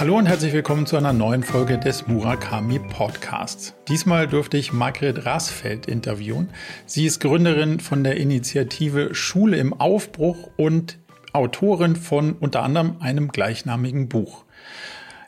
Hallo 0.00 0.16
und 0.16 0.24
herzlich 0.24 0.54
willkommen 0.54 0.86
zu 0.86 0.96
einer 0.96 1.12
neuen 1.12 1.42
Folge 1.42 1.76
des 1.76 2.06
Murakami 2.06 2.78
Podcasts. 2.78 3.74
Diesmal 3.86 4.26
durfte 4.26 4.56
ich 4.56 4.72
Margret 4.72 5.26
Rasfeld 5.26 5.84
interviewen. 5.88 6.48
Sie 6.86 7.04
ist 7.04 7.20
Gründerin 7.20 7.80
von 7.80 8.02
der 8.02 8.16
Initiative 8.16 9.14
Schule 9.14 9.58
im 9.58 9.74
Aufbruch 9.74 10.48
und 10.56 10.98
Autorin 11.34 11.96
von 11.96 12.32
unter 12.32 12.62
anderem 12.62 12.96
einem 13.00 13.28
gleichnamigen 13.28 14.08
Buch. 14.08 14.46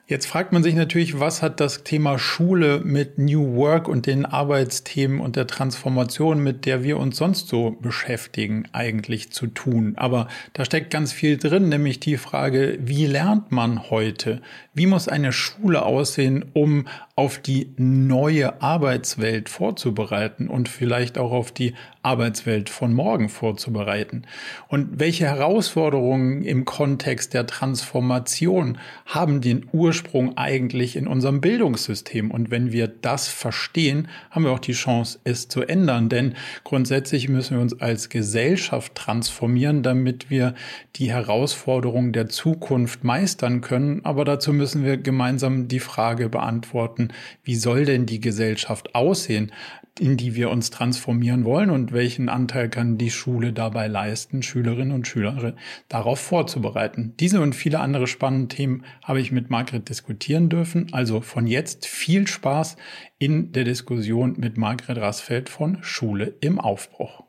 Jetzt 0.08 0.26
fragt 0.26 0.52
man 0.52 0.64
sich 0.64 0.74
natürlich, 0.74 1.20
was 1.20 1.42
hat 1.42 1.60
das 1.60 1.84
Thema 1.84 2.18
Schule 2.18 2.80
mit 2.80 3.18
New 3.18 3.54
Work 3.54 3.86
und 3.86 4.06
den 4.06 4.26
Arbeitsthemen 4.26 5.20
und 5.20 5.36
der 5.36 5.46
Transformation, 5.46 6.42
mit 6.42 6.66
der 6.66 6.82
wir 6.82 6.98
uns 6.98 7.16
sonst 7.16 7.46
so 7.46 7.76
beschäftigen, 7.80 8.68
eigentlich 8.72 9.30
zu 9.30 9.46
tun? 9.46 9.94
Aber 9.96 10.26
da 10.54 10.64
steckt 10.64 10.90
ganz 10.90 11.12
viel 11.12 11.38
drin, 11.38 11.68
nämlich 11.68 12.00
die 12.00 12.16
Frage, 12.16 12.78
wie 12.82 13.06
lernt 13.06 13.52
man 13.52 13.90
heute? 13.90 14.42
Wie 14.74 14.86
muss 14.86 15.06
eine 15.06 15.32
Schule 15.32 15.84
aussehen, 15.84 16.46
um 16.54 16.86
auf 17.14 17.38
die 17.38 17.74
neue 17.76 18.62
Arbeitswelt 18.62 19.50
vorzubereiten 19.50 20.48
und 20.48 20.66
vielleicht 20.66 21.18
auch 21.18 21.30
auf 21.30 21.52
die 21.52 21.74
Arbeitswelt 22.00 22.70
von 22.70 22.94
morgen 22.94 23.28
vorzubereiten? 23.28 24.22
Und 24.68 24.98
welche 24.98 25.26
Herausforderungen 25.26 26.42
im 26.42 26.64
Kontext 26.64 27.34
der 27.34 27.46
Transformation 27.46 28.78
haben 29.04 29.42
den 29.42 29.66
Ursprung 29.72 30.38
eigentlich 30.38 30.96
in 30.96 31.06
unserem 31.06 31.42
Bildungssystem? 31.42 32.30
Und 32.30 32.50
wenn 32.50 32.72
wir 32.72 32.88
das 32.88 33.28
verstehen, 33.28 34.08
haben 34.30 34.46
wir 34.46 34.52
auch 34.52 34.58
die 34.58 34.72
Chance, 34.72 35.18
es 35.24 35.48
zu 35.48 35.60
ändern. 35.60 36.08
Denn 36.08 36.34
grundsätzlich 36.64 37.28
müssen 37.28 37.58
wir 37.58 37.62
uns 37.62 37.78
als 37.78 38.08
Gesellschaft 38.08 38.94
transformieren, 38.94 39.82
damit 39.82 40.30
wir 40.30 40.54
die 40.96 41.12
Herausforderungen 41.12 42.14
der 42.14 42.30
Zukunft 42.30 43.04
meistern 43.04 43.60
können. 43.60 44.02
Aber 44.06 44.24
dazu 44.24 44.54
müssen 44.54 44.61
wir 44.64 44.96
gemeinsam 44.96 45.68
die 45.68 45.80
Frage 45.80 46.28
beantworten, 46.28 47.08
wie 47.42 47.56
soll 47.56 47.84
denn 47.84 48.06
die 48.06 48.20
Gesellschaft 48.20 48.94
aussehen, 48.94 49.52
in 49.98 50.16
die 50.16 50.34
wir 50.34 50.50
uns 50.50 50.70
transformieren 50.70 51.44
wollen 51.44 51.70
und 51.70 51.92
welchen 51.92 52.28
Anteil 52.28 52.68
kann 52.70 52.96
die 52.96 53.10
Schule 53.10 53.52
dabei 53.52 53.88
leisten, 53.88 54.42
Schülerinnen 54.42 54.92
und 54.92 55.06
Schüler 55.06 55.54
darauf 55.88 56.18
vorzubereiten. 56.18 57.14
Diese 57.20 57.40
und 57.40 57.54
viele 57.54 57.80
andere 57.80 58.06
spannende 58.06 58.54
Themen 58.54 58.84
habe 59.04 59.20
ich 59.20 59.32
mit 59.32 59.50
Margret 59.50 59.88
diskutieren 59.88 60.48
dürfen. 60.48 60.86
Also 60.92 61.20
von 61.20 61.46
jetzt 61.46 61.86
viel 61.86 62.26
Spaß 62.26 62.76
in 63.18 63.52
der 63.52 63.64
Diskussion 63.64 64.34
mit 64.38 64.56
Margret 64.56 64.98
Rassfeld 64.98 65.48
von 65.48 65.82
Schule 65.82 66.34
im 66.40 66.58
Aufbruch. 66.58 67.21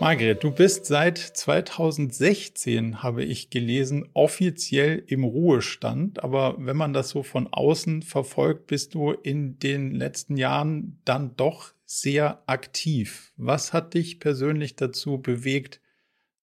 Margret, 0.00 0.44
du 0.44 0.52
bist 0.52 0.86
seit 0.86 1.18
2016, 1.18 3.02
habe 3.02 3.24
ich 3.24 3.50
gelesen, 3.50 4.08
offiziell 4.14 5.02
im 5.08 5.24
Ruhestand. 5.24 6.22
Aber 6.22 6.54
wenn 6.64 6.76
man 6.76 6.92
das 6.92 7.08
so 7.08 7.24
von 7.24 7.48
außen 7.52 8.02
verfolgt, 8.02 8.68
bist 8.68 8.94
du 8.94 9.10
in 9.10 9.58
den 9.58 9.96
letzten 9.96 10.36
Jahren 10.36 11.00
dann 11.04 11.34
doch 11.34 11.72
sehr 11.84 12.44
aktiv. 12.46 13.32
Was 13.36 13.72
hat 13.72 13.94
dich 13.94 14.20
persönlich 14.20 14.76
dazu 14.76 15.18
bewegt, 15.18 15.80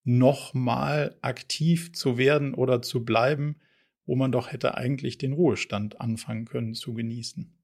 nochmal 0.03 1.17
aktiv 1.21 1.93
zu 1.93 2.17
werden 2.17 2.55
oder 2.55 2.81
zu 2.81 3.05
bleiben, 3.05 3.61
wo 4.05 4.17
man 4.17 4.33
doch 4.33 4.51
hätte 4.51 4.75
eigentlich 4.75 5.17
den 5.17 5.31
Ruhestand 5.31 6.01
anfangen 6.01 6.43
können 6.43 6.73
zu 6.73 6.93
genießen? 6.93 7.57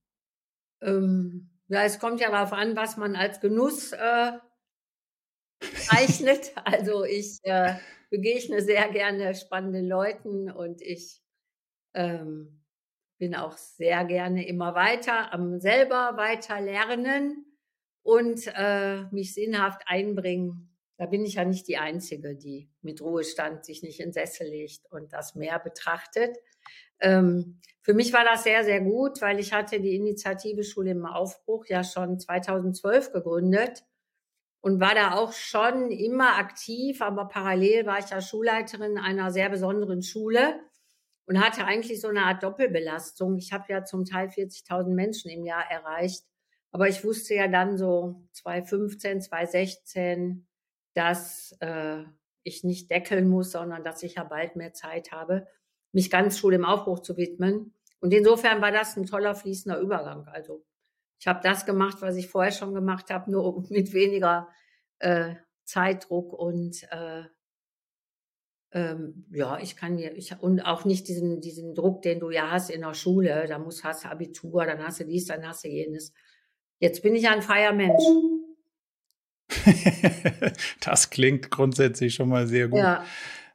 Ähm, 0.84 1.50
ja, 1.68 1.84
es 1.84 2.00
kommt 2.00 2.22
ja 2.22 2.32
darauf 2.32 2.54
an, 2.54 2.78
was 2.78 2.96
man 2.96 3.18
als 3.18 3.42
Genuss 3.42 3.92
äh 3.92 4.32
zeichnet. 5.62 6.54
Also 6.66 7.04
ich 7.04 7.40
äh, 7.44 7.76
begegne 8.10 8.62
sehr 8.62 8.90
gerne 8.90 9.36
spannenden 9.36 9.88
Leuten 9.88 10.52
und 10.52 10.82
ich 10.82 11.22
ähm, 11.94 12.62
bin 13.18 13.36
auch 13.36 13.58
sehr 13.58 14.04
gerne 14.06 14.48
immer 14.48 14.76
weiter 14.76 15.34
am 15.34 15.60
selber 15.60 16.18
weiter 16.18 16.60
lernen 16.60 17.46
und 18.04 18.48
äh, 18.56 19.04
mich 19.12 19.34
sinnhaft 19.34 19.84
einbringen. 19.86 20.76
Da 20.98 21.06
bin 21.08 21.26
ich 21.26 21.36
ja 21.36 21.46
nicht 21.46 21.68
die 21.68 21.78
Einzige, 21.78 22.36
die 22.36 22.70
mit 22.82 23.02
Ruhestand 23.02 23.66
sich 23.66 23.82
nicht 23.82 24.00
in 24.00 24.14
Sessel 24.14 24.48
legt 24.48 24.92
und 24.92 25.14
das 25.14 25.36
mehr 25.36 25.60
betrachtet. 25.60 26.38
Ähm, 27.00 27.60
für 27.82 27.94
mich 27.94 28.14
war 28.14 28.24
das 28.24 28.44
sehr, 28.44 28.64
sehr 28.64 28.82
gut, 28.82 29.22
weil 29.22 29.40
ich 29.40 29.54
hatte 29.54 29.80
die 29.80 29.96
Initiative 29.96 30.64
Schule 30.64 30.92
im 30.92 31.06
Aufbruch 31.06 31.66
ja 31.68 31.84
schon 31.84 32.20
2012 32.20 33.12
gegründet 33.12 33.84
und 34.62 34.80
war 34.80 34.94
da 34.94 35.16
auch 35.16 35.34
schon 35.34 35.92
immer 35.92 36.38
aktiv, 36.38 37.02
aber 37.02 37.26
parallel 37.26 37.86
war 37.86 38.00
ich 38.00 38.10
ja 38.10 38.22
Schulleiterin 38.22 38.98
einer 38.98 39.32
sehr 39.32 39.50
besonderen 39.50 40.04
Schule 40.04 40.60
und 41.26 41.44
hatte 41.44 41.66
eigentlich 41.66 42.00
so 42.00 42.08
eine 42.08 42.24
Art 42.24 42.44
Doppelbelastung. 42.44 43.38
Ich 43.38 43.52
habe 43.54 43.66
ja 43.70 43.84
zum 43.84 44.06
Teil 44.06 44.28
40.000 44.28 44.94
Menschen 44.94 45.32
im 45.32 45.46
Jahr 45.46 45.70
erreicht, 45.70 46.24
aber 46.72 46.88
ich 46.88 47.04
wusste 47.04 47.34
ja 47.34 47.48
dann 47.48 47.78
so 47.78 48.22
2015, 48.34 49.22
2016, 49.22 50.48
dass 50.94 51.58
äh, 51.60 52.04
ich 52.44 52.64
nicht 52.64 52.92
deckeln 52.92 53.28
muss, 53.28 53.52
sondern 53.52 53.84
dass 53.84 54.04
ich 54.04 54.16
ja 54.16 54.24
bald 54.24 54.56
mehr 54.56 54.74
Zeit 54.74 55.12
habe, 55.12 55.48
mich 55.92 56.10
ganz 56.10 56.38
Schule 56.38 56.58
im 56.58 56.66
Aufbruch 56.66 57.00
zu 57.00 57.18
widmen. 57.18 57.74
Und 58.00 58.14
insofern 58.14 58.62
war 58.62 58.72
das 58.72 58.96
ein 58.96 59.06
toller 59.06 59.36
fließender 59.36 59.80
Übergang. 59.80 60.28
Also 60.28 60.64
ich 61.22 61.28
habe 61.28 61.40
das 61.44 61.68
gemacht, 61.68 61.98
was 62.02 62.16
ich 62.16 62.28
vorher 62.28 62.52
schon 62.52 62.74
gemacht 62.74 63.12
habe, 63.12 63.32
nur 63.32 63.64
mit 63.70 63.94
weniger 63.94 64.50
äh, 65.00 65.36
Zeitdruck 65.64 66.34
und 66.34 66.84
äh, 66.92 67.24
ähm, 68.74 69.26
ja, 69.32 69.60
ich 69.60 69.76
kann 69.76 69.96
mir, 69.96 70.16
ich, 70.16 70.34
und 70.40 70.62
auch 70.62 70.84
nicht 70.84 71.08
diesen, 71.08 71.40
diesen 71.40 71.76
Druck, 71.76 72.02
den 72.02 72.20
du 72.20 72.32
ja 72.32 72.50
hast 72.50 72.70
in 72.70 72.82
der 72.82 72.94
Schule, 72.96 73.46
da 73.48 73.60
musst, 73.60 73.84
hast 73.84 74.06
du 74.06 74.10
Abitur, 74.10 74.66
dann 74.66 74.80
hast 74.84 75.02
du 75.02 75.06
dies, 75.06 75.26
dann 75.28 75.46
hast 75.46 75.64
du 75.64 75.68
jenes. 75.68 76.14
Jetzt 76.80 77.04
bin 77.04 77.16
ich 77.16 77.28
ein 77.28 77.42
freier 77.42 77.74
Mensch. 77.74 78.04
das 80.80 81.10
klingt 81.10 81.52
grundsätzlich 81.52 82.16
schon 82.16 82.30
mal 82.30 82.48
sehr 82.48 82.70
gut. 82.70 82.80
Ja. 82.80 83.06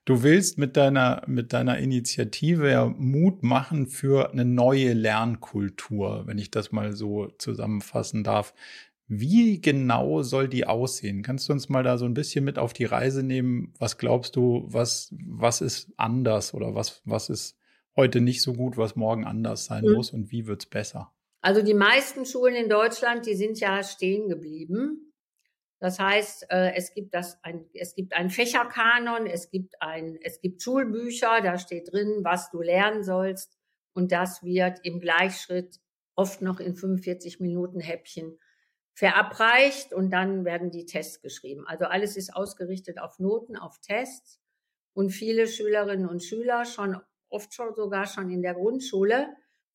Du 0.06 0.22
willst 0.22 0.56
mit 0.56 0.76
deiner, 0.76 1.22
mit 1.26 1.52
deiner 1.52 1.78
Initiative 1.78 2.70
ja 2.70 2.86
Mut 2.86 3.42
machen 3.42 3.88
für 3.88 4.30
eine 4.30 4.44
neue 4.44 4.92
Lernkultur, 4.92 6.22
wenn 6.26 6.38
ich 6.38 6.52
das 6.52 6.70
mal 6.70 6.92
so 6.92 7.26
zusammenfassen 7.38 8.22
darf. 8.22 8.54
Wie 9.08 9.60
genau 9.60 10.22
soll 10.22 10.46
die 10.46 10.64
aussehen? 10.64 11.22
Kannst 11.22 11.48
du 11.48 11.52
uns 11.52 11.68
mal 11.68 11.82
da 11.82 11.98
so 11.98 12.04
ein 12.04 12.14
bisschen 12.14 12.44
mit 12.44 12.56
auf 12.56 12.72
die 12.72 12.84
Reise 12.84 13.24
nehmen? 13.24 13.74
Was 13.80 13.98
glaubst 13.98 14.36
du, 14.36 14.64
was, 14.68 15.12
was 15.26 15.60
ist 15.60 15.92
anders 15.96 16.54
oder 16.54 16.76
was, 16.76 17.02
was 17.04 17.28
ist 17.28 17.58
heute 17.96 18.20
nicht 18.20 18.42
so 18.42 18.52
gut, 18.52 18.76
was 18.76 18.94
morgen 18.94 19.24
anders 19.24 19.64
sein 19.64 19.84
mhm. 19.84 19.94
muss 19.94 20.12
und 20.12 20.30
wie 20.30 20.46
wird's 20.46 20.66
besser? 20.66 21.12
Also 21.40 21.62
die 21.62 21.74
meisten 21.74 22.26
Schulen 22.26 22.54
in 22.54 22.68
Deutschland, 22.68 23.26
die 23.26 23.34
sind 23.34 23.58
ja 23.58 23.82
stehen 23.82 24.28
geblieben. 24.28 25.05
Das 25.86 26.00
heißt, 26.00 26.50
äh, 26.50 26.74
es 26.74 26.94
gibt 26.94 27.14
das 27.14 27.38
ein, 27.44 27.64
es 27.72 27.94
gibt 27.94 28.12
einen 28.12 28.30
Fächerkanon, 28.30 29.28
es 29.28 29.52
gibt 29.52 29.80
ein, 29.80 30.18
es 30.20 30.40
gibt 30.40 30.60
Schulbücher, 30.60 31.40
da 31.42 31.58
steht 31.58 31.92
drin, 31.92 32.24
was 32.24 32.50
du 32.50 32.60
lernen 32.60 33.04
sollst. 33.04 33.56
Und 33.92 34.10
das 34.10 34.42
wird 34.42 34.80
im 34.82 34.98
Gleichschritt 34.98 35.78
oft 36.16 36.42
noch 36.42 36.58
in 36.58 36.74
45 36.74 37.38
Minuten 37.38 37.78
Häppchen 37.78 38.36
verabreicht 38.94 39.92
und 39.92 40.10
dann 40.10 40.44
werden 40.44 40.72
die 40.72 40.86
Tests 40.86 41.22
geschrieben. 41.22 41.68
Also 41.68 41.84
alles 41.84 42.16
ist 42.16 42.34
ausgerichtet 42.34 42.98
auf 42.98 43.20
Noten, 43.20 43.54
auf 43.54 43.78
Tests. 43.78 44.40
Und 44.92 45.10
viele 45.10 45.46
Schülerinnen 45.46 46.08
und 46.08 46.20
Schüler, 46.20 46.64
schon 46.64 47.00
oft 47.28 47.54
schon 47.54 47.76
sogar 47.76 48.06
schon 48.06 48.28
in 48.30 48.42
der 48.42 48.54
Grundschule, 48.54 49.28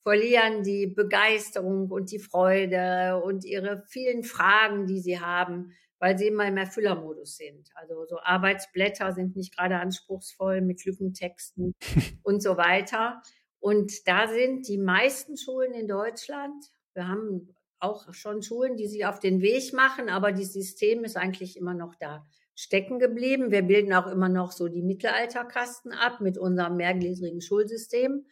verlieren 0.03 0.64
die 0.64 0.87
Begeisterung 0.87 1.90
und 1.90 2.11
die 2.11 2.19
Freude 2.19 3.22
und 3.23 3.46
ihre 3.46 3.85
vielen 3.87 4.25
Fragen, 4.25 4.87
die 4.87 4.99
sie 4.99 5.22
haben, 5.22 5.72
weil 6.02 6.18
sie 6.18 6.28
immer 6.28 6.48
im 6.48 6.58
Erfüllermodus 6.58 7.38
sind. 7.38 7.70
Also 7.76 8.06
so 8.08 8.20
Arbeitsblätter 8.20 9.14
sind 9.14 9.36
nicht 9.36 9.56
gerade 9.56 9.78
anspruchsvoll 9.78 10.62
mit 10.62 10.84
Lückentexten 10.84 11.76
und 12.24 12.42
so 12.42 12.58
weiter. 12.58 13.22
Und 13.59 14.08
da 14.08 14.28
sind 14.28 14.68
die 14.68 14.80
meisten 14.80 15.38
Schulen 15.38 15.74
in 15.74 15.88
Deutschland, 15.88 16.66
wir 16.94 17.08
haben 17.08 17.56
auch 17.80 18.14
schon 18.14 18.42
Schulen, 18.42 18.78
die 18.78 18.88
sich 18.88 19.06
auf 19.06 19.20
den 19.20 19.42
Weg 19.42 19.74
machen, 19.74 20.09
aber 20.09 20.32
das 20.32 20.53
System 20.53 21.03
ist 21.03 21.18
eigentlich 21.18 21.56
immer 21.56 21.74
noch 21.74 21.96
da 21.96 22.26
stecken 22.56 23.00
geblieben. 23.00 23.52
Wir 23.52 23.62
bilden 23.62 23.94
auch 23.94 24.08
immer 24.08 24.30
noch 24.30 24.52
so 24.52 24.68
die 24.68 24.82
Mittelalterkasten 24.82 25.94
ab 25.94 26.20
mit 26.20 26.38
unserem 26.38 26.78
mehrgliedrigen 26.78 27.42
Schulsystem. 27.42 28.26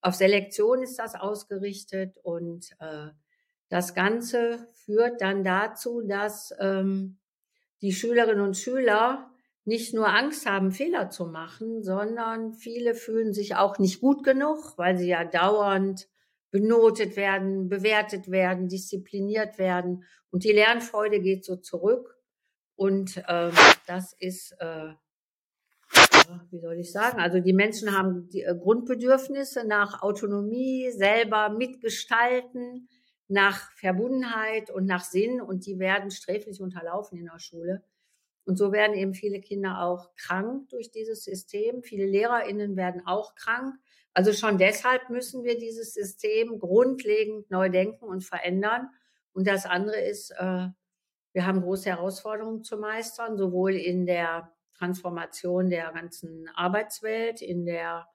Auf 0.00 0.14
Selektion 0.14 0.82
ist 0.82 0.98
das 0.98 1.14
ausgerichtet 1.14 2.18
und 2.22 2.70
äh, 2.78 3.08
das 3.74 3.92
Ganze 3.92 4.68
führt 4.84 5.20
dann 5.20 5.42
dazu, 5.42 6.00
dass 6.00 6.54
ähm, 6.60 7.18
die 7.82 7.90
Schülerinnen 7.90 8.44
und 8.44 8.56
Schüler 8.56 9.32
nicht 9.64 9.94
nur 9.94 10.06
Angst 10.06 10.46
haben, 10.46 10.70
Fehler 10.70 11.10
zu 11.10 11.26
machen, 11.26 11.82
sondern 11.82 12.54
viele 12.54 12.94
fühlen 12.94 13.32
sich 13.32 13.56
auch 13.56 13.80
nicht 13.80 14.00
gut 14.00 14.22
genug, 14.22 14.78
weil 14.78 14.96
sie 14.96 15.08
ja 15.08 15.24
dauernd 15.24 16.06
benotet 16.52 17.16
werden, 17.16 17.68
bewertet 17.68 18.30
werden, 18.30 18.68
diszipliniert 18.68 19.58
werden. 19.58 20.04
Und 20.30 20.44
die 20.44 20.52
Lernfreude 20.52 21.18
geht 21.18 21.44
so 21.44 21.56
zurück. 21.56 22.16
Und 22.76 23.24
ähm, 23.26 23.50
das 23.88 24.12
ist 24.12 24.54
äh, 24.60 24.92
wie 26.52 26.60
soll 26.60 26.78
ich 26.78 26.92
sagen, 26.92 27.18
also 27.18 27.40
die 27.40 27.52
Menschen 27.52 27.98
haben 27.98 28.28
die 28.28 28.42
äh, 28.42 28.54
Grundbedürfnisse 28.54 29.66
nach 29.66 30.00
Autonomie, 30.02 30.92
selber 30.92 31.48
mitgestalten, 31.48 32.88
nach 33.28 33.70
Verbundenheit 33.72 34.70
und 34.70 34.86
nach 34.86 35.04
Sinn 35.04 35.40
und 35.40 35.66
die 35.66 35.78
werden 35.78 36.10
sträflich 36.10 36.60
unterlaufen 36.60 37.18
in 37.18 37.26
der 37.26 37.38
Schule. 37.38 37.82
Und 38.44 38.56
so 38.56 38.72
werden 38.72 38.94
eben 38.94 39.14
viele 39.14 39.40
Kinder 39.40 39.80
auch 39.80 40.14
krank 40.16 40.68
durch 40.68 40.90
dieses 40.90 41.24
System. 41.24 41.82
Viele 41.82 42.04
LehrerInnen 42.04 42.76
werden 42.76 43.06
auch 43.06 43.34
krank. 43.34 43.74
Also 44.12 44.32
schon 44.32 44.58
deshalb 44.58 45.08
müssen 45.08 45.44
wir 45.44 45.58
dieses 45.58 45.94
System 45.94 46.58
grundlegend 46.58 47.50
neu 47.50 47.70
denken 47.70 48.04
und 48.04 48.22
verändern. 48.22 48.90
Und 49.32 49.46
das 49.46 49.64
andere 49.64 50.00
ist, 50.00 50.30
äh, 50.32 50.68
wir 51.32 51.46
haben 51.46 51.62
große 51.62 51.88
Herausforderungen 51.88 52.62
zu 52.62 52.76
meistern, 52.76 53.36
sowohl 53.36 53.74
in 53.74 54.06
der 54.06 54.52
Transformation 54.74 55.70
der 55.70 55.90
ganzen 55.92 56.48
Arbeitswelt, 56.54 57.40
in 57.40 57.64
der 57.64 58.06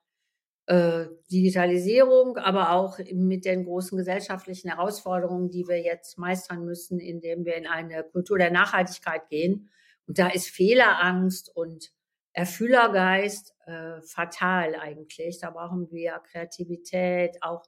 äh, 0.69 1.07
Digitalisierung, 1.31 2.37
aber 2.37 2.73
auch 2.73 2.99
mit 3.11 3.43
den 3.43 3.65
großen 3.65 3.97
gesellschaftlichen 3.97 4.69
Herausforderungen, 4.69 5.49
die 5.49 5.67
wir 5.67 5.81
jetzt 5.81 6.19
meistern 6.19 6.63
müssen, 6.63 6.99
indem 6.99 7.43
wir 7.43 7.55
in 7.55 7.65
eine 7.65 8.03
Kultur 8.03 8.37
der 8.37 8.51
Nachhaltigkeit 8.51 9.27
gehen. 9.29 9.71
Und 10.05 10.19
da 10.19 10.27
ist 10.27 10.47
Fehlerangst 10.47 11.49
und 11.55 11.91
Erfüllergeist 12.33 13.55
äh, 13.65 13.99
fatal 14.03 14.75
eigentlich. 14.75 15.39
Da 15.39 15.49
brauchen 15.49 15.89
wir 15.91 16.21
Kreativität, 16.31 17.41
auch 17.41 17.63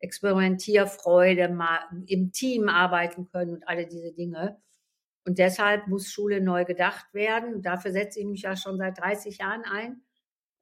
Experimentierfreude, 0.00 1.50
mal 1.50 1.80
im 2.06 2.32
Team 2.32 2.70
arbeiten 2.70 3.26
können 3.26 3.56
und 3.56 3.68
alle 3.68 3.86
diese 3.86 4.14
Dinge. 4.14 4.58
Und 5.26 5.38
deshalb 5.38 5.86
muss 5.86 6.10
Schule 6.10 6.40
neu 6.40 6.64
gedacht 6.64 7.12
werden. 7.12 7.60
Dafür 7.60 7.92
setze 7.92 8.20
ich 8.20 8.26
mich 8.26 8.42
ja 8.42 8.56
schon 8.56 8.78
seit 8.78 8.98
30 8.98 9.36
Jahren 9.36 9.64
ein. 9.64 10.00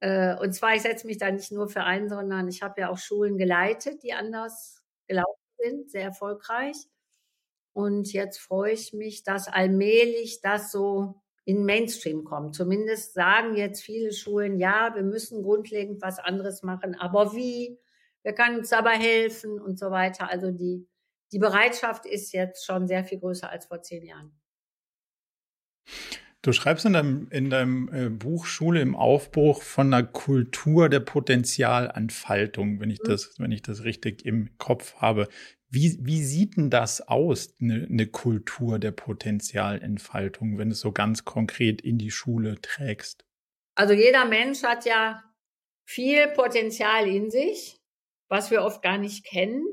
Äh, 0.01 0.37
und 0.37 0.53
zwar, 0.53 0.75
ich 0.75 0.83
setze 0.83 1.07
mich 1.07 1.19
da 1.19 1.31
nicht 1.31 1.53
nur 1.53 1.69
für 1.69 1.83
ein, 1.83 2.09
sondern 2.09 2.49
ich 2.49 2.63
habe 2.63 2.81
ja 2.81 2.91
auch 2.91 2.99
Schulen 2.99 3.39
geleitet, 3.39 4.03
die 4.03 4.13
anders 4.13 4.83
gelaufen 5.07 5.41
sind, 5.59 5.91
sehr 5.91 6.03
erfolgreich. 6.03 6.77
Und 7.73 8.13
jetzt 8.13 8.39
freue 8.39 8.73
ich 8.73 8.93
mich, 8.93 9.23
dass 9.23 9.49
allmählich 9.49 10.41
das 10.41 10.73
so 10.73 11.23
in 11.45 11.65
Mainstream 11.65 12.25
kommt. 12.25 12.55
Zumindest 12.57 13.15
sagen 13.15 13.55
jetzt 13.57 13.83
viele 13.83 14.13
Schulen, 14.13 14.59
ja, 14.59 14.95
wir 14.95 15.03
müssen 15.03 15.43
grundlegend 15.43 16.03
was 16.03 16.19
anderes 16.19 16.63
machen, 16.63 16.95
aber 16.95 17.35
wie? 17.35 17.79
Wer 18.23 18.35
kann 18.35 18.57
uns 18.57 18.71
dabei 18.71 18.97
helfen 18.97 19.61
und 19.61 19.79
so 19.79 19.91
weiter? 19.93 20.29
Also 20.29 20.51
die, 20.51 20.89
die 21.33 21.39
Bereitschaft 21.39 22.07
ist 22.07 22.33
jetzt 22.33 22.67
schon 22.67 22.89
sehr 22.89 23.05
viel 23.05 23.21
größer 23.21 23.49
als 23.49 23.67
vor 23.67 23.83
zehn 23.83 24.05
Jahren. 24.05 24.37
Du 26.47 26.53
schreibst 26.53 26.85
in 26.85 26.93
deinem, 26.93 27.27
in 27.33 27.51
deinem 27.51 27.89
äh, 27.93 28.09
Buch 28.09 28.47
Schule 28.47 28.81
im 28.81 28.95
Aufbruch 28.95 29.63
von 29.63 29.93
einer 29.93 30.07
Kultur 30.07 30.89
der 30.89 31.01
Potenzialentfaltung, 31.01 32.79
wenn 32.79 32.89
ich 32.89 33.03
mhm. 33.03 33.09
das, 33.09 33.41
wenn 33.41 33.51
ich 33.51 33.63
das 33.63 33.83
richtig 33.83 34.25
im 34.25 34.57
Kopf 34.57 34.95
habe. 34.99 35.27
Wie, 35.71 35.99
wie 36.03 36.23
sieht 36.23 36.57
denn 36.57 36.71
das 36.71 37.01
aus, 37.01 37.53
eine, 37.61 37.89
eine 37.91 38.07
Kultur 38.07 38.79
der 38.79 38.93
Potenzialentfaltung, 38.93 40.57
wenn 40.57 40.69
du 40.69 40.75
es 40.75 40.81
so 40.81 40.93
ganz 40.93 41.25
konkret 41.25 41.83
in 41.83 41.99
die 41.99 42.13
Schule 42.13 42.61
trägst? 42.61 43.27
Also 43.75 43.93
jeder 43.93 44.25
Mensch 44.25 44.63
hat 44.63 44.87
ja 44.87 45.25
viel 45.85 46.29
Potenzial 46.29 47.09
in 47.09 47.29
sich, 47.29 47.81
was 48.29 48.53
wir 48.53 48.63
oft 48.63 48.83
gar 48.83 48.99
nicht 48.99 49.25
kennen 49.25 49.65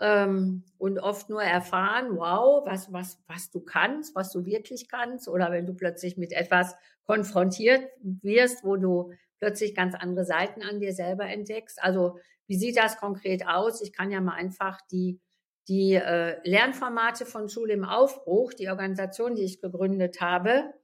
ähm, 0.00 0.64
und 0.78 0.98
oft 0.98 1.28
nur 1.28 1.42
erfahren, 1.42 2.16
wow, 2.16 2.64
was, 2.64 2.92
was, 2.92 3.18
was 3.26 3.50
du 3.50 3.60
kannst, 3.60 4.14
was 4.14 4.30
du 4.32 4.44
wirklich 4.46 4.88
kannst. 4.88 5.28
Oder 5.28 5.50
wenn 5.50 5.66
du 5.66 5.74
plötzlich 5.74 6.16
mit 6.16 6.32
etwas 6.32 6.74
konfrontiert 7.04 7.88
wirst, 8.00 8.64
wo 8.64 8.76
du 8.76 9.12
plötzlich 9.38 9.74
ganz 9.74 9.94
andere 9.94 10.24
Seiten 10.24 10.62
an 10.62 10.80
dir 10.80 10.92
selber 10.92 11.26
entdeckst. 11.26 11.82
Also 11.82 12.18
wie 12.46 12.56
sieht 12.56 12.76
das 12.76 12.98
konkret 12.98 13.46
aus? 13.46 13.80
Ich 13.82 13.92
kann 13.92 14.10
ja 14.10 14.20
mal 14.20 14.34
einfach 14.34 14.80
die, 14.90 15.20
die 15.68 15.94
äh, 15.94 16.38
Lernformate 16.48 17.26
von 17.26 17.48
Schule 17.48 17.74
im 17.74 17.84
Aufbruch, 17.84 18.52
die 18.54 18.68
Organisation, 18.68 19.34
die 19.34 19.44
ich 19.44 19.60
gegründet 19.60 20.20
habe, 20.20 20.74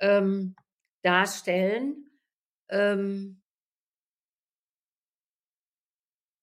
ähm, 0.00 0.54
darstellen. 1.02 2.10
Ähm, 2.68 3.40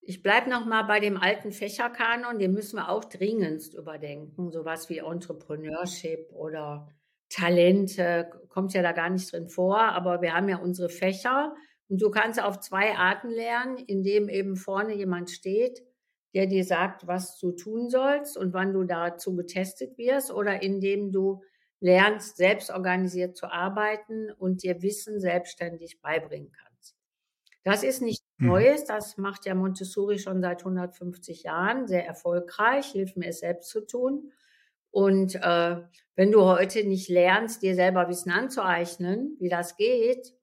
ich 0.07 0.21
bleibe 0.21 0.49
noch 0.49 0.65
mal 0.65 0.83
bei 0.83 0.99
dem 0.99 1.17
alten 1.17 1.51
Fächerkanon, 1.51 2.37
den 2.39 2.53
müssen 2.53 2.77
wir 2.77 2.89
auch 2.89 3.05
dringendst 3.05 3.73
überdenken. 3.73 4.51
Sowas 4.51 4.89
wie 4.89 4.99
Entrepreneurship 4.99 6.31
oder 6.31 6.87
Talente 7.29 8.29
kommt 8.49 8.73
ja 8.73 8.83
da 8.83 8.91
gar 8.91 9.09
nicht 9.09 9.31
drin 9.31 9.49
vor, 9.49 9.79
aber 9.79 10.21
wir 10.21 10.33
haben 10.33 10.47
ja 10.47 10.57
unsere 10.57 10.89
Fächer 10.89 11.55
und 11.89 12.01
du 12.01 12.11
kannst 12.11 12.41
auf 12.41 12.59
zwei 12.59 12.95
Arten 12.95 13.29
lernen, 13.29 13.77
indem 13.77 14.29
eben 14.29 14.55
vorne 14.55 14.93
jemand 14.93 15.31
steht, 15.31 15.83
der 16.35 16.45
dir 16.45 16.63
sagt, 16.63 17.07
was 17.07 17.39
du 17.39 17.51
tun 17.53 17.89
sollst 17.89 18.37
und 18.37 18.53
wann 18.53 18.73
du 18.73 18.83
dazu 18.83 19.35
getestet 19.35 19.97
wirst 19.97 20.31
oder 20.31 20.61
indem 20.61 21.11
du 21.11 21.41
lernst, 21.79 22.37
selbst 22.37 22.69
organisiert 22.69 23.37
zu 23.37 23.47
arbeiten 23.47 24.31
und 24.31 24.63
dir 24.63 24.81
Wissen 24.81 25.19
selbstständig 25.19 26.01
beibringen 26.01 26.51
kannst. 26.51 26.95
Das 27.63 27.83
ist 27.83 28.01
nicht. 28.01 28.24
Neues. 28.37 28.85
Das 28.85 29.17
macht 29.17 29.45
ja 29.45 29.55
Montessori 29.55 30.19
schon 30.19 30.41
seit 30.41 30.59
150 30.59 31.43
Jahren 31.43 31.87
sehr 31.87 32.05
erfolgreich, 32.05 32.87
hilft 32.87 33.17
mir 33.17 33.29
es 33.29 33.39
selbst 33.39 33.69
zu 33.69 33.85
tun. 33.85 34.31
Und 34.91 35.35
äh, 35.35 35.81
wenn 36.15 36.31
du 36.31 36.43
heute 36.43 36.87
nicht 36.87 37.09
lernst, 37.09 37.61
dir 37.61 37.75
selber 37.75 38.07
Wissen 38.07 38.31
anzueignen, 38.31 39.35
wie 39.39 39.49
das 39.49 39.75
geht, 39.75 40.33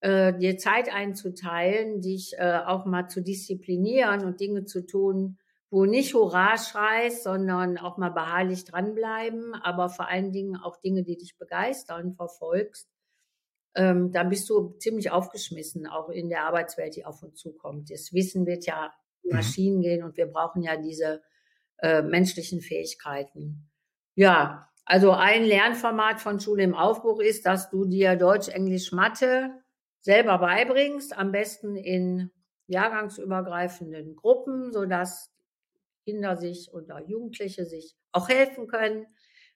äh, 0.00 0.32
dir 0.38 0.58
Zeit 0.58 0.92
einzuteilen, 0.92 2.00
dich 2.00 2.34
äh, 2.38 2.60
auch 2.66 2.86
mal 2.86 3.08
zu 3.08 3.20
disziplinieren 3.22 4.24
und 4.24 4.40
Dinge 4.40 4.64
zu 4.64 4.86
tun, 4.86 5.38
wo 5.70 5.84
nicht 5.84 6.14
Hurra 6.14 6.56
schreist, 6.58 7.22
sondern 7.22 7.78
auch 7.78 7.96
mal 7.96 8.10
beharrlich 8.10 8.64
dranbleiben, 8.64 9.54
aber 9.54 9.88
vor 9.88 10.08
allen 10.08 10.32
Dingen 10.32 10.56
auch 10.56 10.76
Dinge, 10.76 11.04
die 11.04 11.16
dich 11.16 11.38
begeistern, 11.38 12.14
verfolgst, 12.14 12.89
ähm, 13.74 14.10
dann 14.12 14.28
bist 14.28 14.48
du 14.50 14.74
ziemlich 14.78 15.10
aufgeschmissen, 15.10 15.86
auch 15.86 16.08
in 16.08 16.28
der 16.28 16.44
Arbeitswelt, 16.44 16.96
die 16.96 17.04
auf 17.04 17.22
uns 17.22 17.38
zukommt. 17.38 17.90
Das 17.90 18.12
Wissen 18.12 18.46
wird 18.46 18.66
ja 18.66 18.92
mhm. 19.22 19.36
Maschinen 19.36 19.76
mhm. 19.78 19.82
gehen 19.82 20.04
und 20.04 20.16
wir 20.16 20.26
brauchen 20.26 20.62
ja 20.62 20.76
diese 20.76 21.22
äh, 21.78 22.02
menschlichen 22.02 22.60
Fähigkeiten. 22.60 23.70
Ja, 24.14 24.68
also 24.84 25.12
ein 25.12 25.44
Lernformat 25.44 26.20
von 26.20 26.40
Schule 26.40 26.64
im 26.64 26.74
Aufbruch 26.74 27.20
ist, 27.20 27.46
dass 27.46 27.70
du 27.70 27.84
dir 27.84 28.16
Deutsch, 28.16 28.48
Englisch, 28.48 28.92
Mathe 28.92 29.50
selber 30.00 30.38
beibringst, 30.38 31.16
am 31.16 31.30
besten 31.30 31.76
in 31.76 32.30
jahrgangsübergreifenden 32.66 34.16
Gruppen, 34.16 34.72
so 34.72 34.86
dass 34.86 35.32
Kinder 36.04 36.36
sich 36.36 36.72
oder 36.72 37.00
Jugendliche 37.06 37.66
sich 37.66 37.96
auch 38.10 38.28
helfen 38.28 38.66
können, 38.66 39.06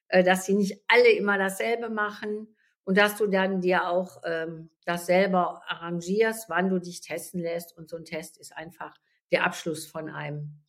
äh, 0.07 0.23
dass 0.23 0.45
sie 0.45 0.53
nicht 0.53 0.83
alle 0.87 1.11
immer 1.11 1.37
dasselbe 1.37 1.89
machen 1.89 2.54
und 2.85 2.97
dass 2.97 3.17
du 3.17 3.27
dann 3.27 3.61
dir 3.61 3.89
auch 3.89 4.21
ähm, 4.23 4.69
das 4.85 5.07
selber 5.07 5.63
arrangierst, 5.67 6.49
wann 6.49 6.69
du 6.69 6.79
dich 6.79 7.01
testen 7.01 7.41
lässt. 7.41 7.75
Und 7.75 7.89
so 7.89 7.97
ein 7.97 8.05
Test 8.05 8.37
ist 8.37 8.55
einfach 8.55 8.95
der 9.31 9.43
Abschluss 9.43 9.87
von 9.87 10.07
einem, 10.07 10.61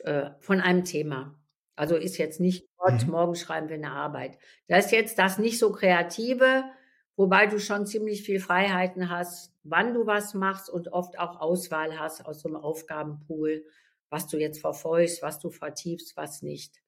äh, 0.00 0.30
von 0.40 0.60
einem 0.60 0.84
Thema. 0.84 1.38
Also 1.76 1.96
ist 1.96 2.18
jetzt 2.18 2.40
nicht, 2.40 2.68
Gott, 2.76 3.04
mhm. 3.04 3.12
morgen 3.12 3.34
schreiben 3.36 3.68
wir 3.68 3.76
eine 3.76 3.92
Arbeit. 3.92 4.38
Das 4.66 4.86
ist 4.86 4.92
jetzt 4.92 5.18
das 5.18 5.38
nicht 5.38 5.58
so 5.58 5.70
kreative, 5.70 6.64
wobei 7.16 7.46
du 7.46 7.60
schon 7.60 7.86
ziemlich 7.86 8.22
viel 8.22 8.40
Freiheiten 8.40 9.10
hast, 9.10 9.54
wann 9.62 9.94
du 9.94 10.04
was 10.04 10.34
machst 10.34 10.68
und 10.68 10.88
oft 10.92 11.18
auch 11.18 11.40
Auswahl 11.40 11.98
hast 11.98 12.26
aus 12.26 12.40
so 12.40 12.48
einem 12.48 12.56
Aufgabenpool, 12.56 13.64
was 14.10 14.26
du 14.26 14.36
jetzt 14.36 14.60
verfolgst, 14.60 15.22
was 15.22 15.38
du 15.38 15.50
vertiefst, 15.50 16.16
was 16.16 16.42
nicht. 16.42 16.83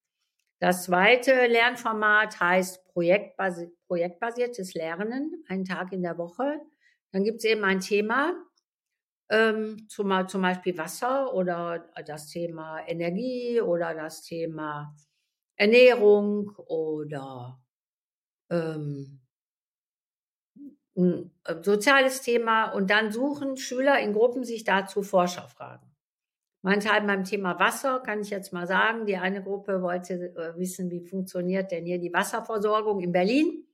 Das 0.59 0.85
zweite 0.85 1.47
Lernformat 1.47 2.41
heißt 2.41 2.87
projektbasi 2.87 3.71
projektbasiertes 3.87 4.75
Lernen, 4.75 5.45
einen 5.49 5.65
Tag 5.65 5.93
in 5.93 6.03
der 6.03 6.19
Woche. 6.19 6.61
Dann 7.13 7.25
gibt 7.25 7.39
es 7.39 7.45
eben 7.45 7.63
ein 7.65 7.81
Thema, 7.81 8.33
ähm, 9.31 9.87
zum, 9.89 10.29
zum 10.29 10.43
Beispiel 10.43 10.77
Wasser 10.79 11.35
oder 11.35 11.91
das 12.07 12.29
Thema 12.29 12.81
Energie 12.87 13.61
oder 13.61 13.95
das 13.95 14.23
Thema 14.23 14.95
Ernährung 15.57 16.51
oder 16.57 17.61
ähm, 18.51 19.21
ein 20.97 21.31
soziales 21.63 22.23
Thema. 22.23 22.71
Und 22.73 22.91
dann 22.91 23.13
suchen 23.13 23.57
Schüler 23.57 24.01
in 24.01 24.13
Gruppen 24.13 24.45
sich 24.45 24.65
dazu 24.65 25.03
Forscherfragen. 25.03 25.96
Meinethalb 26.67 27.07
beim 27.07 27.23
Thema 27.23 27.61
Wasser 27.61 28.01
kann 28.01 28.23
ich 28.23 28.31
jetzt 28.31 28.53
mal 28.53 28.67
sagen, 28.67 29.07
die 29.07 29.17
eine 29.17 29.41
Gruppe 29.41 29.83
wollte 29.83 30.35
äh, 30.35 30.59
wissen, 30.59 30.91
wie 30.91 31.01
funktioniert 31.01 31.71
denn 31.71 31.85
hier 31.85 32.01
die 32.01 32.13
Wasserversorgung 32.13 32.99
in 32.99 33.13
Berlin, 33.13 33.65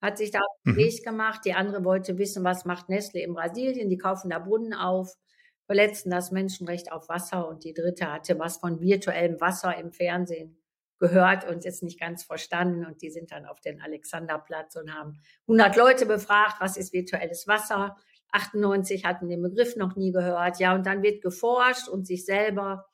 hat 0.00 0.16
sich 0.16 0.30
da 0.30 0.38
auf 0.38 0.62
den 0.64 0.72
mhm. 0.72 0.76
Weg 0.78 1.04
gemacht. 1.04 1.42
Die 1.44 1.52
andere 1.52 1.84
wollte 1.84 2.16
wissen, 2.16 2.42
was 2.42 2.64
macht 2.64 2.88
Nestle 2.88 3.20
in 3.20 3.34
Brasilien, 3.34 3.90
die 3.90 3.98
kaufen 3.98 4.30
da 4.30 4.38
Brunnen 4.38 4.72
auf, 4.72 5.18
verletzen 5.66 6.08
das 6.08 6.30
Menschenrecht 6.30 6.90
auf 6.92 7.10
Wasser 7.10 7.46
und 7.46 7.62
die 7.64 7.74
dritte 7.74 8.10
hatte 8.10 8.38
was 8.38 8.56
von 8.56 8.80
virtuellem 8.80 9.38
Wasser 9.38 9.76
im 9.76 9.92
Fernsehen 9.92 10.56
gehört 10.98 11.46
und 11.46 11.66
es 11.66 11.82
nicht 11.82 12.00
ganz 12.00 12.24
verstanden. 12.24 12.86
Und 12.86 13.02
die 13.02 13.10
sind 13.10 13.32
dann 13.32 13.44
auf 13.44 13.60
den 13.60 13.82
Alexanderplatz 13.82 14.76
und 14.76 14.94
haben 14.94 15.20
100 15.42 15.76
Leute 15.76 16.06
befragt, 16.06 16.54
was 16.58 16.78
ist 16.78 16.94
virtuelles 16.94 17.46
Wasser? 17.46 17.98
98 18.32 19.04
hatten 19.04 19.28
den 19.28 19.42
Begriff 19.42 19.76
noch 19.76 19.96
nie 19.96 20.12
gehört. 20.12 20.58
Ja, 20.58 20.74
und 20.74 20.86
dann 20.86 21.02
wird 21.02 21.22
geforscht 21.22 21.88
und 21.88 22.06
sich 22.06 22.24
selber 22.24 22.86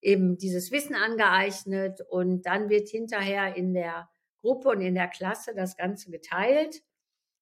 eben 0.00 0.36
dieses 0.36 0.70
Wissen 0.70 0.94
angeeignet 0.94 2.00
und 2.08 2.42
dann 2.46 2.68
wird 2.68 2.88
hinterher 2.88 3.56
in 3.56 3.72
der 3.72 4.08
Gruppe 4.40 4.70
und 4.70 4.80
in 4.82 4.94
der 4.94 5.08
Klasse 5.08 5.54
das 5.54 5.76
Ganze 5.76 6.10
geteilt 6.10 6.82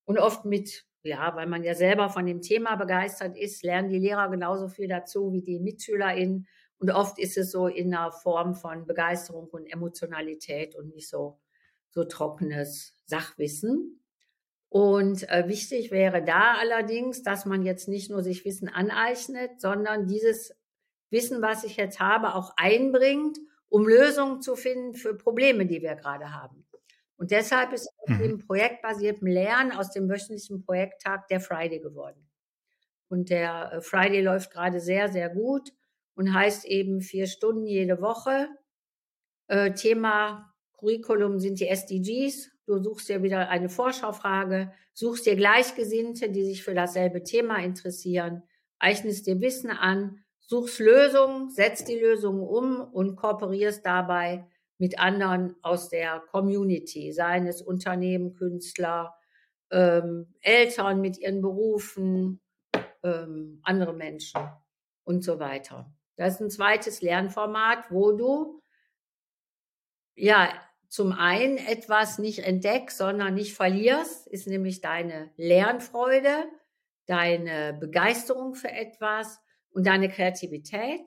und 0.05 0.19
oft 0.19 0.45
mit, 0.45 0.87
ja, 1.03 1.35
weil 1.35 1.49
man 1.49 1.65
ja 1.65 1.75
selber 1.75 2.09
von 2.09 2.27
dem 2.27 2.41
Thema 2.41 2.77
begeistert 2.77 3.37
ist, 3.37 3.65
lernen 3.65 3.89
die 3.89 3.99
Lehrer 3.99 4.31
genauso 4.31 4.69
viel 4.69 4.89
dazu 4.89 5.33
wie 5.33 5.43
die 5.43 5.59
MitschülerInnen 5.59 6.47
und 6.83 6.91
oft 6.91 7.21
ist 7.21 7.39
es 7.39 7.53
so 7.53 7.69
in 7.69 7.95
einer 7.95 8.11
Form 8.11 8.57
von 8.57 8.89
Begeisterung 8.89 9.49
und 9.51 9.67
Emotionalität 9.67 10.75
und 10.75 10.93
nicht 10.93 11.09
so, 11.09 11.39
so 11.91 12.03
trockenes 12.03 13.01
Sachwissen. 13.05 14.02
Und 14.73 15.29
äh, 15.29 15.49
wichtig 15.49 15.91
wäre 15.91 16.25
da 16.25 16.55
allerdings, 16.55 17.23
dass 17.23 17.45
man 17.45 17.63
jetzt 17.63 17.89
nicht 17.89 18.11
nur 18.11 18.23
sich 18.23 18.47
Wissen 18.47 18.71
aneignet, 18.71 19.61
sondern 19.61 20.07
dieses 20.07 20.57
Wissen, 21.11 21.43
was 21.43 21.63
ich 21.65 21.77
jetzt 21.77 22.01
habe, 22.01 22.35
auch 22.35 22.55
einbringt, 22.57 23.37
um 23.69 23.87
Lösungen 23.87 24.41
zu 24.41 24.57
finden 24.57 24.95
für 24.95 25.15
Probleme, 25.15 25.67
die 25.67 25.83
wir 25.83 25.95
gerade 25.95 26.33
haben. 26.33 26.67
Und 27.17 27.33
deshalb 27.33 27.75
ist 27.75 27.87
aus 27.99 28.17
mhm. 28.17 28.19
dem 28.23 28.39
projektbasierten 28.39 29.29
Lernen 29.29 29.73
aus 29.73 29.91
dem 29.91 30.09
wöchentlichen 30.09 30.65
Projekttag 30.65 31.29
der 31.29 31.43
Friday 31.43 31.81
geworden. 31.81 32.27
Und 33.09 33.29
der 33.29 33.75
äh, 33.75 33.81
Friday 33.83 34.23
läuft 34.23 34.53
gerade 34.53 34.81
sehr, 34.81 35.11
sehr 35.11 35.29
gut 35.29 35.71
und 36.15 36.33
heißt 36.33 36.65
eben 36.65 37.03
vier 37.03 37.27
Stunden 37.27 37.67
jede 37.67 38.01
Woche. 38.01 38.49
Äh, 39.49 39.75
Thema 39.75 40.55
Curriculum 40.79 41.41
sind 41.41 41.61
die 41.61 41.69
SDGs. 41.69 42.52
Du 42.67 42.79
suchst 42.83 43.09
dir 43.09 43.23
wieder 43.23 43.49
eine 43.49 43.69
Vorschaufrage, 43.69 44.73
suchst 44.93 45.27
dir 45.27 45.37
Gleichgesinnte, 45.37 46.31
die 46.31 46.45
sich 46.45 46.63
für 46.63 46.75
dasselbe 46.75 47.23
Thema 47.23 47.57
interessieren, 47.57 48.43
eignest 48.79 49.27
dir 49.27 49.41
Wissen 49.41 49.71
an, 49.71 50.25
suchst 50.41 50.79
Lösungen, 50.79 51.51
setzt 51.51 51.89
die 51.89 51.99
Lösungen 51.99 52.43
um 52.43 52.81
und 52.81 53.17
kooperierst 53.17 53.85
dabei 53.85 54.47
mit 54.79 54.99
anderen 54.99 55.57
aus 55.63 55.89
der 55.89 56.21
Community, 56.31 57.13
seien 57.13 57.47
es 57.47 57.63
Unternehmen, 57.63 58.35
Künstler, 58.35 59.15
ähm, 59.71 60.35
Eltern 60.41 61.01
mit 61.01 61.19
ihren 61.19 61.41
Berufen, 61.41 62.41
ähm, 63.03 63.61
andere 63.63 63.95
Menschen 63.95 64.41
und 65.05 65.25
so 65.25 65.39
weiter. 65.39 65.93
Das 66.17 66.35
ist 66.35 66.41
ein 66.41 66.51
zweites 66.51 67.01
Lernformat, 67.01 67.91
wo 67.91 68.13
du 68.13 68.63
ja 70.15 70.53
zum 70.93 71.13
einen 71.13 71.57
etwas 71.57 72.19
nicht 72.19 72.41
entdeckst, 72.41 72.99
sondern 72.99 73.33
nicht 73.33 73.55
verlierst, 73.55 74.27
ist 74.27 74.47
nämlich 74.47 74.83
deine 74.83 75.33
Lernfreude, 75.39 76.45
deine 77.07 77.73
Begeisterung 77.73 78.55
für 78.55 78.71
etwas 78.71 79.41
und 79.71 79.87
deine 79.87 80.11
Kreativität. 80.11 81.01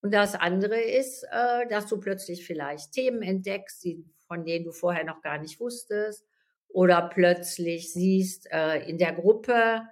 Und 0.00 0.12
das 0.12 0.34
andere 0.34 0.80
ist, 0.80 1.22
äh, 1.30 1.68
dass 1.68 1.86
du 1.86 2.00
plötzlich 2.00 2.44
vielleicht 2.44 2.94
Themen 2.94 3.22
entdeckst, 3.22 3.86
von 4.26 4.44
denen 4.44 4.64
du 4.64 4.72
vorher 4.72 5.04
noch 5.04 5.22
gar 5.22 5.38
nicht 5.38 5.60
wusstest. 5.60 6.26
Oder 6.66 7.08
plötzlich 7.08 7.92
siehst 7.92 8.48
äh, 8.50 8.88
in 8.88 8.98
der 8.98 9.12
Gruppe, 9.12 9.82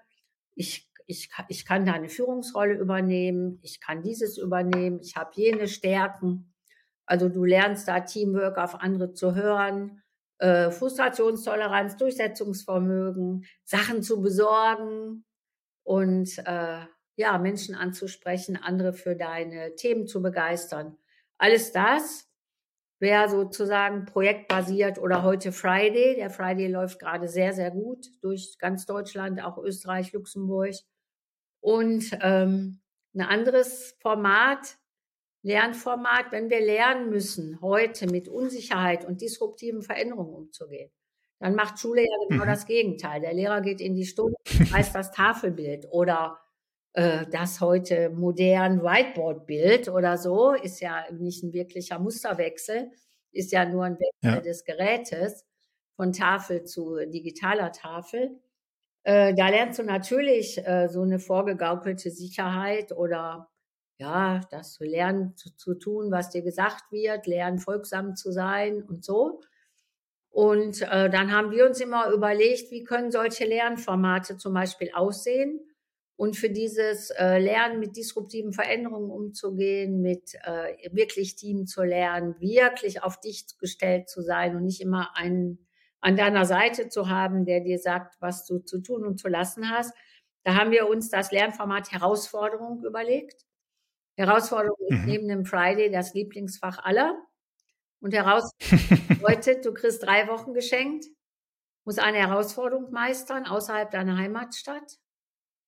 ich, 0.56 0.90
ich, 1.06 1.30
ich 1.46 1.64
kann 1.64 1.86
da 1.86 1.92
eine 1.92 2.08
Führungsrolle 2.08 2.74
übernehmen, 2.74 3.60
ich 3.62 3.80
kann 3.80 4.02
dieses 4.02 4.38
übernehmen, 4.38 4.98
ich 5.00 5.14
habe 5.14 5.30
jene 5.36 5.68
Stärken. 5.68 6.52
Also 7.06 7.28
du 7.28 7.44
lernst 7.44 7.88
da 7.88 8.00
Teamwork 8.00 8.58
auf 8.58 8.80
andere 8.80 9.12
zu 9.12 9.34
hören, 9.34 10.02
äh, 10.38 10.70
Frustrationstoleranz, 10.70 11.96
Durchsetzungsvermögen, 11.96 13.46
Sachen 13.64 14.02
zu 14.02 14.20
besorgen 14.20 15.24
und 15.84 16.38
äh, 16.38 16.80
ja 17.16 17.38
Menschen 17.38 17.74
anzusprechen, 17.74 18.56
andere 18.56 18.92
für 18.92 19.14
deine 19.14 19.74
Themen 19.76 20.06
zu 20.06 20.22
begeistern. 20.22 20.96
Alles 21.38 21.72
das 21.72 22.28
wäre 23.00 23.28
sozusagen 23.28 24.06
projektbasiert 24.06 24.98
oder 24.98 25.22
heute 25.22 25.52
Friday. 25.52 26.16
Der 26.16 26.30
Friday 26.30 26.68
läuft 26.68 26.98
gerade 26.98 27.28
sehr, 27.28 27.52
sehr 27.52 27.70
gut 27.70 28.06
durch 28.22 28.56
ganz 28.58 28.86
Deutschland, 28.86 29.42
auch 29.42 29.58
Österreich, 29.58 30.12
Luxemburg. 30.12 30.74
Und 31.60 32.16
ähm, 32.20 32.80
ein 33.14 33.20
anderes 33.20 33.96
Format 34.00 34.78
Lernformat, 35.44 36.32
wenn 36.32 36.48
wir 36.48 36.60
lernen 36.60 37.10
müssen, 37.10 37.60
heute 37.60 38.06
mit 38.06 38.28
Unsicherheit 38.28 39.04
und 39.04 39.20
disruptiven 39.20 39.82
Veränderungen 39.82 40.34
umzugehen, 40.34 40.90
dann 41.38 41.54
macht 41.54 41.78
Schule 41.78 42.00
ja 42.00 42.16
genau 42.30 42.44
mhm. 42.44 42.48
das 42.48 42.64
Gegenteil. 42.64 43.20
Der 43.20 43.34
Lehrer 43.34 43.60
geht 43.60 43.82
in 43.82 43.94
die 43.94 44.06
Stunde, 44.06 44.34
weiß 44.46 44.94
das 44.94 45.12
Tafelbild 45.12 45.86
oder 45.90 46.38
äh, 46.94 47.26
das 47.30 47.60
heute 47.60 48.08
modern 48.08 48.82
Whiteboard-Bild 48.82 49.90
oder 49.90 50.16
so 50.16 50.52
ist 50.54 50.80
ja 50.80 51.04
nicht 51.12 51.42
ein 51.42 51.52
wirklicher 51.52 51.98
Musterwechsel, 51.98 52.90
ist 53.30 53.52
ja 53.52 53.66
nur 53.66 53.84
ein 53.84 53.98
Wechsel 53.98 54.36
ja. 54.36 54.40
des 54.40 54.64
Gerätes 54.64 55.44
von 55.96 56.12
Tafel 56.12 56.64
zu 56.64 56.96
digitaler 57.06 57.70
Tafel. 57.70 58.40
Äh, 59.02 59.34
da 59.34 59.50
lernst 59.50 59.78
du 59.78 59.82
natürlich 59.82 60.66
äh, 60.66 60.88
so 60.88 61.02
eine 61.02 61.18
vorgegaukelte 61.18 62.10
Sicherheit 62.10 62.92
oder 62.92 63.50
ja, 63.98 64.40
das 64.50 64.74
zu 64.74 64.84
lernen 64.84 65.36
zu, 65.36 65.56
zu, 65.56 65.74
tun, 65.74 66.10
was 66.10 66.30
dir 66.30 66.42
gesagt 66.42 66.90
wird, 66.90 67.26
lernen 67.26 67.58
folgsam 67.58 68.16
zu 68.16 68.32
sein 68.32 68.82
und 68.82 69.04
so. 69.04 69.40
Und 70.30 70.82
äh, 70.82 71.08
dann 71.10 71.30
haben 71.32 71.52
wir 71.52 71.64
uns 71.64 71.80
immer 71.80 72.10
überlegt, 72.10 72.72
wie 72.72 72.82
können 72.82 73.12
solche 73.12 73.44
Lernformate 73.44 74.36
zum 74.36 74.52
Beispiel 74.52 74.90
aussehen. 74.92 75.60
Und 76.16 76.36
für 76.36 76.50
dieses 76.50 77.10
äh, 77.10 77.38
Lernen 77.38 77.80
mit 77.80 77.96
disruptiven 77.96 78.52
Veränderungen 78.52 79.10
umzugehen, 79.10 80.00
mit 80.00 80.34
äh, 80.44 80.90
wirklich 80.92 81.36
Team 81.36 81.66
zu 81.66 81.82
lernen, 81.82 82.36
wirklich 82.40 83.02
auf 83.02 83.20
dich 83.20 83.46
gestellt 83.58 84.08
zu 84.08 84.22
sein 84.22 84.56
und 84.56 84.64
nicht 84.64 84.80
immer 84.80 85.16
einen 85.16 85.64
an 86.00 86.16
deiner 86.16 86.44
Seite 86.44 86.88
zu 86.88 87.08
haben, 87.08 87.46
der 87.46 87.60
dir 87.60 87.78
sagt, 87.78 88.16
was 88.20 88.44
du 88.44 88.58
zu 88.58 88.80
tun 88.80 89.06
und 89.06 89.18
zu 89.18 89.28
lassen 89.28 89.70
hast. 89.70 89.94
Da 90.42 90.54
haben 90.54 90.70
wir 90.70 90.88
uns 90.88 91.08
das 91.08 91.32
Lernformat 91.32 91.92
Herausforderung 91.92 92.84
überlegt. 92.84 93.46
Herausforderung 94.16 94.78
ist 94.88 95.00
mhm. 95.00 95.06
neben 95.06 95.28
dem 95.28 95.44
Friday 95.44 95.90
das 95.90 96.14
Lieblingsfach 96.14 96.78
aller. 96.84 97.16
Und 98.00 98.14
Herausforderung 98.14 99.08
bedeutet, 99.08 99.64
du 99.64 99.72
kriegst 99.72 100.02
drei 100.02 100.28
Wochen 100.28 100.54
geschenkt, 100.54 101.06
musst 101.84 101.98
eine 101.98 102.18
Herausforderung 102.18 102.90
meistern 102.90 103.46
außerhalb 103.46 103.90
deiner 103.90 104.16
Heimatstadt 104.16 104.98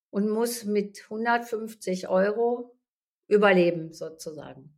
und 0.09 0.29
musst 0.29 0.65
mit 0.65 1.01
150 1.03 2.07
Euro 2.07 2.77
überleben 3.27 3.93
sozusagen. 3.93 4.73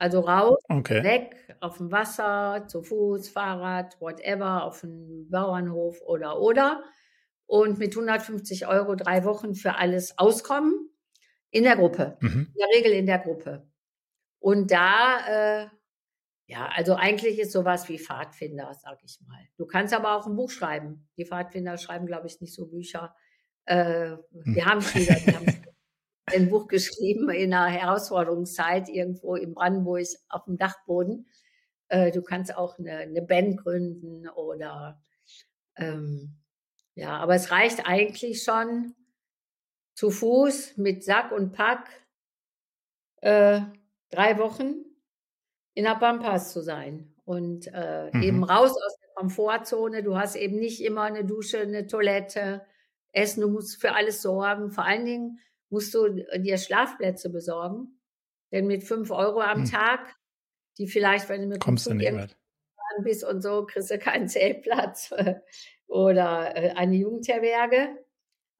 Also 0.00 0.20
raus, 0.20 0.58
okay. 0.68 1.02
weg, 1.02 1.56
auf 1.60 1.78
dem 1.78 1.90
Wasser, 1.90 2.66
zu 2.68 2.82
Fuß, 2.82 3.30
Fahrrad, 3.30 4.00
whatever, 4.00 4.64
auf 4.64 4.82
dem 4.82 5.28
Bauernhof 5.28 6.00
oder 6.02 6.40
oder. 6.40 6.84
Und 7.46 7.78
mit 7.78 7.94
150 7.94 8.68
Euro 8.68 8.94
drei 8.94 9.24
Wochen 9.24 9.54
für 9.54 9.76
alles 9.76 10.16
auskommen 10.18 10.90
in 11.50 11.64
der 11.64 11.76
Gruppe. 11.76 12.16
Mhm. 12.20 12.52
In 12.52 12.58
der 12.58 12.76
Regel 12.76 12.92
in 12.92 13.06
der 13.06 13.18
Gruppe. 13.18 13.66
Und 14.38 14.70
da, 14.70 15.62
äh, 15.62 15.68
ja, 16.46 16.68
also 16.74 16.94
eigentlich 16.94 17.38
ist 17.38 17.52
sowas 17.52 17.88
wie 17.88 17.98
Pfadfinder, 17.98 18.72
sag 18.74 18.98
ich 19.04 19.18
mal. 19.26 19.40
Du 19.56 19.66
kannst 19.66 19.92
aber 19.92 20.16
auch 20.16 20.26
ein 20.26 20.36
Buch 20.36 20.50
schreiben. 20.50 21.08
Die 21.16 21.26
Pfadfinder 21.26 21.76
schreiben, 21.76 22.06
glaube 22.06 22.26
ich, 22.26 22.40
nicht 22.40 22.54
so 22.54 22.66
Bücher. 22.66 23.14
Äh, 23.64 24.10
hm. 24.10 24.54
Wir 24.54 24.64
haben 24.64 24.80
viele, 24.80 25.14
die 25.20 25.34
haben 25.34 25.46
ein 26.26 26.50
Buch 26.50 26.68
geschrieben 26.68 27.28
in 27.30 27.52
einer 27.52 27.66
Herausforderungszeit 27.66 28.88
irgendwo 28.88 29.34
in 29.34 29.54
Brandenburg 29.54 30.06
auf 30.28 30.44
dem 30.44 30.56
Dachboden. 30.56 31.26
Äh, 31.88 32.12
du 32.12 32.22
kannst 32.22 32.54
auch 32.56 32.78
eine, 32.78 32.98
eine 32.98 33.22
Band 33.22 33.58
gründen 33.58 34.28
oder 34.28 35.00
ähm, 35.76 36.36
ja, 36.94 37.16
aber 37.18 37.34
es 37.34 37.50
reicht 37.50 37.86
eigentlich 37.86 38.42
schon, 38.42 38.94
zu 39.98 40.12
Fuß 40.12 40.76
mit 40.76 41.02
Sack 41.02 41.32
und 41.32 41.50
Pack 41.50 41.90
äh, 43.20 43.62
drei 44.10 44.38
Wochen 44.38 44.84
in 45.74 45.82
der 45.82 45.96
Pampas 45.96 46.52
zu 46.52 46.60
sein 46.60 47.16
und 47.24 47.66
äh, 47.74 48.08
mhm. 48.12 48.22
eben 48.22 48.44
raus 48.44 48.70
aus 48.70 48.96
der 49.00 49.08
Komfortzone. 49.16 50.04
Du 50.04 50.16
hast 50.16 50.36
eben 50.36 50.60
nicht 50.60 50.84
immer 50.84 51.02
eine 51.02 51.24
Dusche, 51.24 51.58
eine 51.58 51.88
Toilette, 51.88 52.64
Essen, 53.10 53.40
du 53.40 53.48
musst 53.48 53.80
für 53.80 53.92
alles 53.96 54.22
sorgen. 54.22 54.70
Vor 54.70 54.84
allen 54.84 55.04
Dingen 55.04 55.40
musst 55.68 55.92
du 55.94 56.08
dir 56.08 56.58
Schlafplätze 56.58 57.28
besorgen, 57.28 57.98
denn 58.52 58.68
mit 58.68 58.84
fünf 58.84 59.10
Euro 59.10 59.40
am 59.40 59.62
mhm. 59.62 59.64
Tag, 59.64 60.14
die 60.78 60.86
vielleicht, 60.86 61.28
wenn 61.28 61.40
du 61.40 61.48
mit 61.48 61.60
Kommst 61.60 61.88
du 61.88 61.94
nicht 61.94 62.36
bist 63.02 63.24
und 63.24 63.42
so, 63.42 63.66
kriegst 63.66 63.90
du 63.90 63.98
keinen 63.98 64.28
Zeltplatz 64.28 65.12
oder 65.88 66.56
äh, 66.56 66.70
eine 66.76 66.94
Jugendherberge. 66.94 67.98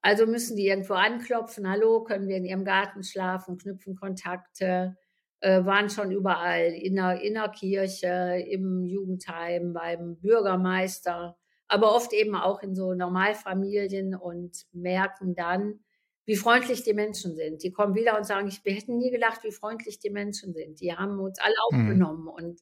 Also 0.01 0.25
müssen 0.25 0.55
die 0.55 0.67
irgendwo 0.67 0.93
anklopfen, 0.93 1.69
hallo, 1.69 2.03
können 2.03 2.27
wir 2.27 2.37
in 2.37 2.45
ihrem 2.45 2.63
Garten 2.63 3.03
schlafen, 3.03 3.57
knüpfen 3.57 3.95
Kontakte, 3.95 4.95
äh, 5.41 5.65
waren 5.65 5.89
schon 5.89 6.11
überall 6.11 6.73
in 6.73 6.95
der, 6.95 7.21
in 7.21 7.33
der 7.33 7.49
Kirche, 7.49 8.43
im 8.49 8.85
Jugendheim, 8.85 9.73
beim 9.73 10.17
Bürgermeister, 10.19 11.37
aber 11.67 11.95
oft 11.95 12.13
eben 12.13 12.35
auch 12.35 12.61
in 12.61 12.75
so 12.75 12.93
Normalfamilien 12.93 14.15
und 14.15 14.65
merken 14.71 15.35
dann, 15.35 15.79
wie 16.25 16.35
freundlich 16.35 16.83
die 16.83 16.93
Menschen 16.93 17.35
sind. 17.35 17.63
Die 17.63 17.71
kommen 17.71 17.95
wieder 17.95 18.17
und 18.17 18.25
sagen, 18.25 18.47
ich 18.47 18.61
hätte 18.63 18.93
nie 18.93 19.11
gedacht, 19.11 19.43
wie 19.43 19.51
freundlich 19.51 19.99
die 19.99 20.11
Menschen 20.11 20.53
sind. 20.53 20.79
Die 20.79 20.95
haben 20.95 21.19
uns 21.19 21.39
alle 21.39 21.55
mhm. 21.71 21.79
aufgenommen 21.79 22.21
mhm. 22.23 22.27
und 22.27 22.61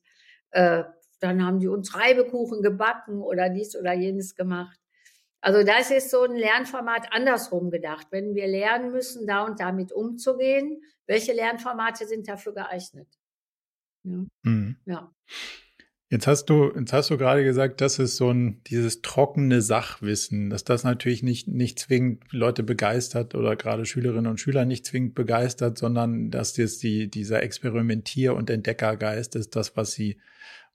äh, 0.51 0.83
dann 1.19 1.45
haben 1.45 1.59
die 1.59 1.67
uns 1.67 1.95
Reibekuchen 1.95 2.61
gebacken 2.61 3.21
oder 3.21 3.49
dies 3.49 3.75
oder 3.75 3.93
jenes 3.93 4.35
gemacht. 4.35 4.79
Also 5.47 5.63
das 5.63 5.91
ist 5.91 6.09
so 6.09 6.23
ein 6.23 6.35
Lernformat 6.35 7.13
andersrum 7.13 7.71
gedacht. 7.71 8.07
Wenn 8.11 8.35
wir 8.35 8.47
lernen 8.47 8.91
müssen, 8.91 9.25
da 9.25 9.45
und 9.45 9.61
damit 9.61 9.93
umzugehen, 9.93 10.81
welche 11.05 11.31
Lernformate 11.31 12.05
sind 12.05 12.27
dafür 12.27 12.53
geeignet? 12.53 13.07
Ja. 14.03 14.25
Mhm. 14.43 14.75
ja. 14.83 15.15
Jetzt 16.09 16.27
hast 16.27 16.47
du, 16.47 16.73
jetzt 16.77 16.91
hast 16.91 17.11
du 17.11 17.17
gerade 17.17 17.45
gesagt, 17.45 17.79
das 17.79 17.97
ist 17.97 18.17
so 18.17 18.29
ein, 18.29 18.61
dieses 18.65 19.01
trockene 19.01 19.61
Sachwissen, 19.61 20.49
dass 20.49 20.65
das 20.65 20.83
natürlich 20.83 21.23
nicht, 21.23 21.47
nicht 21.47 21.79
zwingend 21.79 22.25
Leute 22.33 22.63
begeistert 22.63 23.33
oder 23.33 23.55
gerade 23.55 23.85
Schülerinnen 23.85 24.27
und 24.29 24.41
Schüler 24.41 24.65
nicht 24.65 24.85
zwingend 24.85 25.15
begeistert, 25.15 25.77
sondern 25.77 26.29
dass 26.29 26.57
jetzt 26.57 26.83
die, 26.83 27.09
dieser 27.09 27.41
Experimentier- 27.41 28.35
und 28.35 28.49
Entdeckergeist 28.49 29.37
ist 29.37 29.55
das, 29.55 29.77
was 29.77 29.93
sie, 29.93 30.19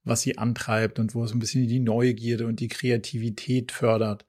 was 0.02 0.22
sie 0.22 0.38
antreibt 0.38 0.98
und 0.98 1.14
wo 1.14 1.24
es 1.24 1.34
ein 1.34 1.40
bisschen 1.40 1.68
die 1.68 1.80
Neugierde 1.80 2.46
und 2.46 2.58
die 2.58 2.68
Kreativität 2.68 3.70
fördert. 3.70 4.24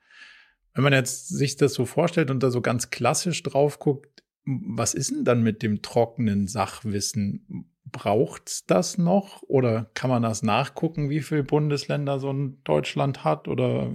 Wenn 0.74 0.84
man 0.84 0.94
jetzt 0.94 1.30
sich 1.30 1.56
das 1.56 1.74
so 1.74 1.86
vorstellt 1.86 2.32
und 2.32 2.42
da 2.42 2.50
so 2.50 2.62
ganz 2.62 2.90
klassisch 2.90 3.44
drauf 3.44 3.80
guckt, 3.80 4.24
was 4.46 4.94
ist 4.94 5.12
denn 5.12 5.24
dann 5.24 5.44
mit 5.44 5.62
dem 5.62 5.82
trockenen 5.82 6.48
Sachwissen? 6.48 7.70
Braucht's 7.92 8.66
das 8.66 8.98
noch 8.98 9.44
oder 9.44 9.92
kann 9.94 10.10
man 10.10 10.24
das 10.24 10.42
nachgucken, 10.42 11.12
wie 11.12 11.20
viele 11.20 11.44
Bundesländer 11.44 12.20
so 12.20 12.34
ein 12.34 12.64
Deutschland 12.64 13.24
hat 13.24 13.48
oder 13.48 13.92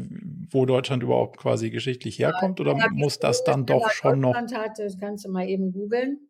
wo 0.50 0.66
Deutschland 0.66 1.02
überhaupt 1.02 1.36
quasi 1.38 1.70
geschichtlich 1.70 2.18
herkommt 2.18 2.60
oder 2.60 2.76
ja, 2.76 2.88
muss 2.92 3.18
das 3.18 3.42
dann 3.42 3.66
doch 3.66 3.90
schon 3.90 4.20
noch? 4.20 4.34
Deutschland 4.34 4.56
hat, 4.56 4.78
das 4.78 4.98
kannst 4.98 5.24
du 5.24 5.30
mal 5.30 5.48
eben 5.48 5.72
googeln. 5.72 6.28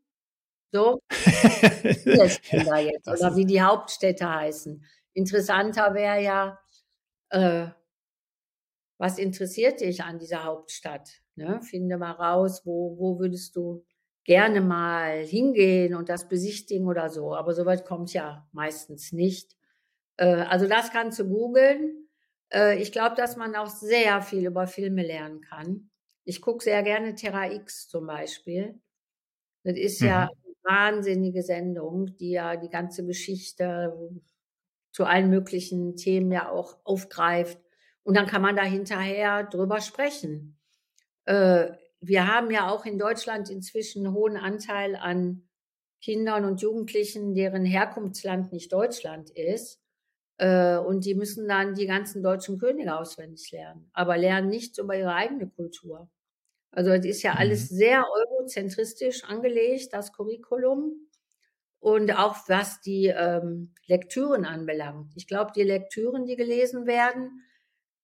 So, 0.73 1.01
jetzt 2.05 3.09
oder 3.09 3.37
wie 3.37 3.47
die 3.47 3.61
Hauptstädte 3.61 4.29
heißen. 4.29 4.85
Interessanter 5.15 5.95
wäre 5.95 6.23
ja, 6.23 6.59
äh, 7.31 7.69
was 8.99 9.19
interessiert 9.19 9.81
dich 9.81 10.03
an 10.03 10.19
dieser 10.19 10.45
Hauptstadt? 10.45 11.23
Ne? 11.37 11.61
Finde 11.63 11.97
mal 11.97 12.13
raus, 12.13 12.63
wo, 12.65 12.99
wo 12.99 13.19
würdest 13.19 13.57
du 13.57 13.85
gerne 14.25 14.61
mal 14.61 15.25
hingehen 15.25 15.95
und 15.95 16.11
das 16.11 16.29
besichtigen 16.29 16.87
oder 16.87 17.09
so. 17.09 17.35
Aber 17.35 17.55
soweit 17.55 17.87
kommt 17.87 18.13
ja 18.13 18.47
meistens 18.53 19.13
nicht. 19.13 19.57
Äh, 20.19 20.43
also 20.43 20.67
das 20.67 20.91
kannst 20.91 21.19
du 21.19 21.29
googeln. 21.29 22.09
Äh, 22.53 22.83
ich 22.83 22.93
glaube, 22.93 23.17
dass 23.17 23.37
man 23.37 23.57
auch 23.57 23.69
sehr 23.69 24.21
viel 24.21 24.47
über 24.47 24.67
Filme 24.67 25.03
lernen 25.03 25.41
kann. 25.41 25.91
Ich 26.25 26.43
gucke 26.43 26.63
sehr 26.63 26.83
gerne 26.83 27.15
Terra 27.15 27.51
X 27.51 27.89
zum 27.89 28.07
Beispiel. 28.07 28.79
Das 29.65 29.79
ist 29.79 30.03
mhm. 30.03 30.09
ja 30.09 30.23
eine 30.23 30.55
wahnsinnige 30.63 31.43
Sendung, 31.43 32.15
die 32.17 32.33
ja 32.33 32.57
die 32.57 32.69
ganze 32.69 33.07
Geschichte 33.07 33.97
zu 34.93 35.05
allen 35.05 35.31
möglichen 35.31 35.97
Themen 35.97 36.33
ja 36.33 36.51
auch 36.51 36.77
aufgreift. 36.85 37.59
Und 38.09 38.17
dann 38.17 38.27
kann 38.27 38.41
man 38.41 38.57
da 38.57 38.63
hinterher 38.63 39.45
drüber 39.45 39.83
sprechen. 39.83 40.59
Äh, 41.27 41.73
wir 42.01 42.27
haben 42.27 42.51
ja 42.51 42.71
auch 42.71 42.87
in 42.87 42.99
Deutschland 42.99 43.51
inzwischen 43.51 44.07
einen 44.07 44.15
hohen 44.15 44.39
Anteil 44.39 44.97
an 44.97 45.47
Kindern 46.01 46.47
und 46.47 46.63
Jugendlichen, 46.63 47.35
deren 47.35 47.67
Herkunftsland 47.67 48.51
nicht 48.51 48.73
Deutschland 48.73 49.29
ist. 49.29 49.83
Äh, 50.39 50.79
und 50.79 51.05
die 51.05 51.15
müssen 51.15 51.49
dann 51.49 51.75
die 51.75 51.85
ganzen 51.87 52.23
deutschen 52.23 52.59
Könige 52.59 52.97
auswendig 52.97 53.51
lernen, 53.53 53.91
aber 53.93 54.17
lernen 54.17 54.49
nichts 54.49 54.79
über 54.79 54.97
ihre 54.97 55.13
eigene 55.13 55.47
Kultur. 55.47 56.09
Also 56.71 56.93
es 56.93 57.05
ist 57.05 57.21
ja 57.21 57.33
mhm. 57.33 57.39
alles 57.41 57.69
sehr 57.69 58.07
eurozentristisch 58.11 59.23
angelegt, 59.25 59.93
das 59.93 60.15
Curriculum. 60.15 60.95
Und 61.79 62.17
auch 62.17 62.37
was 62.49 62.81
die 62.81 63.09
ähm, 63.09 63.75
Lektüren 63.87 64.47
anbelangt. 64.47 65.13
Ich 65.15 65.27
glaube, 65.27 65.53
die 65.55 65.63
Lektüren, 65.63 66.25
die 66.25 66.37
gelesen 66.37 66.87
werden, 66.87 67.45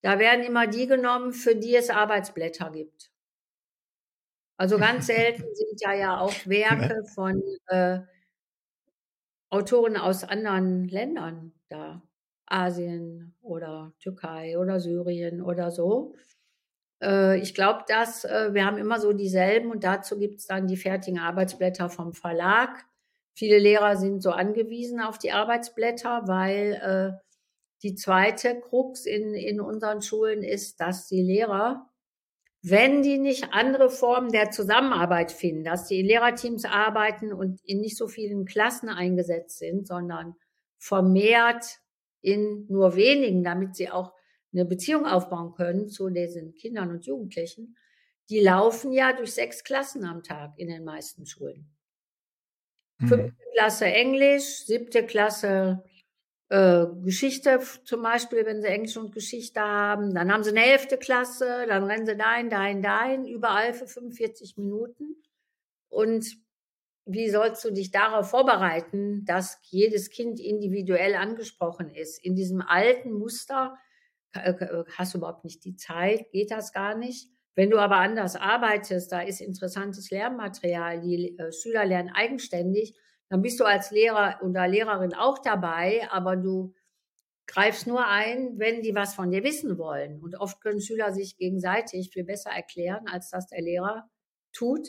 da 0.04 0.18
werden 0.18 0.44
immer 0.44 0.66
die 0.66 0.86
genommen, 0.86 1.32
für 1.32 1.56
die 1.56 1.74
es 1.74 1.88
Arbeitsblätter 1.88 2.70
gibt. 2.70 3.10
Also 4.58 4.78
ganz 4.78 5.06
selten 5.06 5.42
sind 5.54 5.80
ja 5.80 5.94
ja 5.94 6.20
auch 6.20 6.34
Werke 6.44 7.04
von 7.14 7.42
äh, 7.68 8.00
Autoren 9.48 9.96
aus 9.96 10.22
anderen 10.22 10.88
Ländern 10.88 11.54
da. 11.68 12.02
Asien 12.46 13.34
oder 13.40 13.94
Türkei 13.98 14.58
oder 14.58 14.78
Syrien 14.78 15.40
oder 15.40 15.70
so. 15.70 16.14
Äh, 17.02 17.38
ich 17.38 17.54
glaube, 17.54 17.84
dass 17.88 18.24
äh, 18.24 18.52
wir 18.52 18.66
haben 18.66 18.76
immer 18.76 19.00
so 19.00 19.14
dieselben 19.14 19.70
und 19.70 19.84
dazu 19.84 20.18
gibt 20.18 20.40
es 20.40 20.46
dann 20.46 20.66
die 20.66 20.76
fertigen 20.76 21.18
Arbeitsblätter 21.18 21.88
vom 21.88 22.12
Verlag. 22.12 22.84
Viele 23.34 23.58
Lehrer 23.58 23.96
sind 23.96 24.22
so 24.22 24.30
angewiesen 24.30 25.00
auf 25.00 25.18
die 25.18 25.32
Arbeitsblätter, 25.32 26.24
weil 26.26 27.18
äh, 27.18 27.33
die 27.82 27.94
zweite 27.94 28.60
Krux 28.60 29.06
in, 29.06 29.34
in 29.34 29.60
unseren 29.60 30.00
Schulen 30.00 30.42
ist, 30.42 30.80
dass 30.80 31.06
die 31.08 31.22
Lehrer, 31.22 31.90
wenn 32.62 33.02
die 33.02 33.18
nicht 33.18 33.52
andere 33.52 33.90
Formen 33.90 34.32
der 34.32 34.50
Zusammenarbeit 34.50 35.32
finden, 35.32 35.64
dass 35.64 35.86
die 35.86 36.00
in 36.00 36.06
Lehrerteams 36.06 36.64
arbeiten 36.64 37.32
und 37.32 37.60
in 37.64 37.80
nicht 37.80 37.96
so 37.96 38.08
vielen 38.08 38.46
Klassen 38.46 38.88
eingesetzt 38.88 39.58
sind, 39.58 39.86
sondern 39.86 40.34
vermehrt 40.78 41.80
in 42.22 42.66
nur 42.68 42.96
wenigen, 42.96 43.44
damit 43.44 43.76
sie 43.76 43.90
auch 43.90 44.12
eine 44.52 44.64
Beziehung 44.64 45.04
aufbauen 45.04 45.52
können 45.54 45.88
zu 45.88 46.08
diesen 46.08 46.54
Kindern 46.54 46.90
und 46.90 47.04
Jugendlichen, 47.04 47.76
die 48.30 48.40
laufen 48.40 48.92
ja 48.92 49.12
durch 49.12 49.34
sechs 49.34 49.64
Klassen 49.64 50.04
am 50.04 50.22
Tag 50.22 50.54
in 50.56 50.68
den 50.68 50.84
meisten 50.84 51.26
Schulen. 51.26 51.70
Mhm. 52.98 53.08
Fünfte 53.08 53.44
Klasse 53.54 53.86
Englisch, 53.86 54.64
siebte 54.64 55.04
Klasse 55.04 55.84
äh, 56.50 56.86
Geschichte 57.02 57.60
zum 57.84 58.02
Beispiel, 58.02 58.44
wenn 58.44 58.60
sie 58.60 58.68
Englisch 58.68 58.96
und 58.96 59.12
Geschichte 59.12 59.60
haben, 59.60 60.14
dann 60.14 60.32
haben 60.32 60.44
sie 60.44 60.50
eine 60.50 60.64
elfte 60.64 60.98
Klasse, 60.98 61.66
dann 61.66 61.84
rennen 61.84 62.06
sie 62.06 62.16
dahin, 62.16 62.50
dahin, 62.50 62.82
dahin, 62.82 63.26
überall 63.26 63.72
für 63.72 63.86
45 63.86 64.56
Minuten. 64.56 65.16
Und 65.88 66.36
wie 67.06 67.30
sollst 67.30 67.64
du 67.64 67.70
dich 67.70 67.90
darauf 67.90 68.30
vorbereiten, 68.30 69.24
dass 69.24 69.58
jedes 69.62 70.10
Kind 70.10 70.40
individuell 70.40 71.14
angesprochen 71.14 71.90
ist? 71.90 72.22
In 72.24 72.34
diesem 72.34 72.62
alten 72.62 73.12
Muster 73.12 73.76
äh, 74.32 74.54
hast 74.96 75.14
du 75.14 75.18
überhaupt 75.18 75.44
nicht 75.44 75.64
die 75.64 75.76
Zeit, 75.76 76.30
geht 76.30 76.50
das 76.50 76.72
gar 76.72 76.94
nicht. 76.94 77.28
Wenn 77.54 77.70
du 77.70 77.78
aber 77.78 77.96
anders 77.96 78.36
arbeitest, 78.36 79.12
da 79.12 79.20
ist 79.20 79.40
interessantes 79.40 80.10
Lernmaterial, 80.10 81.00
die 81.00 81.38
äh, 81.38 81.52
Schüler 81.52 81.84
lernen 81.84 82.10
eigenständig, 82.12 82.96
dann 83.28 83.42
bist 83.42 83.60
du 83.60 83.64
als 83.64 83.90
Lehrer 83.90 84.40
oder 84.42 84.68
Lehrerin 84.68 85.14
auch 85.14 85.38
dabei, 85.38 86.06
aber 86.10 86.36
du 86.36 86.74
greifst 87.46 87.86
nur 87.86 88.06
ein, 88.06 88.58
wenn 88.58 88.82
die 88.82 88.94
was 88.94 89.14
von 89.14 89.30
dir 89.30 89.42
wissen 89.42 89.78
wollen. 89.78 90.20
Und 90.20 90.36
oft 90.36 90.60
können 90.60 90.80
Schüler 90.80 91.12
sich 91.12 91.36
gegenseitig 91.36 92.10
viel 92.10 92.24
besser 92.24 92.50
erklären, 92.50 93.06
als 93.08 93.30
das 93.30 93.46
der 93.46 93.62
Lehrer 93.62 94.08
tut. 94.52 94.88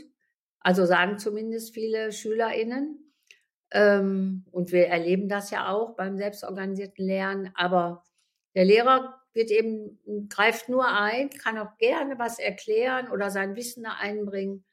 Also 0.60 0.86
sagen 0.86 1.18
zumindest 1.18 1.74
viele 1.74 2.12
SchülerInnen. 2.12 3.14
Ähm, 3.72 4.46
und 4.52 4.72
wir 4.72 4.88
erleben 4.88 5.28
das 5.28 5.52
ja 5.52 5.70
auch 5.70 5.96
beim 5.96 6.18
selbstorganisierten 6.18 7.06
Lernen. 7.06 7.52
Aber 7.56 8.04
der 8.56 8.66
Lehrer 8.66 9.22
wird 9.34 9.52
eben, 9.52 10.00
greift 10.30 10.70
nur 10.70 10.88
ein, 10.88 11.30
kann 11.30 11.58
auch 11.58 11.78
gerne 11.78 12.18
was 12.18 12.40
erklären 12.40 13.10
oder 13.10 13.30
sein 13.32 13.56
Wissen 13.56 13.86
einbringen 13.86 14.64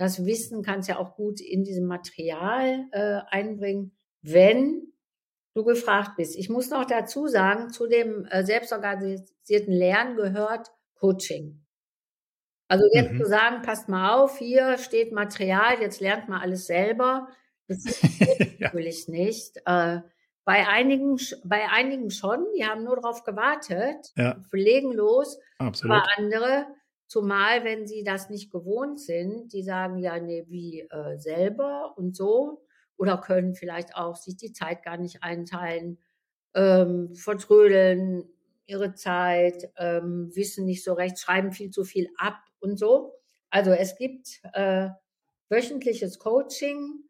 das 0.00 0.24
Wissen 0.24 0.62
kannst 0.62 0.88
ja 0.88 0.98
auch 0.98 1.14
gut 1.14 1.42
in 1.42 1.62
diesem 1.62 1.86
Material 1.86 2.86
äh, 2.90 3.20
einbringen, 3.28 3.92
wenn 4.22 4.94
du 5.54 5.62
gefragt 5.62 6.12
bist. 6.16 6.38
Ich 6.38 6.48
muss 6.48 6.70
noch 6.70 6.86
dazu 6.86 7.26
sagen, 7.26 7.68
zu 7.68 7.86
dem 7.86 8.24
äh, 8.30 8.42
selbstorganisierten 8.42 9.74
Lernen 9.74 10.16
gehört 10.16 10.70
Coaching. 10.94 11.66
Also 12.66 12.86
jetzt 12.94 13.12
mhm. 13.12 13.18
zu 13.18 13.26
sagen, 13.26 13.60
passt 13.60 13.90
mal 13.90 14.14
auf, 14.14 14.38
hier 14.38 14.78
steht 14.78 15.12
Material, 15.12 15.82
jetzt 15.82 16.00
lernt 16.00 16.30
mal 16.30 16.40
alles 16.40 16.66
selber. 16.66 17.28
Das 17.68 17.84
ja. 18.20 18.68
natürlich 18.68 19.06
nicht. 19.06 19.58
Äh, 19.66 20.00
bei 20.46 20.66
einigen, 20.66 21.18
bei 21.44 21.68
einigen 21.68 22.10
schon, 22.10 22.46
die 22.56 22.64
haben 22.64 22.84
nur 22.84 22.96
darauf 22.96 23.22
gewartet, 23.24 24.12
ja. 24.16 24.42
legen 24.50 24.92
los. 24.92 25.38
Absolut. 25.58 25.94
Aber 25.98 26.06
andere 26.16 26.66
Zumal, 27.10 27.64
wenn 27.64 27.88
sie 27.88 28.04
das 28.04 28.30
nicht 28.30 28.52
gewohnt 28.52 29.00
sind, 29.00 29.52
die 29.52 29.64
sagen 29.64 29.98
ja, 29.98 30.20
nee, 30.20 30.46
wie 30.48 30.82
äh, 30.82 31.18
selber 31.18 31.94
und 31.98 32.16
so, 32.16 32.64
oder 32.96 33.18
können 33.18 33.54
vielleicht 33.54 33.96
auch 33.96 34.16
sich 34.16 34.36
die 34.36 34.52
Zeit 34.52 34.84
gar 34.84 34.96
nicht 34.96 35.22
einteilen, 35.24 35.98
ähm, 36.54 37.14
vertrödeln 37.16 38.28
ihre 38.66 38.94
Zeit, 38.94 39.70
ähm, 39.76 40.30
wissen 40.34 40.66
nicht 40.66 40.84
so 40.84 40.92
recht, 40.92 41.18
schreiben 41.18 41.52
viel 41.52 41.70
zu 41.70 41.84
viel 41.84 42.08
ab 42.16 42.38
und 42.60 42.78
so. 42.78 43.14
Also 43.50 43.72
es 43.72 43.96
gibt 43.96 44.40
äh, 44.54 44.90
wöchentliches 45.48 46.18
Coaching, 46.20 47.04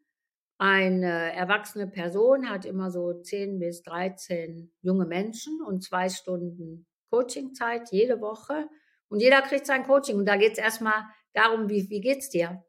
Eine 0.59 1.33
erwachsene 1.33 1.87
Person 1.87 2.49
hat 2.49 2.65
immer 2.65 2.91
so 2.91 3.13
10 3.21 3.59
bis 3.59 3.81
13 3.83 4.71
junge 4.81 5.05
Menschen 5.05 5.61
und 5.61 5.83
zwei 5.83 6.07
Stunden 6.09 6.85
Coachingzeit 7.09 7.91
jede 7.91 8.21
Woche. 8.21 8.69
Und 9.11 9.19
jeder 9.19 9.41
kriegt 9.41 9.65
sein 9.65 9.83
Coaching. 9.83 10.15
Und 10.15 10.25
da 10.25 10.37
geht 10.37 10.53
es 10.53 10.57
erstmal 10.57 11.03
darum, 11.33 11.69
wie, 11.69 11.89
wie 11.89 11.99
geht's 11.99 12.29
dir? 12.29 12.63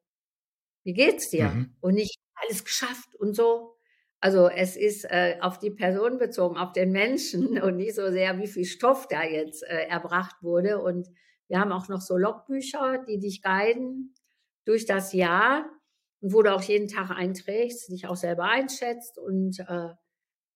Wie 0.82 0.92
geht's 0.92 1.30
dir? 1.30 1.50
Mhm. 1.50 1.76
Und 1.80 1.94
nicht 1.94 2.18
alles 2.34 2.64
geschafft 2.64 3.14
und 3.14 3.34
so. 3.34 3.76
Also 4.20 4.48
es 4.48 4.76
ist 4.76 5.04
äh, 5.04 5.36
auf 5.40 5.60
die 5.60 5.70
Person 5.70 6.18
bezogen, 6.18 6.56
auf 6.56 6.72
den 6.72 6.90
Menschen 6.90 7.58
und 7.62 7.76
nicht 7.76 7.94
so 7.94 8.10
sehr, 8.10 8.38
wie 8.38 8.48
viel 8.48 8.64
Stoff 8.64 9.06
da 9.06 9.22
jetzt 9.22 9.62
äh, 9.62 9.86
erbracht 9.86 10.34
wurde. 10.42 10.82
Und 10.82 11.06
wir 11.46 11.60
haben 11.60 11.70
auch 11.70 11.88
noch 11.88 12.00
so 12.00 12.16
Logbücher, 12.16 13.04
die 13.06 13.20
dich 13.20 13.40
guiden 13.40 14.12
durch 14.64 14.84
das 14.84 15.12
Jahr 15.12 15.64
und 16.20 16.32
wo 16.32 16.42
du 16.42 16.52
auch 16.52 16.62
jeden 16.62 16.88
Tag 16.88 17.10
einträgst, 17.10 17.88
dich 17.88 18.08
auch 18.08 18.16
selber 18.16 18.46
einschätzt. 18.46 19.16
Und 19.16 19.60
äh, 19.60 19.90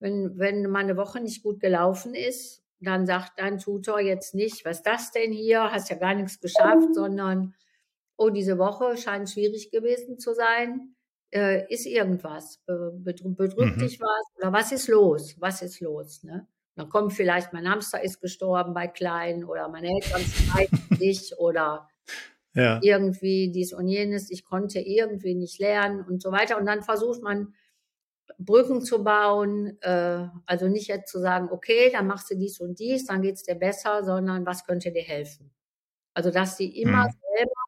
wenn, 0.00 0.36
wenn 0.36 0.68
mal 0.68 0.80
eine 0.80 0.96
Woche 0.96 1.20
nicht 1.20 1.44
gut 1.44 1.60
gelaufen 1.60 2.16
ist, 2.16 2.65
dann 2.80 3.06
sagt 3.06 3.38
dein 3.38 3.58
Tutor 3.58 4.00
jetzt 4.00 4.34
nicht, 4.34 4.64
was 4.64 4.78
ist 4.78 4.86
das 4.86 5.12
denn 5.12 5.32
hier, 5.32 5.70
hast 5.70 5.90
ja 5.90 5.96
gar 5.96 6.14
nichts 6.14 6.40
geschafft, 6.40 6.94
sondern, 6.94 7.54
oh, 8.16 8.30
diese 8.30 8.58
Woche 8.58 8.96
scheint 8.96 9.30
schwierig 9.30 9.70
gewesen 9.70 10.18
zu 10.18 10.34
sein. 10.34 10.94
Äh, 11.30 11.72
ist 11.72 11.86
irgendwas? 11.86 12.60
Bedrückt 12.66 13.76
mhm. 13.76 13.80
dich 13.80 14.00
was? 14.00 14.38
Oder 14.38 14.52
was 14.52 14.72
ist 14.72 14.88
los? 14.88 15.36
Was 15.40 15.62
ist 15.62 15.80
los? 15.80 16.22
Ne? 16.22 16.46
Dann 16.76 16.88
kommt 16.88 17.14
vielleicht, 17.14 17.52
mein 17.52 17.68
Hamster 17.68 18.02
ist 18.02 18.20
gestorben 18.20 18.74
bei 18.74 18.86
Kleinen 18.86 19.44
oder 19.44 19.68
meine 19.68 19.88
Eltern 19.88 20.20
streiten 20.20 20.96
sich 20.98 21.36
oder 21.38 21.88
ja. 22.54 22.80
irgendwie 22.82 23.50
dies 23.50 23.72
und 23.72 23.88
jenes, 23.88 24.30
ich 24.30 24.44
konnte 24.44 24.80
irgendwie 24.80 25.34
nicht 25.34 25.58
lernen 25.58 26.04
und 26.06 26.22
so 26.22 26.30
weiter. 26.32 26.58
Und 26.58 26.66
dann 26.66 26.82
versucht 26.82 27.22
man 27.22 27.54
Brücken 28.38 28.82
zu 28.82 29.02
bauen, 29.02 29.80
äh, 29.82 30.28
also 30.46 30.68
nicht 30.68 30.88
jetzt 30.88 31.10
zu 31.10 31.20
sagen, 31.20 31.48
okay, 31.50 31.90
dann 31.92 32.06
machst 32.06 32.30
du 32.30 32.36
dies 32.36 32.60
und 32.60 32.78
dies, 32.78 33.06
dann 33.06 33.22
geht's 33.22 33.42
dir 33.42 33.54
besser, 33.54 34.04
sondern 34.04 34.44
was 34.46 34.64
könnte 34.64 34.92
dir 34.92 35.02
helfen? 35.02 35.54
Also 36.14 36.30
dass 36.30 36.56
sie 36.56 36.80
immer 36.80 37.04
mhm. 37.04 37.12
selber 37.36 37.66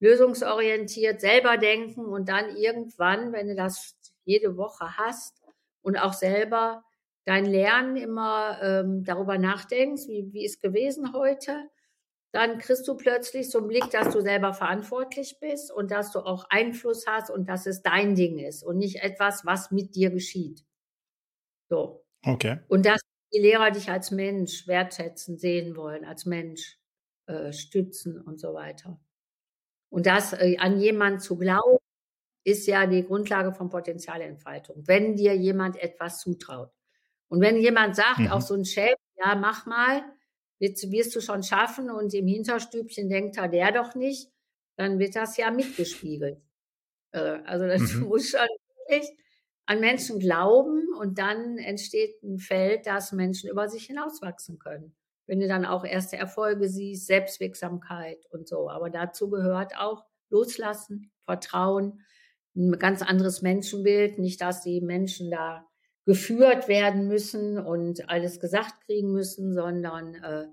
lösungsorientiert 0.00 1.20
selber 1.20 1.56
denken 1.56 2.04
und 2.06 2.28
dann 2.28 2.56
irgendwann, 2.56 3.32
wenn 3.32 3.48
du 3.48 3.54
das 3.54 3.96
jede 4.24 4.56
Woche 4.56 4.96
hast 4.96 5.42
und 5.82 5.96
auch 5.96 6.12
selber 6.12 6.84
dein 7.24 7.44
Lernen 7.44 7.96
immer 7.96 8.58
ähm, 8.62 9.04
darüber 9.04 9.38
nachdenkst, 9.38 10.06
wie, 10.08 10.32
wie 10.32 10.44
ist 10.44 10.62
gewesen 10.62 11.12
heute, 11.12 11.68
dann 12.32 12.58
kriegst 12.58 12.86
du 12.86 12.96
plötzlich 12.96 13.50
so 13.50 13.58
einen 13.58 13.68
Blick, 13.68 13.90
dass 13.90 14.12
du 14.12 14.20
selber 14.20 14.52
verantwortlich 14.52 15.38
bist 15.40 15.72
und 15.72 15.90
dass 15.90 16.12
du 16.12 16.20
auch 16.20 16.44
Einfluss 16.50 17.06
hast 17.06 17.30
und 17.30 17.48
dass 17.48 17.66
es 17.66 17.82
dein 17.82 18.14
Ding 18.14 18.38
ist 18.38 18.62
und 18.62 18.76
nicht 18.78 19.02
etwas, 19.02 19.46
was 19.46 19.70
mit 19.70 19.94
dir 19.94 20.10
geschieht. 20.10 20.64
So. 21.68 22.04
Okay. 22.24 22.60
Und 22.68 22.84
dass 22.84 23.00
die 23.32 23.40
Lehrer 23.40 23.70
dich 23.70 23.90
als 23.90 24.10
Mensch 24.10 24.66
wertschätzen, 24.66 25.38
sehen 25.38 25.76
wollen, 25.76 26.04
als 26.04 26.26
Mensch 26.26 26.78
äh, 27.26 27.52
stützen 27.52 28.20
und 28.20 28.40
so 28.40 28.54
weiter. 28.54 29.00
Und 29.90 30.06
das 30.06 30.32
äh, 30.34 30.56
an 30.58 30.78
jemanden 30.78 31.20
zu 31.20 31.38
glauben, 31.38 31.78
ist 32.44 32.66
ja 32.66 32.86
die 32.86 33.04
Grundlage 33.04 33.52
von 33.52 33.68
Potenzialentfaltung, 33.68 34.82
wenn 34.86 35.16
dir 35.16 35.34
jemand 35.34 35.76
etwas 35.76 36.20
zutraut. 36.20 36.70
Und 37.28 37.40
wenn 37.40 37.56
jemand 37.56 37.96
sagt, 37.96 38.20
mhm. 38.20 38.28
auch 38.28 38.40
so 38.40 38.54
ein 38.54 38.64
Chef, 38.64 38.94
ja, 39.16 39.34
mach 39.34 39.66
mal, 39.66 40.02
wirst, 40.58 40.90
wirst 40.90 41.16
du 41.16 41.20
schon 41.20 41.42
schaffen 41.42 41.90
und 41.90 42.14
im 42.14 42.26
Hinterstübchen 42.26 43.08
denkt 43.08 43.36
er, 43.36 43.48
der 43.48 43.72
doch 43.72 43.94
nicht, 43.94 44.30
dann 44.76 44.98
wird 44.98 45.16
das 45.16 45.36
ja 45.36 45.50
mitgespiegelt. 45.50 46.38
Äh, 47.10 47.40
also 47.46 47.66
das 47.66 47.94
mhm. 47.94 48.08
muss 48.08 48.28
schon 48.28 48.46
wirklich 48.86 49.10
an 49.64 49.80
Menschen 49.80 50.18
glauben 50.18 50.88
und 50.98 51.18
dann 51.18 51.56
entsteht 51.56 52.22
ein 52.22 52.38
Feld, 52.38 52.86
dass 52.86 53.12
Menschen 53.12 53.48
über 53.48 53.66
sich 53.68 53.86
hinauswachsen 53.86 54.58
können. 54.58 54.94
Wenn 55.26 55.40
du 55.40 55.48
dann 55.48 55.64
auch 55.64 55.86
erste 55.86 56.16
Erfolge 56.16 56.68
siehst, 56.68 57.06
Selbstwirksamkeit 57.06 58.26
und 58.30 58.46
so. 58.46 58.68
Aber 58.68 58.90
dazu 58.90 59.30
gehört 59.30 59.74
auch 59.78 60.04
Loslassen, 60.30 61.10
Vertrauen, 61.24 62.02
ein 62.56 62.72
ganz 62.78 63.02
anderes 63.02 63.42
Menschenbild. 63.42 64.18
Nicht, 64.18 64.40
dass 64.40 64.62
die 64.62 64.80
Menschen 64.80 65.30
da 65.30 65.67
geführt 66.08 66.68
werden 66.68 67.06
müssen 67.06 67.58
und 67.58 68.08
alles 68.08 68.40
gesagt 68.40 68.80
kriegen 68.86 69.12
müssen, 69.12 69.52
sondern 69.52 70.14
äh, 70.14 70.46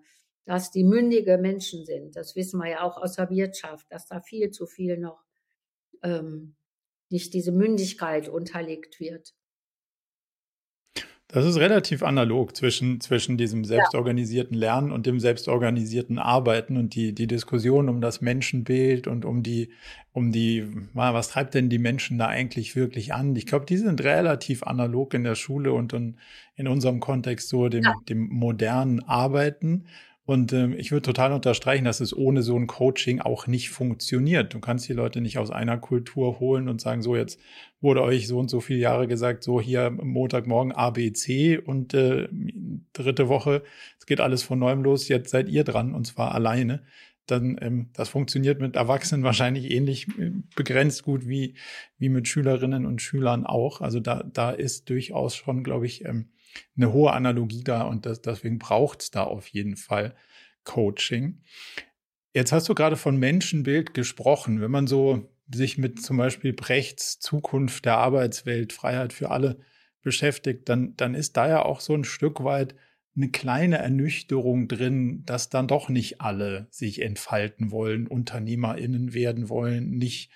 dass 0.44 0.70
die 0.70 0.84
mündige 0.84 1.38
Menschen 1.38 1.86
sind. 1.86 2.18
Das 2.18 2.36
wissen 2.36 2.60
wir 2.60 2.70
ja 2.70 2.82
auch 2.82 2.98
aus 2.98 3.16
der 3.16 3.30
Wirtschaft, 3.30 3.90
dass 3.90 4.06
da 4.06 4.20
viel 4.20 4.52
zu 4.52 4.66
viel 4.66 4.98
noch 4.98 5.24
ähm, 6.04 6.58
nicht 7.10 7.34
diese 7.34 7.54
Mündigkeit 7.54 8.28
unterlegt 8.28 9.00
wird. 9.00 9.34
Das 11.28 11.44
ist 11.44 11.58
relativ 11.58 12.04
analog 12.04 12.56
zwischen, 12.56 13.02
zwischen 13.02 13.36
diesem 13.36 13.66
selbstorganisierten 13.66 14.56
Lernen 14.56 14.92
und 14.92 15.08
dem 15.08 15.20
selbstorganisierten 15.20 16.20
Arbeiten 16.20 16.78
und 16.78 16.94
die, 16.94 17.14
die 17.14 17.26
Diskussion 17.26 17.90
um 17.90 18.00
das 18.00 18.22
Menschenbild 18.22 19.08
und 19.08 19.26
um 19.26 19.42
die, 19.42 19.72
um 20.14 20.32
die, 20.32 20.68
was 20.94 21.30
treibt 21.30 21.56
denn 21.56 21.68
die 21.68 21.80
Menschen 21.80 22.20
da 22.20 22.28
eigentlich 22.28 22.76
wirklich 22.76 23.14
an? 23.14 23.36
Ich 23.36 23.48
glaube, 23.48 23.66
die 23.66 23.78
sind 23.78 24.04
relativ 24.04 24.64
analog 24.64 25.16
in 25.16 25.24
der 25.24 25.36
Schule 25.36 25.74
und 25.74 25.94
in, 25.94 26.18
in 26.56 26.68
unserem 26.68 27.00
Kontext 27.00 27.50
so 27.50 27.70
dem, 27.70 27.84
ja. 27.84 27.96
dem 28.08 28.30
modernen 28.30 29.02
Arbeiten. 29.02 29.86
Und 30.26 30.54
ähm, 30.54 30.74
ich 30.78 30.92
würde 30.92 31.04
total 31.04 31.34
unterstreichen, 31.34 31.86
dass 31.86 32.00
es 32.00 32.16
ohne 32.16 32.42
so 32.42 32.56
ein 32.56 32.66
Coaching 32.66 33.22
auch 33.22 33.46
nicht 33.46 33.70
funktioniert. 33.70 34.54
Du 34.54 34.60
kannst 34.60 34.90
die 34.90 34.94
Leute 34.94 35.22
nicht 35.22 35.38
aus 35.38 35.52
einer 35.52 35.78
Kultur 35.78 36.40
holen 36.40 36.68
und 36.68 36.82
sagen, 36.82 37.04
so 37.04 37.16
jetzt 37.16 37.40
wurde 37.86 38.02
euch 38.02 38.28
so 38.28 38.40
und 38.40 38.50
so 38.50 38.60
viele 38.60 38.80
Jahre 38.80 39.08
gesagt, 39.08 39.44
so 39.44 39.62
hier 39.62 39.92
Montagmorgen 39.92 40.74
A, 40.74 40.90
B, 40.90 41.14
C 41.14 41.58
und 41.60 41.94
äh, 41.94 42.28
dritte 42.94 43.30
Woche, 43.30 43.64
es 44.00 44.08
geht 44.08 44.20
alles 44.20 44.42
von 44.42 44.58
neuem 44.58 44.84
los, 44.84 45.08
jetzt 45.08 45.30
seid 45.30 45.48
ihr 45.48 45.64
dran 45.64 45.94
und 45.94 46.06
zwar 46.06 46.34
alleine. 46.34 46.84
Dann 47.28 47.58
ähm, 47.62 47.90
das 47.94 48.10
funktioniert 48.10 48.60
mit 48.60 48.76
Erwachsenen 48.76 49.24
wahrscheinlich 49.24 49.70
ähnlich 49.70 50.08
äh, 50.20 50.32
begrenzt 50.56 51.04
gut 51.04 51.28
wie, 51.28 51.54
wie 52.00 52.10
mit 52.10 52.28
Schülerinnen 52.28 52.88
und 52.88 53.02
Schülern 53.02 53.46
auch. 53.46 53.82
Also 53.82 54.00
da, 54.00 54.24
da 54.24 54.50
ist 54.50 54.90
durchaus 54.90 55.36
schon, 55.36 55.64
glaube 55.64 55.86
ich, 55.86 56.04
ähm, 56.06 56.32
eine 56.76 56.92
hohe 56.92 57.14
Analogie 57.14 57.64
da 57.64 57.84
und 57.84 58.08
das, 58.08 58.22
deswegen 58.22 58.58
braucht 58.58 59.04
es 59.04 59.12
da 59.12 59.24
auf 59.24 59.48
jeden 59.48 59.76
Fall 59.76 60.16
Coaching. 60.64 61.44
Jetzt 62.34 62.52
hast 62.52 62.68
du 62.68 62.74
gerade 62.74 62.98
von 62.98 63.18
Menschenbild 63.18 63.94
gesprochen. 63.94 64.60
Wenn 64.60 64.72
man 64.72 64.88
so 64.88 65.30
sich 65.54 65.78
mit 65.78 66.02
zum 66.02 66.18
Beispiel 66.18 66.54
Brechts 66.54 67.20
Zukunft 67.20 67.86
der 67.86 67.98
Arbeitswelt, 67.98 68.74
Freiheit 68.74 69.14
für 69.14 69.32
alle 69.32 69.60
beschäftigt, 70.02 70.70
dann, 70.70 70.96
dann 70.98 71.16
ist 71.16 71.38
da 71.38 71.48
ja 71.48 71.62
auch 71.64 71.80
so 71.80 71.94
ein 71.94 72.04
Stück 72.04 72.44
weit 72.44 72.76
eine 73.16 73.30
kleine 73.30 73.78
Ernüchterung 73.78 74.68
drin, 74.68 75.24
dass 75.26 75.50
dann 75.50 75.68
doch 75.68 75.90
nicht 75.90 76.22
alle 76.22 76.68
sich 76.70 77.02
entfalten 77.02 77.72
wollen, 77.72 78.08
UnternehmerInnen 78.08 79.14
werden 79.14 79.50
wollen, 79.50 79.92
nicht 79.92 80.32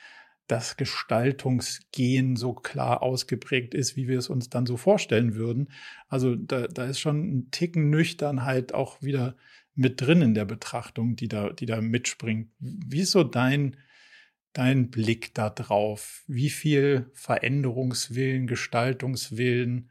das 0.48 0.78
Gestaltungsgehen 0.78 2.36
so 2.36 2.54
klar 2.54 3.04
ausgeprägt 3.04 3.76
ist, 3.76 3.96
wie 3.96 4.08
wir 4.08 4.18
es 4.18 4.30
uns 4.30 4.50
dann 4.50 4.66
so 4.66 4.78
vorstellen 4.78 5.36
würden. 5.36 5.72
Also 6.08 6.36
da, 6.36 6.68
da 6.68 6.86
ist 6.86 7.00
schon 7.00 7.22
ein 7.22 7.52
Ticken 7.52 7.90
Nüchternheit 7.90 8.74
auch 8.74 9.02
wieder 9.02 9.36
mit 9.76 10.02
drin 10.02 10.22
in 10.22 10.34
der 10.34 10.46
Betrachtung, 10.46 11.16
die 11.16 11.28
da, 11.28 11.52
die 11.52 11.68
da 11.68 11.82
mitspringt. 11.82 12.50
Wie 12.60 13.02
ist 13.02 13.12
so 13.12 13.24
dein, 13.24 13.78
dein 14.60 14.90
Blick 14.90 15.34
da 15.34 15.50
drauf? 15.50 16.24
Wie 16.28 16.50
viel 16.50 17.10
Veränderungswillen, 17.14 18.46
Gestaltungswillen 18.46 19.90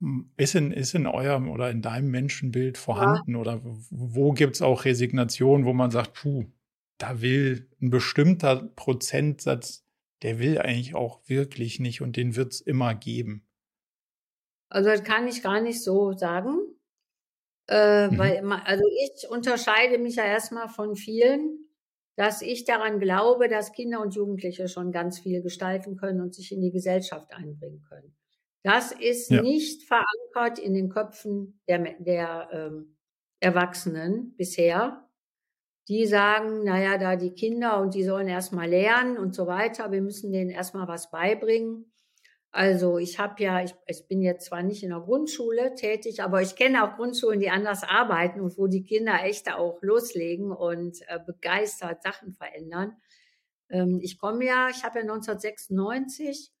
hm, 0.00 0.32
ist 0.36 0.54
in, 0.54 0.70
ist 0.70 0.94
in 0.94 1.06
eurem 1.06 1.50
oder 1.50 1.70
in 1.70 1.82
deinem 1.82 2.10
Menschenbild 2.10 2.78
vorhanden? 2.78 3.32
Ja. 3.32 3.38
Oder 3.38 3.60
wo 3.62 4.32
gibt 4.32 4.54
es 4.54 4.62
auch 4.62 4.84
Resignation, 4.84 5.64
wo 5.64 5.72
man 5.72 5.90
sagt, 5.90 6.14
puh, 6.14 6.46
da 6.98 7.20
will 7.20 7.68
ein 7.80 7.90
bestimmter 7.90 8.70
Prozentsatz, 8.76 9.84
der 10.22 10.38
will 10.38 10.58
eigentlich 10.58 10.94
auch 10.94 11.20
wirklich 11.26 11.80
nicht 11.80 12.00
und 12.00 12.16
den 12.16 12.36
wird 12.36 12.52
es 12.52 12.60
immer 12.60 12.94
geben. 12.94 13.44
Also 14.68 14.90
das 14.90 15.02
kann 15.02 15.26
ich 15.26 15.42
gar 15.42 15.60
nicht 15.60 15.82
so 15.82 16.12
sagen. 16.12 16.56
Äh, 17.68 18.08
mhm. 18.08 18.18
Weil, 18.18 18.52
also 18.64 18.84
ich 19.04 19.28
unterscheide 19.28 19.98
mich 19.98 20.16
ja 20.16 20.24
erstmal 20.24 20.68
von 20.68 20.94
vielen, 20.94 21.61
dass 22.16 22.42
ich 22.42 22.64
daran 22.64 23.00
glaube, 23.00 23.48
dass 23.48 23.72
Kinder 23.72 24.00
und 24.00 24.14
Jugendliche 24.14 24.68
schon 24.68 24.92
ganz 24.92 25.18
viel 25.18 25.42
gestalten 25.42 25.96
können 25.96 26.20
und 26.20 26.34
sich 26.34 26.52
in 26.52 26.60
die 26.60 26.72
Gesellschaft 26.72 27.32
einbringen 27.32 27.82
können. 27.88 28.14
Das 28.62 28.92
ist 28.92 29.30
ja. 29.30 29.42
nicht 29.42 29.84
verankert 29.84 30.58
in 30.58 30.74
den 30.74 30.88
Köpfen 30.88 31.60
der, 31.68 31.94
der 31.98 32.48
ähm, 32.52 32.96
Erwachsenen 33.40 34.36
bisher 34.36 35.08
die 35.88 36.06
sagen, 36.06 36.64
naja, 36.64 36.96
da 36.96 37.16
die 37.16 37.32
Kinder 37.32 37.80
und 37.80 37.94
die 37.94 38.04
sollen 38.04 38.28
erstmal 38.28 38.68
lernen 38.68 39.18
und 39.18 39.34
so 39.34 39.46
weiter, 39.46 39.90
wir 39.90 40.00
müssen 40.00 40.32
denen 40.32 40.50
erstmal 40.50 40.86
was 40.86 41.10
beibringen. 41.10 41.91
Also 42.54 42.98
ich 42.98 43.18
habe 43.18 43.42
ja, 43.42 43.62
ich, 43.64 43.74
ich 43.86 44.06
bin 44.08 44.20
jetzt 44.20 44.44
zwar 44.46 44.62
nicht 44.62 44.82
in 44.82 44.90
der 44.90 45.00
Grundschule 45.00 45.74
tätig, 45.74 46.22
aber 46.22 46.42
ich 46.42 46.54
kenne 46.54 46.84
auch 46.84 46.96
Grundschulen, 46.96 47.40
die 47.40 47.48
anders 47.48 47.82
arbeiten 47.82 48.42
und 48.42 48.58
wo 48.58 48.66
die 48.66 48.84
Kinder 48.84 49.24
echt 49.24 49.50
auch 49.50 49.78
loslegen 49.80 50.52
und 50.52 51.00
äh, 51.08 51.18
begeistert 51.18 52.02
Sachen 52.02 52.34
verändern. 52.34 52.98
Ähm, 53.70 54.00
ich 54.02 54.18
komme 54.18 54.44
ja, 54.44 54.68
ich 54.68 54.84
habe 54.84 54.98
ja 54.98 55.02
1996 55.02 56.52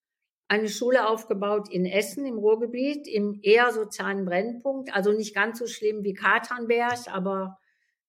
eine 0.48 0.68
Schule 0.68 1.08
aufgebaut 1.08 1.68
in 1.70 1.84
Essen 1.84 2.24
im 2.24 2.38
Ruhrgebiet, 2.38 3.06
im 3.06 3.38
eher 3.42 3.70
sozialen 3.70 4.24
Brennpunkt, 4.24 4.94
also 4.94 5.12
nicht 5.12 5.34
ganz 5.34 5.58
so 5.58 5.66
schlimm 5.66 6.04
wie 6.04 6.14
Katernberg, 6.14 7.00
aber 7.08 7.58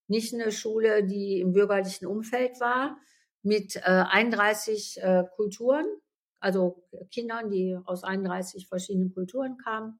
nicht 0.07 0.33
eine 0.33 0.53
Schule, 0.53 1.03
die 1.03 1.41
im 1.41 1.51
bürgerlichen 1.51 2.05
Umfeld 2.05 2.61
war, 2.61 2.97
mit 3.41 3.75
äh, 3.75 3.81
31 3.81 5.01
äh, 5.01 5.23
Kulturen, 5.35 5.85
also 6.43 6.83
Kindern, 7.11 7.49
die 7.49 7.77
aus 7.85 8.03
31 8.03 8.67
verschiedenen 8.67 9.13
Kulturen 9.13 9.57
kamen. 9.57 9.99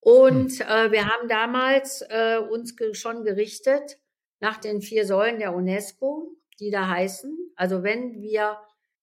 Und 0.00 0.52
hm. 0.52 0.66
äh, 0.68 0.92
wir 0.92 1.06
haben 1.06 1.28
damals 1.28 2.02
äh, 2.08 2.38
uns 2.38 2.76
ge 2.76 2.94
schon 2.94 3.24
gerichtet 3.24 3.98
nach 4.40 4.58
den 4.58 4.82
vier 4.82 5.06
Säulen 5.06 5.38
der 5.38 5.54
UNESCO, 5.54 6.36
die 6.60 6.70
da 6.70 6.88
heißen, 6.88 7.36
also 7.56 7.82
wenn 7.82 8.20
wir, 8.20 8.58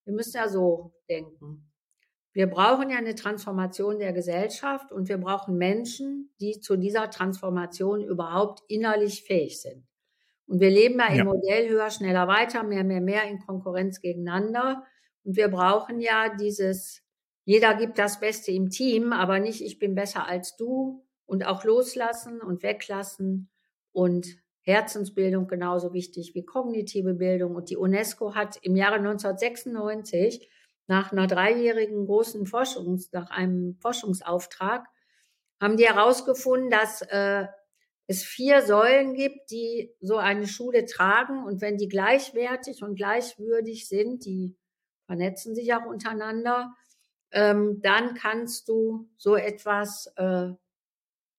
wir 0.05 0.13
müssen 0.13 0.37
ja 0.37 0.47
so 0.47 0.93
denken, 1.09 1.71
wir 2.33 2.47
brauchen 2.47 2.89
ja 2.89 2.97
eine 2.97 3.15
Transformation 3.15 3.99
der 3.99 4.13
Gesellschaft 4.13 4.91
und 4.91 5.09
wir 5.09 5.17
brauchen 5.17 5.57
Menschen, 5.57 6.33
die 6.39 6.59
zu 6.59 6.77
dieser 6.77 7.09
Transformation 7.09 8.03
überhaupt 8.03 8.61
innerlich 8.69 9.23
fähig 9.23 9.61
sind. 9.61 9.85
Und 10.47 10.59
wir 10.59 10.69
leben 10.69 10.99
ja, 10.99 11.13
ja. 11.13 11.21
im 11.21 11.27
Modell 11.27 11.69
höher, 11.69 11.89
schneller, 11.89 12.27
weiter, 12.27 12.63
mehr, 12.63 12.83
mehr, 12.83 13.01
mehr 13.01 13.23
in 13.25 13.39
Konkurrenz 13.39 13.99
gegeneinander. 14.01 14.85
Und 15.23 15.35
wir 15.35 15.49
brauchen 15.49 15.99
ja 15.99 16.35
dieses, 16.35 17.03
jeder 17.45 17.75
gibt 17.75 17.97
das 17.97 18.19
Beste 18.19 18.51
im 18.51 18.69
Team, 18.69 19.13
aber 19.13 19.39
nicht, 19.39 19.61
ich 19.61 19.79
bin 19.79 19.95
besser 19.95 20.27
als 20.27 20.55
du 20.55 21.05
und 21.25 21.45
auch 21.45 21.63
loslassen 21.63 22.41
und 22.41 22.63
weglassen 22.63 23.49
und 23.91 24.27
Herzensbildung 24.63 25.47
genauso 25.47 25.93
wichtig 25.93 26.35
wie 26.35 26.45
kognitive 26.45 27.15
Bildung. 27.15 27.55
Und 27.55 27.69
die 27.69 27.77
UNESCO 27.77 28.35
hat 28.35 28.57
im 28.61 28.75
Jahre 28.75 28.95
1996 28.95 30.49
nach 30.87 31.11
einer 31.11 31.27
dreijährigen 31.27 32.05
großen 32.05 32.45
Forschungs, 32.45 33.11
nach 33.11 33.29
einem 33.31 33.77
Forschungsauftrag, 33.79 34.85
haben 35.59 35.77
die 35.77 35.87
herausgefunden, 35.87 36.69
dass 36.69 37.01
äh, 37.03 37.45
es 38.07 38.23
vier 38.23 38.61
Säulen 38.61 39.13
gibt, 39.13 39.51
die 39.51 39.95
so 39.99 40.17
eine 40.17 40.47
Schule 40.47 40.85
tragen. 40.85 41.45
Und 41.45 41.61
wenn 41.61 41.77
die 41.77 41.87
gleichwertig 41.87 42.83
und 42.83 42.95
gleichwürdig 42.95 43.87
sind, 43.87 44.25
die 44.25 44.55
vernetzen 45.11 45.55
sich 45.55 45.73
auch 45.73 45.85
untereinander, 45.85 46.73
ähm, 47.31 47.81
dann 47.81 48.13
kannst 48.13 48.69
du 48.69 49.09
so 49.17 49.35
etwas, 49.35 50.07
äh, 50.15 50.51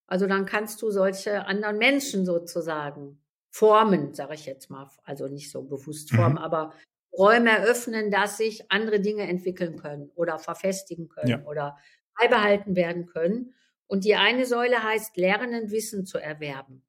also 0.05 0.27
dann 0.27 0.45
kannst 0.45 0.79
du 0.83 0.91
solche 0.91 1.47
anderen 1.47 1.79
Menschen 1.79 2.23
sozusagen 2.23 3.19
formen, 3.49 4.13
sage 4.13 4.35
ich 4.35 4.45
jetzt 4.45 4.69
mal, 4.69 4.87
also 5.05 5.27
nicht 5.27 5.49
so 5.49 5.63
bewusst 5.63 6.11
formen, 6.11 6.33
mhm. 6.33 6.37
aber 6.37 6.73
Räume 7.17 7.49
eröffnen, 7.49 8.11
dass 8.11 8.37
sich 8.37 8.71
andere 8.71 8.99
Dinge 8.99 9.23
entwickeln 9.23 9.79
können 9.79 10.11
oder 10.13 10.37
verfestigen 10.37 11.09
können 11.09 11.29
ja. 11.29 11.43
oder 11.45 11.75
beibehalten 12.19 12.75
werden 12.75 13.07
können. 13.07 13.55
Und 13.87 14.05
die 14.05 14.13
eine 14.13 14.45
Säule 14.45 14.83
heißt, 14.83 15.17
lernen, 15.17 15.71
Wissen 15.71 16.05
zu 16.05 16.19
erwerben. 16.19 16.83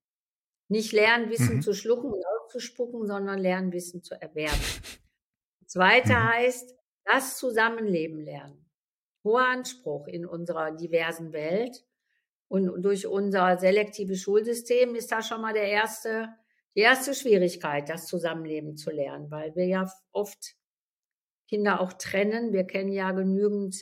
Nicht 0.69 0.93
lernen, 0.93 1.31
Wissen 1.31 1.57
mhm. 1.57 1.63
zu 1.63 1.73
schlucken 1.73 2.13
und 2.13 2.23
auszuspucken, 2.27 3.07
sondern 3.07 3.39
lernen, 3.39 3.73
Wissen 3.73 4.03
zu 4.03 4.21
erwerben. 4.21 4.61
Zweite 5.67 6.13
mhm. 6.13 6.29
heißt, 6.29 6.75
das 7.05 7.37
Zusammenleben 7.39 8.21
lernen. 8.21 8.71
Hoher 9.23 9.49
Anspruch 9.49 10.07
in 10.07 10.27
unserer 10.27 10.73
diversen 10.73 11.33
Welt. 11.33 11.85
Und 12.49 12.83
durch 12.83 13.07
unser 13.07 13.59
selektives 13.59 14.21
Schulsystem 14.21 14.95
ist 14.95 15.11
da 15.11 15.23
schon 15.23 15.41
mal 15.41 15.55
der 15.55 15.69
erste 15.69 16.29
die 16.77 16.81
erste 16.81 17.15
Schwierigkeit, 17.15 17.89
das 17.89 18.07
Zusammenleben 18.07 18.77
zu 18.77 18.91
lernen, 18.91 19.31
weil 19.31 19.55
wir 19.55 19.67
ja 19.67 19.91
oft 20.13 20.57
Kinder 21.49 21.81
auch 21.81 21.93
trennen. 21.93 22.53
Wir 22.53 22.65
kennen 22.65 22.93
ja 22.93 23.13
genügend 23.13 23.77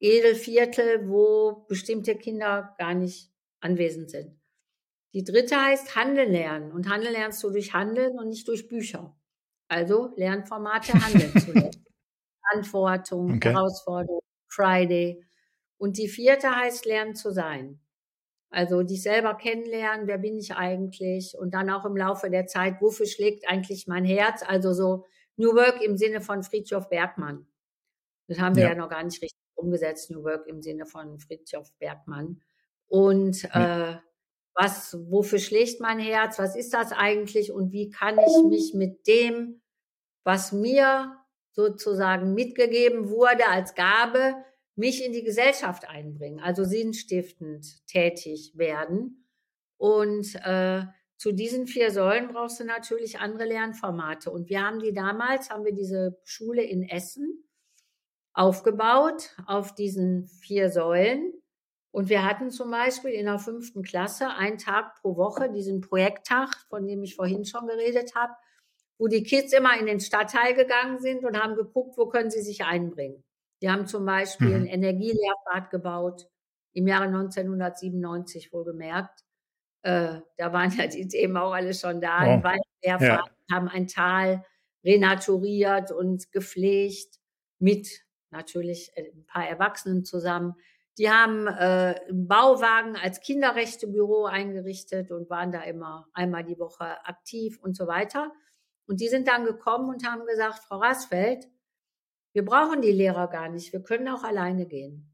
Edelviertel, 0.00 1.08
wo 1.08 1.64
bestimmte 1.68 2.16
Kinder 2.16 2.74
gar 2.78 2.94
nicht 2.94 3.30
anwesend 3.60 4.10
sind. 4.10 4.40
Die 5.12 5.22
dritte 5.22 5.56
heißt 5.56 5.94
Handeln 5.94 6.32
lernen. 6.32 6.72
Und 6.72 6.88
Handeln 6.88 7.12
lernst 7.12 7.42
du 7.44 7.50
durch 7.50 7.72
Handeln 7.72 8.18
und 8.18 8.28
nicht 8.28 8.48
durch 8.48 8.66
Bücher. 8.66 9.16
Also 9.68 10.12
Lernformate 10.16 10.92
handeln 10.92 11.38
zu 11.38 11.52
lernen. 11.52 11.84
Verantwortung, 12.48 13.36
okay. 13.36 13.52
Herausforderung, 13.52 14.20
Friday. 14.48 15.24
Und 15.78 15.98
die 15.98 16.08
vierte 16.08 16.54
heißt 16.54 16.86
Lernen 16.86 17.14
zu 17.14 17.32
sein. 17.32 17.80
Also 18.50 18.82
dich 18.82 19.02
selber 19.02 19.34
kennenlernen, 19.34 20.06
wer 20.06 20.18
bin 20.18 20.38
ich 20.38 20.54
eigentlich? 20.54 21.34
Und 21.36 21.54
dann 21.54 21.70
auch 21.70 21.84
im 21.84 21.96
Laufe 21.96 22.30
der 22.30 22.46
Zeit, 22.46 22.80
wofür 22.80 23.06
schlägt 23.06 23.48
eigentlich 23.48 23.86
mein 23.88 24.04
Herz? 24.04 24.44
Also 24.46 24.72
so 24.72 25.04
New 25.36 25.54
Work 25.54 25.82
im 25.82 25.96
Sinne 25.96 26.20
von 26.20 26.44
Friedhof 26.44 26.88
Bergmann. 26.88 27.46
Das 28.28 28.38
haben 28.38 28.54
wir 28.54 28.62
ja, 28.62 28.68
ja 28.70 28.74
noch 28.76 28.88
gar 28.88 29.02
nicht 29.02 29.20
richtig 29.20 29.40
umgesetzt, 29.54 30.10
New 30.10 30.22
Work 30.22 30.46
im 30.46 30.62
Sinne 30.62 30.86
von 30.86 31.18
Friedhof 31.18 31.72
Bergmann. 31.78 32.42
Und 32.86 33.44
äh, 33.52 33.96
was, 34.54 34.96
wofür 35.08 35.38
schlägt 35.38 35.80
mein 35.80 35.98
Herz? 35.98 36.38
Was 36.38 36.56
ist 36.56 36.74
das 36.74 36.92
eigentlich? 36.92 37.52
Und 37.52 37.72
wie 37.72 37.90
kann 37.90 38.18
ich 38.18 38.44
mich 38.48 38.74
mit 38.74 39.06
dem, 39.06 39.62
was 40.22 40.52
mir 40.52 41.16
sozusagen 41.52 42.34
mitgegeben 42.34 43.10
wurde 43.10 43.46
als 43.48 43.74
Gabe, 43.74 44.34
mich 44.76 45.04
in 45.04 45.12
die 45.12 45.22
Gesellschaft 45.22 45.88
einbringen, 45.88 46.40
also 46.40 46.64
sinnstiftend 46.64 47.86
tätig 47.86 48.52
werden. 48.56 49.28
Und 49.76 50.34
äh, 50.44 50.82
zu 51.16 51.32
diesen 51.32 51.66
vier 51.66 51.90
Säulen 51.92 52.28
brauchst 52.28 52.58
du 52.58 52.64
natürlich 52.64 53.20
andere 53.20 53.46
Lernformate. 53.46 54.30
Und 54.30 54.48
wir 54.48 54.62
haben 54.62 54.80
die 54.80 54.92
damals, 54.92 55.50
haben 55.50 55.64
wir 55.64 55.74
diese 55.74 56.18
Schule 56.24 56.62
in 56.62 56.82
Essen 56.82 57.44
aufgebaut 58.32 59.36
auf 59.46 59.74
diesen 59.74 60.26
vier 60.26 60.70
Säulen. 60.70 61.32
Und 61.94 62.08
wir 62.08 62.24
hatten 62.24 62.50
zum 62.50 62.72
Beispiel 62.72 63.12
in 63.12 63.26
der 63.26 63.38
fünften 63.38 63.84
Klasse 63.84 64.30
einen 64.30 64.58
Tag 64.58 64.96
pro 65.00 65.16
Woche, 65.16 65.48
diesen 65.48 65.80
Projekttag, 65.80 66.52
von 66.68 66.84
dem 66.84 67.04
ich 67.04 67.14
vorhin 67.14 67.44
schon 67.44 67.68
geredet 67.68 68.16
habe, 68.16 68.32
wo 68.98 69.06
die 69.06 69.22
Kids 69.22 69.52
immer 69.52 69.78
in 69.78 69.86
den 69.86 70.00
Stadtteil 70.00 70.54
gegangen 70.54 70.98
sind 70.98 71.24
und 71.24 71.40
haben 71.40 71.54
geguckt, 71.54 71.96
wo 71.96 72.06
können 72.06 72.32
sie 72.32 72.42
sich 72.42 72.64
einbringen. 72.64 73.22
Die 73.62 73.70
haben 73.70 73.86
zum 73.86 74.04
Beispiel 74.04 74.48
mhm. 74.48 74.54
ein 74.54 74.66
Energielehrpfad 74.66 75.70
gebaut, 75.70 76.26
im 76.72 76.88
Jahre 76.88 77.04
1997 77.04 78.52
wohlgemerkt. 78.52 79.20
Äh, 79.82 80.18
da 80.36 80.52
waren 80.52 80.76
ja 80.76 80.88
die 80.88 81.06
Themen 81.06 81.36
auch 81.36 81.52
alle 81.52 81.74
schon 81.74 82.00
da. 82.00 82.26
Oh. 82.26 82.42
Ein 82.44 82.60
ja. 82.82 83.24
haben 83.52 83.68
ein 83.68 83.86
Tal 83.86 84.44
renaturiert 84.84 85.92
und 85.92 86.32
gepflegt 86.32 87.20
mit 87.60 88.04
natürlich 88.30 88.90
äh, 88.96 89.12
ein 89.14 89.26
paar 89.26 89.46
Erwachsenen 89.46 90.04
zusammen. 90.04 90.56
Die 90.98 91.10
haben 91.10 91.46
äh, 91.46 92.00
einen 92.08 92.28
Bauwagen 92.28 92.96
als 92.96 93.20
Kinderrechtebüro 93.20 94.26
eingerichtet 94.26 95.10
und 95.10 95.28
waren 95.28 95.50
da 95.50 95.62
immer 95.62 96.08
einmal 96.12 96.44
die 96.44 96.58
Woche 96.58 96.84
aktiv 97.04 97.58
und 97.60 97.76
so 97.76 97.86
weiter. 97.86 98.32
Und 98.86 99.00
die 99.00 99.08
sind 99.08 99.26
dann 99.26 99.44
gekommen 99.44 99.88
und 99.88 100.06
haben 100.06 100.24
gesagt, 100.26 100.60
Frau 100.60 100.78
Rasfeld, 100.78 101.48
wir 102.32 102.44
brauchen 102.44 102.82
die 102.82 102.92
Lehrer 102.92 103.28
gar 103.28 103.48
nicht. 103.48 103.72
Wir 103.72 103.82
können 103.82 104.08
auch 104.08 104.22
alleine 104.22 104.66
gehen. 104.66 105.12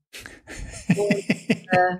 Und, 0.88 1.28
äh, 1.70 1.96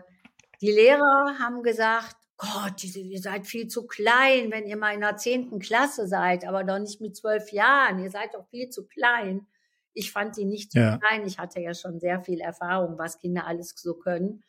die 0.61 0.73
Lehrer 0.73 1.39
haben 1.39 1.63
gesagt, 1.63 2.17
Gott, 2.37 2.83
ihr 2.83 3.21
seid 3.21 3.47
viel 3.47 3.69
zu 3.69 3.87
klein, 3.87 4.51
wenn 4.51 4.67
ihr 4.67 4.79
mal 4.79 4.95
in 4.95 5.01
der 5.01 5.19
zehnten 5.19 5.59
Klasse 5.59 6.07
seid, 6.07 6.47
aber 6.47 6.65
doch 6.65 6.79
nicht 6.79 7.01
mit 7.01 7.15
zwölf 7.15 7.53
Jahren. 7.53 7.99
Ihr 7.99 8.11
seid 8.11 8.35
doch 8.35 8.47
viel 8.49 8.71
zu 8.71 8.87
klein. 8.87 9.47
Ich 9.93 10.13
fand 10.13 10.37
die 10.37 10.45
nicht 10.45 10.73
zu 10.73 10.79
ja. 10.79 10.99
klein. 10.99 11.27
Ich 11.27 11.39
hatte 11.39 11.61
ja 11.61 11.75
schon 11.75 12.01
sehr 12.01 12.21
viel 12.21 12.41
Erfahrung, 12.41 12.99
was 12.99 13.19
Kinder 13.19 13.47
alles 13.47 13.75
so 13.77 13.95
können. 13.95 14.43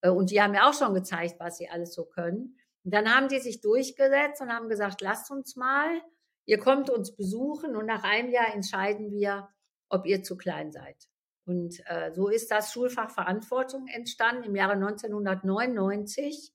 Äh, 0.00 0.10
und 0.10 0.30
die 0.30 0.40
haben 0.40 0.52
mir 0.52 0.66
auch 0.66 0.74
schon 0.74 0.94
gezeigt, 0.94 1.36
was 1.38 1.58
sie 1.58 1.68
alles 1.68 1.94
so 1.94 2.04
können. 2.04 2.56
Und 2.84 2.92
dann 2.94 3.08
haben 3.08 3.28
die 3.28 3.40
sich 3.40 3.60
durchgesetzt 3.60 4.40
und 4.40 4.52
haben 4.52 4.68
gesagt, 4.68 5.00
lasst 5.00 5.30
uns 5.30 5.56
mal, 5.56 6.02
ihr 6.44 6.58
kommt 6.58 6.90
uns 6.90 7.16
besuchen 7.16 7.76
und 7.76 7.86
nach 7.86 8.04
einem 8.04 8.30
Jahr 8.30 8.54
entscheiden 8.54 9.10
wir, 9.10 9.48
ob 9.88 10.06
ihr 10.06 10.22
zu 10.22 10.36
klein 10.36 10.70
seid. 10.70 11.08
Und 11.46 11.80
äh, 11.86 12.12
so 12.14 12.28
ist 12.28 12.50
das 12.50 12.72
Schulfach 12.72 13.10
Verantwortung 13.10 13.86
entstanden 13.86 14.44
im 14.44 14.56
Jahre 14.56 14.74
1999 14.74 16.52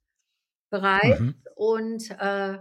bereits. 0.69 1.19
Mhm. 1.19 1.43
Und 1.55 2.09
äh, 2.11 2.59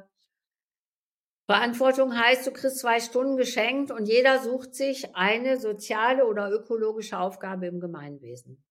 Verantwortung 1.49 2.15
heißt, 2.15 2.47
du 2.47 2.51
kriegst 2.51 2.79
zwei 2.79 3.01
Stunden 3.01 3.39
geschenkt 3.39 3.91
und 3.91 4.07
jeder 4.07 4.43
sucht 4.43 4.75
sich 4.75 5.17
eine 5.17 5.59
soziale 5.59 6.27
oder 6.27 6.51
ökologische 6.53 7.19
Aufgabe 7.19 7.67
im 7.67 7.81
Gemeinwesen. 7.81 8.63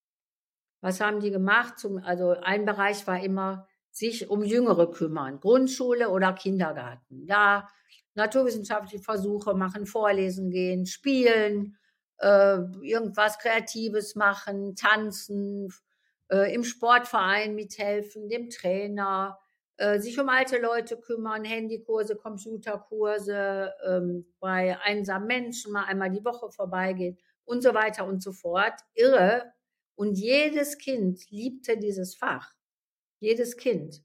Was 0.80 1.00
haben 1.00 1.18
die 1.18 1.32
gemacht? 1.32 1.80
Zum, 1.80 1.98
also 1.98 2.36
ein 2.40 2.64
Bereich 2.64 3.04
war 3.08 3.20
immer 3.20 3.66
sich 3.90 4.30
um 4.30 4.44
Jüngere 4.44 4.92
kümmern, 4.92 5.40
Grundschule 5.40 6.08
oder 6.08 6.32
Kindergarten. 6.34 7.26
Da 7.26 7.68
naturwissenschaftliche 8.14 9.02
Versuche 9.02 9.54
machen, 9.54 9.84
vorlesen 9.84 10.52
gehen, 10.52 10.86
spielen, 10.86 11.76
äh, 12.18 12.58
irgendwas 12.82 13.40
Kreatives 13.40 14.14
machen, 14.14 14.76
tanzen, 14.76 15.72
äh, 16.28 16.54
im 16.54 16.62
Sportverein 16.62 17.56
mithelfen, 17.56 18.28
dem 18.28 18.50
Trainer, 18.50 19.36
äh, 19.78 19.98
sich 20.00 20.18
um 20.20 20.28
alte 20.28 20.58
Leute 20.58 20.96
kümmern, 20.98 21.44
Handykurse, 21.44 22.16
Computerkurse, 22.16 23.72
ähm, 23.86 24.26
bei 24.40 24.78
einsamen 24.82 25.26
Menschen 25.26 25.72
mal 25.72 25.84
einmal 25.84 26.10
die 26.10 26.24
Woche 26.24 26.50
vorbeigehen 26.50 27.18
und 27.44 27.62
so 27.62 27.74
weiter 27.74 28.04
und 28.06 28.22
so 28.22 28.32
fort. 28.32 28.74
Irre, 28.94 29.52
Und 29.96 30.14
jedes 30.18 30.78
Kind 30.78 31.30
liebte 31.30 31.76
dieses 31.78 32.14
Fach. 32.14 32.54
Jedes 33.20 33.56
Kind. 33.56 34.02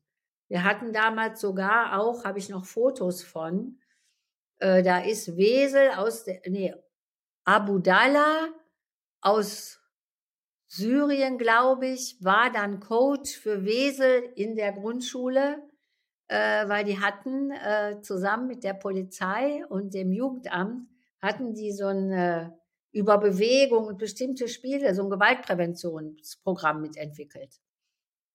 Wir 0.47 0.63
hatten 0.63 0.93
damals 0.93 1.41
sogar 1.41 1.99
auch, 1.99 2.25
habe 2.25 2.39
ich 2.39 2.49
noch 2.49 2.65
Fotos 2.65 3.23
von, 3.23 3.79
äh, 4.59 4.83
da 4.83 4.99
ist 4.99 5.37
Wesel 5.37 5.91
aus 5.91 6.23
der, 6.23 6.41
nee, 6.47 6.73
Abu 7.45 7.79
Dalla 7.79 8.49
aus 9.21 9.79
Syrien, 10.75 11.37
glaube 11.37 11.85
ich, 11.85 12.17
war 12.19 12.51
dann 12.51 12.79
Coach 12.79 13.37
für 13.37 13.63
Wesel 13.63 14.23
in 14.35 14.55
der 14.55 14.71
Grundschule, 14.71 15.61
äh, 16.29 16.67
weil 16.67 16.83
die 16.83 16.99
hatten 16.99 17.51
äh, 17.51 18.01
zusammen 18.01 18.47
mit 18.47 18.63
der 18.63 18.73
Polizei 18.73 19.63
und 19.69 19.93
dem 19.93 20.11
Jugendamt 20.11 20.87
hatten 21.21 21.53
die 21.53 21.71
so 21.71 21.85
ein 21.85 22.11
äh, 22.11 22.49
über 22.91 23.19
Bewegung 23.19 23.85
und 23.85 23.99
bestimmte 23.99 24.47
Spiele, 24.47 24.95
so 24.95 25.03
ein 25.03 25.11
Gewaltpräventionsprogramm 25.11 26.81
mitentwickelt. 26.81 27.59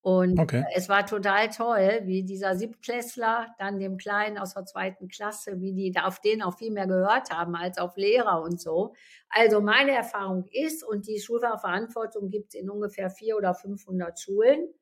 Und 0.09 0.39
okay. 0.39 0.65
es 0.75 0.89
war 0.89 1.05
total 1.05 1.51
toll, 1.51 2.01
wie 2.05 2.23
dieser 2.23 2.57
Siebtklässler 2.57 3.55
dann 3.59 3.79
dem 3.79 3.99
Kleinen 3.99 4.39
aus 4.39 4.55
der 4.55 4.65
zweiten 4.65 5.07
Klasse, 5.09 5.61
wie 5.61 5.75
die 5.75 5.91
da 5.91 6.07
auf 6.07 6.19
den 6.19 6.41
auch 6.41 6.57
viel 6.57 6.71
mehr 6.71 6.87
gehört 6.87 7.31
haben 7.31 7.55
als 7.55 7.77
auf 7.77 7.95
Lehrer 7.99 8.41
und 8.41 8.59
so. 8.59 8.95
Also 9.29 9.61
meine 9.61 9.91
Erfahrung 9.91 10.47
ist, 10.51 10.83
und 10.83 11.07
die 11.07 11.21
Schulverantwortung 11.21 12.31
gibt 12.31 12.55
es 12.55 12.61
in 12.63 12.71
ungefähr 12.71 13.11
vier 13.11 13.37
oder 13.37 13.53
500 13.53 14.19
Schulen, 14.19 14.73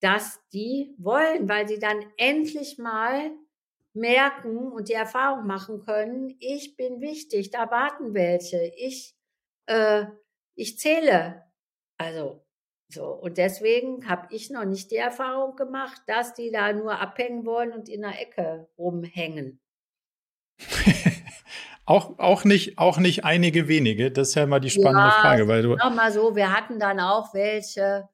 dass 0.00 0.40
die 0.52 0.96
wollen, 0.98 1.48
weil 1.48 1.68
sie 1.68 1.78
dann 1.78 2.04
endlich 2.16 2.76
mal 2.76 3.30
merken 3.92 4.72
und 4.72 4.88
die 4.88 4.94
Erfahrung 4.94 5.46
machen 5.46 5.78
können, 5.78 6.34
ich 6.40 6.74
bin 6.74 7.00
wichtig, 7.00 7.52
da 7.52 7.70
warten 7.70 8.14
welche, 8.14 8.72
ich, 8.76 9.14
äh, 9.66 10.06
ich 10.56 10.76
zähle. 10.76 11.44
Also 11.98 12.42
so, 12.92 13.06
und 13.06 13.38
deswegen 13.38 14.08
habe 14.08 14.26
ich 14.30 14.50
noch 14.50 14.64
nicht 14.64 14.90
die 14.90 14.96
Erfahrung 14.96 15.56
gemacht, 15.56 16.02
dass 16.06 16.34
die 16.34 16.50
da 16.50 16.72
nur 16.72 17.00
abhängen 17.00 17.44
wollen 17.46 17.72
und 17.72 17.88
in 17.88 18.02
der 18.02 18.20
Ecke 18.20 18.68
rumhängen. 18.76 19.60
auch, 21.86 22.18
auch, 22.18 22.44
nicht, 22.44 22.78
auch 22.78 22.98
nicht 22.98 23.24
einige 23.24 23.68
wenige, 23.68 24.10
das 24.10 24.30
ist 24.30 24.34
ja 24.34 24.46
mal 24.46 24.60
die 24.60 24.70
spannende 24.70 25.08
ja, 25.08 25.20
Frage. 25.20 25.48
Weil 25.48 25.62
du 25.62 25.76
mal 25.76 26.12
so, 26.12 26.34
wir 26.36 26.52
hatten 26.52 26.78
dann 26.78 27.00
auch 27.00 27.32
welche, 27.34 28.08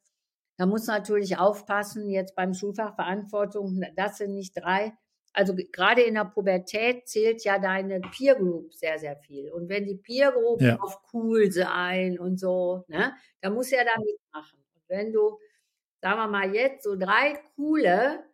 da 0.57 0.67
muss 0.67 0.87
natürlich 0.87 1.39
aufpassen, 1.39 2.11
jetzt 2.11 2.35
beim 2.35 2.55
Schulfachverantwortung, 2.55 3.83
das 3.97 4.19
sind 4.19 4.35
nicht 4.35 4.53
drei, 4.57 4.93
also 5.37 5.55
gerade 5.55 6.01
in 6.01 6.15
der 6.15 6.25
Pubertät 6.25 7.07
zählt 7.07 7.45
ja 7.45 7.59
deine 7.59 8.01
Peer 8.01 8.37
Group 8.37 8.73
sehr, 8.73 8.99
sehr 8.99 9.17
viel. 9.17 9.53
Und 9.53 9.69
wenn 9.69 9.85
die 9.85 9.97
Peer 9.97 10.33
Group 10.33 10.63
ja. 10.63 10.81
auf 10.81 10.99
cool 11.13 11.53
sein 11.53 12.19
und 12.19 12.41
so, 12.41 12.85
ne, 12.89 13.13
da 13.43 13.51
muss 13.51 13.71
ja 13.71 13.85
da 13.85 14.01
mitmachen. 14.01 14.66
Wenn 14.89 15.13
du, 15.13 15.39
sagen 16.01 16.19
wir 16.19 16.29
mal 16.29 16.55
jetzt, 16.55 16.85
so 16.85 16.97
drei 16.97 17.41
coole 17.57 18.25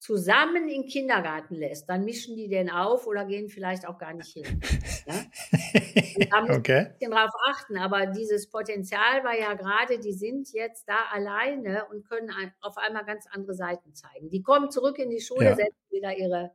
zusammen 0.00 0.68
in 0.68 0.82
den 0.82 0.86
Kindergarten 0.86 1.54
lässt, 1.54 1.88
dann 1.90 2.06
mischen 2.06 2.34
die 2.34 2.48
den 2.48 2.70
auf 2.70 3.06
oder 3.06 3.26
gehen 3.26 3.50
vielleicht 3.50 3.86
auch 3.86 3.98
gar 3.98 4.14
nicht 4.14 4.32
hin. 4.32 4.60
Ne? 5.06 5.30
Da 6.30 6.42
muss 6.42 6.58
okay. 6.58 6.78
ein 6.78 6.92
bisschen 6.92 7.10
drauf 7.12 7.30
achten, 7.48 7.78
aber 7.78 8.06
dieses 8.06 8.48
Potenzial 8.50 9.24
war 9.24 9.38
ja 9.38 9.54
gerade, 9.54 9.98
die 9.98 10.12
sind 10.12 10.52
jetzt 10.52 10.88
da 10.88 11.06
alleine 11.10 11.86
und 11.90 12.08
können 12.08 12.30
auf 12.60 12.76
einmal 12.76 13.04
ganz 13.04 13.26
andere 13.30 13.54
Seiten 13.54 13.94
zeigen. 13.94 14.28
Die 14.30 14.42
kommen 14.42 14.70
zurück 14.70 14.98
in 14.98 15.10
die 15.10 15.20
Schule, 15.20 15.46
ja. 15.46 15.56
setzen 15.56 15.90
wieder 15.90 16.16
ihre 16.16 16.52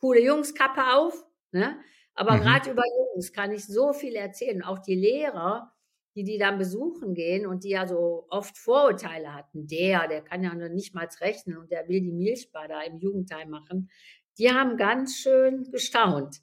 coole 0.00 0.20
Jungskappe 0.20 0.94
auf, 0.94 1.24
ne? 1.52 1.78
aber 2.14 2.36
mhm. 2.36 2.40
gerade 2.42 2.70
über 2.70 2.82
Jungs 3.14 3.32
kann 3.32 3.52
ich 3.52 3.66
so 3.66 3.92
viel 3.92 4.16
erzählen. 4.16 4.62
Auch 4.62 4.80
die 4.80 4.96
Lehrer, 4.96 5.72
die 6.14 6.24
die 6.24 6.38
dann 6.38 6.58
besuchen 6.58 7.14
gehen 7.14 7.46
und 7.46 7.64
die 7.64 7.70
ja 7.70 7.86
so 7.86 8.26
oft 8.30 8.56
Vorurteile 8.56 9.34
hatten, 9.34 9.66
der, 9.66 10.06
der 10.08 10.22
kann 10.22 10.42
ja 10.42 10.54
noch 10.54 10.68
nicht 10.68 10.94
mal 10.94 11.08
rechnen 11.20 11.56
und 11.56 11.70
der 11.70 11.88
will 11.88 12.00
die 12.00 12.12
Milchbar 12.12 12.68
da 12.68 12.82
im 12.82 12.98
Jugendheim 12.98 13.50
machen, 13.50 13.90
die 14.38 14.50
haben 14.50 14.76
ganz 14.76 15.16
schön 15.16 15.70
gestaunt, 15.70 16.42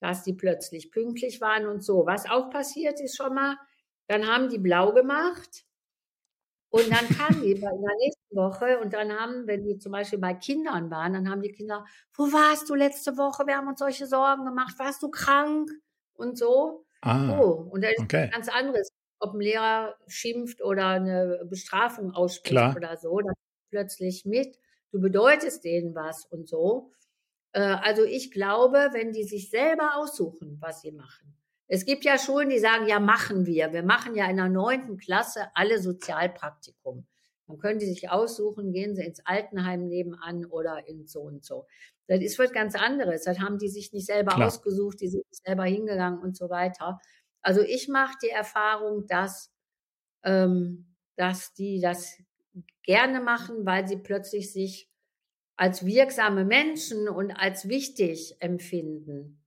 dass 0.00 0.22
die 0.22 0.34
plötzlich 0.34 0.90
pünktlich 0.90 1.40
waren 1.40 1.66
und 1.66 1.82
so. 1.82 2.06
Was 2.06 2.28
auch 2.30 2.50
passiert 2.50 3.00
ist 3.00 3.16
schon 3.16 3.34
mal, 3.34 3.56
dann 4.06 4.26
haben 4.26 4.48
die 4.48 4.58
blau 4.58 4.92
gemacht 4.92 5.64
und 6.70 6.90
dann 6.90 7.08
kamen 7.08 7.42
die 7.42 7.52
in 7.52 7.60
der 7.60 7.72
nächsten 7.72 8.36
Woche 8.36 8.78
und 8.80 8.92
dann 8.92 9.12
haben, 9.12 9.46
wenn 9.46 9.64
die 9.64 9.78
zum 9.78 9.92
Beispiel 9.92 10.18
bei 10.18 10.34
Kindern 10.34 10.90
waren, 10.90 11.14
dann 11.14 11.30
haben 11.30 11.42
die 11.42 11.52
Kinder, 11.52 11.84
wo 12.14 12.24
warst 12.24 12.68
du 12.68 12.74
letzte 12.74 13.16
Woche? 13.16 13.46
Wir 13.46 13.56
haben 13.56 13.68
uns 13.68 13.78
solche 13.78 14.06
Sorgen 14.06 14.44
gemacht. 14.44 14.78
Warst 14.78 15.02
du 15.02 15.08
krank? 15.10 15.70
Und 16.14 16.36
so. 16.36 16.84
Ah, 17.00 17.38
oh, 17.38 17.68
und 17.70 17.84
da 17.84 17.88
ist 17.90 18.00
okay. 18.00 18.28
ganz 18.32 18.48
anderes 18.48 18.87
ob 19.20 19.34
ein 19.34 19.40
Lehrer 19.40 19.96
schimpft 20.06 20.62
oder 20.62 20.88
eine 20.88 21.44
Bestrafung 21.48 22.12
ausspricht 22.12 22.52
Klar. 22.52 22.76
oder 22.76 22.96
so, 22.96 23.18
dann 23.18 23.34
plötzlich 23.70 24.24
mit. 24.24 24.58
Du 24.90 25.00
bedeutest 25.00 25.64
denen 25.64 25.94
was 25.94 26.24
und 26.24 26.48
so. 26.48 26.92
Äh, 27.52 27.60
also 27.60 28.04
ich 28.04 28.30
glaube, 28.30 28.90
wenn 28.92 29.12
die 29.12 29.24
sich 29.24 29.50
selber 29.50 29.96
aussuchen, 29.96 30.58
was 30.60 30.80
sie 30.80 30.92
machen. 30.92 31.34
Es 31.66 31.84
gibt 31.84 32.04
ja 32.04 32.18
Schulen, 32.18 32.48
die 32.48 32.58
sagen, 32.58 32.88
ja, 32.88 32.98
machen 32.98 33.44
wir. 33.44 33.72
Wir 33.72 33.82
machen 33.82 34.14
ja 34.14 34.28
in 34.30 34.36
der 34.36 34.48
neunten 34.48 34.96
Klasse 34.96 35.48
alle 35.54 35.78
Sozialpraktikum. 35.78 37.06
Dann 37.46 37.58
können 37.58 37.78
die 37.78 37.86
sich 37.86 38.10
aussuchen, 38.10 38.72
gehen 38.72 38.94
sie 38.94 39.04
ins 39.04 39.24
Altenheim 39.24 39.86
nebenan 39.86 40.46
oder 40.46 40.86
in 40.86 41.06
so 41.06 41.20
und 41.22 41.44
so. 41.44 41.66
Das 42.06 42.20
ist 42.20 42.38
was 42.38 42.52
ganz 42.52 42.74
anderes. 42.74 43.24
Das 43.24 43.38
haben 43.38 43.58
die 43.58 43.68
sich 43.68 43.92
nicht 43.92 44.06
selber 44.06 44.34
Klar. 44.34 44.46
ausgesucht, 44.48 45.00
die 45.00 45.08
sind 45.08 45.24
nicht 45.30 45.44
selber 45.44 45.64
hingegangen 45.64 46.20
und 46.20 46.36
so 46.36 46.48
weiter. 46.48 46.98
Also 47.48 47.62
ich 47.62 47.88
mache 47.88 48.12
die 48.22 48.28
Erfahrung, 48.28 49.06
dass, 49.06 49.50
ähm, 50.22 50.84
dass 51.16 51.54
die 51.54 51.80
das 51.80 52.22
gerne 52.82 53.22
machen, 53.22 53.64
weil 53.64 53.88
sie 53.88 53.96
plötzlich 53.96 54.52
sich 54.52 54.90
als 55.56 55.86
wirksame 55.86 56.44
Menschen 56.44 57.08
und 57.08 57.30
als 57.30 57.66
wichtig 57.66 58.36
empfinden. 58.40 59.42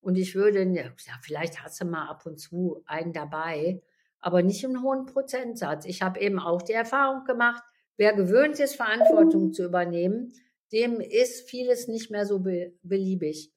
Und 0.00 0.14
ich 0.14 0.36
würde, 0.36 0.62
ja, 0.62 0.92
vielleicht 1.22 1.60
hast 1.60 1.80
du 1.80 1.86
mal 1.86 2.06
ab 2.06 2.24
und 2.24 2.38
zu 2.38 2.84
einen 2.86 3.12
dabei, 3.12 3.82
aber 4.20 4.44
nicht 4.44 4.62
im 4.62 4.84
hohen 4.84 5.06
Prozentsatz. 5.06 5.86
Ich 5.86 6.02
habe 6.02 6.20
eben 6.20 6.38
auch 6.38 6.62
die 6.62 6.72
Erfahrung 6.72 7.24
gemacht, 7.24 7.64
wer 7.96 8.12
gewöhnt 8.12 8.60
ist, 8.60 8.76
Verantwortung 8.76 9.52
zu 9.52 9.64
übernehmen, 9.64 10.32
dem 10.70 11.00
ist 11.00 11.50
vieles 11.50 11.88
nicht 11.88 12.12
mehr 12.12 12.26
so 12.26 12.38
be 12.38 12.74
beliebig. 12.84 13.52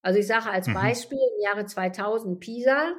Also 0.00 0.20
ich 0.20 0.28
sage 0.28 0.48
als 0.48 0.68
mhm. 0.68 0.74
Beispiel 0.74 1.18
im 1.18 1.42
Jahre 1.42 1.66
2000 1.66 2.38
Pisa, 2.38 2.94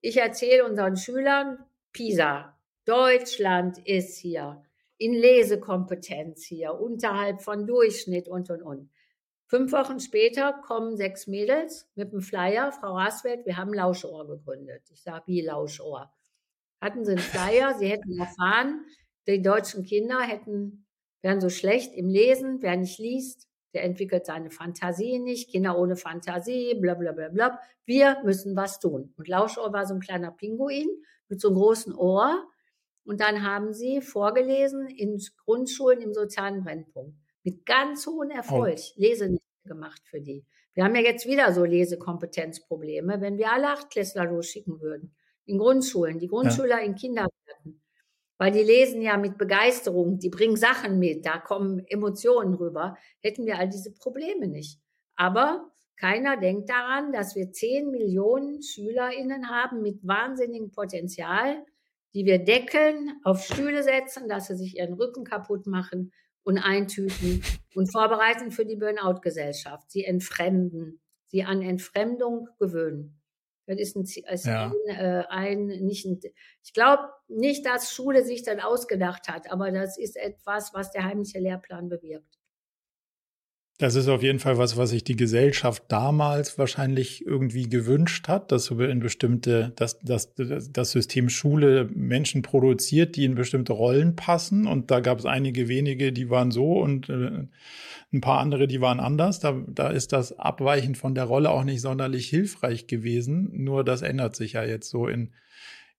ich 0.00 0.16
erzähle 0.16 0.64
unseren 0.64 0.96
Schülern, 0.96 1.58
PISA, 1.92 2.56
Deutschland 2.84 3.78
ist 3.86 4.18
hier, 4.18 4.62
in 4.96 5.12
Lesekompetenz 5.12 6.44
hier, 6.44 6.74
unterhalb 6.74 7.42
von 7.42 7.66
Durchschnitt 7.66 8.28
und, 8.28 8.50
und, 8.50 8.62
und. 8.62 8.90
Fünf 9.46 9.72
Wochen 9.72 9.98
später 10.00 10.52
kommen 10.66 10.96
sechs 10.96 11.26
Mädels 11.26 11.88
mit 11.94 12.12
einem 12.12 12.20
Flyer, 12.20 12.72
Frau 12.72 12.94
Raswelt, 12.94 13.46
wir 13.46 13.56
haben 13.56 13.72
Lauschohr 13.72 14.26
gegründet. 14.26 14.82
Ich 14.90 15.02
sage, 15.02 15.24
wie 15.26 15.40
Lauschohr? 15.40 16.12
Hatten 16.80 17.04
sie 17.04 17.12
einen 17.12 17.20
Flyer, 17.20 17.74
sie 17.78 17.88
hätten 17.88 18.18
erfahren, 18.18 18.84
die 19.26 19.42
deutschen 19.42 19.84
Kinder 19.84 20.20
hätten, 20.20 20.86
wären 21.22 21.40
so 21.40 21.48
schlecht 21.48 21.94
im 21.94 22.08
Lesen, 22.08 22.62
wer 22.62 22.76
nicht 22.76 22.98
liest, 22.98 23.48
der 23.74 23.84
entwickelt 23.84 24.26
seine 24.26 24.50
Fantasie 24.50 25.18
nicht, 25.18 25.50
Kinder 25.50 25.78
ohne 25.78 25.96
Fantasie, 25.96 26.74
bla 26.80 26.94
bla 26.94 27.12
bla 27.12 27.28
bla. 27.28 27.60
Wir 27.84 28.20
müssen 28.24 28.56
was 28.56 28.80
tun. 28.80 29.12
Und 29.16 29.28
Lauschohr 29.28 29.72
war 29.72 29.86
so 29.86 29.94
ein 29.94 30.00
kleiner 30.00 30.30
Pinguin 30.30 30.88
mit 31.28 31.40
so 31.40 31.48
einem 31.48 31.58
großen 31.58 31.94
Ohr. 31.94 32.46
Und 33.04 33.20
dann 33.20 33.46
haben 33.46 33.72
sie 33.72 34.00
vorgelesen 34.00 34.86
in 34.88 35.20
Grundschulen 35.44 36.00
im 36.00 36.12
sozialen 36.12 36.62
Brennpunkt. 36.62 37.16
Mit 37.42 37.64
ganz 37.64 38.06
hohem 38.06 38.30
Erfolg. 38.30 38.78
Oh. 38.78 39.00
Lese 39.00 39.38
gemacht 39.64 40.02
für 40.04 40.20
die. 40.20 40.44
Wir 40.74 40.84
haben 40.84 40.94
ja 40.94 41.02
jetzt 41.02 41.26
wieder 41.26 41.52
so 41.52 41.64
Lesekompetenzprobleme, 41.64 43.20
wenn 43.20 43.38
wir 43.38 43.52
alle 43.52 43.68
Achtklässler 43.68 44.26
losschicken 44.26 44.80
würden. 44.80 45.14
In 45.46 45.58
Grundschulen, 45.58 46.18
die 46.18 46.28
Grundschüler 46.28 46.80
ja. 46.80 46.84
in 46.84 46.94
Kindergärten. 46.94 47.37
Weil 48.38 48.52
die 48.52 48.62
lesen 48.62 49.02
ja 49.02 49.16
mit 49.16 49.36
Begeisterung, 49.36 50.18
die 50.18 50.30
bringen 50.30 50.56
Sachen 50.56 50.98
mit, 50.98 51.26
da 51.26 51.38
kommen 51.38 51.84
Emotionen 51.88 52.54
rüber, 52.54 52.96
hätten 53.20 53.44
wir 53.46 53.58
all 53.58 53.68
diese 53.68 53.92
Probleme 53.92 54.46
nicht. 54.46 54.80
Aber 55.16 55.72
keiner 55.96 56.36
denkt 56.36 56.70
daran, 56.70 57.12
dass 57.12 57.34
wir 57.34 57.50
10 57.50 57.90
Millionen 57.90 58.62
SchülerInnen 58.62 59.50
haben 59.50 59.82
mit 59.82 60.06
wahnsinnigem 60.06 60.70
Potenzial, 60.70 61.64
die 62.14 62.24
wir 62.24 62.38
deckeln, 62.38 63.12
auf 63.24 63.44
Stühle 63.44 63.82
setzen, 63.82 64.28
dass 64.28 64.46
sie 64.46 64.56
sich 64.56 64.76
ihren 64.76 64.94
Rücken 64.94 65.24
kaputt 65.24 65.66
machen 65.66 66.12
und 66.44 66.58
eintüten 66.58 67.42
und 67.74 67.92
vorbereiten 67.92 68.52
für 68.52 68.64
die 68.64 68.76
Burnout-Gesellschaft. 68.76 69.90
Sie 69.90 70.04
entfremden, 70.04 71.00
sie 71.26 71.42
an 71.42 71.60
Entfremdung 71.60 72.48
gewöhnen. 72.58 73.17
Das 73.68 73.78
ist 73.78 73.96
ein, 73.96 74.02
ist 74.02 74.46
ja. 74.46 74.72
ein, 74.88 74.96
äh, 74.96 75.24
ein 75.28 75.66
nicht 75.66 76.06
ein, 76.06 76.18
ich 76.64 76.72
glaube 76.72 77.04
nicht, 77.28 77.66
dass 77.66 77.92
Schule 77.92 78.24
sich 78.24 78.42
dann 78.42 78.60
ausgedacht 78.60 79.28
hat, 79.28 79.52
aber 79.52 79.70
das 79.70 79.98
ist 79.98 80.16
etwas, 80.16 80.72
was 80.72 80.90
der 80.90 81.04
heimliche 81.04 81.38
Lehrplan 81.38 81.88
bewirkt. 81.88 82.37
Das 83.80 83.94
ist 83.94 84.08
auf 84.08 84.24
jeden 84.24 84.40
Fall 84.40 84.58
was, 84.58 84.76
was 84.76 84.90
sich 84.90 85.04
die 85.04 85.14
Gesellschaft 85.14 85.84
damals 85.86 86.58
wahrscheinlich 86.58 87.24
irgendwie 87.24 87.68
gewünscht 87.68 88.26
hat, 88.26 88.50
dass 88.50 88.72
in 88.72 88.98
bestimmte, 88.98 89.72
dass, 89.76 90.00
dass 90.00 90.34
das 90.34 90.90
System 90.90 91.28
Schule 91.28 91.88
Menschen 91.94 92.42
produziert, 92.42 93.14
die 93.14 93.24
in 93.24 93.36
bestimmte 93.36 93.72
Rollen 93.72 94.16
passen. 94.16 94.66
Und 94.66 94.90
da 94.90 94.98
gab 94.98 95.20
es 95.20 95.26
einige 95.26 95.68
wenige, 95.68 96.12
die 96.12 96.28
waren 96.28 96.50
so 96.50 96.80
und 96.80 97.08
äh, 97.08 97.46
ein 98.12 98.20
paar 98.20 98.40
andere, 98.40 98.66
die 98.66 98.80
waren 98.80 98.98
anders. 98.98 99.38
Da, 99.38 99.62
da 99.68 99.90
ist 99.90 100.12
das 100.12 100.36
Abweichen 100.36 100.96
von 100.96 101.14
der 101.14 101.24
Rolle 101.24 101.50
auch 101.50 101.62
nicht 101.62 101.80
sonderlich 101.80 102.28
hilfreich 102.28 102.88
gewesen. 102.88 103.50
Nur 103.52 103.84
das 103.84 104.02
ändert 104.02 104.34
sich 104.34 104.54
ja 104.54 104.64
jetzt 104.64 104.90
so 104.90 105.06
in, 105.06 105.34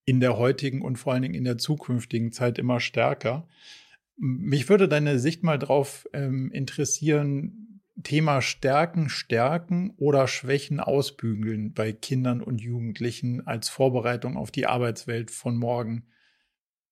in 0.03 0.19
der 0.19 0.37
heutigen 0.37 0.81
und 0.81 0.97
vor 0.97 1.13
allen 1.13 1.21
Dingen 1.21 1.35
in 1.35 1.45
der 1.45 1.57
zukünftigen 1.57 2.33
Zeit 2.33 2.59
immer 2.59 2.81
stärker. 2.81 3.47
Mich 4.17 4.67
würde 4.67 4.89
deine 4.89 5.17
Sicht 5.17 5.43
mal 5.43 5.57
drauf 5.57 6.09
ähm, 6.11 6.51
interessieren, 6.51 7.67
Thema 8.03 8.41
Stärken, 8.41 9.09
Stärken 9.09 9.91
oder 9.97 10.27
Schwächen 10.27 10.79
ausbügeln 10.79 11.73
bei 11.73 11.91
Kindern 11.91 12.41
und 12.41 12.61
Jugendlichen 12.61 13.45
als 13.45 13.69
Vorbereitung 13.69 14.37
auf 14.37 14.51
die 14.51 14.67
Arbeitswelt 14.67 15.31
von 15.31 15.57
morgen. 15.57 16.07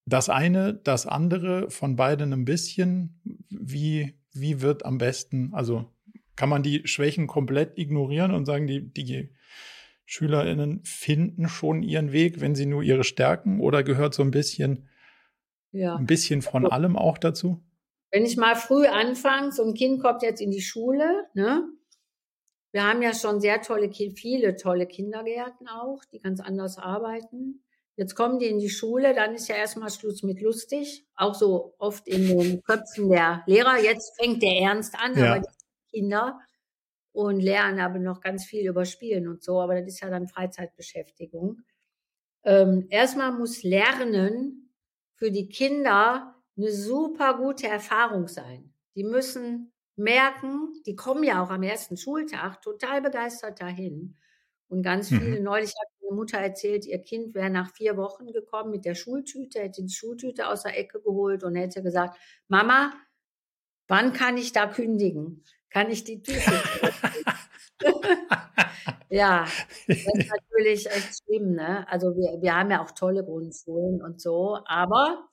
Das 0.06 0.30
eine, 0.30 0.74
das 0.74 1.06
andere, 1.06 1.70
von 1.70 1.96
beiden 1.96 2.34
ein 2.34 2.46
bisschen. 2.46 3.22
Wie, 3.50 4.20
wie 4.32 4.62
wird 4.62 4.86
am 4.86 4.98
besten, 4.98 5.54
also 5.54 5.92
kann 6.36 6.50
man 6.50 6.64
die 6.64 6.88
Schwächen 6.88 7.28
komplett 7.28 7.78
ignorieren 7.78 8.32
und 8.32 8.46
sagen, 8.46 8.68
die, 8.68 8.94
die 8.94 9.30
SchülerInnen 10.06 10.82
finden 10.84 11.50
schon 11.50 11.84
ihren 11.84 12.12
Weg, 12.12 12.40
wenn 12.40 12.56
sie 12.56 12.66
nur 12.66 12.84
ihre 12.84 13.04
Stärken 13.04 13.60
oder 13.60 13.84
gehört 13.84 14.14
so 14.14 14.24
ein 14.24 14.32
bisschen, 14.32 14.88
ja. 15.72 15.96
ein 15.96 16.06
bisschen 16.06 16.42
von 16.42 16.66
allem 16.66 16.96
auch 16.96 17.18
dazu? 17.18 17.67
Wenn 18.12 18.26
ich 18.26 18.38
mal 18.38 18.56
früh 18.56 18.86
anfange, 18.86 19.52
so 19.52 19.64
ein 19.64 19.74
Kind 19.74 20.02
kommt 20.02 20.22
jetzt 20.22 20.42
in 20.42 20.52
die 20.52 20.62
Schule, 20.62 21.28
ne? 21.34 21.68
Wir 22.72 22.86
haben 22.86 23.02
ja 23.02 23.14
schon 23.14 23.40
sehr 23.42 23.62
tolle, 23.62 23.92
viele 23.92 24.56
tolle 24.56 24.88
Kindergärten 24.88 25.68
auch, 25.68 26.04
die 26.06 26.20
ganz 26.20 26.40
anders 26.40 26.78
arbeiten. 26.78 27.64
Jetzt 27.96 28.14
kommen 28.14 28.38
die 28.38 28.46
in 28.46 28.60
die 28.60 28.70
Schule, 28.70 29.16
dann 29.16 29.34
ist 29.34 29.48
ja 29.48 29.56
erstmal 29.56 29.90
Schluss 29.90 30.22
mit 30.22 30.42
lustig. 30.42 31.08
Auch 31.16 31.34
so 31.34 31.74
oft 31.80 32.08
in 32.08 32.28
den 32.28 32.62
Köpfen 32.62 33.10
der 33.10 33.44
Lehrer. 33.48 33.82
Jetzt 33.82 34.16
fängt 34.22 34.44
der 34.44 34.54
Ernst 34.60 34.94
an, 35.00 35.18
ja. 35.18 35.34
aber 35.34 35.40
die 35.40 35.98
Kinder 35.98 36.40
und 37.12 37.40
lernen 37.40 37.80
aber 37.80 37.98
noch 37.98 38.22
ganz 38.22 38.46
viel 38.46 38.70
über 38.70 38.86
Spielen 38.86 39.28
und 39.28 39.44
so. 39.44 39.60
Aber 39.60 39.74
das 39.74 39.88
ist 39.88 40.02
ja 40.02 40.12
dann 40.12 40.28
Freizeitbeschäftigung. 40.28 41.64
Ähm, 42.44 42.86
erstmal 42.90 43.32
muss 43.32 43.64
Lernen 43.64 44.72
für 45.16 45.32
die 45.32 45.50
Kinder 45.50 46.36
eine 46.58 46.72
super 46.72 47.38
gute 47.38 47.68
Erfahrung 47.68 48.28
sein. 48.28 48.74
Die 48.96 49.04
müssen 49.04 49.72
merken, 49.96 50.74
die 50.86 50.96
kommen 50.96 51.24
ja 51.24 51.44
auch 51.44 51.50
am 51.50 51.64
ersten 51.64 51.98
Schultag 51.98 52.62
total 52.62 53.02
begeistert 53.02 53.62
dahin. 53.62 54.18
Und 54.70 54.84
ganz 54.84 55.10
viele, 55.10 55.40
mhm. 55.40 55.44
neulich 55.44 55.70
hat 55.70 55.88
meine 56.02 56.16
Mutter 56.16 56.38
erzählt, 56.38 56.86
ihr 56.86 57.00
Kind 57.00 57.34
wäre 57.34 57.50
nach 57.50 57.72
vier 57.72 57.96
Wochen 57.96 58.32
gekommen 58.32 58.72
mit 58.72 58.86
der 58.86 58.96
Schultüte, 58.96 59.60
hätte 59.60 59.84
die 59.84 59.94
Schultüte 59.94 60.48
aus 60.48 60.64
der 60.64 60.78
Ecke 60.78 61.02
geholt 61.02 61.44
und 61.44 61.56
hätte 61.56 61.82
gesagt, 61.82 62.18
Mama, 62.48 62.94
wann 63.88 64.14
kann 64.14 64.38
ich 64.38 64.52
da 64.52 64.68
kündigen? 64.68 65.44
Kann 65.70 65.90
ich 65.90 66.04
die 66.04 66.22
Tüte? 66.22 66.42
ja, 69.10 69.46
das 69.88 69.98
ist 69.98 70.08
natürlich 70.52 70.88
echt 70.88 71.24
schlimm, 71.24 71.54
ne? 71.54 71.88
Also 71.90 72.16
wir, 72.16 72.42
wir 72.42 72.56
haben 72.56 72.72
ja 72.72 72.84
auch 72.84 72.92
tolle 72.92 73.24
Grundschulen 73.24 74.02
und 74.02 74.22
so, 74.22 74.60
aber 74.66 75.30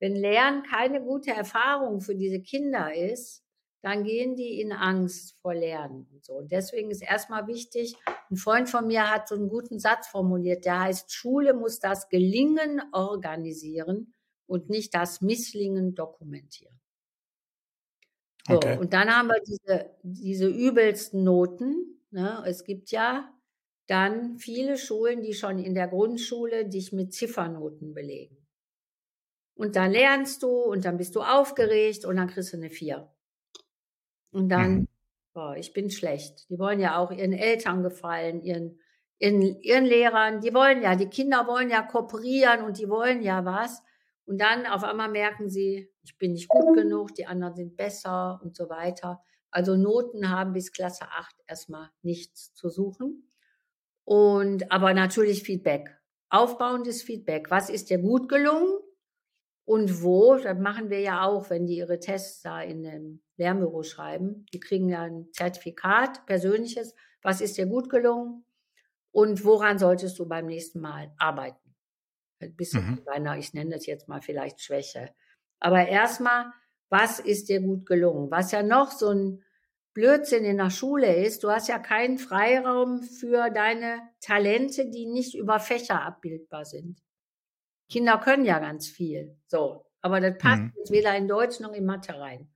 wenn 0.00 0.16
Lernen 0.16 0.62
keine 0.62 1.02
gute 1.02 1.30
Erfahrung 1.30 2.00
für 2.00 2.16
diese 2.16 2.40
Kinder 2.40 2.92
ist, 2.94 3.44
dann 3.82 4.04
gehen 4.04 4.36
die 4.36 4.60
in 4.60 4.72
Angst 4.72 5.38
vor 5.40 5.54
Lernen 5.54 6.06
und 6.12 6.24
so. 6.24 6.34
Und 6.34 6.52
deswegen 6.52 6.90
ist 6.90 7.02
erstmal 7.02 7.46
wichtig, 7.46 7.96
ein 8.30 8.36
Freund 8.36 8.68
von 8.68 8.86
mir 8.86 9.10
hat 9.10 9.28
so 9.28 9.34
einen 9.34 9.48
guten 9.48 9.78
Satz 9.78 10.08
formuliert, 10.08 10.64
der 10.64 10.80
heißt, 10.80 11.12
Schule 11.12 11.54
muss 11.54 11.80
das 11.80 12.08
Gelingen 12.08 12.82
organisieren 12.92 14.14
und 14.46 14.68
nicht 14.68 14.94
das 14.94 15.20
Misslingen 15.20 15.94
dokumentieren. 15.94 16.78
So, 18.46 18.56
okay. 18.56 18.78
und 18.78 18.92
dann 18.92 19.08
haben 19.08 19.28
wir 19.28 19.40
diese, 19.46 19.90
diese 20.02 20.48
übelsten 20.48 21.24
Noten. 21.24 22.02
Ne? 22.10 22.42
Es 22.46 22.64
gibt 22.64 22.90
ja 22.90 23.32
dann 23.86 24.38
viele 24.38 24.76
Schulen, 24.76 25.22
die 25.22 25.34
schon 25.34 25.58
in 25.58 25.74
der 25.74 25.88
Grundschule 25.88 26.68
dich 26.68 26.92
mit 26.92 27.12
Ziffernoten 27.12 27.94
belegen. 27.94 28.39
Und 29.60 29.76
dann 29.76 29.90
lernst 29.90 30.42
du 30.42 30.48
und 30.48 30.86
dann 30.86 30.96
bist 30.96 31.14
du 31.14 31.20
aufgeregt 31.20 32.06
und 32.06 32.16
dann 32.16 32.28
kriegst 32.28 32.54
du 32.54 32.56
eine 32.56 32.70
Vier. 32.70 33.12
Und 34.30 34.48
dann, 34.48 34.72
mhm. 34.72 34.88
boah, 35.34 35.54
ich 35.54 35.74
bin 35.74 35.90
schlecht. 35.90 36.48
Die 36.48 36.58
wollen 36.58 36.80
ja 36.80 36.96
auch 36.96 37.10
ihren 37.10 37.34
Eltern 37.34 37.82
gefallen, 37.82 38.40
ihren, 38.40 38.80
ihren, 39.18 39.42
ihren 39.60 39.84
Lehrern. 39.84 40.40
Die 40.40 40.54
wollen 40.54 40.80
ja, 40.80 40.96
die 40.96 41.10
Kinder 41.10 41.46
wollen 41.46 41.68
ja 41.68 41.82
kooperieren 41.82 42.62
und 42.62 42.78
die 42.78 42.88
wollen 42.88 43.20
ja 43.20 43.44
was. 43.44 43.82
Und 44.24 44.40
dann 44.40 44.64
auf 44.64 44.82
einmal 44.82 45.10
merken 45.10 45.50
sie, 45.50 45.92
ich 46.04 46.16
bin 46.16 46.32
nicht 46.32 46.48
gut 46.48 46.74
genug, 46.74 47.14
die 47.14 47.26
anderen 47.26 47.54
sind 47.54 47.76
besser 47.76 48.40
und 48.42 48.56
so 48.56 48.70
weiter. 48.70 49.22
Also 49.50 49.76
Noten 49.76 50.30
haben 50.30 50.54
bis 50.54 50.72
Klasse 50.72 51.04
8 51.04 51.36
erstmal 51.46 51.90
nichts 52.00 52.54
zu 52.54 52.70
suchen. 52.70 53.30
Und 54.04 54.72
aber 54.72 54.94
natürlich 54.94 55.42
Feedback. 55.42 56.00
Aufbauendes 56.30 57.02
Feedback. 57.02 57.50
Was 57.50 57.68
ist 57.68 57.90
dir 57.90 57.98
gut 57.98 58.26
gelungen? 58.26 58.78
Und 59.70 60.02
wo, 60.02 60.34
das 60.34 60.58
machen 60.58 60.90
wir 60.90 60.98
ja 60.98 61.22
auch, 61.22 61.48
wenn 61.48 61.64
die 61.64 61.76
ihre 61.76 62.00
Tests 62.00 62.42
da 62.42 62.60
in 62.60 62.82
dem 62.82 63.22
Lernbüro 63.36 63.84
schreiben. 63.84 64.44
Die 64.52 64.58
kriegen 64.58 64.88
ja 64.88 65.02
ein 65.02 65.28
Zertifikat, 65.30 66.26
persönliches. 66.26 66.92
Was 67.22 67.40
ist 67.40 67.56
dir 67.56 67.66
gut 67.66 67.88
gelungen? 67.88 68.44
Und 69.12 69.44
woran 69.44 69.78
solltest 69.78 70.18
du 70.18 70.26
beim 70.26 70.46
nächsten 70.46 70.80
Mal 70.80 71.14
arbeiten? 71.18 71.76
Ein 72.40 72.56
bisschen 72.56 72.84
mhm. 72.84 73.04
bei 73.04 73.12
einer, 73.12 73.38
ich 73.38 73.54
nenne 73.54 73.76
das 73.76 73.86
jetzt 73.86 74.08
mal 74.08 74.20
vielleicht 74.20 74.60
Schwäche. 74.60 75.14
Aber 75.60 75.86
erstmal, 75.86 76.46
was 76.88 77.20
ist 77.20 77.48
dir 77.48 77.60
gut 77.60 77.86
gelungen? 77.86 78.28
Was 78.28 78.50
ja 78.50 78.64
noch 78.64 78.90
so 78.90 79.10
ein 79.10 79.44
Blödsinn 79.94 80.44
in 80.44 80.56
der 80.56 80.70
Schule 80.70 81.14
ist, 81.14 81.44
du 81.44 81.50
hast 81.50 81.68
ja 81.68 81.78
keinen 81.78 82.18
Freiraum 82.18 83.04
für 83.04 83.50
deine 83.50 84.00
Talente, 84.20 84.90
die 84.90 85.06
nicht 85.06 85.36
über 85.36 85.60
Fächer 85.60 86.02
abbildbar 86.02 86.64
sind. 86.64 87.00
Kinder 87.90 88.18
können 88.18 88.44
ja 88.44 88.58
ganz 88.58 88.88
viel. 88.88 89.36
So. 89.46 89.84
Aber 90.00 90.20
das 90.20 90.38
passt 90.38 90.62
mhm. 90.62 90.72
weder 90.88 91.14
in 91.16 91.28
Deutsch 91.28 91.60
noch 91.60 91.72
in 91.72 91.84
Mathe 91.84 92.18
rein. 92.18 92.48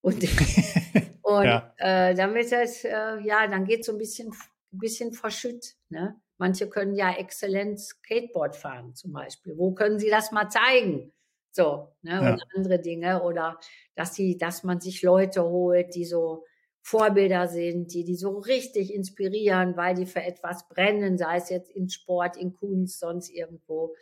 Und, 0.00 0.22
und 1.22 1.44
ja. 1.44 1.72
äh, 1.78 2.14
dann 2.14 2.34
wird 2.34 2.50
das, 2.50 2.84
äh, 2.84 3.20
ja, 3.22 3.46
dann 3.46 3.64
geht 3.64 3.84
so 3.84 3.92
ein 3.92 3.98
bisschen, 3.98 4.34
bisschen 4.72 5.12
verschütt. 5.12 5.76
Ne? 5.88 6.20
Manche 6.36 6.68
können 6.68 6.94
ja 6.94 7.12
exzellent 7.12 7.78
Skateboard 7.78 8.56
fahren, 8.56 8.94
zum 8.94 9.12
Beispiel. 9.12 9.56
Wo 9.56 9.72
können 9.72 9.98
sie 9.98 10.10
das 10.10 10.32
mal 10.32 10.48
zeigen? 10.48 11.12
So, 11.52 11.94
ne? 12.02 12.12
Ja. 12.12 12.32
Und 12.32 12.42
andere 12.56 12.80
Dinge. 12.80 13.22
Oder 13.22 13.60
dass 13.94 14.14
sie, 14.14 14.36
dass 14.36 14.64
man 14.64 14.80
sich 14.80 15.02
Leute 15.02 15.44
holt, 15.44 15.94
die 15.94 16.04
so 16.04 16.44
Vorbilder 16.82 17.48
sind, 17.48 17.94
die 17.94 18.04
die 18.04 18.14
so 18.14 18.36
richtig 18.38 18.92
inspirieren, 18.92 19.74
weil 19.74 19.94
die 19.94 20.04
für 20.04 20.22
etwas 20.22 20.68
brennen, 20.68 21.16
sei 21.16 21.36
es 21.36 21.48
jetzt 21.48 21.70
in 21.70 21.88
Sport, 21.88 22.36
in 22.36 22.52
Kunst, 22.52 22.98
sonst 23.00 23.30
irgendwo. 23.30 23.94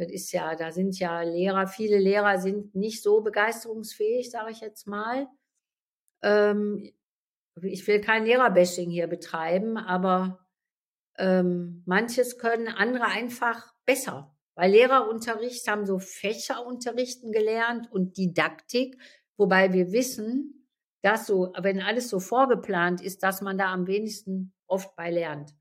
Das 0.00 0.10
ist 0.10 0.32
ja, 0.32 0.56
da 0.56 0.72
sind 0.72 0.98
ja 0.98 1.20
Lehrer, 1.20 1.66
viele 1.66 1.98
Lehrer 1.98 2.38
sind 2.38 2.74
nicht 2.74 3.02
so 3.02 3.20
begeisterungsfähig, 3.20 4.30
sage 4.30 4.50
ich 4.50 4.60
jetzt 4.60 4.86
mal. 4.86 5.28
Ähm, 6.22 6.90
ich 7.60 7.86
will 7.86 8.00
kein 8.00 8.24
Lehrerbashing 8.24 8.88
hier 8.88 9.08
betreiben, 9.08 9.76
aber 9.76 10.48
ähm, 11.18 11.82
manches 11.84 12.38
können 12.38 12.68
andere 12.68 13.04
einfach 13.04 13.74
besser. 13.84 14.34
Weil 14.54 14.70
Lehrerunterricht 14.70 15.68
haben 15.68 15.84
so 15.84 15.98
Fächerunterrichten 15.98 17.30
gelernt 17.30 17.92
und 17.92 18.16
Didaktik, 18.16 18.98
wobei 19.36 19.74
wir 19.74 19.92
wissen, 19.92 20.66
dass 21.02 21.26
so, 21.26 21.52
wenn 21.60 21.82
alles 21.82 22.08
so 22.08 22.20
vorgeplant 22.20 23.02
ist, 23.02 23.22
dass 23.22 23.42
man 23.42 23.58
da 23.58 23.70
am 23.70 23.86
wenigsten 23.86 24.54
oft 24.66 24.96
bei 24.96 25.10
lernt. 25.10 25.54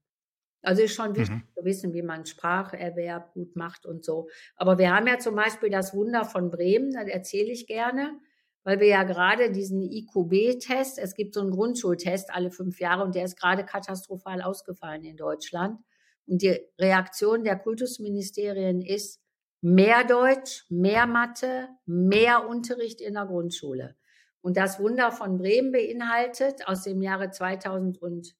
Also 0.61 0.83
ist 0.83 0.93
schon 0.93 1.15
wichtig 1.15 1.37
mhm. 1.37 1.47
zu 1.55 1.65
wissen, 1.65 1.93
wie 1.93 2.01
man 2.01 2.25
Spracherwerb 2.25 3.33
gut 3.33 3.55
macht 3.55 3.85
und 3.85 4.03
so. 4.03 4.27
Aber 4.55 4.77
wir 4.77 4.93
haben 4.93 5.07
ja 5.07 5.17
zum 5.17 5.35
Beispiel 5.35 5.69
das 5.69 5.93
Wunder 5.93 6.25
von 6.25 6.49
Bremen, 6.49 6.91
das 6.91 7.07
erzähle 7.07 7.51
ich 7.51 7.65
gerne, 7.65 8.19
weil 8.63 8.79
wir 8.79 8.87
ja 8.87 9.03
gerade 9.03 9.51
diesen 9.51 9.81
IQB-Test, 9.81 10.99
es 10.99 11.15
gibt 11.15 11.33
so 11.33 11.41
einen 11.41 11.51
Grundschultest 11.51 12.33
alle 12.33 12.51
fünf 12.51 12.79
Jahre 12.79 13.03
und 13.03 13.15
der 13.15 13.23
ist 13.23 13.39
gerade 13.39 13.65
katastrophal 13.65 14.41
ausgefallen 14.41 15.03
in 15.05 15.15
Deutschland. 15.15 15.79
Und 16.27 16.41
die 16.41 16.59
Reaktion 16.77 17.43
der 17.43 17.57
Kultusministerien 17.57 18.81
ist 18.81 19.21
mehr 19.61 20.03
Deutsch, 20.03 20.65
mehr 20.69 21.07
Mathe, 21.07 21.69
mehr 21.85 22.47
Unterricht 22.47 23.01
in 23.01 23.13
der 23.13 23.25
Grundschule. 23.25 23.95
Und 24.41 24.57
das 24.57 24.79
Wunder 24.79 25.11
von 25.11 25.37
Bremen 25.37 25.71
beinhaltet 25.71 26.67
aus 26.67 26.83
dem 26.83 27.01
Jahre 27.01 27.31
2000 27.31 28.01
und 28.01 28.35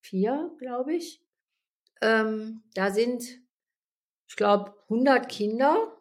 vier, 0.00 0.54
glaube 0.58 0.94
ich. 0.94 1.22
Ähm, 2.00 2.62
da 2.74 2.90
sind, 2.90 3.40
ich 4.28 4.36
glaube, 4.36 4.74
100 4.84 5.28
Kinder, 5.28 5.96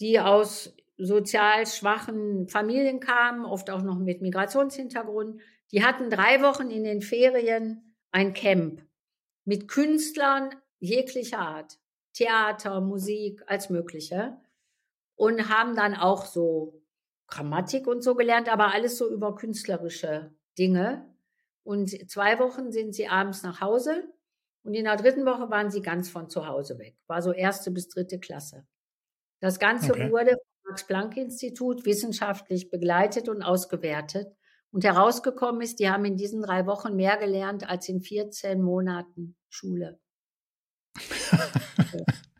die 0.00 0.20
aus 0.20 0.76
sozial 0.96 1.66
schwachen 1.66 2.48
Familien 2.48 3.00
kamen, 3.00 3.44
oft 3.44 3.70
auch 3.70 3.82
noch 3.82 3.98
mit 3.98 4.22
Migrationshintergrund. 4.22 5.40
Die 5.72 5.84
hatten 5.84 6.10
drei 6.10 6.42
Wochen 6.42 6.70
in 6.70 6.84
den 6.84 7.02
Ferien 7.02 7.96
ein 8.10 8.32
Camp 8.32 8.84
mit 9.44 9.68
Künstlern 9.68 10.54
jeglicher 10.78 11.40
Art, 11.40 11.78
Theater, 12.12 12.80
Musik, 12.80 13.42
als 13.46 13.70
mögliche 13.70 14.38
und 15.16 15.48
haben 15.48 15.74
dann 15.74 15.94
auch 15.94 16.26
so 16.26 16.82
Grammatik 17.26 17.86
und 17.86 18.02
so 18.02 18.14
gelernt, 18.14 18.48
aber 18.48 18.72
alles 18.72 18.98
so 18.98 19.10
über 19.10 19.34
künstlerische 19.34 20.34
Dinge. 20.58 21.13
Und 21.64 22.10
zwei 22.10 22.38
Wochen 22.38 22.70
sind 22.70 22.94
sie 22.94 23.08
abends 23.08 23.42
nach 23.42 23.60
Hause 23.60 24.04
und 24.62 24.74
in 24.74 24.84
der 24.84 24.96
dritten 24.96 25.26
Woche 25.26 25.50
waren 25.50 25.70
sie 25.70 25.82
ganz 25.82 26.08
von 26.08 26.28
zu 26.28 26.46
Hause 26.46 26.78
weg. 26.78 26.96
War 27.06 27.22
so 27.22 27.32
erste 27.32 27.70
bis 27.70 27.88
dritte 27.88 28.20
Klasse. 28.20 28.66
Das 29.40 29.58
Ganze 29.58 29.92
okay. 29.92 30.10
wurde 30.10 30.30
vom 30.30 30.70
Max-Planck-Institut 30.70 31.84
wissenschaftlich 31.84 32.70
begleitet 32.70 33.28
und 33.28 33.42
ausgewertet. 33.42 34.34
Und 34.70 34.84
herausgekommen 34.84 35.60
ist, 35.60 35.78
die 35.78 35.88
haben 35.88 36.04
in 36.04 36.16
diesen 36.16 36.42
drei 36.42 36.66
Wochen 36.66 36.96
mehr 36.96 37.16
gelernt 37.16 37.68
als 37.68 37.88
in 37.88 38.00
14 38.00 38.60
Monaten 38.60 39.36
Schule. 39.48 40.00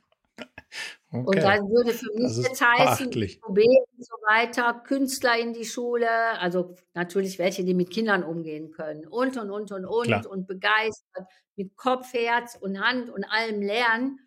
Okay. 1.14 1.26
Und 1.26 1.36
dann 1.44 1.70
würde 1.70 1.92
für 1.92 2.12
mich 2.12 2.36
jetzt 2.38 2.60
heißen, 2.60 3.06
und 3.06 4.04
so 4.04 4.16
weiter, 4.26 4.82
Künstler 4.84 5.38
in 5.38 5.52
die 5.52 5.64
Schule, 5.64 6.08
also 6.40 6.74
natürlich 6.92 7.38
welche, 7.38 7.62
die 7.62 7.74
mit 7.74 7.90
Kindern 7.90 8.24
umgehen 8.24 8.72
können 8.72 9.06
und, 9.06 9.36
und, 9.36 9.48
und, 9.48 9.70
und, 9.70 9.84
und, 9.84 10.06
Klar. 10.06 10.28
und 10.28 10.48
begeistert, 10.48 11.28
mit 11.54 11.76
Kopf, 11.76 12.12
Herz 12.14 12.58
und 12.60 12.80
Hand 12.80 13.10
und 13.10 13.22
allem 13.22 13.62
lernen 13.62 14.18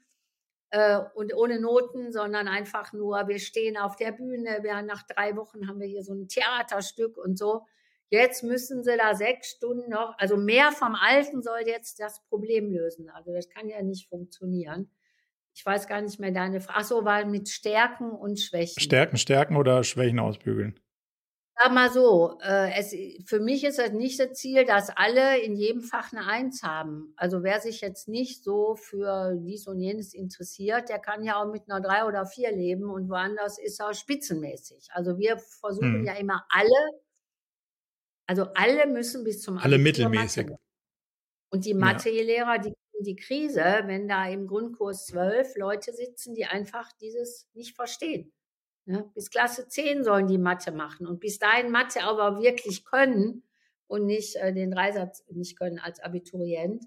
äh, 0.69 1.01
und 1.13 1.35
ohne 1.35 1.59
Noten, 1.59 2.13
sondern 2.13 2.47
einfach 2.47 2.93
nur, 2.93 3.27
wir 3.27 3.39
stehen 3.39 3.75
auf 3.75 3.97
der 3.97 4.13
Bühne, 4.13 4.59
wir, 4.61 4.81
nach 4.81 5.03
drei 5.03 5.35
Wochen 5.35 5.67
haben 5.67 5.81
wir 5.81 5.88
hier 5.88 6.03
so 6.03 6.13
ein 6.13 6.29
Theaterstück 6.29 7.17
und 7.17 7.38
so. 7.38 7.65
Jetzt 8.09 8.43
müssen 8.43 8.85
sie 8.85 8.95
da 8.95 9.13
sechs 9.13 9.49
Stunden 9.49 9.89
noch, 9.89 10.15
also 10.19 10.38
mehr 10.38 10.71
vom 10.71 10.95
Alten 10.95 11.43
soll 11.43 11.63
jetzt 11.65 11.99
das 11.99 12.23
Problem 12.29 12.71
lösen. 12.71 13.09
Also 13.09 13.33
das 13.33 13.49
kann 13.49 13.67
ja 13.67 13.81
nicht 13.81 14.07
funktionieren 14.07 14.89
ich 15.57 15.65
weiß 15.65 15.87
gar 15.87 16.01
nicht 16.01 16.19
mehr 16.19 16.31
deine 16.31 16.61
Frage. 16.61 16.77
Achso, 16.77 17.03
war 17.03 17.25
mit 17.25 17.49
Stärken 17.49 18.11
und 18.11 18.39
Schwächen. 18.39 18.79
Stärken, 18.79 19.17
Stärken 19.17 19.55
oder 19.55 19.83
Schwächen 19.83 20.19
ausbügeln? 20.19 20.79
Sag 21.57 21.73
mal 21.73 21.91
so, 21.91 22.37
äh, 22.43 22.71
es, 22.77 22.93
für 23.27 23.39
mich 23.39 23.63
ist 23.63 23.79
es 23.79 23.91
nicht 23.91 24.19
das 24.19 24.33
Ziel, 24.33 24.65
dass 24.65 24.91
alle 24.91 25.39
in 25.39 25.55
jedem 25.55 25.81
Fach 25.81 26.13
eine 26.13 26.27
Eins 26.27 26.61
haben. 26.61 27.11
Also 27.17 27.41
wer 27.41 27.59
sich 27.59 27.81
jetzt 27.81 28.07
nicht 28.07 28.43
so 28.43 28.75
für 28.75 29.35
dies 29.39 29.65
und 29.65 29.79
jenes 29.79 30.13
interessiert, 30.13 30.89
der 30.89 30.99
kann 30.99 31.23
ja 31.23 31.41
auch 31.41 31.51
mit 31.51 31.63
einer 31.67 31.81
Drei 31.81 32.05
oder 32.05 32.27
Vier 32.27 32.51
leben 32.51 32.91
und 32.91 33.09
woanders 33.09 33.57
ist 33.57 33.79
er 33.79 33.95
spitzenmäßig. 33.95 34.89
Also 34.91 35.17
wir 35.17 35.39
versuchen 35.39 36.01
hm. 36.01 36.05
ja 36.05 36.13
immer 36.13 36.45
alle, 36.49 37.01
also 38.27 38.45
alle 38.53 38.85
müssen 38.85 39.23
bis 39.23 39.41
zum 39.41 39.57
Alle 39.57 39.79
mittelmäßig. 39.79 40.49
Mathe. 40.49 40.59
Und 41.49 41.65
die 41.65 41.73
Mathelehrer, 41.73 42.59
die 42.59 42.73
die 42.99 43.15
Krise, 43.15 43.83
wenn 43.85 44.07
da 44.07 44.27
im 44.27 44.47
Grundkurs 44.47 45.05
zwölf 45.05 45.55
Leute 45.55 45.93
sitzen, 45.93 46.33
die 46.35 46.45
einfach 46.45 46.91
dieses 46.93 47.47
nicht 47.53 47.75
verstehen. 47.75 48.33
Ne? 48.85 49.09
Bis 49.13 49.29
Klasse 49.29 49.67
10 49.67 50.03
sollen 50.03 50.27
die 50.27 50.37
Mathe 50.37 50.71
machen 50.71 51.07
und 51.07 51.19
bis 51.19 51.39
dahin 51.39 51.71
Mathe 51.71 52.03
aber 52.03 52.41
wirklich 52.41 52.85
können 52.85 53.43
und 53.87 54.05
nicht 54.05 54.35
äh, 54.37 54.53
den 54.53 54.71
Dreisatz 54.71 55.25
nicht 55.29 55.57
können 55.57 55.79
als 55.79 55.99
Abiturient. 55.99 56.85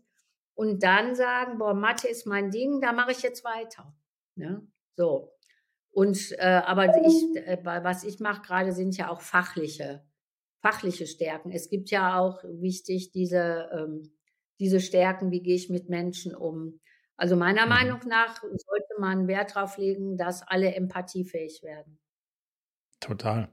Und 0.54 0.82
dann 0.82 1.14
sagen, 1.14 1.58
boah, 1.58 1.74
Mathe 1.74 2.08
ist 2.08 2.26
mein 2.26 2.50
Ding, 2.50 2.80
da 2.80 2.92
mache 2.92 3.12
ich 3.12 3.22
jetzt 3.22 3.44
weiter. 3.44 3.94
Ne? 4.34 4.66
So. 4.96 5.32
Und 5.92 6.32
äh, 6.38 6.62
aber 6.64 6.86
ich, 7.06 7.36
äh, 7.36 7.58
was 7.64 8.04
ich 8.04 8.20
mache 8.20 8.42
gerade, 8.42 8.72
sind 8.72 8.96
ja 8.96 9.10
auch 9.10 9.20
fachliche, 9.20 10.04
fachliche 10.60 11.06
Stärken. 11.06 11.50
Es 11.50 11.68
gibt 11.68 11.90
ja 11.90 12.18
auch 12.18 12.42
wichtig 12.44 13.10
diese 13.12 13.68
ähm, 13.72 14.12
diese 14.60 14.78
Stärken, 14.78 15.30
wie 15.30 15.42
gehe 15.42 15.56
ich 15.56 15.70
mit 15.70 15.88
Menschen 15.88 16.34
um. 16.36 16.80
Also 17.16 17.34
meiner 17.34 17.64
mhm. 17.64 17.70
Meinung 17.70 18.00
nach 18.06 18.40
sollte 18.40 18.94
man 18.98 19.26
Wert 19.26 19.56
darauf 19.56 19.78
legen, 19.78 20.16
dass 20.16 20.42
alle 20.46 20.74
empathiefähig 20.74 21.62
werden. 21.62 21.98
Total. 23.00 23.48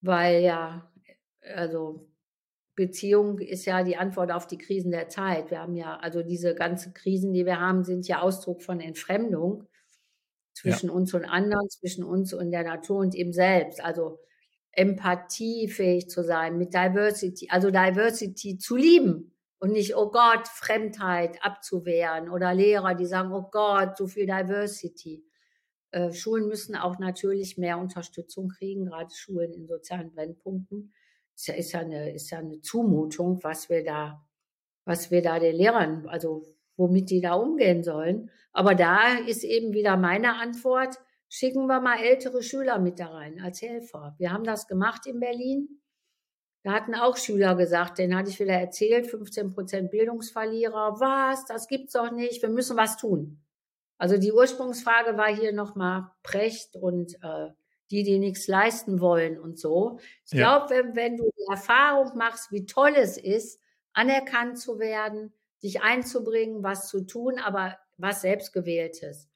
Weil 0.00 0.42
ja, 0.42 0.90
also 1.42 2.08
Beziehung 2.76 3.40
ist 3.40 3.66
ja 3.66 3.82
die 3.82 3.96
Antwort 3.96 4.30
auf 4.30 4.46
die 4.46 4.58
Krisen 4.58 4.92
der 4.92 5.08
Zeit. 5.08 5.50
Wir 5.50 5.60
haben 5.60 5.74
ja, 5.76 5.98
also 5.98 6.22
diese 6.22 6.54
ganzen 6.54 6.94
Krisen, 6.94 7.32
die 7.32 7.44
wir 7.44 7.60
haben, 7.60 7.84
sind 7.84 8.06
ja 8.08 8.20
Ausdruck 8.20 8.62
von 8.62 8.80
Entfremdung 8.80 9.66
zwischen 10.54 10.88
ja. 10.88 10.92
uns 10.92 11.12
und 11.12 11.24
anderen, 11.24 11.68
zwischen 11.68 12.04
uns 12.04 12.32
und 12.32 12.52
der 12.52 12.62
Natur 12.62 12.98
und 12.98 13.14
ihm 13.14 13.32
selbst. 13.32 13.82
Also 13.82 14.20
empathiefähig 14.72 16.08
zu 16.08 16.22
sein, 16.22 16.56
mit 16.56 16.72
Diversity, 16.72 17.48
also 17.50 17.70
Diversity 17.70 18.56
zu 18.56 18.76
lieben 18.76 19.34
und 19.60 19.72
nicht, 19.72 19.94
oh 19.94 20.10
Gott, 20.10 20.48
Fremdheit 20.48 21.44
abzuwehren 21.44 22.30
oder 22.30 22.54
Lehrer, 22.54 22.94
die 22.94 23.06
sagen, 23.06 23.30
oh 23.32 23.48
Gott, 23.50 23.96
so 23.96 24.06
viel 24.06 24.26
Diversity. 24.26 25.22
Äh, 25.90 26.12
Schulen 26.12 26.48
müssen 26.48 26.74
auch 26.76 26.98
natürlich 26.98 27.58
mehr 27.58 27.78
Unterstützung 27.78 28.48
kriegen, 28.48 28.86
gerade 28.86 29.14
Schulen 29.14 29.52
in 29.52 29.66
sozialen 29.66 30.12
Brennpunkten. 30.12 30.92
Ist 31.36 31.48
ja, 31.48 31.54
ist 31.54 31.72
ja 31.72 31.80
eine, 31.80 32.12
ist 32.12 32.30
ja 32.30 32.38
eine 32.38 32.60
Zumutung, 32.62 33.38
was 33.42 33.68
wir 33.68 33.84
da, 33.84 34.26
was 34.86 35.10
wir 35.10 35.20
da 35.20 35.38
den 35.38 35.56
Lehrern, 35.56 36.08
also 36.08 36.46
womit 36.76 37.10
die 37.10 37.20
da 37.20 37.34
umgehen 37.34 37.84
sollen. 37.84 38.30
Aber 38.52 38.74
da 38.74 39.18
ist 39.26 39.44
eben 39.44 39.74
wieder 39.74 39.98
meine 39.98 40.36
Antwort, 40.36 40.96
schicken 41.28 41.66
wir 41.66 41.80
mal 41.80 42.00
ältere 42.02 42.42
Schüler 42.42 42.78
mit 42.78 42.98
da 42.98 43.08
rein 43.08 43.40
als 43.40 43.60
Helfer. 43.60 44.14
Wir 44.18 44.32
haben 44.32 44.44
das 44.44 44.66
gemacht 44.66 45.06
in 45.06 45.20
Berlin 45.20 45.79
da 46.62 46.72
hatten 46.72 46.94
auch 46.94 47.16
Schüler 47.16 47.54
gesagt, 47.54 47.98
den 47.98 48.14
hatte 48.14 48.30
ich 48.30 48.38
wieder 48.38 48.54
erzählt, 48.54 49.06
15 49.06 49.52
Prozent 49.52 49.90
Bildungsverlierer. 49.90 51.00
Was? 51.00 51.46
Das 51.46 51.68
gibt's 51.68 51.94
doch 51.94 52.10
nicht. 52.10 52.42
Wir 52.42 52.50
müssen 52.50 52.76
was 52.76 52.96
tun. 52.96 53.40
Also 53.96 54.18
die 54.18 54.32
Ursprungsfrage 54.32 55.16
war 55.16 55.34
hier 55.34 55.52
nochmal 55.52 56.10
Precht 56.22 56.76
und 56.76 57.14
äh, 57.22 57.48
die, 57.90 58.02
die 58.02 58.18
nichts 58.18 58.46
leisten 58.46 59.00
wollen 59.00 59.38
und 59.38 59.58
so. 59.58 59.98
Ich 60.24 60.32
ja. 60.32 60.58
glaube, 60.58 60.74
wenn, 60.74 60.96
wenn 60.96 61.16
du 61.16 61.30
die 61.36 61.50
Erfahrung 61.50 62.16
machst, 62.16 62.52
wie 62.52 62.66
toll 62.66 62.94
es 62.96 63.18
ist, 63.18 63.60
anerkannt 63.92 64.58
zu 64.58 64.78
werden, 64.78 65.32
dich 65.62 65.82
einzubringen, 65.82 66.62
was 66.62 66.88
zu 66.88 67.06
tun, 67.06 67.38
aber 67.38 67.78
was 67.96 68.22
selbstgewähltes, 68.22 69.28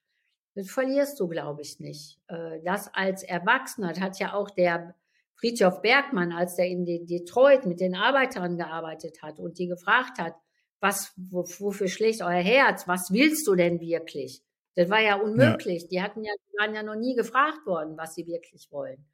das 0.54 0.70
verlierst 0.70 1.18
du, 1.20 1.28
glaube 1.28 1.62
ich, 1.62 1.80
nicht. 1.80 2.20
Äh, 2.28 2.60
das 2.64 2.92
als 2.94 3.22
Erwachsener 3.22 3.92
hat 4.00 4.18
ja 4.18 4.34
auch 4.34 4.50
der 4.50 4.94
Friedhof 5.36 5.82
Bergmann, 5.82 6.32
als 6.32 6.56
der 6.56 6.66
in 6.66 6.84
Detroit 6.84 7.66
mit 7.66 7.80
den 7.80 7.94
Arbeitern 7.94 8.56
gearbeitet 8.56 9.22
hat 9.22 9.38
und 9.38 9.58
die 9.58 9.66
gefragt 9.66 10.18
hat, 10.18 10.34
was, 10.80 11.12
wofür 11.16 11.88
schlägt 11.88 12.22
euer 12.22 12.42
Herz? 12.42 12.86
Was 12.86 13.10
willst 13.12 13.46
du 13.46 13.54
denn 13.54 13.80
wirklich? 13.80 14.42
Das 14.74 14.90
war 14.90 15.00
ja 15.00 15.16
unmöglich. 15.16 15.82
Ja. 15.82 15.88
Die 15.88 16.02
hatten 16.02 16.24
ja, 16.24 16.32
die 16.46 16.58
waren 16.58 16.74
ja 16.74 16.82
noch 16.82 16.96
nie 16.96 17.14
gefragt 17.14 17.66
worden, 17.66 17.96
was 17.96 18.14
sie 18.14 18.26
wirklich 18.26 18.70
wollen. 18.70 19.06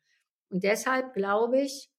Und 0.51 0.65
deshalb 0.65 1.15
glaube 1.15 1.61
ich, 1.61 1.91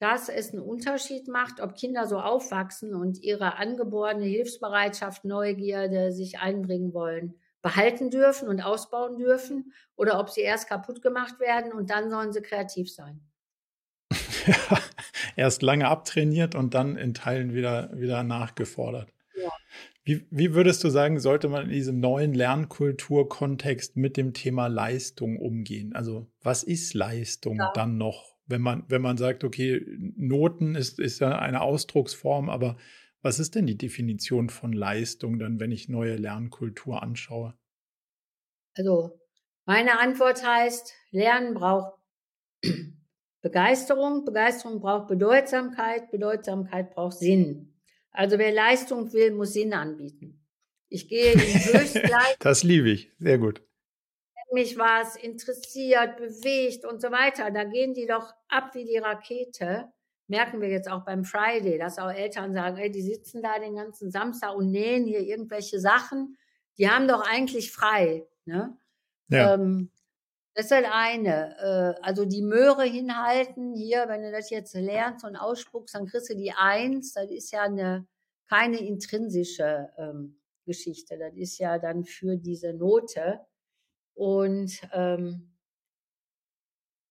dass 0.00 0.28
es 0.28 0.52
einen 0.52 0.62
Unterschied 0.62 1.28
macht, 1.28 1.60
ob 1.60 1.76
Kinder 1.76 2.06
so 2.08 2.18
aufwachsen 2.18 2.94
und 2.94 3.22
ihre 3.22 3.58
angeborene 3.58 4.24
Hilfsbereitschaft, 4.24 5.24
Neugierde, 5.24 6.10
sich 6.10 6.40
einbringen 6.40 6.92
wollen, 6.92 7.38
behalten 7.60 8.10
dürfen 8.10 8.48
und 8.48 8.60
ausbauen 8.60 9.16
dürfen 9.16 9.72
oder 9.94 10.18
ob 10.18 10.28
sie 10.28 10.40
erst 10.40 10.68
kaputt 10.68 11.00
gemacht 11.02 11.38
werden 11.38 11.72
und 11.72 11.90
dann 11.90 12.10
sollen 12.10 12.32
sie 12.32 12.42
kreativ 12.42 12.92
sein. 12.92 13.20
erst 15.36 15.62
lange 15.62 15.88
abtrainiert 15.88 16.54
und 16.54 16.74
dann 16.74 16.96
in 16.96 17.14
Teilen 17.14 17.54
wieder, 17.54 17.90
wieder 17.94 18.22
nachgefordert. 18.22 19.12
Ja. 19.34 19.50
Wie, 20.04 20.26
wie 20.30 20.54
würdest 20.54 20.82
du 20.82 20.88
sagen, 20.88 21.20
sollte 21.20 21.48
man 21.48 21.64
in 21.64 21.70
diesem 21.70 22.00
neuen 22.00 22.34
Lernkulturkontext 22.34 23.96
mit 23.96 24.16
dem 24.16 24.32
Thema 24.32 24.66
Leistung 24.66 25.38
umgehen? 25.38 25.94
Also 25.94 26.26
was 26.42 26.64
ist 26.64 26.94
Leistung 26.94 27.56
ja. 27.56 27.70
dann 27.74 27.98
noch, 27.98 28.36
wenn 28.46 28.62
man, 28.62 28.84
wenn 28.88 29.02
man 29.02 29.16
sagt, 29.16 29.44
okay, 29.44 29.84
Noten 30.16 30.74
ist, 30.74 30.98
ist 30.98 31.20
ja 31.20 31.38
eine 31.38 31.60
Ausdrucksform, 31.60 32.50
aber 32.50 32.76
was 33.22 33.38
ist 33.38 33.54
denn 33.54 33.66
die 33.66 33.78
Definition 33.78 34.50
von 34.50 34.72
Leistung 34.72 35.38
dann, 35.38 35.60
wenn 35.60 35.70
ich 35.70 35.88
neue 35.88 36.16
Lernkultur 36.16 37.02
anschaue? 37.02 37.54
Also 38.74 39.20
meine 39.64 40.00
Antwort 40.00 40.44
heißt, 40.44 40.92
Lernen 41.12 41.54
braucht 41.54 41.92
Begeisterung, 43.42 44.24
Begeisterung 44.24 44.80
braucht 44.80 45.08
Bedeutsamkeit, 45.08 46.10
Bedeutsamkeit 46.10 46.94
braucht 46.94 47.18
Sinn. 47.18 47.74
Also 48.12 48.38
wer 48.38 48.52
Leistung 48.52 49.12
will, 49.12 49.32
muss 49.32 49.54
Sinn 49.54 49.72
anbieten. 49.72 50.40
Ich 50.88 51.08
gehe 51.08 51.32
in 51.32 51.40
Höchstleistung. 51.40 52.36
das 52.38 52.62
liebe 52.62 52.90
ich, 52.90 53.10
sehr 53.18 53.38
gut. 53.38 53.60
Wenn 54.34 54.60
mich 54.62 54.78
was 54.78 55.16
interessiert, 55.16 56.16
bewegt 56.18 56.84
und 56.84 57.00
so 57.00 57.10
weiter, 57.10 57.50
da 57.50 57.64
gehen 57.64 57.94
die 57.94 58.06
doch 58.06 58.32
ab 58.48 58.74
wie 58.74 58.84
die 58.84 58.98
Rakete. 58.98 59.92
Merken 60.28 60.60
wir 60.60 60.68
jetzt 60.68 60.88
auch 60.88 61.04
beim 61.04 61.24
Friday, 61.24 61.78
dass 61.78 61.98
auch 61.98 62.12
Eltern 62.12 62.52
sagen, 62.52 62.76
ey, 62.76 62.90
die 62.90 63.02
sitzen 63.02 63.42
da 63.42 63.58
den 63.58 63.74
ganzen 63.74 64.12
Samstag 64.12 64.54
und 64.54 64.70
nähen 64.70 65.04
hier 65.04 65.20
irgendwelche 65.20 65.80
Sachen. 65.80 66.36
Die 66.78 66.88
haben 66.88 67.08
doch 67.08 67.26
eigentlich 67.26 67.72
frei. 67.72 68.24
Ne? 68.44 68.76
Ja. 69.28 69.54
Ähm, 69.54 69.90
Das 70.54 70.66
ist 70.66 70.70
das 70.70 70.84
eine. 70.90 71.56
Äh, 71.58 72.02
also 72.02 72.24
die 72.24 72.42
Möhre 72.42 72.84
hinhalten, 72.84 73.74
hier, 73.74 74.04
wenn 74.08 74.22
du 74.22 74.30
das 74.30 74.50
jetzt 74.50 74.74
lernst 74.74 75.24
und 75.24 75.36
ausspuckst, 75.36 75.94
dann 75.94 76.06
kriegst 76.06 76.30
du 76.30 76.36
die 76.36 76.52
Eins. 76.52 77.12
Das 77.14 77.30
ist 77.30 77.52
ja 77.52 77.62
eine, 77.62 78.06
keine 78.48 78.78
intrinsische 78.78 79.90
ähm, 79.96 80.40
Geschichte. 80.66 81.18
Das 81.18 81.34
ist 81.34 81.58
ja 81.58 81.78
dann 81.78 82.04
für 82.04 82.36
diese 82.36 82.74
Note. 82.74 83.40
Und 84.14 84.80
ähm, 84.92 85.52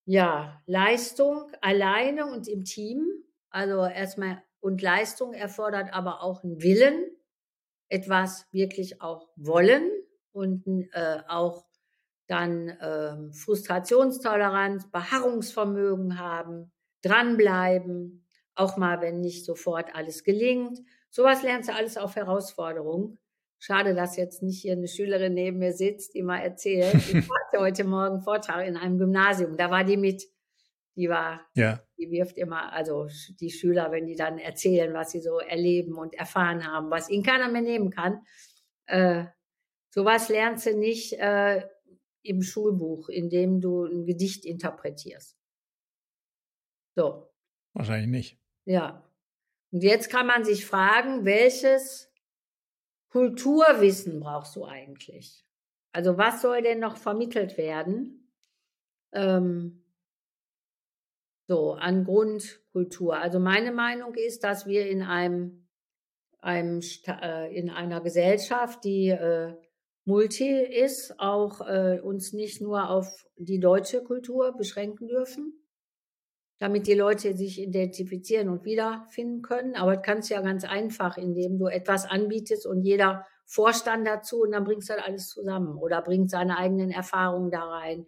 ja, 0.05 0.61
Leistung 0.67 1.51
alleine 1.61 2.27
und 2.27 2.47
im 2.47 2.63
Team. 2.63 3.07
Also 3.49 3.85
erstmal, 3.85 4.43
und 4.59 4.81
Leistung 4.81 5.33
erfordert 5.33 5.93
aber 5.93 6.21
auch 6.21 6.43
einen 6.43 6.61
Willen, 6.61 7.05
etwas 7.89 8.47
wirklich 8.51 9.01
auch 9.01 9.29
wollen 9.35 9.89
und 10.31 10.65
äh, 10.93 11.19
auch 11.27 11.65
dann 12.31 12.77
ähm, 12.81 13.33
Frustrationstoleranz, 13.33 14.89
Beharrungsvermögen 14.89 16.17
haben, 16.17 16.71
dranbleiben, 17.01 18.25
auch 18.55 18.77
mal, 18.77 19.01
wenn 19.01 19.19
nicht 19.19 19.45
sofort 19.45 19.93
alles 19.95 20.23
gelingt. 20.23 20.79
Sowas 21.09 21.43
lernst 21.43 21.69
du 21.69 21.73
alles 21.73 21.97
auf 21.97 22.15
Herausforderung. 22.15 23.17
Schade, 23.59 23.93
dass 23.93 24.17
jetzt 24.17 24.41
nicht 24.41 24.61
hier 24.61 24.73
eine 24.73 24.87
Schülerin 24.87 25.33
neben 25.33 25.59
mir 25.59 25.73
sitzt, 25.73 26.15
die 26.15 26.23
mal 26.23 26.39
erzählt. 26.39 26.93
Ich 26.95 27.13
hatte 27.15 27.59
heute 27.59 27.83
Morgen 27.83 28.21
Vortrag 28.21 28.65
in 28.65 28.77
einem 28.77 28.97
Gymnasium. 28.97 29.57
Da 29.57 29.69
war 29.69 29.83
die 29.83 29.97
mit. 29.97 30.23
Die 30.95 31.09
war, 31.09 31.41
ja. 31.55 31.81
die 31.97 32.11
wirft 32.11 32.37
immer, 32.37 32.73
also 32.73 33.07
die 33.39 33.49
Schüler, 33.49 33.91
wenn 33.91 34.07
die 34.07 34.15
dann 34.15 34.39
erzählen, 34.39 34.93
was 34.93 35.11
sie 35.11 35.21
so 35.21 35.39
erleben 35.39 35.95
und 35.95 36.13
erfahren 36.13 36.67
haben, 36.67 36.89
was 36.89 37.09
ihnen 37.09 37.23
keiner 37.23 37.49
mehr 37.49 37.61
nehmen 37.61 37.91
kann. 37.91 38.21
Äh, 38.87 39.25
sowas 39.89 40.27
lernst 40.27 40.65
du 40.65 40.75
nicht 40.75 41.13
äh, 41.13 41.61
im 42.23 42.41
Schulbuch, 42.41 43.09
indem 43.09 43.61
du 43.61 43.85
ein 43.85 44.05
Gedicht 44.05 44.45
interpretierst. 44.45 45.37
So. 46.95 47.31
Wahrscheinlich 47.73 48.09
nicht. 48.09 48.39
Ja. 48.65 49.03
Und 49.71 49.83
jetzt 49.83 50.09
kann 50.09 50.27
man 50.27 50.43
sich 50.43 50.65
fragen, 50.65 51.25
welches 51.25 52.11
Kulturwissen 53.09 54.19
brauchst 54.19 54.55
du 54.55 54.65
eigentlich? 54.65 55.45
Also 55.93 56.17
was 56.17 56.41
soll 56.41 56.61
denn 56.61 56.79
noch 56.79 56.97
vermittelt 56.97 57.57
werden? 57.57 58.31
Ähm, 59.13 59.83
so, 61.47 61.73
an 61.73 62.05
Grundkultur. 62.05 63.17
Also 63.17 63.39
meine 63.39 63.73
Meinung 63.73 64.15
ist, 64.15 64.43
dass 64.43 64.65
wir 64.65 64.87
in 64.89 65.01
einem, 65.01 65.67
einem 66.39 66.81
äh, 67.07 67.53
in 67.53 67.69
einer 67.69 67.99
Gesellschaft, 67.99 68.85
die 68.85 69.09
äh, 69.09 69.53
multi 70.05 70.49
ist, 70.49 71.19
auch 71.19 71.61
äh, 71.67 71.99
uns 72.01 72.33
nicht 72.33 72.61
nur 72.61 72.89
auf 72.89 73.25
die 73.37 73.59
deutsche 73.59 74.03
Kultur 74.03 74.55
beschränken 74.57 75.07
dürfen, 75.07 75.53
damit 76.59 76.87
die 76.87 76.93
Leute 76.93 77.35
sich 77.35 77.59
identifizieren 77.59 78.49
und 78.49 78.65
wiederfinden 78.65 79.41
können. 79.41 79.75
Aber 79.75 79.95
das 79.95 80.05
kannst 80.05 80.29
du 80.29 80.35
ja 80.35 80.41
ganz 80.41 80.63
einfach, 80.63 81.17
indem 81.17 81.57
du 81.57 81.67
etwas 81.67 82.05
anbietest 82.05 82.65
und 82.65 82.83
jeder 82.83 83.25
Vorstand 83.45 84.07
dazu 84.07 84.41
und 84.41 84.51
dann 84.51 84.63
bringst 84.63 84.89
du 84.89 84.93
halt 84.93 85.03
alles 85.03 85.27
zusammen 85.27 85.77
oder 85.77 86.01
bringt 86.01 86.29
seine 86.31 86.57
eigenen 86.57 86.89
Erfahrungen 86.89 87.51
da 87.51 87.63
rein. 87.63 88.07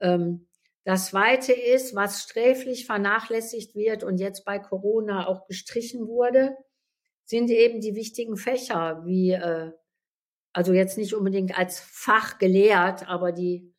Ähm, 0.00 0.46
das 0.84 1.08
zweite 1.08 1.52
ist, 1.52 1.94
was 1.94 2.22
sträflich 2.22 2.86
vernachlässigt 2.86 3.74
wird 3.74 4.02
und 4.02 4.18
jetzt 4.18 4.44
bei 4.44 4.58
Corona 4.58 5.26
auch 5.26 5.46
gestrichen 5.46 6.06
wurde, 6.06 6.56
sind 7.24 7.50
eben 7.50 7.80
die 7.80 7.94
wichtigen 7.94 8.36
Fächer 8.36 9.02
wie 9.04 9.32
äh, 9.32 9.72
also 10.52 10.72
jetzt 10.72 10.98
nicht 10.98 11.14
unbedingt 11.14 11.56
als 11.56 11.80
Fach 11.80 12.38
gelehrt, 12.38 13.08
aber 13.08 13.32
die, 13.32 13.72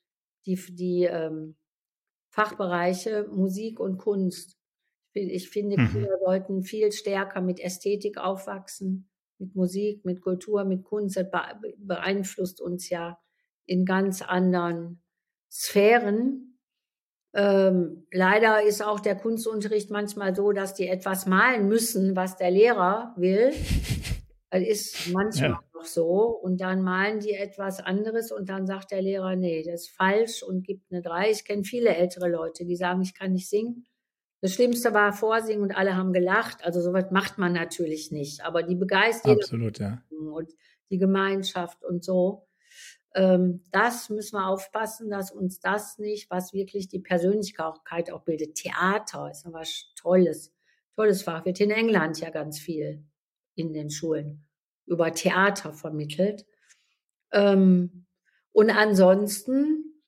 die, 0.46 0.56
die 0.56 1.04
ähm, 1.04 1.56
Fachbereiche 2.30 3.28
Musik 3.30 3.80
und 3.80 3.98
Kunst. 3.98 4.58
Ich 5.14 5.50
finde, 5.50 5.78
mhm. 5.78 5.90
Kinder 5.90 6.18
sollten 6.24 6.64
viel 6.64 6.92
stärker 6.94 7.42
mit 7.42 7.60
Ästhetik 7.60 8.18
aufwachsen, 8.18 9.10
mit 9.38 9.56
Musik, 9.56 10.06
mit 10.06 10.22
Kultur, 10.22 10.64
mit 10.64 10.86
Kunst. 10.86 11.18
Das 11.18 11.28
beeinflusst 11.78 12.62
uns 12.62 12.90
ja 12.90 13.20
in 13.66 13.86
ganz 13.86 14.22
anderen 14.22 15.04
Sphären. 15.52 16.58
Ähm, 17.34 18.08
leider 18.12 18.64
ist 18.64 18.82
auch 18.82 19.02
der 19.02 19.16
Kunstunterricht 19.16 19.90
manchmal 19.90 20.36
so, 20.36 20.54
dass 20.54 20.74
die 20.74 20.88
etwas 20.88 21.26
malen 21.26 21.68
müssen, 21.68 22.16
was 22.16 22.38
der 22.38 22.52
Lehrer 22.52 23.14
will. 23.18 23.52
Das 24.54 24.64
ist 24.64 25.08
manchmal 25.14 25.61
ja. 25.82 25.82
noch 25.82 25.86
so. 25.86 26.28
Und 26.42 26.62
dann 26.62 26.82
malen 26.82 27.20
die 27.20 27.34
etwas 27.34 27.80
anderes 27.80 28.32
und 28.32 28.50
dann 28.50 28.68
sagt 28.68 28.92
der 28.92 29.02
Lehrer, 29.02 29.36
nee, 29.36 29.64
das 29.64 29.82
ist 29.82 29.90
falsch 29.90 30.44
und 30.44 30.64
gibt 30.64 30.92
eine 30.92 31.02
drei. 31.02 31.32
Ich 31.32 31.46
kenne 31.46 31.64
viele 31.64 31.96
ältere 31.96 32.30
Leute, 32.30 32.66
die 32.66 32.76
sagen, 32.76 33.02
ich 33.02 33.14
kann 33.14 33.34
nicht 33.34 33.50
singen. 33.50 33.86
Das 34.42 34.54
Schlimmste 34.54 34.94
war 34.94 35.14
Vorsingen 35.14 35.62
und 35.62 35.76
alle 35.76 35.96
haben 35.96 36.14
gelacht. 36.14 36.64
Also 36.64 36.82
sowas 36.82 37.12
macht 37.12 37.38
man 37.38 37.54
natürlich 37.54 38.12
nicht. 38.12 38.44
Aber 38.44 38.64
die 38.64 38.76
Begeisterung 38.76 39.38
Absolut, 39.38 39.80
ja. 39.80 40.02
und 40.10 40.52
die 40.90 40.98
Gemeinschaft 40.98 41.84
und 41.84 42.04
so, 42.04 42.48
ähm, 43.14 43.62
das 43.72 44.10
müssen 44.10 44.38
wir 44.38 44.48
aufpassen, 44.48 45.10
dass 45.10 45.32
uns 45.32 45.60
das 45.60 46.00
nicht, 46.00 46.30
was 46.32 46.54
wirklich 46.54 46.88
die 46.88 47.00
Persönlichkeit 47.00 48.12
auch 48.12 48.24
bildet. 48.24 48.56
Theater 48.56 49.30
ist 49.30 49.46
was 49.52 49.94
Tolles, 49.96 50.54
tolles 50.96 51.22
Fach. 51.22 51.46
Wird 51.46 51.60
in 51.60 51.72
England 51.72 52.20
ja 52.20 52.30
ganz 52.30 52.60
viel 52.60 53.04
in 53.56 53.74
den 53.74 53.90
Schulen 53.90 54.48
über 54.86 55.14
Theater 55.14 55.74
vermittelt. 55.74 56.46
Ähm, 57.32 58.06
und 58.52 58.70
ansonsten 58.70 60.04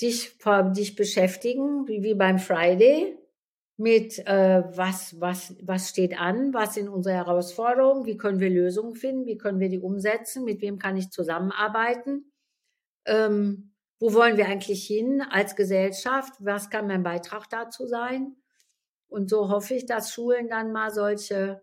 dich, 0.00 0.38
dich 0.76 0.96
beschäftigen, 0.96 1.88
wie, 1.88 2.02
wie 2.02 2.14
beim 2.14 2.38
Friday, 2.38 3.18
mit 3.78 4.26
äh, 4.26 4.64
was, 4.74 5.20
was, 5.20 5.54
was 5.60 5.90
steht 5.90 6.18
an, 6.18 6.54
was 6.54 6.74
sind 6.74 6.88
unsere 6.88 7.14
Herausforderungen, 7.14 8.06
wie 8.06 8.16
können 8.16 8.40
wir 8.40 8.48
Lösungen 8.48 8.94
finden, 8.94 9.26
wie 9.26 9.36
können 9.36 9.60
wir 9.60 9.68
die 9.68 9.80
umsetzen, 9.80 10.44
mit 10.44 10.62
wem 10.62 10.78
kann 10.78 10.96
ich 10.96 11.10
zusammenarbeiten, 11.10 12.32
ähm, 13.04 13.74
wo 13.98 14.14
wollen 14.14 14.38
wir 14.38 14.46
eigentlich 14.46 14.86
hin 14.86 15.22
als 15.30 15.56
Gesellschaft, 15.56 16.32
was 16.38 16.70
kann 16.70 16.86
mein 16.86 17.02
Beitrag 17.02 17.48
dazu 17.50 17.86
sein. 17.86 18.36
Und 19.08 19.28
so 19.28 19.50
hoffe 19.50 19.74
ich, 19.74 19.86
dass 19.86 20.12
Schulen 20.12 20.48
dann 20.48 20.72
mal 20.72 20.90
solche 20.90 21.62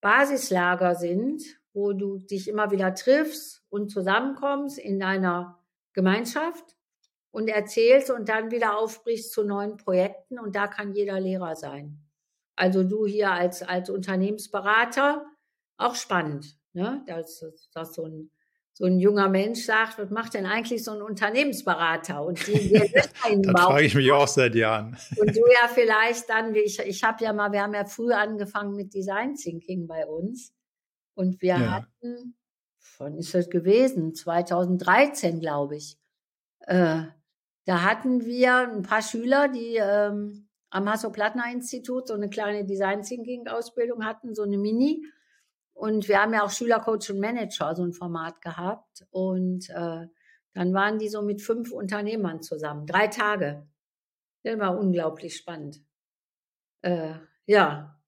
Basislager 0.00 0.94
sind, 0.94 1.59
wo 1.72 1.92
du 1.92 2.18
dich 2.18 2.48
immer 2.48 2.70
wieder 2.70 2.94
triffst 2.94 3.62
und 3.68 3.90
zusammenkommst 3.90 4.78
in 4.78 4.98
deiner 4.98 5.58
Gemeinschaft 5.92 6.76
und 7.30 7.48
erzählst 7.48 8.10
und 8.10 8.28
dann 8.28 8.50
wieder 8.50 8.78
aufbrichst 8.78 9.32
zu 9.32 9.44
neuen 9.44 9.76
Projekten 9.76 10.38
und 10.38 10.56
da 10.56 10.66
kann 10.66 10.92
jeder 10.92 11.20
Lehrer 11.20 11.56
sein. 11.56 11.98
Also 12.56 12.84
du 12.84 13.06
hier 13.06 13.30
als, 13.30 13.62
als 13.62 13.88
Unternehmensberater, 13.88 15.24
auch 15.76 15.94
spannend, 15.94 16.58
ne? 16.72 17.02
dass, 17.06 17.44
dass 17.72 17.94
so 17.94 18.04
ein 18.04 18.30
so 18.80 18.86
ein 18.86 18.98
junger 18.98 19.28
Mensch 19.28 19.66
sagt, 19.66 19.98
was 19.98 20.08
macht 20.08 20.32
denn 20.32 20.46
eigentlich 20.46 20.82
so 20.82 20.92
ein 20.92 21.02
Unternehmensberater? 21.02 22.24
Und 22.24 22.46
die, 22.46 22.52
die 22.52 22.92
das 22.94 23.08
frage 23.52 23.84
ich 23.84 23.94
mich 23.94 24.10
auch 24.10 24.26
seit 24.26 24.54
Jahren. 24.54 24.96
Und 25.18 25.36
du 25.36 25.40
ja 25.40 25.68
vielleicht 25.68 26.30
dann, 26.30 26.54
ich, 26.54 26.78
ich 26.78 27.04
habe 27.04 27.22
ja 27.22 27.34
mal, 27.34 27.52
wir 27.52 27.60
haben 27.60 27.74
ja 27.74 27.84
früh 27.84 28.10
angefangen 28.10 28.74
mit 28.74 28.94
Design 28.94 29.34
Thinking 29.34 29.86
bei 29.86 30.06
uns. 30.06 30.54
Und 31.14 31.42
wir 31.42 31.58
ja. 31.58 31.70
hatten, 31.72 32.36
wann 32.98 33.16
ist 33.16 33.34
das 33.34 33.50
gewesen? 33.50 34.14
2013, 34.14 35.40
glaube 35.40 35.76
ich. 35.76 35.98
Äh, 36.60 37.04
da 37.66 37.82
hatten 37.82 38.24
wir 38.24 38.70
ein 38.70 38.82
paar 38.82 39.02
Schüler, 39.02 39.48
die 39.48 39.76
ähm, 39.76 40.48
am 40.70 40.88
Hasso-Plattner-Institut 40.88 42.08
so 42.08 42.14
eine 42.14 42.30
kleine 42.30 42.64
Design 42.64 43.02
Thinking-Ausbildung 43.02 44.04
hatten, 44.04 44.34
so 44.34 44.42
eine 44.42 44.58
Mini. 44.58 45.04
Und 45.72 46.08
wir 46.08 46.20
haben 46.20 46.32
ja 46.32 46.42
auch 46.42 46.50
Schülercoach 46.50 47.10
und 47.10 47.20
Manager, 47.20 47.74
so 47.74 47.84
ein 47.84 47.92
Format 47.92 48.40
gehabt. 48.40 49.06
Und 49.10 49.68
äh, 49.70 50.06
dann 50.52 50.74
waren 50.74 50.98
die 50.98 51.08
so 51.08 51.22
mit 51.22 51.42
fünf 51.42 51.72
Unternehmern 51.72 52.42
zusammen. 52.42 52.86
Drei 52.86 53.08
Tage. 53.08 53.66
Das 54.42 54.58
war 54.58 54.78
unglaublich 54.78 55.36
spannend. 55.36 55.82
Äh, 56.82 57.14
ja. 57.46 57.99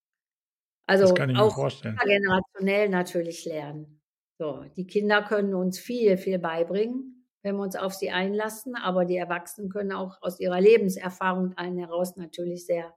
Also 1.00 1.14
auch 1.14 1.14
generationell 1.14 2.88
natürlich 2.88 3.44
lernen. 3.44 4.00
So, 4.38 4.64
die 4.76 4.86
Kinder 4.86 5.22
können 5.22 5.54
uns 5.54 5.78
viel, 5.78 6.16
viel 6.16 6.38
beibringen, 6.38 7.26
wenn 7.42 7.56
wir 7.56 7.62
uns 7.62 7.76
auf 7.76 7.94
sie 7.94 8.10
einlassen, 8.10 8.74
aber 8.74 9.04
die 9.04 9.16
Erwachsenen 9.16 9.70
können 9.70 9.92
auch 9.92 10.20
aus 10.20 10.40
ihrer 10.40 10.60
Lebenserfahrung 10.60 11.56
allen 11.56 11.78
heraus 11.78 12.16
natürlich 12.16 12.66
sehr 12.66 12.94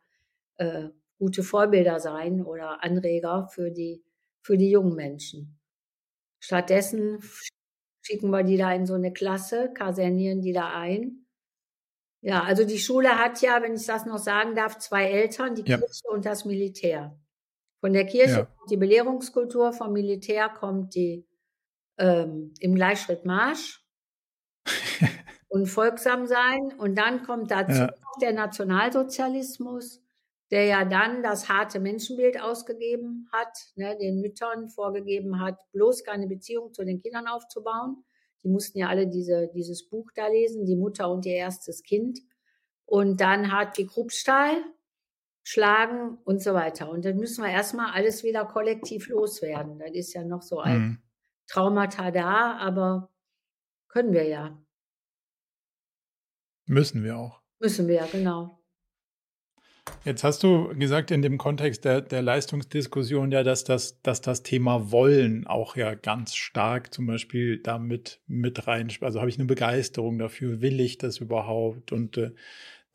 äh, 0.58 0.90
gute 1.18 1.44
Vorbilder 1.44 2.00
sein 2.00 2.44
oder 2.44 2.84
Anreger 2.84 3.48
für 3.52 3.72
die 3.72 4.04
für 4.42 4.58
die 4.58 4.70
jungen 4.70 4.96
Menschen. 4.96 5.60
Stattdessen 6.40 7.20
schicken 8.04 8.30
wir 8.30 8.44
die 8.44 8.58
da 8.58 8.72
in 8.74 8.86
so 8.86 8.94
eine 8.94 9.12
Klasse, 9.12 9.72
kasernieren 9.74 10.42
die 10.42 10.54
da 10.54 10.76
ein. 10.78 11.26
Ja, 12.22 12.44
also 12.44 12.64
die 12.64 12.78
Schule 12.78 13.18
hat 13.18 13.42
ja, 13.42 13.62
wenn 13.64 13.76
ich 13.76 13.86
das 13.88 14.06
noch 14.06 14.20
sagen 14.20 14.56
darf, 14.56 14.78
zwei 14.78 15.10
Eltern, 15.10 15.56
die 15.56 15.64
ja. 15.64 15.78
Kirche 15.78 16.08
und 16.10 16.26
das 16.26 16.46
Militär. 16.46 17.20
Von 17.86 17.94
der 17.94 18.08
Kirche 18.08 18.32
ja. 18.32 18.46
kommt 18.46 18.72
die 18.72 18.78
Belehrungskultur, 18.78 19.72
vom 19.72 19.94
Militär 19.94 20.50
kommt 20.50 20.96
die 20.96 21.24
ähm, 22.00 22.52
im 22.60 22.74
Gleichschritt 22.74 23.26
Marsch. 23.26 23.86
und 25.50 25.68
folgsam 25.68 26.26
sein. 26.26 26.74
Und 26.80 26.98
dann 26.98 27.22
kommt 27.22 27.52
dazu 27.52 27.82
ja. 27.82 27.94
der 28.22 28.34
Nationalsozialismus, 28.34 30.02
der 30.50 30.66
ja 30.66 30.84
dann 30.84 31.22
das 31.22 31.48
harte 31.48 31.80
Menschenbild 31.80 32.42
ausgegeben 32.42 33.30
hat, 33.32 33.56
ne, 33.76 33.96
den 34.02 34.20
Müttern 34.20 34.68
vorgegeben 34.68 35.40
hat, 35.40 35.60
bloß 35.72 36.04
keine 36.04 36.26
Beziehung 36.26 36.74
zu 36.74 36.84
den 36.86 37.00
Kindern 37.04 37.28
aufzubauen. 37.28 38.04
Die 38.44 38.50
mussten 38.50 38.80
ja 38.80 38.88
alle 38.88 39.06
diese, 39.06 39.52
dieses 39.54 39.88
Buch 39.88 40.10
da 40.16 40.26
lesen, 40.26 40.66
die 40.66 40.76
Mutter 40.76 41.12
und 41.12 41.28
ihr 41.28 41.36
erstes 41.36 41.84
Kind. 41.84 42.18
Und 42.86 43.22
dann 43.22 43.52
hat 43.52 43.78
die 43.78 43.86
Kruppstahl 43.86 44.56
schlagen 45.48 46.18
und 46.26 46.42
so 46.42 46.56
weiter. 46.56 46.90
Und 46.90 47.06
dann 47.06 47.18
müssen 47.18 47.44
wir 47.44 47.52
erstmal 47.52 47.94
alles 47.94 48.24
wieder 48.24 48.46
kollektiv 48.46 49.10
loswerden. 49.10 49.78
Das 49.78 49.92
ist 49.92 50.14
ja 50.14 50.24
noch 50.24 50.42
so 50.42 50.60
ein 50.60 50.80
mhm. 50.80 50.98
Traumata 51.48 52.10
da, 52.10 52.58
aber 52.58 53.14
können 53.88 54.12
wir 54.12 54.28
ja. 54.28 54.60
Müssen 56.66 57.04
wir 57.04 57.18
auch. 57.18 57.42
Müssen 57.60 57.88
wir, 57.88 58.08
genau. 58.12 58.60
Jetzt 60.04 60.24
hast 60.24 60.42
du 60.42 60.70
gesagt 60.80 61.12
in 61.12 61.22
dem 61.22 61.38
Kontext 61.38 61.86
der, 61.86 62.02
der 62.02 62.24
Leistungsdiskussion 62.24 63.32
ja, 63.32 63.44
dass 63.44 63.64
das, 63.64 64.02
dass 64.02 64.22
das 64.22 64.42
Thema 64.42 64.92
Wollen 64.92 65.46
auch 65.46 65.76
ja 65.76 65.94
ganz 65.94 66.34
stark 66.34 66.92
zum 66.92 67.06
Beispiel 67.06 67.60
damit 67.60 68.20
mit 68.26 68.66
rein, 68.66 68.92
also 69.02 69.20
habe 69.20 69.30
ich 69.30 69.38
eine 69.38 69.46
Begeisterung 69.46 70.18
dafür, 70.18 70.62
will 70.62 70.80
ich 70.80 70.98
das 70.98 71.20
überhaupt? 71.20 71.92
Und 71.92 72.18
äh, 72.18 72.32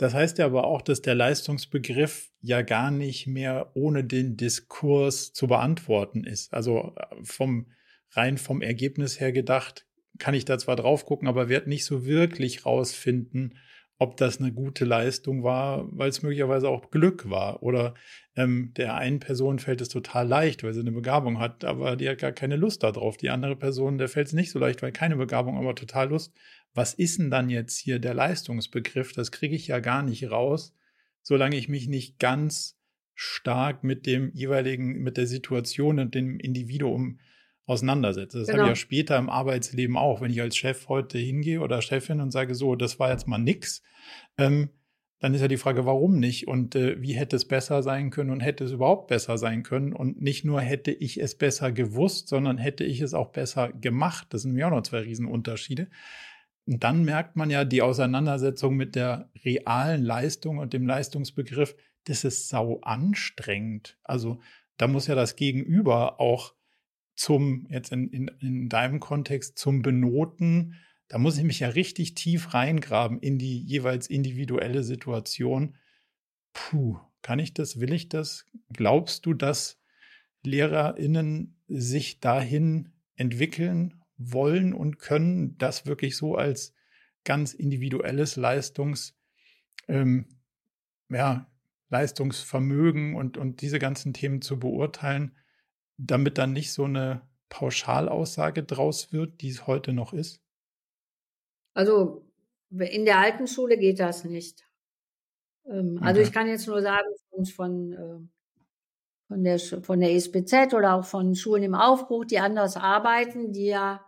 das 0.00 0.14
heißt 0.14 0.38
ja 0.38 0.46
aber 0.46 0.64
auch, 0.64 0.80
dass 0.80 1.02
der 1.02 1.14
Leistungsbegriff 1.14 2.30
ja 2.40 2.62
gar 2.62 2.90
nicht 2.90 3.26
mehr 3.26 3.72
ohne 3.74 4.02
den 4.02 4.38
Diskurs 4.38 5.34
zu 5.34 5.46
beantworten 5.46 6.24
ist. 6.24 6.54
Also 6.54 6.94
äh, 6.96 7.16
vom 7.22 7.66
rein 8.12 8.38
vom 8.38 8.62
Ergebnis 8.62 9.20
her 9.20 9.30
gedacht, 9.30 9.84
kann 10.16 10.32
ich 10.32 10.46
da 10.46 10.58
zwar 10.58 10.76
drauf 10.76 11.04
gucken, 11.04 11.28
aber 11.28 11.50
werde 11.50 11.68
nicht 11.68 11.84
so 11.84 12.06
wirklich 12.06 12.64
rausfinden, 12.64 13.58
ob 14.00 14.16
das 14.16 14.40
eine 14.40 14.52
gute 14.52 14.84
Leistung 14.84 15.44
war, 15.44 15.86
weil 15.92 16.08
es 16.08 16.22
möglicherweise 16.22 16.68
auch 16.68 16.90
Glück 16.90 17.30
war. 17.30 17.62
Oder 17.62 17.94
ähm, 18.34 18.72
der 18.76 18.94
einen 18.94 19.20
Person 19.20 19.58
fällt 19.58 19.80
es 19.80 19.90
total 19.90 20.26
leicht, 20.26 20.64
weil 20.64 20.72
sie 20.72 20.80
eine 20.80 20.90
Begabung 20.90 21.38
hat, 21.38 21.64
aber 21.64 21.96
die 21.96 22.08
hat 22.08 22.18
gar 22.18 22.32
keine 22.32 22.56
Lust 22.56 22.82
darauf. 22.82 23.18
Die 23.18 23.30
andere 23.30 23.56
Person, 23.56 23.98
der 23.98 24.08
fällt 24.08 24.28
es 24.28 24.32
nicht 24.32 24.50
so 24.50 24.58
leicht, 24.58 24.82
weil 24.82 24.90
keine 24.90 25.16
Begabung, 25.16 25.58
aber 25.58 25.74
total 25.74 26.08
Lust 26.08 26.32
was 26.74 26.94
ist 26.94 27.18
denn 27.18 27.30
dann 27.30 27.50
jetzt 27.50 27.78
hier 27.78 27.98
der 27.98 28.14
Leistungsbegriff? 28.14 29.12
Das 29.12 29.32
kriege 29.32 29.56
ich 29.56 29.66
ja 29.66 29.80
gar 29.80 30.02
nicht 30.02 30.30
raus, 30.30 30.74
solange 31.22 31.56
ich 31.56 31.68
mich 31.68 31.88
nicht 31.88 32.18
ganz 32.18 32.78
stark 33.14 33.84
mit 33.84 34.06
dem 34.06 34.30
jeweiligen, 34.32 35.00
mit 35.02 35.16
der 35.16 35.26
Situation 35.26 35.98
und 35.98 36.14
dem 36.14 36.38
Individuum 36.38 37.18
auseinandersetze. 37.70 38.38
Das 38.40 38.48
genau. 38.48 38.64
habe 38.64 38.72
ich 38.72 38.80
genau. 38.80 38.96
ja 38.96 39.04
später 39.04 39.18
im 39.18 39.30
Arbeitsleben 39.30 39.96
auch. 39.96 40.20
Wenn 40.20 40.30
ich 40.30 40.40
als 40.40 40.56
Chef 40.56 40.88
heute 40.88 41.18
hingehe 41.18 41.60
oder 41.60 41.80
Chefin 41.82 42.20
und 42.20 42.30
sage, 42.30 42.54
so, 42.54 42.76
das 42.76 42.98
war 42.98 43.10
jetzt 43.10 43.26
mal 43.26 43.38
nix, 43.38 43.82
ähm, 44.38 44.70
dann 45.20 45.34
ist 45.34 45.42
ja 45.42 45.48
die 45.48 45.58
Frage, 45.58 45.84
warum 45.84 46.18
nicht 46.18 46.48
und 46.48 46.74
äh, 46.74 47.00
wie 47.00 47.12
hätte 47.12 47.36
es 47.36 47.46
besser 47.46 47.82
sein 47.82 48.10
können 48.10 48.30
und 48.30 48.40
hätte 48.40 48.64
es 48.64 48.72
überhaupt 48.72 49.08
besser 49.08 49.36
sein 49.36 49.62
können 49.62 49.92
und 49.92 50.20
nicht 50.20 50.44
nur 50.44 50.62
hätte 50.62 50.90
ich 50.90 51.20
es 51.20 51.36
besser 51.36 51.72
gewusst, 51.72 52.28
sondern 52.28 52.56
hätte 52.56 52.84
ich 52.84 53.02
es 53.02 53.12
auch 53.12 53.30
besser 53.30 53.70
gemacht. 53.72 54.28
Das 54.30 54.42
sind 54.42 54.54
mir 54.54 54.66
auch 54.66 54.70
noch 54.70 54.82
zwei 54.82 55.00
Riesenunterschiede. 55.00 55.88
Und 56.66 56.84
dann 56.84 57.04
merkt 57.04 57.36
man 57.36 57.50
ja 57.50 57.64
die 57.64 57.82
Auseinandersetzung 57.82 58.76
mit 58.76 58.94
der 58.94 59.30
realen 59.44 60.02
Leistung 60.02 60.58
und 60.58 60.72
dem 60.72 60.86
Leistungsbegriff, 60.86 61.76
das 62.04 62.24
ist 62.24 62.48
sau 62.48 62.80
anstrengend. 62.80 63.98
Also 64.04 64.40
da 64.78 64.88
muss 64.88 65.06
ja 65.06 65.14
das 65.14 65.36
Gegenüber 65.36 66.18
auch 66.18 66.54
zum, 67.20 67.66
jetzt 67.68 67.92
in, 67.92 68.08
in, 68.08 68.28
in 68.40 68.68
deinem 68.70 68.98
Kontext, 68.98 69.58
zum 69.58 69.82
Benoten, 69.82 70.76
da 71.08 71.18
muss 71.18 71.36
ich 71.36 71.44
mich 71.44 71.60
ja 71.60 71.68
richtig 71.68 72.14
tief 72.14 72.54
reingraben 72.54 73.18
in 73.18 73.38
die 73.38 73.60
jeweils 73.60 74.06
individuelle 74.06 74.82
Situation. 74.82 75.76
Puh, 76.54 76.98
kann 77.20 77.38
ich 77.38 77.52
das, 77.52 77.78
will 77.78 77.92
ich 77.92 78.08
das? 78.08 78.46
Glaubst 78.72 79.26
du, 79.26 79.34
dass 79.34 79.78
LehrerInnen 80.44 81.60
sich 81.68 82.20
dahin 82.20 82.94
entwickeln 83.16 84.02
wollen 84.16 84.72
und 84.72 84.98
können, 84.98 85.58
das 85.58 85.84
wirklich 85.84 86.16
so 86.16 86.36
als 86.36 86.72
ganz 87.24 87.52
individuelles 87.52 88.36
Leistungs, 88.36 89.14
ähm, 89.88 90.24
ja, 91.10 91.52
Leistungsvermögen 91.90 93.14
und, 93.14 93.36
und 93.36 93.60
diese 93.60 93.78
ganzen 93.78 94.14
Themen 94.14 94.40
zu 94.40 94.58
beurteilen, 94.58 95.36
damit 96.06 96.38
dann 96.38 96.52
nicht 96.52 96.72
so 96.72 96.84
eine 96.84 97.22
Pauschalaussage 97.48 98.62
draus 98.62 99.12
wird, 99.12 99.40
die 99.40 99.50
es 99.50 99.66
heute 99.66 99.92
noch 99.92 100.12
ist? 100.12 100.42
Also 101.74 102.24
in 102.70 103.04
der 103.04 103.18
alten 103.18 103.46
Schule 103.46 103.76
geht 103.78 104.00
das 104.00 104.24
nicht. 104.24 104.64
Ähm, 105.66 105.98
also 106.02 106.20
okay. 106.20 106.28
ich 106.28 106.32
kann 106.32 106.46
jetzt 106.46 106.66
nur 106.66 106.82
sagen, 106.82 107.08
von, 107.30 107.46
von, 107.46 107.92
äh, 107.92 108.18
von, 109.28 109.44
der, 109.44 109.58
von 109.58 110.00
der 110.00 110.14
SPZ 110.14 110.74
oder 110.74 110.94
auch 110.94 111.04
von 111.04 111.34
Schulen 111.34 111.62
im 111.62 111.74
Aufbruch, 111.74 112.24
die 112.24 112.38
anders 112.38 112.76
arbeiten, 112.76 113.52
die 113.52 113.66
ja 113.66 114.04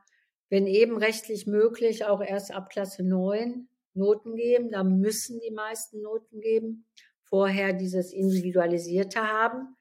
wenn 0.52 0.66
eben 0.66 0.98
rechtlich 0.98 1.46
möglich, 1.46 2.04
auch 2.04 2.20
erst 2.20 2.52
ab 2.52 2.68
Klasse 2.68 3.02
9 3.02 3.68
Noten 3.94 4.36
geben. 4.36 4.70
Da 4.70 4.84
müssen 4.84 5.40
die 5.40 5.50
meisten 5.50 6.02
Noten 6.02 6.42
geben. 6.42 6.84
Vorher 7.22 7.72
dieses 7.72 8.12
Individualisierte 8.12 9.22
haben. 9.22 9.74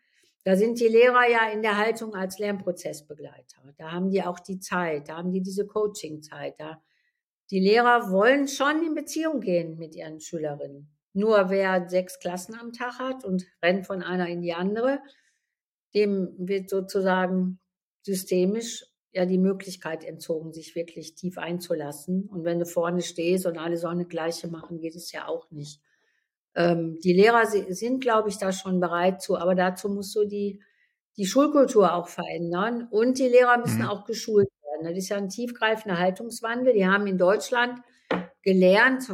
Da 0.43 0.55
sind 0.55 0.79
die 0.79 0.87
Lehrer 0.87 1.29
ja 1.29 1.51
in 1.51 1.61
der 1.61 1.77
Haltung 1.77 2.15
als 2.15 2.39
Lernprozessbegleiter. 2.39 3.61
Da 3.77 3.91
haben 3.91 4.09
die 4.09 4.23
auch 4.23 4.39
die 4.39 4.59
Zeit, 4.59 5.09
da 5.09 5.17
haben 5.17 5.31
die 5.31 5.41
diese 5.41 5.67
Coachingzeit. 5.67 6.55
Da 6.59 6.81
die 7.51 7.59
Lehrer 7.59 8.11
wollen 8.11 8.47
schon 8.47 8.81
in 8.83 8.95
Beziehung 8.95 9.41
gehen 9.41 9.77
mit 9.77 9.93
ihren 9.93 10.21
Schülerinnen. 10.21 10.89
Nur 11.13 11.49
wer 11.49 11.89
sechs 11.89 12.19
Klassen 12.19 12.55
am 12.55 12.71
Tag 12.71 12.97
hat 12.97 13.25
und 13.25 13.45
rennt 13.61 13.85
von 13.85 14.01
einer 14.01 14.27
in 14.29 14.41
die 14.41 14.53
andere, 14.53 14.99
dem 15.93 16.33
wird 16.37 16.69
sozusagen 16.69 17.59
systemisch 18.01 18.85
ja 19.11 19.25
die 19.25 19.37
Möglichkeit 19.37 20.05
entzogen, 20.05 20.53
sich 20.53 20.75
wirklich 20.75 21.15
tief 21.15 21.37
einzulassen. 21.37 22.29
Und 22.29 22.45
wenn 22.45 22.59
du 22.59 22.65
vorne 22.65 23.01
stehst 23.01 23.45
und 23.45 23.57
alle 23.57 23.77
sollen 23.77 23.99
eine 23.99 24.07
gleiche 24.07 24.47
machen, 24.47 24.79
geht 24.79 24.95
es 24.95 25.11
ja 25.11 25.27
auch 25.27 25.51
nicht. 25.51 25.81
Ähm, 26.55 26.99
die 27.03 27.13
Lehrer 27.13 27.45
sind, 27.45 28.01
glaube 28.01 28.29
ich, 28.29 28.37
da 28.37 28.51
schon 28.51 28.79
bereit 28.79 29.21
zu, 29.21 29.37
aber 29.37 29.55
dazu 29.55 29.89
musst 29.89 30.15
du 30.15 30.25
die, 30.25 30.61
die 31.17 31.25
Schulkultur 31.25 31.93
auch 31.93 32.07
verändern 32.07 32.87
und 32.91 33.19
die 33.19 33.27
Lehrer 33.27 33.57
müssen 33.57 33.83
mhm. 33.83 33.87
auch 33.87 34.05
geschult 34.05 34.49
werden. 34.63 34.87
Das 34.87 34.97
ist 34.97 35.09
ja 35.09 35.17
ein 35.17 35.29
tiefgreifender 35.29 35.97
Haltungswandel. 35.97 36.73
Die 36.73 36.87
haben 36.87 37.07
in 37.07 37.17
Deutschland 37.17 37.79
gelernt, 38.43 39.07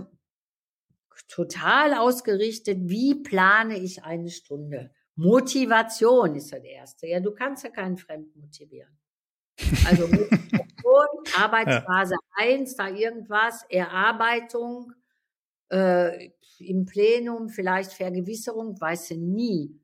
total 1.28 1.94
ausgerichtet, 1.94 2.78
wie 2.84 3.16
plane 3.16 3.78
ich 3.78 4.04
eine 4.04 4.30
Stunde. 4.30 4.92
Motivation 5.16 6.36
ist 6.36 6.54
das 6.54 6.64
Erste. 6.64 7.08
Ja, 7.08 7.20
du 7.20 7.32
kannst 7.32 7.64
ja 7.64 7.70
keinen 7.70 7.98
Fremden 7.98 8.40
motivieren. 8.40 8.98
Also 9.88 10.08
Arbeitsphase 11.38 12.14
ja. 12.14 12.46
1, 12.46 12.76
da 12.76 12.90
irgendwas, 12.90 13.66
Erarbeitung, 13.70 14.94
äh, 15.70 16.30
im 16.62 16.86
Plenum, 16.86 17.50
vielleicht 17.50 17.94
Vergewisserung, 17.94 18.80
weißt 18.80 19.12
du 19.12 19.16
nie, 19.18 19.80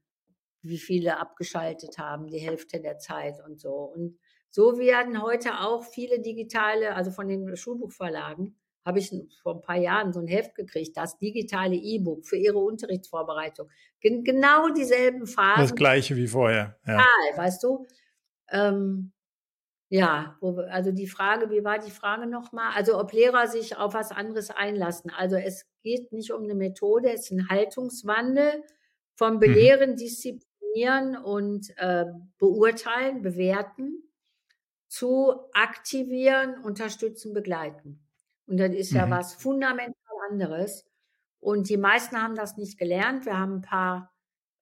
wie 0.61 0.77
viele 0.77 1.19
abgeschaltet 1.19 1.97
haben, 1.97 2.27
die 2.27 2.39
Hälfte 2.39 2.79
der 2.79 2.97
Zeit 2.97 3.35
und 3.45 3.59
so. 3.59 3.73
Und 3.73 4.17
so 4.49 4.77
werden 4.77 5.21
heute 5.21 5.59
auch 5.59 5.83
viele 5.83 6.21
digitale, 6.21 6.95
also 6.95 7.11
von 7.11 7.27
den 7.27 7.55
Schulbuchverlagen, 7.55 8.55
habe 8.85 8.99
ich 8.99 9.11
vor 9.41 9.55
ein 9.55 9.61
paar 9.61 9.77
Jahren 9.77 10.11
so 10.11 10.19
ein 10.19 10.27
Heft 10.27 10.55
gekriegt, 10.55 10.97
das 10.97 11.17
digitale 11.17 11.75
E-Book 11.75 12.25
für 12.25 12.37
ihre 12.37 12.59
Unterrichtsvorbereitung. 12.59 13.69
Gen 14.01 14.23
genau 14.23 14.69
dieselben 14.69 15.25
Phasen. 15.25 15.61
Das 15.61 15.75
gleiche 15.75 16.15
wie 16.15 16.27
vorher. 16.27 16.77
Ja, 16.85 17.05
weißt 17.35 17.63
du. 17.63 17.87
Ähm, 18.51 19.13
ja, 19.93 20.39
also 20.71 20.91
die 20.91 21.05
Frage, 21.05 21.51
wie 21.51 21.63
war 21.63 21.77
die 21.77 21.91
Frage 21.91 22.25
nochmal? 22.25 22.71
Also 22.73 22.99
ob 22.99 23.13
Lehrer 23.13 23.45
sich 23.45 23.77
auf 23.77 23.93
was 23.93 24.11
anderes 24.11 24.49
einlassen. 24.49 25.11
Also 25.15 25.35
es 25.35 25.67
geht 25.83 26.11
nicht 26.11 26.31
um 26.33 26.45
eine 26.45 26.55
Methode, 26.55 27.11
es 27.11 27.25
ist 27.25 27.31
ein 27.31 27.47
Haltungswandel 27.47 28.63
vom 29.13 29.35
mhm. 29.35 29.39
Belehren, 29.39 29.95
Disziplinieren 29.95 31.15
und 31.15 31.77
äh, 31.77 32.05
Beurteilen, 32.39 33.21
Bewerten 33.21 34.01
zu 34.87 35.35
aktivieren, 35.53 36.57
unterstützen, 36.63 37.35
begleiten. 37.35 38.03
Und 38.47 38.57
das 38.57 38.73
ist 38.73 38.93
mhm. 38.93 38.97
ja 38.97 39.09
was 39.11 39.35
fundamental 39.35 39.93
anderes. 40.31 40.87
Und 41.39 41.69
die 41.69 41.77
meisten 41.77 42.19
haben 42.19 42.33
das 42.33 42.57
nicht 42.57 42.79
gelernt. 42.79 43.27
Wir 43.27 43.37
haben 43.37 43.57
ein 43.57 43.61
paar, 43.61 44.11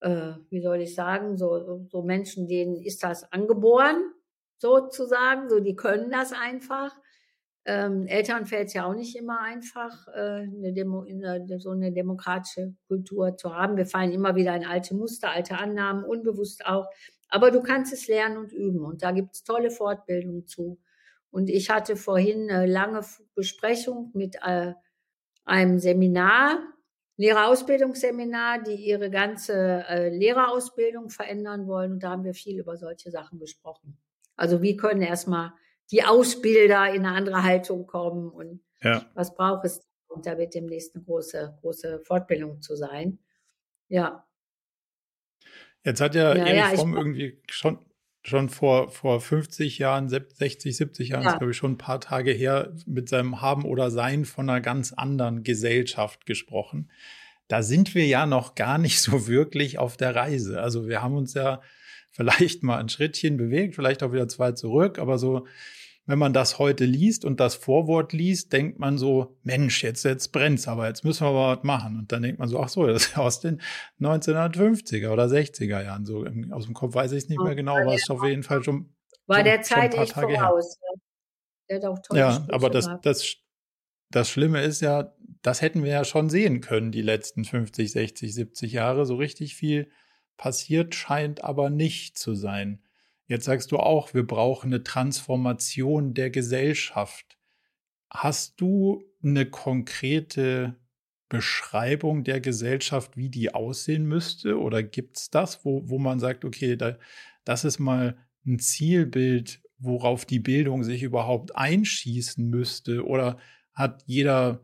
äh, 0.02 0.34
wie 0.50 0.62
soll 0.62 0.82
ich 0.82 0.94
sagen, 0.94 1.38
so, 1.38 1.88
so 1.90 2.02
Menschen, 2.02 2.50
denen 2.50 2.76
ist 2.76 3.02
das 3.02 3.32
angeboren 3.32 4.14
sozusagen. 4.62 5.50
So, 5.50 5.60
die 5.60 5.76
können 5.76 6.12
das 6.12 6.32
einfach. 6.32 6.96
Ähm, 7.66 8.08
Eltern 8.08 8.46
fällt 8.46 8.70
es 8.70 8.74
ja 8.74 8.86
auch 8.86 8.96
nicht 8.96 9.16
immer 9.16 9.42
einfach, 9.42 10.08
äh, 10.08 10.44
eine 10.44 10.74
Demo, 10.74 11.02
eine, 11.02 11.60
so 11.60 11.72
eine 11.72 11.92
demokratische 11.92 12.74
Kultur 12.88 13.38
zu 13.38 13.56
haben. 13.56 13.78
Wir 13.78 13.86
fallen 13.86 14.12
immer 14.12 14.36
wieder 14.36 14.56
in 14.56 14.66
alte 14.66 14.96
Muster, 14.96 15.30
alte 15.32 15.58
Annahmen, 15.58 16.04
unbewusst 16.04 16.66
auch. 16.66 16.88
Aber 17.30 17.52
du 17.52 17.62
kannst 17.62 17.94
es 17.94 18.08
lernen 18.08 18.38
und 18.38 18.52
üben. 18.52 18.84
Und 18.84 19.04
da 19.04 19.12
gibt 19.12 19.36
es 19.36 19.44
tolle 19.44 19.72
Fortbildungen 19.72 20.48
zu. 20.48 20.80
Und 21.30 21.50
ich 21.50 21.70
hatte 21.70 21.96
vorhin 21.96 22.50
eine 22.50 22.66
lange 22.66 23.02
Besprechung 23.36 24.12
mit 24.14 24.36
äh, 24.44 24.74
einem 25.46 25.80
Seminar, 25.80 26.60
Lehrerausbildungsseminar, 27.18 28.64
die 28.64 28.76
ihre 28.76 29.10
ganze 29.12 29.86
äh, 29.88 30.10
Lehrerausbildung 30.10 31.10
verändern 31.10 31.68
wollen. 31.68 31.94
Und 31.94 32.04
da 32.04 32.12
haben 32.12 32.24
wir 32.24 32.34
viel 32.34 32.60
über 32.60 32.76
solche 32.78 33.12
Sachen 33.12 33.40
gesprochen. 33.40 33.98
Also 34.42 34.64
wie 34.64 34.76
können 34.76 35.04
erstmal 35.04 35.54
die 35.92 36.04
Ausbilder 36.04 36.92
in 36.92 37.06
eine 37.06 37.16
andere 37.16 37.44
Haltung 37.44 37.86
kommen 37.86 38.32
und 38.32 38.60
ja. 38.82 39.06
was 39.14 39.36
braucht 39.36 39.66
es? 39.66 39.88
Und 40.08 40.26
da 40.26 40.36
wird 40.40 40.56
demnächst 40.56 40.96
eine 40.96 41.04
große, 41.04 41.60
große 41.62 42.00
Fortbildung 42.00 42.60
zu 42.60 42.76
sein. 42.76 43.20
Ja. 43.88 44.28
Jetzt 45.84 46.02
hat 46.02 46.16
ja, 46.16 46.36
ja 46.36 46.44
Erich 46.44 46.72
ja, 46.72 46.76
Fromm 46.76 46.98
irgendwie 46.98 47.40
schon, 47.52 47.86
schon 48.24 48.50
vor, 48.50 48.90
vor 48.90 49.22
50 49.22 49.78
Jahren, 49.78 50.10
60, 50.10 50.76
70 50.76 51.10
Jahren, 51.10 51.24
ja. 51.24 51.34
ist 51.34 51.38
glaube 51.38 51.52
ich 51.52 51.58
schon 51.58 51.74
ein 51.74 51.78
paar 51.78 52.02
Tage 52.02 52.32
her, 52.32 52.74
mit 52.88 53.10
seinem 53.10 53.42
Haben 53.42 53.64
oder 53.64 53.92
Sein 53.92 54.26
von 54.26 54.50
einer 54.50 54.60
ganz 54.60 54.92
anderen 54.92 55.44
Gesellschaft 55.44 56.26
gesprochen. 56.26 56.90
Da 57.48 57.62
sind 57.62 57.94
wir 57.94 58.08
ja 58.08 58.26
noch 58.26 58.56
gar 58.56 58.80
nicht 58.80 59.02
so 59.02 59.28
wirklich 59.28 59.78
auf 59.78 59.98
der 59.98 60.16
Reise. 60.16 60.64
Also 60.64 60.88
wir 60.88 61.04
haben 61.04 61.16
uns 61.16 61.36
ja 61.36 61.62
vielleicht 62.12 62.64
mal 62.64 62.78
ein 62.78 62.90
Schrittchen 62.90 63.38
bewegt, 63.38 63.76
vielleicht 63.76 64.04
auch 64.04 64.12
wieder 64.12 64.28
zwei 64.28 64.52
zurück, 64.52 65.00
aber 65.00 65.18
so 65.18 65.46
wenn 66.06 66.20
man 66.20 66.34
das 66.34 66.58
heute 66.58 66.86
liest 66.86 67.26
und 67.26 67.40
das 67.40 67.56
Vorwort 67.56 68.12
liest, 68.12 68.52
denkt 68.54 68.80
man 68.80 68.98
so, 68.98 69.38
Mensch, 69.44 69.84
jetzt, 69.84 70.04
jetzt 70.04 70.32
brennt's, 70.32 70.68
aber 70.68 70.88
jetzt 70.88 71.04
müssen 71.04 71.24
wir 71.24 71.30
aber 71.30 71.58
was 71.58 71.64
machen. 71.64 71.98
Und 72.00 72.12
dann 72.12 72.24
denkt 72.24 72.40
man 72.40 72.50
so, 72.50 72.60
ach 72.60 72.70
so, 72.70 72.88
das 72.88 73.08
ist 73.08 73.18
aus 73.18 73.40
den 73.40 73.62
1950er 74.00 75.10
oder 75.10 75.26
60er 75.26 75.84
Jahren. 75.84 76.06
So 76.06 76.26
aus 76.52 76.66
dem 76.66 76.74
Kopf 76.74 76.96
weiß 76.96 77.12
ich 77.12 77.24
es 77.24 77.30
nicht 77.30 77.42
mehr 77.42 77.56
genau, 77.56 77.78
aber 77.78 77.94
es 77.94 78.04
ist 78.04 78.10
auf 78.10 78.26
jeden 78.26 78.44
Fall 78.44 78.64
schon. 78.64 78.94
War 79.28 79.38
schon, 79.38 79.46
der 79.46 79.62
Zeit 79.62 79.94
echt 79.94 80.14
voraus. 80.14 80.78
Der 81.70 81.82
hat 81.82 82.08
ja, 82.14 82.46
aber 82.50 82.70
das, 82.70 82.90
das, 83.04 83.38
das 84.10 84.30
Schlimme 84.30 84.62
ist 84.62 84.82
ja, 84.82 85.16
das 85.42 85.62
hätten 85.62 85.84
wir 85.84 85.92
ja 85.92 86.04
schon 86.04 86.30
sehen 86.30 86.60
können, 86.60 86.92
die 86.92 87.02
letzten 87.02 87.46
50, 87.46 87.90
60, 87.90 88.34
70 88.34 88.72
Jahre. 88.74 89.06
So 89.06 89.16
richtig 89.16 89.56
viel 89.56 89.90
passiert 90.42 90.96
scheint 90.96 91.44
aber 91.44 91.70
nicht 91.70 92.18
zu 92.18 92.34
sein. 92.34 92.82
Jetzt 93.28 93.46
sagst 93.46 93.72
du 93.72 93.78
auch, 93.78 94.16
wir 94.16 94.26
brauchen 94.26 94.74
eine 94.74 94.84
Transformation 94.84 96.16
der 96.16 96.32
Gesellschaft. 96.32 97.38
Hast 98.10 98.60
du 98.60 99.04
eine 99.24 99.46
konkrete 99.46 100.78
Beschreibung 101.30 102.24
der 102.24 102.42
Gesellschaft, 102.42 103.18
wie 103.18 103.30
die 103.30 103.54
aussehen 103.54 104.06
müsste? 104.06 104.60
Oder 104.60 104.82
gibt 104.82 105.18
es 105.18 105.30
das, 105.30 105.64
wo, 105.64 105.88
wo 105.88 106.00
man 106.00 106.20
sagt, 106.20 106.44
okay, 106.44 106.76
da, 106.76 106.98
das 107.46 107.64
ist 107.64 107.78
mal 107.78 108.18
ein 108.44 108.58
Zielbild, 108.58 109.62
worauf 109.78 110.26
die 110.26 110.40
Bildung 110.40 110.84
sich 110.84 111.04
überhaupt 111.04 111.56
einschießen 111.56 112.50
müsste? 112.50 113.06
Oder 113.06 113.38
hat 113.76 114.02
jeder 114.08 114.64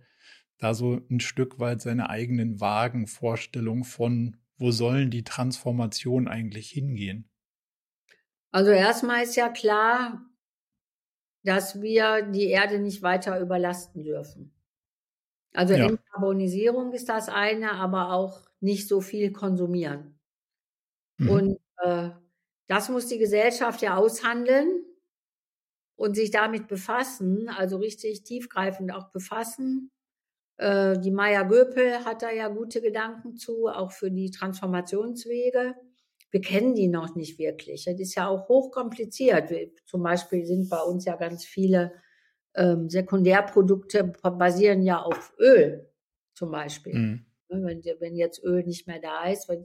da 0.58 0.74
so 0.74 1.00
ein 1.12 1.20
Stück 1.20 1.60
weit 1.60 1.84
seine 1.84 2.10
eigenen 2.10 2.60
vagen 2.60 3.06
Vorstellungen 3.06 3.84
von, 3.84 4.38
wo 4.58 4.72
sollen 4.72 5.12
die 5.12 5.24
Transformationen 5.24 6.28
eigentlich 6.28 6.70
hingehen? 6.70 7.30
Also 8.52 8.72
erstmal 8.72 9.24
ist 9.24 9.36
ja 9.36 9.50
klar, 9.50 10.26
dass 11.44 11.82
wir 11.82 12.24
die 12.24 12.48
Erde 12.48 12.80
nicht 12.80 13.02
weiter 13.02 13.40
überlasten 13.40 14.04
dürfen. 14.04 14.54
Also 15.54 15.74
ja. 15.74 15.88
Entkarbonisierung 15.88 16.92
ist 16.94 17.10
das 17.10 17.30
eine, 17.30 17.74
aber 17.74 18.12
auch 18.12 18.48
nicht 18.60 18.88
so 18.88 19.02
viel 19.02 19.32
konsumieren. 19.32 20.20
Mhm. 21.18 21.30
Und 21.30 21.60
äh, 21.84 22.10
das 22.68 22.90
muss 22.90 23.08
die 23.08 23.18
Gesellschaft 23.18 23.82
ja 23.82 23.96
aushandeln 23.96 24.84
und 25.96 26.16
sich 26.16 26.32
damit 26.32 26.68
befassen, 26.68 27.50
also 27.50 27.78
richtig 27.78 28.24
tiefgreifend 28.24 28.92
auch 28.94 29.12
befassen. 29.12 29.92
Äh, 30.58 31.00
die 31.00 31.12
Maya 31.12 31.44
Göpel 31.44 32.06
hat 32.06 32.22
da 32.22 32.32
ja 32.32 32.48
gute 32.48 32.82
Gedanken 32.82 33.36
zu, 33.38 33.68
auch 33.68 33.92
für 33.92 34.12
die 34.12 34.32
Transformationswege 34.32 35.76
wir 36.32 36.42
kennen 36.42 36.76
die 36.76 36.88
noch 36.88 37.16
nicht 37.16 37.40
wirklich. 37.40 37.86
Das 37.86 38.00
ist 38.00 38.16
ja 38.16 38.28
auch 38.28 38.48
hochkompliziert. 38.50 39.50
Wir, 39.50 39.70
zum 39.86 40.04
Beispiel 40.04 40.46
sind 40.46 40.70
bei 40.70 40.82
uns 40.82 41.06
ja 41.06 41.16
ganz 41.16 41.46
viele 41.46 41.94
ähm, 42.56 42.90
Sekundärprodukte 42.90 44.04
basieren 44.04 44.82
ja 44.82 45.02
auf 45.02 45.34
Öl, 45.40 45.90
zum 46.34 46.52
Beispiel. 46.52 46.94
Mhm. 46.94 47.26
Ne, 47.50 47.64
wenn, 47.64 48.02
wenn, 48.02 48.16
jetzt 48.16 48.44
Öl 48.44 48.64
nicht 48.64 48.88
mehr 48.88 49.00
da 49.00 49.30
ist, 49.30 49.48
wenn 49.48 49.64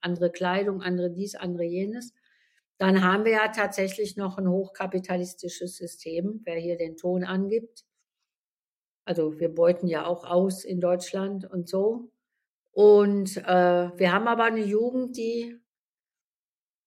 andere 0.00 0.30
Kleidung, 0.30 0.82
andere 0.82 1.10
dies, 1.10 1.36
andere 1.36 1.64
jenes, 1.64 2.12
dann 2.78 3.04
haben 3.04 3.24
wir 3.24 3.32
ja 3.32 3.48
tatsächlich 3.48 4.16
noch 4.16 4.38
ein 4.38 4.48
hochkapitalistisches 4.48 5.76
System, 5.76 6.40
wer 6.44 6.56
hier 6.56 6.76
den 6.76 6.96
Ton 6.96 7.22
angibt. 7.22 7.84
Also 9.04 9.38
wir 9.38 9.54
beuten 9.54 9.88
ja 9.88 10.06
auch 10.06 10.24
aus 10.24 10.64
in 10.64 10.80
Deutschland 10.80 11.50
und 11.50 11.68
so. 11.68 12.10
Und 12.72 13.36
äh, 13.36 13.90
wir 13.98 14.12
haben 14.12 14.28
aber 14.28 14.44
eine 14.44 14.64
Jugend, 14.64 15.16
die 15.16 15.58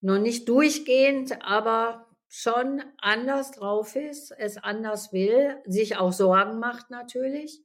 noch 0.01 0.19
nicht 0.19 0.47
durchgehend, 0.49 1.41
aber 1.41 2.07
schon 2.27 2.83
anders 2.97 3.51
drauf 3.51 3.95
ist, 3.95 4.31
es 4.31 4.57
anders 4.57 5.13
will, 5.13 5.57
sich 5.65 5.97
auch 5.97 6.11
Sorgen 6.11 6.59
macht 6.59 6.89
natürlich. 6.89 7.63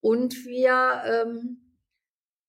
Und 0.00 0.44
wir, 0.44 1.02
ähm, 1.06 1.78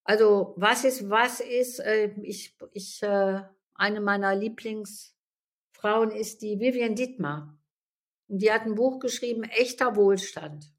also 0.04 0.54
was 0.58 0.84
ist, 0.84 1.10
was 1.10 1.40
ist, 1.40 1.80
äh, 1.80 2.14
ich, 2.22 2.58
ich, 2.72 3.02
äh, 3.04 3.42
eine 3.76 4.02
meiner 4.02 4.36
Lieblingsfrauen 4.36 6.12
ist 6.12 6.42
die 6.42 6.60
Vivian 6.60 6.96
Dittmar. 6.96 7.58
Und 8.28 8.42
die 8.42 8.52
hat 8.52 8.64
ein 8.64 8.76
Buch 8.76 9.00
geschrieben, 9.00 9.44
echter 9.44 9.96
Wohlstand. 9.96 10.73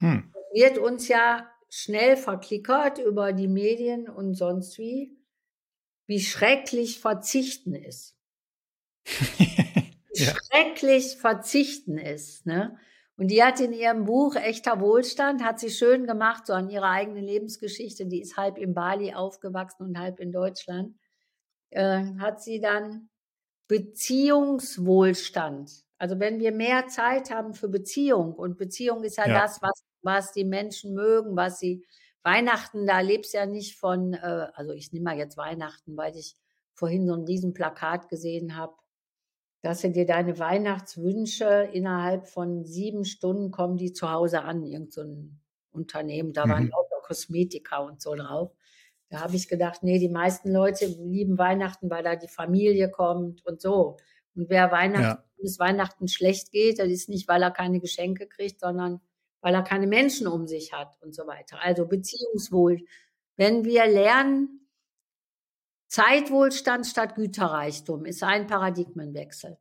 Hm. 0.00 0.32
Wird 0.52 0.78
uns 0.78 1.08
ja 1.08 1.50
schnell 1.68 2.16
verklickert 2.16 2.98
über 2.98 3.32
die 3.32 3.48
Medien 3.48 4.08
und 4.08 4.34
sonst 4.34 4.78
wie 4.78 5.16
wie 6.06 6.20
schrecklich 6.20 7.00
Verzichten 7.00 7.74
ist. 7.74 8.16
ja. 10.14 10.32
Schrecklich 10.46 11.16
Verzichten 11.16 11.98
ist. 11.98 12.46
Ne? 12.46 12.78
Und 13.16 13.28
die 13.28 13.42
hat 13.42 13.60
in 13.60 13.72
ihrem 13.72 14.04
Buch 14.04 14.36
Echter 14.36 14.80
Wohlstand, 14.80 15.42
hat 15.42 15.58
sie 15.58 15.70
schön 15.70 16.06
gemacht, 16.06 16.46
so 16.46 16.52
an 16.52 16.70
ihrer 16.70 16.90
eigenen 16.90 17.24
Lebensgeschichte, 17.24 18.06
die 18.06 18.20
ist 18.20 18.36
halb 18.36 18.58
in 18.58 18.74
Bali 18.74 19.14
aufgewachsen 19.14 19.84
und 19.84 19.98
halb 19.98 20.20
in 20.20 20.32
Deutschland, 20.32 20.94
äh, 21.70 22.04
hat 22.18 22.42
sie 22.42 22.60
dann 22.60 23.08
Beziehungswohlstand. 23.68 25.85
Also 25.98 26.18
wenn 26.20 26.38
wir 26.38 26.52
mehr 26.52 26.88
Zeit 26.88 27.30
haben 27.30 27.54
für 27.54 27.68
Beziehung, 27.68 28.34
und 28.34 28.58
Beziehung 28.58 29.02
ist 29.04 29.16
ja, 29.16 29.28
ja. 29.28 29.40
das, 29.40 29.60
was, 29.62 29.84
was 30.02 30.32
die 30.32 30.44
Menschen 30.44 30.94
mögen, 30.94 31.36
was 31.36 31.58
sie 31.58 31.84
Weihnachten, 32.22 32.86
da 32.86 33.00
lebst 33.00 33.34
ja 33.34 33.46
nicht 33.46 33.78
von, 33.78 34.14
äh, 34.14 34.48
also 34.52 34.72
ich 34.72 34.92
nehme 34.92 35.04
mal 35.04 35.16
jetzt 35.16 35.36
Weihnachten, 35.36 35.96
weil 35.96 36.16
ich 36.16 36.34
vorhin 36.74 37.06
so 37.06 37.14
ein 37.14 37.24
Riesenplakat 37.24 38.08
gesehen 38.08 38.56
habe, 38.56 38.74
dass 39.62 39.80
du 39.80 39.90
dir 39.90 40.06
deine 40.06 40.38
Weihnachtswünsche 40.38 41.70
innerhalb 41.72 42.26
von 42.26 42.64
sieben 42.64 43.04
Stunden 43.04 43.50
kommen 43.50 43.76
die 43.76 43.92
zu 43.92 44.10
Hause 44.10 44.42
an, 44.42 44.64
irgend 44.64 44.92
so 44.92 45.02
ein 45.02 45.40
Unternehmen, 45.72 46.32
da 46.32 46.46
mhm. 46.46 46.50
waren 46.50 46.68
lauter 46.68 47.00
Kosmetika 47.02 47.78
und 47.78 48.02
so 48.02 48.14
drauf. 48.14 48.52
Da 49.08 49.20
habe 49.20 49.36
ich 49.36 49.48
gedacht, 49.48 49.82
nee, 49.82 49.98
die 49.98 50.08
meisten 50.08 50.52
Leute 50.52 50.86
lieben 50.86 51.38
Weihnachten, 51.38 51.88
weil 51.90 52.02
da 52.02 52.16
die 52.16 52.28
Familie 52.28 52.90
kommt 52.90 53.46
und 53.46 53.60
so. 53.60 53.98
Und 54.36 54.50
wer 54.50 54.70
Weihnachten, 54.70 55.02
ja. 55.02 55.24
bis 55.38 55.58
Weihnachten 55.58 56.08
schlecht 56.08 56.52
geht, 56.52 56.78
das 56.78 56.88
ist 56.88 57.08
nicht, 57.08 57.26
weil 57.26 57.42
er 57.42 57.50
keine 57.50 57.80
Geschenke 57.80 58.26
kriegt, 58.26 58.60
sondern 58.60 59.00
weil 59.40 59.54
er 59.54 59.62
keine 59.62 59.86
Menschen 59.86 60.26
um 60.26 60.46
sich 60.46 60.72
hat 60.72 60.98
und 61.00 61.14
so 61.14 61.26
weiter. 61.26 61.60
Also 61.60 61.86
Beziehungswohl. 61.86 62.84
Wenn 63.36 63.64
wir 63.64 63.86
lernen, 63.86 64.68
Zeitwohlstand 65.88 66.86
statt 66.86 67.14
Güterreichtum 67.14 68.04
ist 68.04 68.22
ein 68.22 68.46
Paradigmenwechsel. 68.46 69.58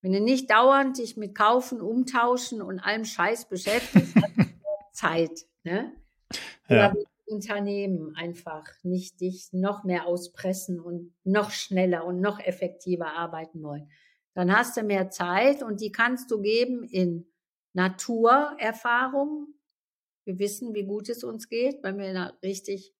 Wenn 0.00 0.12
du 0.12 0.20
nicht 0.20 0.50
dauernd 0.50 0.98
dich 0.98 1.16
mit 1.16 1.34
Kaufen, 1.34 1.80
Umtauschen 1.80 2.60
und 2.60 2.80
allem 2.80 3.04
Scheiß 3.04 3.48
beschäftigst, 3.48 4.14
hast 4.16 4.96
Zeit. 4.96 5.46
Ne? 5.62 5.92
Ja. 6.68 6.90
Oder 6.90 6.94
Unternehmen 7.32 8.14
einfach 8.14 8.64
nicht 8.82 9.20
dich 9.20 9.52
noch 9.52 9.84
mehr 9.84 10.06
auspressen 10.06 10.80
und 10.80 11.14
noch 11.24 11.50
schneller 11.50 12.04
und 12.04 12.20
noch 12.20 12.40
effektiver 12.40 13.12
arbeiten 13.12 13.62
wollen. 13.62 13.90
Dann 14.34 14.56
hast 14.56 14.76
du 14.76 14.82
mehr 14.82 15.10
Zeit 15.10 15.62
und 15.62 15.80
die 15.80 15.92
kannst 15.92 16.30
du 16.30 16.40
geben 16.40 16.84
in 16.84 17.26
Naturerfahrung. 17.74 19.48
Wir 20.24 20.38
wissen, 20.38 20.74
wie 20.74 20.84
gut 20.84 21.08
es 21.08 21.24
uns 21.24 21.48
geht, 21.48 21.82
wenn 21.82 21.98
wir 21.98 22.38
richtig 22.42 22.94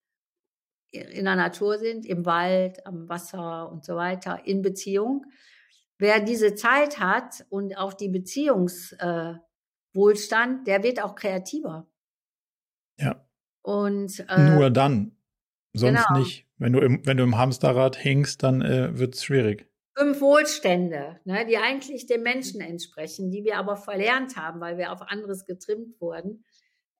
in 0.92 1.24
der 1.24 1.36
Natur 1.36 1.78
sind, 1.78 2.04
im 2.04 2.26
Wald, 2.26 2.84
am 2.86 3.08
Wasser 3.08 3.70
und 3.70 3.84
so 3.84 3.96
weiter, 3.96 4.42
in 4.44 4.60
Beziehung. 4.60 5.24
Wer 5.98 6.20
diese 6.20 6.54
Zeit 6.54 6.98
hat 6.98 7.46
und 7.48 7.78
auch 7.78 7.94
die 7.94 8.08
Beziehungswohlstand, 8.08 10.60
äh, 10.60 10.64
der 10.64 10.82
wird 10.82 11.02
auch 11.02 11.14
kreativer. 11.14 11.86
Und 13.62 14.24
äh, 14.28 14.56
nur 14.56 14.70
dann, 14.70 15.16
sonst 15.72 16.06
genau. 16.06 16.18
nicht. 16.18 16.46
Wenn 16.58 16.72
du 16.72 16.80
im, 16.80 17.06
wenn 17.06 17.16
du 17.16 17.24
im 17.24 17.38
Hamsterrad 17.38 18.02
hängst, 18.02 18.42
dann 18.42 18.62
äh, 18.62 18.98
wird 18.98 19.14
es 19.14 19.24
schwierig 19.24 19.66
fünf 19.94 20.20
Wohlstände, 20.20 21.20
ne, 21.24 21.44
die 21.46 21.58
eigentlich 21.58 22.06
dem 22.06 22.22
Menschen 22.22 22.60
entsprechen, 22.60 23.30
die 23.30 23.44
wir 23.44 23.58
aber 23.58 23.76
verlernt 23.76 24.36
haben, 24.36 24.60
weil 24.60 24.78
wir 24.78 24.92
auf 24.92 25.02
anderes 25.02 25.44
getrimmt 25.44 26.00
wurden. 26.00 26.44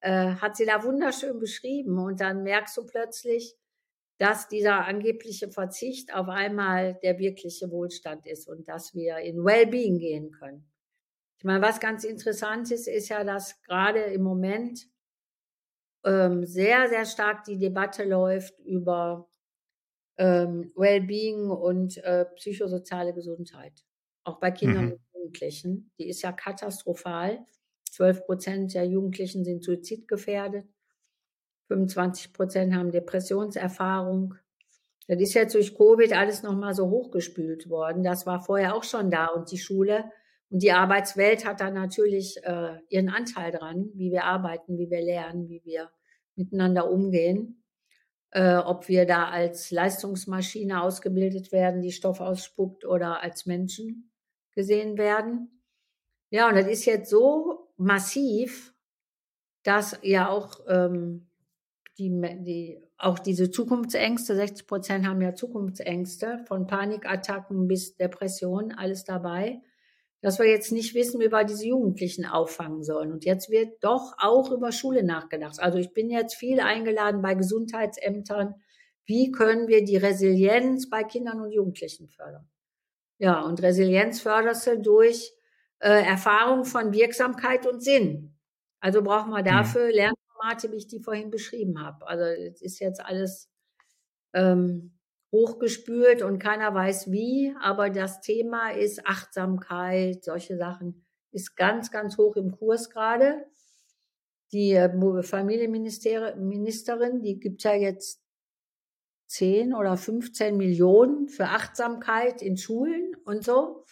äh, 0.03 0.35
hat 0.35 0.57
sie 0.57 0.65
da 0.65 0.83
wunderschön 0.83 1.39
beschrieben. 1.39 1.97
Und 1.97 2.19
dann 2.19 2.43
merkst 2.43 2.75
du 2.77 2.85
plötzlich, 2.85 3.55
dass 4.17 4.49
dieser 4.49 4.85
angebliche 4.85 5.49
Verzicht 5.49 6.13
auf 6.13 6.27
einmal 6.27 6.99
der 7.03 7.19
wirkliche 7.19 7.71
Wohlstand 7.71 8.27
ist 8.27 8.47
und 8.47 8.67
dass 8.67 8.93
wir 8.93 9.19
in 9.19 9.43
Wellbeing 9.43 9.99
gehen 9.99 10.31
können. 10.31 10.69
Ich 11.37 11.45
meine, 11.45 11.61
was 11.61 11.79
ganz 11.79 12.03
interessant 12.03 12.69
ist, 12.71 12.87
ist 12.87 13.09
ja, 13.09 13.23
dass 13.23 13.61
gerade 13.61 13.99
im 13.99 14.23
Moment 14.23 14.87
ähm, 16.05 16.45
sehr, 16.45 16.87
sehr 16.89 17.05
stark 17.05 17.43
die 17.45 17.57
Debatte 17.57 18.03
läuft 18.03 18.59
über 18.59 19.29
ähm, 20.17 20.71
Wellbeing 20.75 21.49
und 21.49 21.97
äh, 21.97 22.25
psychosoziale 22.35 23.13
Gesundheit. 23.13 23.83
Auch 24.23 24.39
bei 24.39 24.51
Kindern 24.51 24.85
mhm. 24.85 24.91
und 24.91 25.01
Jugendlichen. 25.13 25.91
Die 25.97 26.09
ist 26.09 26.21
ja 26.21 26.31
katastrophal. 26.31 27.45
12 27.91 28.25
Prozent 28.25 28.73
der 28.73 28.85
Jugendlichen 28.85 29.43
sind 29.43 29.63
suizidgefährdet. 29.63 30.65
25 31.67 32.33
Prozent 32.33 32.75
haben 32.75 32.91
Depressionserfahrung. 32.91 34.35
Das 35.07 35.21
ist 35.21 35.33
jetzt 35.33 35.55
durch 35.55 35.75
Covid 35.75 36.13
alles 36.13 36.43
nochmal 36.43 36.73
so 36.73 36.89
hochgespült 36.89 37.69
worden. 37.69 38.03
Das 38.03 38.25
war 38.25 38.41
vorher 38.41 38.75
auch 38.75 38.83
schon 38.83 39.09
da 39.09 39.27
und 39.27 39.51
die 39.51 39.57
Schule 39.57 40.05
und 40.53 40.61
die 40.61 40.71
Arbeitswelt 40.71 41.47
hat 41.47 41.61
da 41.61 41.71
natürlich 41.71 42.37
äh, 42.43 42.77
ihren 42.87 43.09
Anteil 43.09 43.51
dran, 43.51 43.89
wie 43.95 44.11
wir 44.11 44.25
arbeiten, 44.25 44.77
wie 44.77 44.91
wir 44.91 45.01
lernen, 45.01 45.49
wie 45.49 45.65
wir 45.65 45.89
miteinander 46.35 46.91
umgehen. 46.91 47.63
Äh, 48.29 48.57
ob 48.57 48.87
wir 48.87 49.07
da 49.07 49.29
als 49.29 49.71
Leistungsmaschine 49.71 50.83
ausgebildet 50.83 51.51
werden, 51.51 51.81
die 51.81 51.91
Stoff 51.91 52.19
ausspuckt 52.19 52.85
oder 52.85 53.23
als 53.23 53.47
Menschen 53.47 54.11
gesehen 54.51 54.99
werden. 54.99 55.63
Ja, 56.29 56.49
und 56.49 56.55
das 56.55 56.67
ist 56.67 56.85
jetzt 56.85 57.09
so 57.09 57.73
massiv, 57.77 58.75
dass 59.63 59.97
ja 60.03 60.29
auch 60.29 60.59
ähm, 60.67 61.31
die, 61.97 62.11
die, 62.41 62.79
auch 62.99 63.17
diese 63.17 63.49
Zukunftsängste, 63.49 64.35
60 64.35 64.67
Prozent 64.67 65.07
haben 65.07 65.21
ja 65.21 65.33
Zukunftsängste, 65.33 66.45
von 66.47 66.67
Panikattacken 66.67 67.67
bis 67.67 67.97
Depression, 67.97 68.71
alles 68.71 69.03
dabei, 69.03 69.63
dass 70.23 70.39
wir 70.39 70.49
jetzt 70.49 70.71
nicht 70.71 70.95
wissen, 70.95 71.19
wie 71.19 71.33
wir 71.33 71.43
diese 71.43 71.67
Jugendlichen 71.67 72.25
auffangen 72.25 72.81
sollen. 72.81 73.11
Und 73.11 73.25
jetzt 73.25 73.49
wird 73.49 73.83
doch 73.83 74.13
auch 74.17 74.51
über 74.51 74.71
Schule 74.71 75.03
nachgedacht. 75.03 75.59
Also 75.59 75.77
ich 75.77 75.91
bin 75.91 76.09
jetzt 76.09 76.35
viel 76.35 76.61
eingeladen 76.61 77.21
bei 77.21 77.35
Gesundheitsämtern. 77.35 78.55
Wie 79.05 79.31
können 79.31 79.67
wir 79.67 79.83
die 79.83 79.97
Resilienz 79.97 80.89
bei 80.89 81.03
Kindern 81.03 81.41
und 81.41 81.51
Jugendlichen 81.51 82.07
fördern? 82.07 82.49
Ja, 83.17 83.41
und 83.41 83.61
Resilienz 83.61 84.21
förderst 84.21 84.65
du 84.65 84.79
durch 84.79 85.33
äh, 85.79 86.05
Erfahrung 86.05 86.63
von 86.63 86.93
Wirksamkeit 86.93 87.67
und 87.67 87.83
Sinn. 87.83 88.37
Also 88.79 89.03
brauchen 89.03 89.31
wir 89.31 89.41
mhm. 89.41 89.45
dafür 89.45 89.87
mhm. 89.87 89.91
Lernformate, 89.91 90.71
wie 90.71 90.77
ich 90.77 90.87
die 90.87 91.01
vorhin 91.01 91.31
beschrieben 91.31 91.83
habe. 91.83 92.07
Also 92.07 92.23
es 92.23 92.61
ist 92.61 92.79
jetzt 92.79 93.03
alles 93.03 93.51
ähm, 94.31 94.92
hochgespült 95.33 96.21
und 96.21 96.39
keiner 96.39 96.73
weiß 96.73 97.11
wie, 97.11 97.53
aber 97.59 97.89
das 97.89 98.21
Thema 98.21 98.69
ist 98.69 99.05
Achtsamkeit, 99.05 100.23
solche 100.23 100.55
Sachen 100.57 101.03
ist 101.31 101.57
ganz, 101.57 101.91
ganz 101.91 102.17
hoch 102.17 102.37
im 102.37 102.51
Kurs 102.51 102.89
gerade. 102.91 103.45
Die 104.51 104.73
äh, 104.73 105.23
Familienministerin, 105.23 107.21
die 107.23 107.39
gibt 107.39 107.63
ja 107.63 107.73
jetzt 107.73 108.21
10 109.27 109.73
oder 109.73 109.97
15 109.97 110.55
Millionen 110.55 111.27
für 111.27 111.45
Achtsamkeit 111.45 112.43
in 112.43 112.55
Schulen 112.55 113.15
und 113.25 113.43
so. 113.43 113.83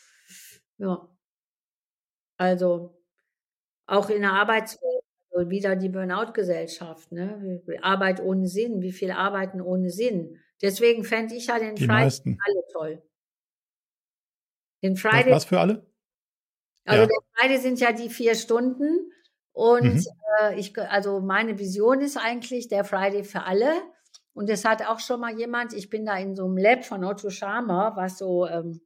Ja. 0.77 1.09
Also 2.37 3.01
auch 3.87 4.09
in 4.11 4.21
der 4.21 4.33
Arbeitswelt, 4.33 5.03
also 5.31 5.49
wieder 5.49 5.75
die 5.75 5.89
Burnout-Gesellschaft, 5.89 7.11
ne? 7.11 7.63
Arbeit 7.81 8.21
ohne 8.21 8.47
Sinn, 8.47 8.81
wie 8.81 8.91
viel 8.91 9.11
arbeiten 9.11 9.61
ohne 9.61 9.89
Sinn. 9.89 10.39
Deswegen 10.61 11.03
fände 11.03 11.35
ich 11.35 11.47
ja 11.47 11.59
den 11.59 11.75
die 11.75 11.85
Friday 11.85 12.03
meisten. 12.03 12.37
alle 12.45 12.63
toll. 12.71 13.03
Den 14.83 14.95
Friday. 14.95 15.31
Was, 15.31 15.43
was 15.43 15.45
für 15.45 15.59
alle? 15.59 15.91
Also 16.85 17.03
ja. 17.03 17.07
der 17.07 17.21
Friday 17.33 17.57
sind 17.59 17.79
ja 17.79 17.91
die 17.91 18.09
vier 18.09 18.35
Stunden. 18.35 19.11
Und 19.53 19.93
mhm. 19.93 20.05
äh, 20.39 20.59
ich, 20.59 20.77
also 20.77 21.19
meine 21.19 21.59
Vision 21.59 22.01
ist 22.01 22.17
eigentlich 22.17 22.67
der 22.67 22.83
Friday 22.83 23.23
für 23.23 23.43
alle. 23.43 23.73
Und 24.33 24.49
es 24.49 24.63
hat 24.63 24.87
auch 24.87 24.99
schon 24.99 25.19
mal 25.19 25.37
jemand, 25.37 25.73
ich 25.73 25.89
bin 25.89 26.05
da 26.05 26.17
in 26.17 26.35
so 26.35 26.45
einem 26.45 26.57
Lab 26.57 26.85
von 26.85 27.03
Otto 27.03 27.29
Scharmer, 27.29 27.93
was 27.95 28.17
so 28.17 28.47
ähm, 28.47 28.81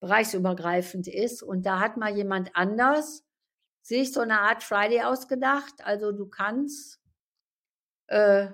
bereichsübergreifend 0.00 1.08
ist. 1.08 1.42
Und 1.42 1.64
da 1.64 1.80
hat 1.80 1.96
mal 1.96 2.14
jemand 2.14 2.54
anders 2.54 3.24
sich 3.80 4.12
so 4.12 4.20
eine 4.20 4.40
Art 4.40 4.62
Friday 4.62 5.02
ausgedacht. 5.02 5.74
Also 5.82 6.12
du 6.12 6.26
kannst 6.26 7.00
äh, 8.08 8.48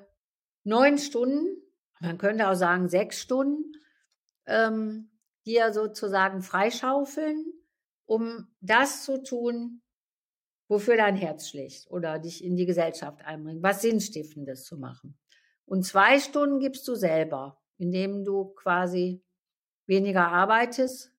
neun 0.64 0.98
Stunden, 0.98 1.61
man 2.03 2.18
könnte 2.18 2.48
auch 2.48 2.55
sagen 2.55 2.88
sechs 2.88 3.20
Stunden, 3.20 3.72
ähm, 4.46 5.11
dir 5.46 5.72
sozusagen 5.72 6.42
freischaufeln, 6.42 7.46
um 8.05 8.48
das 8.61 9.05
zu 9.05 9.22
tun, 9.22 9.82
wofür 10.68 10.96
dein 10.96 11.16
Herz 11.16 11.48
schlägt 11.48 11.86
oder 11.90 12.18
dich 12.18 12.44
in 12.44 12.57
die 12.57 12.66
Gesellschaft 12.66 13.22
einbringt, 13.22 13.62
was 13.62 13.82
Sinnstiftendes 13.82 14.64
zu 14.64 14.78
machen. 14.78 15.18
Und 15.64 15.84
zwei 15.84 16.18
Stunden 16.18 16.59
gibst 16.59 16.86
du 16.88 16.94
selber, 16.94 17.62
indem 17.78 18.24
du 18.24 18.46
quasi 18.55 19.22
weniger 19.86 20.28
arbeitest, 20.28 21.12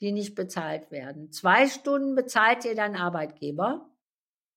die 0.00 0.12
nicht 0.12 0.34
bezahlt 0.34 0.90
werden. 0.90 1.32
Zwei 1.32 1.66
Stunden 1.66 2.14
bezahlt 2.14 2.64
dir 2.64 2.74
dein 2.74 2.94
Arbeitgeber 2.94 3.90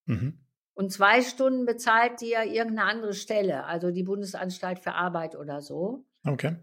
mhm. 0.06 0.46
Und 0.78 0.94
zwei 0.94 1.24
Stunden 1.24 1.66
bezahlt 1.66 2.22
dir 2.22 2.44
irgendeine 2.44 2.84
andere 2.84 3.14
Stelle, 3.16 3.66
also 3.66 3.90
die 3.90 4.04
Bundesanstalt 4.04 4.78
für 4.78 4.94
Arbeit 4.94 5.36
oder 5.36 5.60
so. 5.60 6.06
Okay. 6.24 6.56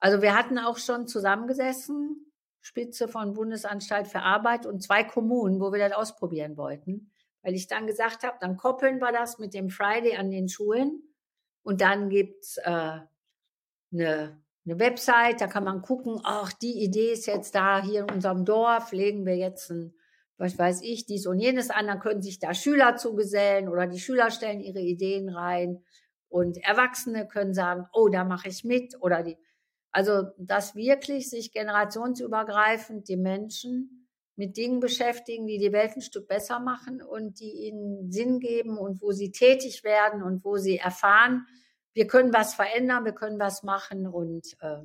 Also 0.00 0.22
wir 0.22 0.36
hatten 0.36 0.58
auch 0.58 0.76
schon 0.76 1.06
zusammengesessen, 1.06 2.32
Spitze 2.60 3.06
von 3.06 3.32
Bundesanstalt 3.32 4.08
für 4.08 4.22
Arbeit 4.22 4.66
und 4.66 4.82
zwei 4.82 5.04
Kommunen, 5.04 5.60
wo 5.60 5.70
wir 5.70 5.78
das 5.78 5.96
ausprobieren 5.96 6.56
wollten, 6.56 7.12
weil 7.42 7.54
ich 7.54 7.68
dann 7.68 7.86
gesagt 7.86 8.24
habe, 8.24 8.38
dann 8.40 8.56
koppeln 8.56 8.98
wir 8.98 9.12
das 9.12 9.38
mit 9.38 9.54
dem 9.54 9.70
Friday 9.70 10.16
an 10.16 10.32
den 10.32 10.48
Schulen 10.48 11.04
und 11.62 11.80
dann 11.80 12.08
gibt's 12.08 12.56
äh, 12.56 12.98
eine 13.92 14.42
eine 14.66 14.78
Website, 14.78 15.40
da 15.40 15.46
kann 15.46 15.64
man 15.64 15.80
gucken, 15.80 16.20
ach, 16.22 16.52
die 16.52 16.82
Idee 16.84 17.12
ist 17.12 17.26
jetzt 17.26 17.54
da, 17.54 17.82
hier 17.82 18.00
in 18.00 18.10
unserem 18.10 18.44
Dorf 18.44 18.92
legen 18.92 19.24
wir 19.24 19.36
jetzt 19.36 19.70
ein, 19.70 19.94
was 20.40 20.58
weiß 20.58 20.80
ich, 20.82 21.04
dies 21.04 21.26
und 21.26 21.38
jenes 21.38 21.70
an, 21.70 21.86
dann 21.86 22.00
können 22.00 22.22
sich 22.22 22.38
da 22.38 22.54
Schüler 22.54 22.96
zugesellen 22.96 23.68
oder 23.68 23.86
die 23.86 24.00
Schüler 24.00 24.30
stellen 24.30 24.60
ihre 24.60 24.80
Ideen 24.80 25.28
rein 25.28 25.84
und 26.28 26.56
Erwachsene 26.64 27.28
können 27.28 27.52
sagen, 27.52 27.86
oh, 27.92 28.08
da 28.08 28.24
mache 28.24 28.48
ich 28.48 28.64
mit 28.64 28.96
oder 29.00 29.22
die, 29.22 29.36
also, 29.92 30.28
dass 30.38 30.74
wirklich 30.74 31.28
sich 31.28 31.52
generationsübergreifend 31.52 33.08
die 33.08 33.16
Menschen 33.16 34.08
mit 34.36 34.56
Dingen 34.56 34.80
beschäftigen, 34.80 35.46
die 35.46 35.58
die 35.58 35.72
Welt 35.72 35.96
ein 35.96 36.00
Stück 36.00 36.28
besser 36.28 36.60
machen 36.60 37.02
und 37.02 37.40
die 37.40 37.66
ihnen 37.66 38.10
Sinn 38.10 38.40
geben 38.40 38.78
und 38.78 39.02
wo 39.02 39.12
sie 39.12 39.32
tätig 39.32 39.84
werden 39.84 40.22
und 40.22 40.44
wo 40.44 40.56
sie 40.56 40.78
erfahren, 40.78 41.46
wir 41.92 42.06
können 42.06 42.32
was 42.32 42.54
verändern, 42.54 43.04
wir 43.04 43.12
können 43.12 43.38
was 43.38 43.62
machen 43.62 44.06
und 44.06 44.56
äh, 44.60 44.78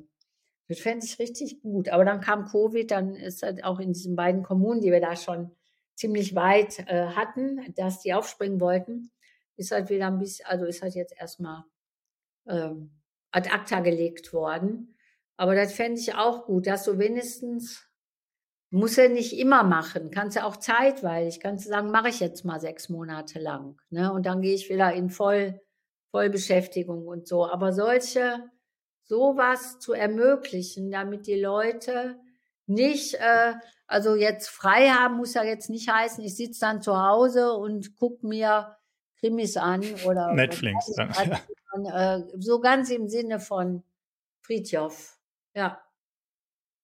das 0.68 0.80
fände 0.80 1.04
ich 1.04 1.18
richtig 1.18 1.62
gut. 1.62 1.88
Aber 1.88 2.04
dann 2.04 2.20
kam 2.20 2.46
Covid, 2.46 2.90
dann 2.90 3.14
ist 3.14 3.42
halt 3.42 3.64
auch 3.64 3.78
in 3.78 3.92
diesen 3.92 4.16
beiden 4.16 4.42
Kommunen, 4.42 4.80
die 4.80 4.90
wir 4.90 5.00
da 5.00 5.16
schon 5.16 5.52
ziemlich 5.94 6.34
weit 6.34 6.80
äh, 6.88 7.08
hatten, 7.08 7.74
dass 7.74 8.00
die 8.00 8.14
aufspringen 8.14 8.60
wollten, 8.60 9.10
ist 9.56 9.72
halt 9.72 9.88
wieder 9.88 10.08
ein 10.08 10.18
bisschen, 10.18 10.46
also 10.46 10.66
ist 10.66 10.82
halt 10.82 10.94
jetzt 10.94 11.14
erstmal 11.18 11.64
ähm, 12.46 12.90
ad 13.30 13.50
acta 13.50 13.80
gelegt 13.80 14.32
worden. 14.32 14.96
Aber 15.36 15.54
das 15.54 15.72
fände 15.72 16.00
ich 16.00 16.14
auch 16.14 16.46
gut, 16.46 16.66
dass 16.66 16.84
du 16.84 16.98
wenigstens, 16.98 17.86
muss 18.70 18.98
er 18.98 19.08
nicht 19.08 19.38
immer 19.38 19.62
machen, 19.62 20.10
kannst 20.10 20.36
du 20.36 20.44
auch 20.44 20.56
zeitweilig, 20.56 21.40
kannst 21.40 21.64
du 21.64 21.70
sagen, 21.70 21.90
mache 21.90 22.08
ich 22.08 22.20
jetzt 22.20 22.44
mal 22.44 22.60
sechs 22.60 22.88
Monate 22.88 23.38
lang. 23.38 23.80
Ne? 23.90 24.12
Und 24.12 24.26
dann 24.26 24.42
gehe 24.42 24.54
ich 24.54 24.68
wieder 24.68 24.92
in 24.92 25.08
voll 25.08 25.60
Vollbeschäftigung 26.10 27.06
und 27.06 27.28
so. 27.28 27.46
Aber 27.46 27.72
solche, 27.72 28.50
sowas 29.06 29.78
zu 29.78 29.92
ermöglichen, 29.92 30.90
damit 30.90 31.26
die 31.26 31.40
Leute 31.40 32.16
nicht, 32.66 33.14
äh, 33.14 33.54
also 33.86 34.16
jetzt 34.16 34.48
frei 34.48 34.88
haben, 34.88 35.16
muss 35.16 35.34
ja 35.34 35.44
jetzt 35.44 35.70
nicht 35.70 35.88
heißen, 35.88 36.22
ich 36.24 36.36
sitze 36.36 36.60
dann 36.60 36.82
zu 36.82 37.00
Hause 37.00 37.52
und 37.52 37.96
gucke 37.96 38.26
mir 38.26 38.76
Krimis 39.20 39.56
an 39.56 39.82
oder 40.04 40.32
Netflix. 40.34 40.92
Dann, 40.96 41.10
ja. 41.84 42.16
äh, 42.16 42.24
so 42.38 42.60
ganz 42.60 42.90
im 42.90 43.08
Sinne 43.08 43.38
von 43.38 43.84
Friedhoff. 44.42 45.18
Ja. 45.54 45.80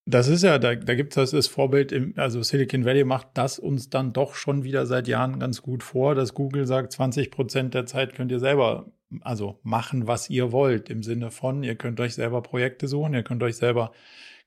Das 0.05 0.27
ist 0.27 0.43
ja, 0.43 0.59
da, 0.59 0.75
da 0.75 0.95
gibt 0.95 1.17
es 1.17 1.31
das 1.31 1.47
Vorbild, 1.47 1.93
im, 1.93 2.15
also 2.17 2.43
Silicon 2.43 2.85
Valley 2.85 3.05
macht 3.05 3.29
das 3.35 3.59
uns 3.59 3.89
dann 3.89 4.13
doch 4.13 4.35
schon 4.35 4.65
wieder 4.65 4.85
seit 4.85 5.07
Jahren 5.07 5.39
ganz 5.39 5.63
gut 5.63 5.85
vor, 5.85 6.17
dass 6.17 6.35
Google 6.35 6.67
sagt, 6.67 6.93
20 6.93 7.31
Prozent 7.31 7.75
der 7.75 7.87
Zeit 7.87 8.15
könnt 8.15 8.33
ihr 8.33 8.41
selber 8.41 8.91
also 9.23 9.59
machen, 9.63 10.07
was 10.07 10.31
ihr 10.31 10.53
wollt, 10.53 10.91
im 10.91 11.03
Sinne 11.03 11.31
von, 11.31 11.63
ihr 11.63 11.75
könnt 11.75 12.01
euch 12.01 12.15
selber 12.15 12.43
Projekte 12.43 12.89
suchen, 12.89 13.15
ihr 13.15 13.23
könnt 13.23 13.43
euch 13.43 13.57
selber 13.57 13.93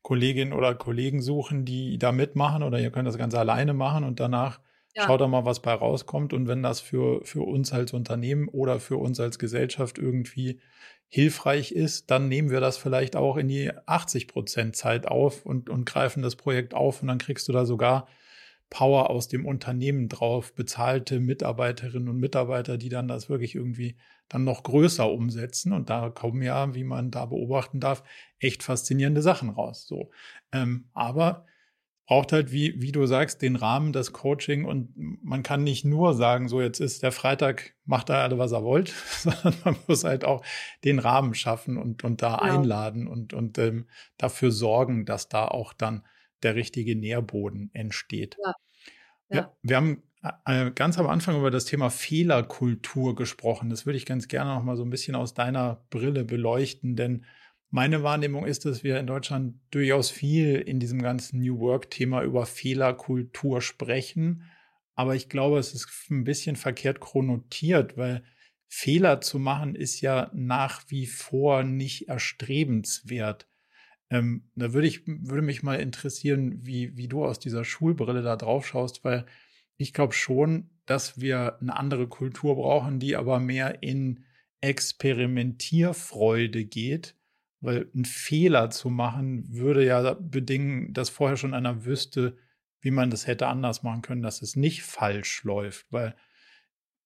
Kolleginnen 0.02 0.54
oder 0.54 0.76
Kollegen 0.76 1.22
suchen, 1.22 1.66
die 1.66 1.98
da 1.98 2.12
mitmachen 2.12 2.64
oder 2.64 2.80
ihr 2.80 2.92
könnt 2.92 3.08
das 3.08 3.18
Ganze 3.18 3.40
alleine 3.40 3.74
machen 3.74 4.04
und 4.04 4.20
danach 4.20 4.60
ja. 4.96 5.04
schau 5.06 5.18
da 5.18 5.28
mal, 5.28 5.46
was 5.46 5.62
bei 5.62 5.74
rauskommt. 5.74 6.34
Und 6.34 6.48
wenn 6.48 6.64
das 6.64 6.80
für, 6.80 7.24
für 7.26 7.42
uns 7.42 7.74
als 7.74 7.94
Unternehmen 7.94 8.48
oder 8.48 8.80
für 8.80 8.98
uns 8.98 9.20
als 9.20 9.40
Gesellschaft 9.40 9.98
irgendwie 9.98 10.60
hilfreich 11.08 11.72
ist, 11.72 12.12
dann 12.12 12.28
nehmen 12.28 12.50
wir 12.50 12.60
das 12.60 12.78
vielleicht 12.78 13.16
auch 13.16 13.38
in 13.38 13.48
die 13.48 13.72
80 13.86 14.28
Prozent 14.28 14.76
Zeit 14.76 15.08
auf 15.08 15.46
und, 15.46 15.70
und 15.70 15.86
greifen 15.86 16.24
das 16.24 16.36
Projekt 16.36 16.74
auf 16.74 17.02
und 17.02 17.08
dann 17.08 17.20
kriegst 17.20 17.48
du 17.48 17.52
da 17.52 17.66
sogar 17.66 18.08
Power 18.70 19.10
aus 19.10 19.28
dem 19.28 19.46
Unternehmen 19.46 20.10
drauf, 20.10 20.54
bezahlte 20.54 21.20
Mitarbeiterinnen 21.20 22.10
und 22.10 22.18
Mitarbeiter, 22.18 22.78
die 22.78 22.90
dann 22.90 23.08
das 23.08 23.30
wirklich 23.30 23.56
irgendwie 23.56 23.96
dann 24.28 24.44
noch 24.44 24.64
größer 24.64 25.10
umsetzen. 25.10 25.72
Und 25.72 25.90
da 25.90 26.10
kommen 26.10 26.42
ja, 26.42 26.74
wie 26.76 26.84
man 26.84 27.12
da 27.12 27.26
beobachten 27.26 27.80
darf, 27.80 28.04
echt 28.40 28.64
faszinierende 28.64 29.22
Sachen 29.22 29.50
raus. 29.50 29.86
So. 29.88 30.10
Ähm, 30.52 30.90
aber 30.94 31.46
braucht 32.08 32.32
halt, 32.32 32.52
wie, 32.52 32.80
wie 32.82 32.92
du 32.92 33.06
sagst, 33.06 33.42
den 33.42 33.56
Rahmen, 33.56 33.92
das 33.92 34.14
Coaching 34.14 34.66
und 34.66 34.94
man 35.24 35.42
kann 35.42 35.64
nicht 35.64 35.86
nur 35.86 36.14
sagen, 36.14 36.48
so 36.48 36.62
jetzt 36.62 36.80
ist 36.80 37.02
der 37.02 37.12
Freitag, 37.12 37.74
macht 37.86 38.10
da 38.10 38.22
alle, 38.22 38.38
was 38.38 38.52
er 38.52 38.64
wollt, 38.64 38.90
sondern 39.20 39.56
man 39.64 39.76
muss 39.88 40.04
halt 40.04 40.24
auch 40.24 40.44
den 40.84 41.00
Rahmen 41.00 41.34
schaffen 41.34 41.78
und, 41.78 42.04
und 42.04 42.22
da 42.22 42.32
ja. 42.32 42.38
einladen 42.42 43.08
und, 43.08 43.34
und 43.34 43.58
ähm, 43.58 43.88
dafür 44.18 44.52
sorgen, 44.52 45.06
dass 45.06 45.30
da 45.30 45.48
auch 45.48 45.74
dann 45.74 46.04
der 46.46 46.56
richtige 46.56 46.96
Nährboden 46.96 47.70
entsteht. 47.74 48.38
Ja. 48.44 48.54
ja. 49.30 49.38
ja 49.38 49.58
wir 49.62 49.76
haben 49.76 50.04
äh, 50.46 50.72
ganz 50.72 50.98
am 50.98 51.08
Anfang 51.08 51.38
über 51.38 51.52
das 51.52 51.66
Thema 51.66 51.90
Fehlerkultur 51.90 53.16
gesprochen. 53.16 53.70
Das 53.70 53.86
würde 53.86 53.98
ich 53.98 54.06
ganz 54.06 54.28
gerne 54.28 54.56
noch 54.56 54.64
mal 54.64 54.78
so 54.78 54.84
ein 54.84 54.90
bisschen 54.90 55.16
aus 55.16 55.34
deiner 55.34 55.86
Brille 55.90 56.24
beleuchten, 56.24 56.96
denn 56.96 57.26
meine 57.70 58.04
Wahrnehmung 58.04 58.46
ist, 58.46 58.66
dass 58.66 58.84
wir 58.84 59.00
in 59.00 59.08
Deutschland 59.08 59.56
durchaus 59.72 60.10
viel 60.10 60.56
in 60.56 60.80
diesem 60.80 61.02
ganzen 61.02 61.42
New 61.42 61.60
Work-Thema 61.60 62.24
über 62.24 62.46
Fehlerkultur 62.46 63.62
sprechen. 63.62 64.44
Aber 64.94 65.16
ich 65.16 65.28
glaube, 65.28 65.60
es 65.60 65.74
ist 65.74 65.90
ein 66.10 66.24
bisschen 66.24 66.56
verkehrt 66.56 67.02
chronotiert, 67.02 67.98
weil 67.98 68.24
Fehler 68.68 69.20
zu 69.20 69.40
machen 69.40 69.76
ist 69.76 70.00
ja 70.02 70.32
nach 70.34 70.84
wie 70.90 71.06
vor 71.06 71.64
nicht 71.64 72.08
erstrebenswert. 72.08 73.48
Ähm, 74.10 74.50
da 74.56 74.74
würde 74.74 74.88
ich, 74.88 75.04
würde 75.06 75.42
mich 75.42 75.64
mal 75.64 75.80
interessieren, 75.80 76.66
wie, 76.66 76.96
wie 76.98 77.08
du 77.08 77.26
aus 77.26 77.40
dieser 77.40 77.64
Schulbrille 77.64 78.22
da 78.22 78.36
drauf 78.36 78.68
schaust, 78.68 79.04
weil 79.04 79.26
ich 79.78 79.94
glaube 79.94 80.14
schon, 80.14 80.70
dass 80.86 81.20
wir 81.20 81.60
eine 81.60 81.76
andere 81.76 82.08
Kultur 82.08 82.56
brauchen, 82.56 83.00
die 83.00 83.16
aber 83.16 83.40
mehr 83.40 83.84
in 83.84 84.26
Experimentierfreude 84.62 86.66
geht 86.66 87.16
weil 87.66 87.90
ein 87.96 88.06
Fehler 88.06 88.70
zu 88.70 88.90
machen 88.90 89.52
würde 89.52 89.86
ja 89.86 90.14
bedingen, 90.14 90.94
dass 90.94 91.10
vorher 91.10 91.36
schon 91.36 91.54
einer 91.54 91.86
wüsste, 91.86 92.38
wie 92.80 92.92
man 92.92 93.10
das 93.10 93.28
hätte 93.28 93.48
anders 93.48 93.84
machen 93.84 94.04
können, 94.04 94.22
dass 94.22 94.42
es 94.42 94.56
nicht 94.56 94.84
falsch 94.84 95.44
läuft. 95.44 95.92
Weil, 95.92 96.16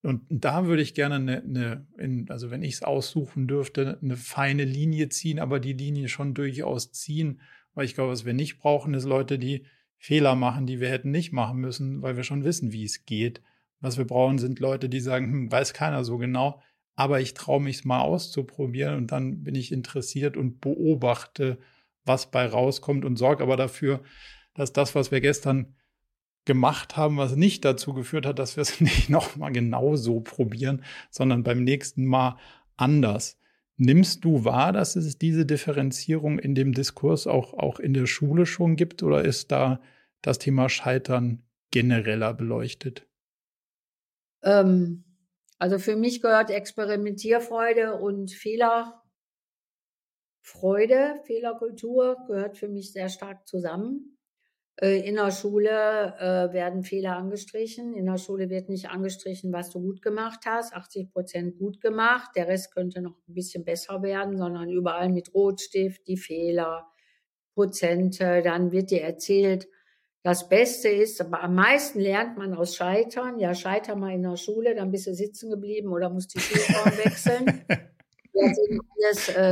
und 0.01 0.23
da 0.29 0.65
würde 0.65 0.81
ich 0.81 0.93
gerne 0.93 1.15
eine, 1.15 1.43
eine 1.43 1.87
in, 1.97 2.29
also 2.29 2.51
wenn 2.51 2.63
ich 2.63 2.75
es 2.75 2.83
aussuchen 2.83 3.47
dürfte, 3.47 3.99
eine 4.01 4.15
feine 4.15 4.63
Linie 4.63 5.09
ziehen, 5.09 5.39
aber 5.39 5.59
die 5.59 5.73
Linie 5.73 6.07
schon 6.07 6.33
durchaus 6.33 6.91
ziehen. 6.91 7.41
Weil 7.73 7.85
ich 7.85 7.95
glaube, 7.95 8.11
was 8.11 8.25
wir 8.25 8.33
nicht 8.33 8.59
brauchen, 8.59 8.93
ist 8.93 9.05
Leute, 9.05 9.37
die 9.37 9.65
Fehler 9.97 10.35
machen, 10.35 10.65
die 10.65 10.79
wir 10.79 10.89
hätten 10.89 11.11
nicht 11.11 11.33
machen 11.33 11.59
müssen, 11.59 12.01
weil 12.01 12.15
wir 12.15 12.23
schon 12.23 12.45
wissen, 12.45 12.71
wie 12.71 12.85
es 12.85 13.05
geht. 13.05 13.41
Was 13.81 13.97
wir 13.97 14.05
brauchen, 14.05 14.37
sind 14.37 14.59
Leute, 14.59 14.87
die 14.87 15.01
sagen, 15.01 15.31
hm, 15.31 15.51
weiß 15.51 15.73
keiner 15.73 16.05
so 16.05 16.17
genau, 16.17 16.61
aber 16.95 17.19
ich 17.19 17.33
traue 17.33 17.61
mich 17.61 17.77
es 17.77 17.85
mal 17.85 18.01
auszuprobieren 18.01 18.95
und 18.95 19.11
dann 19.11 19.43
bin 19.43 19.55
ich 19.55 19.71
interessiert 19.71 20.37
und 20.37 20.61
beobachte, 20.61 21.57
was 22.05 22.31
bei 22.31 22.45
rauskommt 22.45 23.05
und 23.05 23.17
sorge 23.17 23.43
aber 23.43 23.57
dafür, 23.57 24.01
dass 24.53 24.73
das, 24.73 24.95
was 24.95 25.11
wir 25.11 25.21
gestern 25.21 25.75
gemacht 26.49 26.97
haben, 26.97 27.17
was 27.17 27.35
nicht 27.35 27.63
dazu 27.63 27.93
geführt 27.93 28.25
hat, 28.25 28.39
dass 28.39 28.57
wir 28.57 28.63
es 28.63 28.81
nicht 28.81 29.07
nochmal 29.07 29.51
genauso 29.51 30.19
probieren, 30.19 30.83
sondern 31.11 31.43
beim 31.43 31.63
nächsten 31.63 32.05
Mal 32.05 32.37
anders. 32.75 33.37
Nimmst 33.77 34.25
du 34.25 34.45
wahr, 34.45 34.73
dass 34.73 34.95
es 34.95 35.19
diese 35.19 35.45
Differenzierung 35.45 36.39
in 36.39 36.55
dem 36.55 36.73
Diskurs 36.73 37.27
auch, 37.27 37.53
auch 37.53 37.79
in 37.79 37.93
der 37.93 38.07
Schule 38.07 38.47
schon 38.47 38.75
gibt 38.75 39.03
oder 39.03 39.23
ist 39.23 39.51
da 39.51 39.79
das 40.23 40.39
Thema 40.39 40.69
Scheitern 40.69 41.43
genereller 41.69 42.33
beleuchtet? 42.33 43.07
Ähm, 44.41 45.03
also 45.59 45.77
für 45.77 45.95
mich 45.95 46.19
gehört 46.19 46.49
Experimentierfreude 46.49 47.93
und 47.93 48.31
Fehlerfreude, 48.31 48.95
Fehlerkultur 51.25 52.17
gehört 52.25 52.57
für 52.57 52.69
mich 52.69 52.91
sehr 52.91 53.09
stark 53.09 53.47
zusammen. 53.47 54.18
Äh, 54.81 55.07
in 55.07 55.15
der 55.15 55.31
Schule 55.31 56.15
äh, 56.19 56.53
werden 56.53 56.83
Fehler 56.83 57.17
angestrichen. 57.17 57.93
In 57.93 58.05
der 58.05 58.17
Schule 58.17 58.49
wird 58.49 58.69
nicht 58.69 58.89
angestrichen, 58.89 59.51
was 59.51 59.69
du 59.71 59.81
gut 59.81 60.01
gemacht 60.01 60.41
hast. 60.45 60.73
80 60.73 61.11
Prozent 61.11 61.57
gut 61.57 61.81
gemacht. 61.81 62.31
Der 62.35 62.47
Rest 62.47 62.73
könnte 62.73 63.01
noch 63.01 63.17
ein 63.27 63.33
bisschen 63.33 63.65
besser 63.65 64.01
werden, 64.01 64.37
sondern 64.37 64.69
überall 64.69 65.09
mit 65.09 65.33
Rotstift 65.33 66.07
die 66.07 66.17
Fehler, 66.17 66.87
Prozente. 67.55 68.41
Dann 68.41 68.71
wird 68.71 68.91
dir 68.91 69.01
erzählt, 69.01 69.67
das 70.23 70.47
Beste 70.49 70.89
ist, 70.89 71.21
aber 71.21 71.43
am 71.43 71.55
meisten 71.55 71.99
lernt 71.99 72.37
man 72.37 72.53
aus 72.53 72.75
Scheitern. 72.75 73.39
Ja, 73.39 73.53
scheiter 73.53 73.95
mal 73.95 74.13
in 74.13 74.23
der 74.23 74.37
Schule, 74.37 74.75
dann 74.75 74.91
bist 74.91 75.07
du 75.07 75.13
sitzen 75.13 75.49
geblieben 75.49 75.91
oder 75.91 76.09
musst 76.09 76.35
die 76.35 76.39
Schulform 76.39 76.97
wechseln. 76.97 77.65
Das 78.31 78.55
sind 78.55 78.79
alles 78.95 79.29
äh, 79.29 79.51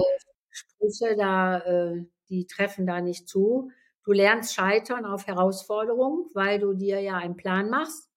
Sprüche, 0.50 1.18
da, 1.18 1.58
äh, 1.60 2.06
die 2.30 2.46
treffen 2.46 2.86
da 2.86 3.02
nicht 3.02 3.28
zu. 3.28 3.70
Du 4.08 4.14
lernst 4.14 4.54
Scheitern 4.54 5.04
auf 5.04 5.28
Herausforderungen, 5.28 6.30
weil 6.34 6.60
du 6.60 6.74
dir 6.74 7.02
ja 7.02 7.18
einen 7.18 7.36
Plan 7.36 7.70
machst. 7.70 8.10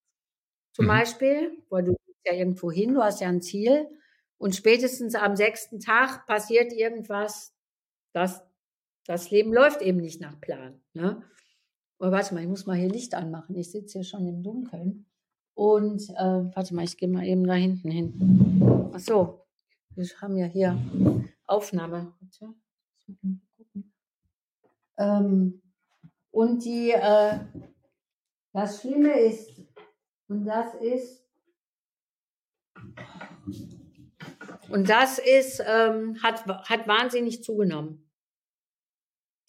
Zum 0.73 0.85
mhm. 0.85 0.91
Beispiel, 0.91 1.65
weil 1.69 1.83
du 1.83 1.97
ja 2.25 2.33
irgendwo 2.33 2.71
hin, 2.71 2.95
du 2.95 3.03
hast 3.03 3.21
ja 3.21 3.27
ein 3.27 3.43
Ziel. 3.43 3.89
Und 4.39 4.55
spätestens 4.55 5.17
am 5.17 5.35
sechsten 5.35 5.81
Tag 5.81 6.27
passiert 6.27 6.73
irgendwas, 6.73 7.57
das, 8.13 8.41
das 9.05 9.33
Leben 9.33 9.53
läuft 9.53 9.83
eben 9.83 9.99
nicht 9.99 10.21
nach 10.21 10.41
Plan. 10.41 10.81
Ne? 10.93 11.25
Oh, 11.99 12.13
warte 12.13 12.35
mal, 12.35 12.45
ich 12.45 12.49
muss 12.49 12.67
mal 12.67 12.77
hier 12.77 12.89
Licht 12.89 13.15
anmachen. 13.15 13.57
Ich 13.57 13.73
sitze 13.73 13.99
hier 13.99 14.05
schon 14.05 14.29
im 14.29 14.45
Dunkeln. 14.45 15.07
Und 15.55 16.09
äh, 16.11 16.55
warte 16.55 16.73
mal, 16.73 16.85
ich 16.85 16.99
gehe 16.99 17.09
mal 17.09 17.27
eben 17.27 17.45
da 17.49 17.55
hinten 17.55 17.91
hin. 17.91 18.93
Ach 18.95 19.01
so, 19.01 19.45
wir 19.97 20.07
haben 20.23 20.37
ja 20.37 20.47
hier 20.47 20.79
Aufnahme. 21.47 22.13
Ähm, 24.97 25.61
und 26.41 26.65
die, 26.65 26.91
äh, 26.93 27.39
das 28.55 28.81
Schlimme 28.81 29.21
ist, 29.21 29.61
und 30.27 30.47
das 30.47 30.75
ist, 30.77 31.23
und 34.71 34.89
das 34.89 35.19
ist, 35.19 35.63
ähm, 35.67 36.23
hat, 36.23 36.47
hat 36.47 36.89
wahnsinnig 36.89 37.45
zugenommen 37.45 38.11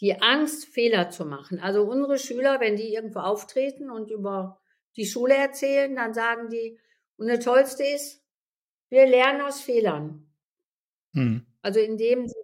die 0.01 0.21
Angst, 0.21 0.65
Fehler 0.65 1.09
zu 1.11 1.23
machen. 1.23 1.61
Also 1.61 1.83
unsere 1.83 2.17
Schüler, 2.17 2.59
wenn 2.59 2.75
die 2.75 2.93
irgendwo 2.93 3.19
auftreten 3.19 3.89
und 3.89 4.11
über 4.11 4.59
die 4.97 5.05
Schule 5.05 5.35
erzählen, 5.35 5.95
dann 5.95 6.13
sagen 6.13 6.49
die, 6.49 6.77
und 7.15 7.27
das 7.27 7.45
Tollste 7.45 7.85
ist, 7.85 8.21
wir 8.89 9.07
lernen 9.07 9.41
aus 9.41 9.61
Fehlern. 9.61 10.29
Hm. 11.13 11.45
Also 11.61 11.79
indem 11.79 12.27
sie 12.27 12.40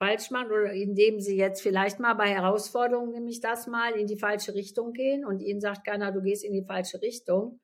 falsch 0.00 0.30
machen 0.30 0.50
oder 0.50 0.72
indem 0.72 1.20
sie 1.20 1.36
jetzt 1.36 1.62
vielleicht 1.62 2.00
mal 2.00 2.14
bei 2.14 2.28
Herausforderungen, 2.28 3.12
nämlich 3.12 3.40
das 3.40 3.66
mal, 3.66 3.92
in 3.92 4.06
die 4.06 4.18
falsche 4.18 4.54
Richtung 4.54 4.92
gehen 4.92 5.24
und 5.24 5.40
ihnen 5.40 5.60
sagt 5.60 5.84
keiner, 5.84 6.10
du 6.10 6.22
gehst 6.22 6.42
in 6.42 6.52
die 6.52 6.64
falsche 6.64 7.00
Richtung, 7.02 7.60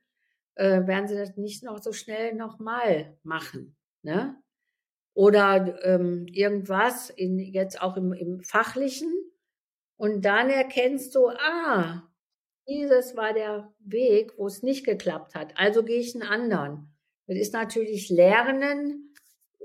äh, 0.55 0.87
werden 0.87 1.09
sie 1.09 1.17
das 1.17 1.37
nicht 1.37 1.65
noch 1.65 1.83
so 1.83 1.93
schnell 1.93 2.35
nochmal 2.35 3.19
machen. 3.25 3.77
Ne? 4.03 4.37
oder 5.17 5.83
ähm, 5.83 6.27
irgendwas, 6.31 7.09
in, 7.09 7.39
jetzt 7.39 7.81
auch 7.81 7.97
im, 7.97 8.13
im 8.13 8.43
Fachlichen. 8.43 9.11
Und 9.97 10.27
dann 10.27 10.51
erkennst 10.51 11.15
du, 11.15 11.29
ah, 11.29 12.03
dieses 12.69 13.17
war 13.17 13.33
der 13.33 13.73
Weg, 13.79 14.35
wo 14.37 14.47
es 14.47 14.63
nicht 14.63 14.85
geklappt 14.85 15.35
hat. 15.35 15.55
Also 15.57 15.83
gehe 15.85 16.01
ich 16.01 16.15
einen 16.15 16.29
anderen. 16.29 16.95
Das 17.27 17.39
ist 17.39 17.55
natürlich 17.55 18.11
Lernen. 18.11 19.06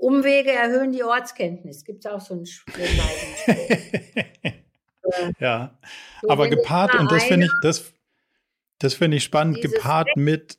Umwege 0.02 0.50
erhöhen 0.50 0.92
die 0.92 1.04
Ortskenntnis. 1.04 1.84
Gibt 1.84 2.04
es 2.04 2.10
auch 2.10 2.20
so 2.20 2.34
einen 2.34 2.44
Ja, 5.38 5.78
so, 6.22 6.30
aber 6.30 6.48
gepaart, 6.48 6.94
und 6.94 7.12
das 7.12 7.24
finde 7.24 7.46
ich, 7.46 7.52
das, 7.62 7.92
das 8.78 8.94
finde 8.94 9.18
ich 9.18 9.24
spannend, 9.24 9.60
gepaart 9.60 10.08
mit, 10.16 10.58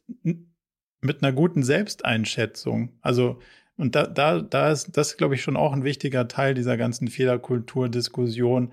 mit 1.02 1.24
einer 1.24 1.34
guten 1.34 1.64
Selbsteinschätzung. 1.64 2.98
Also 3.02 3.40
und 3.76 3.96
da, 3.96 4.06
da, 4.06 4.40
da 4.42 4.72
ist 4.72 4.96
das, 4.96 5.18
glaube 5.18 5.36
ich, 5.36 5.42
schon 5.42 5.58
auch 5.58 5.74
ein 5.74 5.84
wichtiger 5.84 6.28
Teil 6.28 6.54
dieser 6.54 6.78
ganzen 6.78 7.08
Fehlerkultur-Diskussion. 7.08 8.72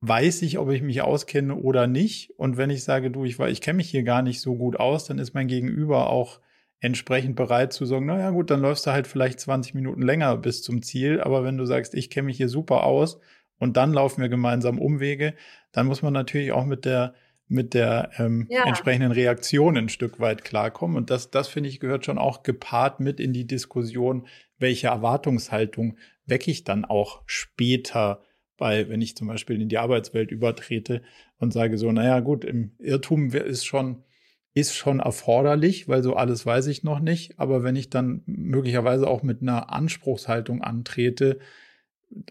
Weiß 0.00 0.42
ich, 0.42 0.58
ob 0.58 0.70
ich 0.70 0.80
mich 0.80 1.02
auskenne 1.02 1.54
oder 1.56 1.86
nicht? 1.86 2.30
Und 2.38 2.56
wenn 2.56 2.70
ich 2.70 2.84
sage, 2.84 3.10
du, 3.10 3.24
ich, 3.24 3.40
ich 3.40 3.60
kenne 3.60 3.78
mich 3.78 3.90
hier 3.90 4.04
gar 4.04 4.22
nicht 4.22 4.40
so 4.40 4.54
gut 4.54 4.78
aus, 4.78 5.06
dann 5.06 5.18
ist 5.18 5.34
mein 5.34 5.48
Gegenüber 5.48 6.08
auch 6.08 6.40
entsprechend 6.80 7.36
bereit 7.36 7.72
zu 7.72 7.86
sagen, 7.86 8.06
naja 8.06 8.30
gut, 8.30 8.50
dann 8.50 8.60
läufst 8.60 8.86
du 8.86 8.92
halt 8.92 9.06
vielleicht 9.06 9.40
20 9.40 9.74
Minuten 9.74 10.02
länger 10.02 10.36
bis 10.36 10.62
zum 10.62 10.82
Ziel. 10.82 11.20
Aber 11.20 11.44
wenn 11.44 11.58
du 11.58 11.64
sagst, 11.64 11.94
ich 11.94 12.10
kenne 12.10 12.26
mich 12.26 12.36
hier 12.36 12.48
super 12.48 12.84
aus 12.84 13.20
und 13.58 13.76
dann 13.76 13.92
laufen 13.92 14.22
wir 14.22 14.28
gemeinsam 14.28 14.78
Umwege, 14.78 15.34
dann 15.72 15.86
muss 15.86 16.02
man 16.02 16.12
natürlich 16.12 16.52
auch 16.52 16.64
mit 16.64 16.84
der 16.84 17.14
mit 17.50 17.72
der 17.72 18.10
ähm, 18.18 18.46
ja. 18.50 18.64
entsprechenden 18.66 19.10
Reaktion 19.10 19.76
ein 19.76 19.88
Stück 19.88 20.20
weit 20.20 20.44
klarkommen. 20.44 20.98
Und 20.98 21.08
das, 21.08 21.30
das 21.30 21.48
finde 21.48 21.70
ich, 21.70 21.80
gehört 21.80 22.04
schon 22.04 22.18
auch 22.18 22.42
gepaart 22.42 23.00
mit 23.00 23.20
in 23.20 23.32
die 23.32 23.46
Diskussion, 23.46 24.26
welche 24.58 24.88
Erwartungshaltung 24.88 25.96
wecke 26.26 26.50
ich 26.50 26.64
dann 26.64 26.84
auch 26.84 27.22
später 27.24 28.22
bei, 28.58 28.88
wenn 28.88 29.00
ich 29.00 29.16
zum 29.16 29.28
Beispiel 29.28 29.62
in 29.62 29.70
die 29.70 29.78
Arbeitswelt 29.78 30.30
übertrete 30.30 31.00
und 31.38 31.52
sage 31.52 31.78
so, 31.78 31.90
naja, 31.90 32.20
gut, 32.20 32.44
im 32.44 32.72
Irrtum 32.78 33.30
ist 33.30 33.64
schon, 33.64 34.04
ist 34.54 34.74
schon 34.74 35.00
erforderlich, 35.00 35.88
weil 35.88 36.02
so 36.02 36.14
alles 36.14 36.44
weiß 36.44 36.66
ich 36.66 36.82
noch 36.82 37.00
nicht. 37.00 37.38
Aber 37.38 37.62
wenn 37.62 37.76
ich 37.76 37.90
dann 37.90 38.22
möglicherweise 38.26 39.06
auch 39.06 39.22
mit 39.22 39.42
einer 39.42 39.72
Anspruchshaltung 39.72 40.62
antrete, 40.62 41.38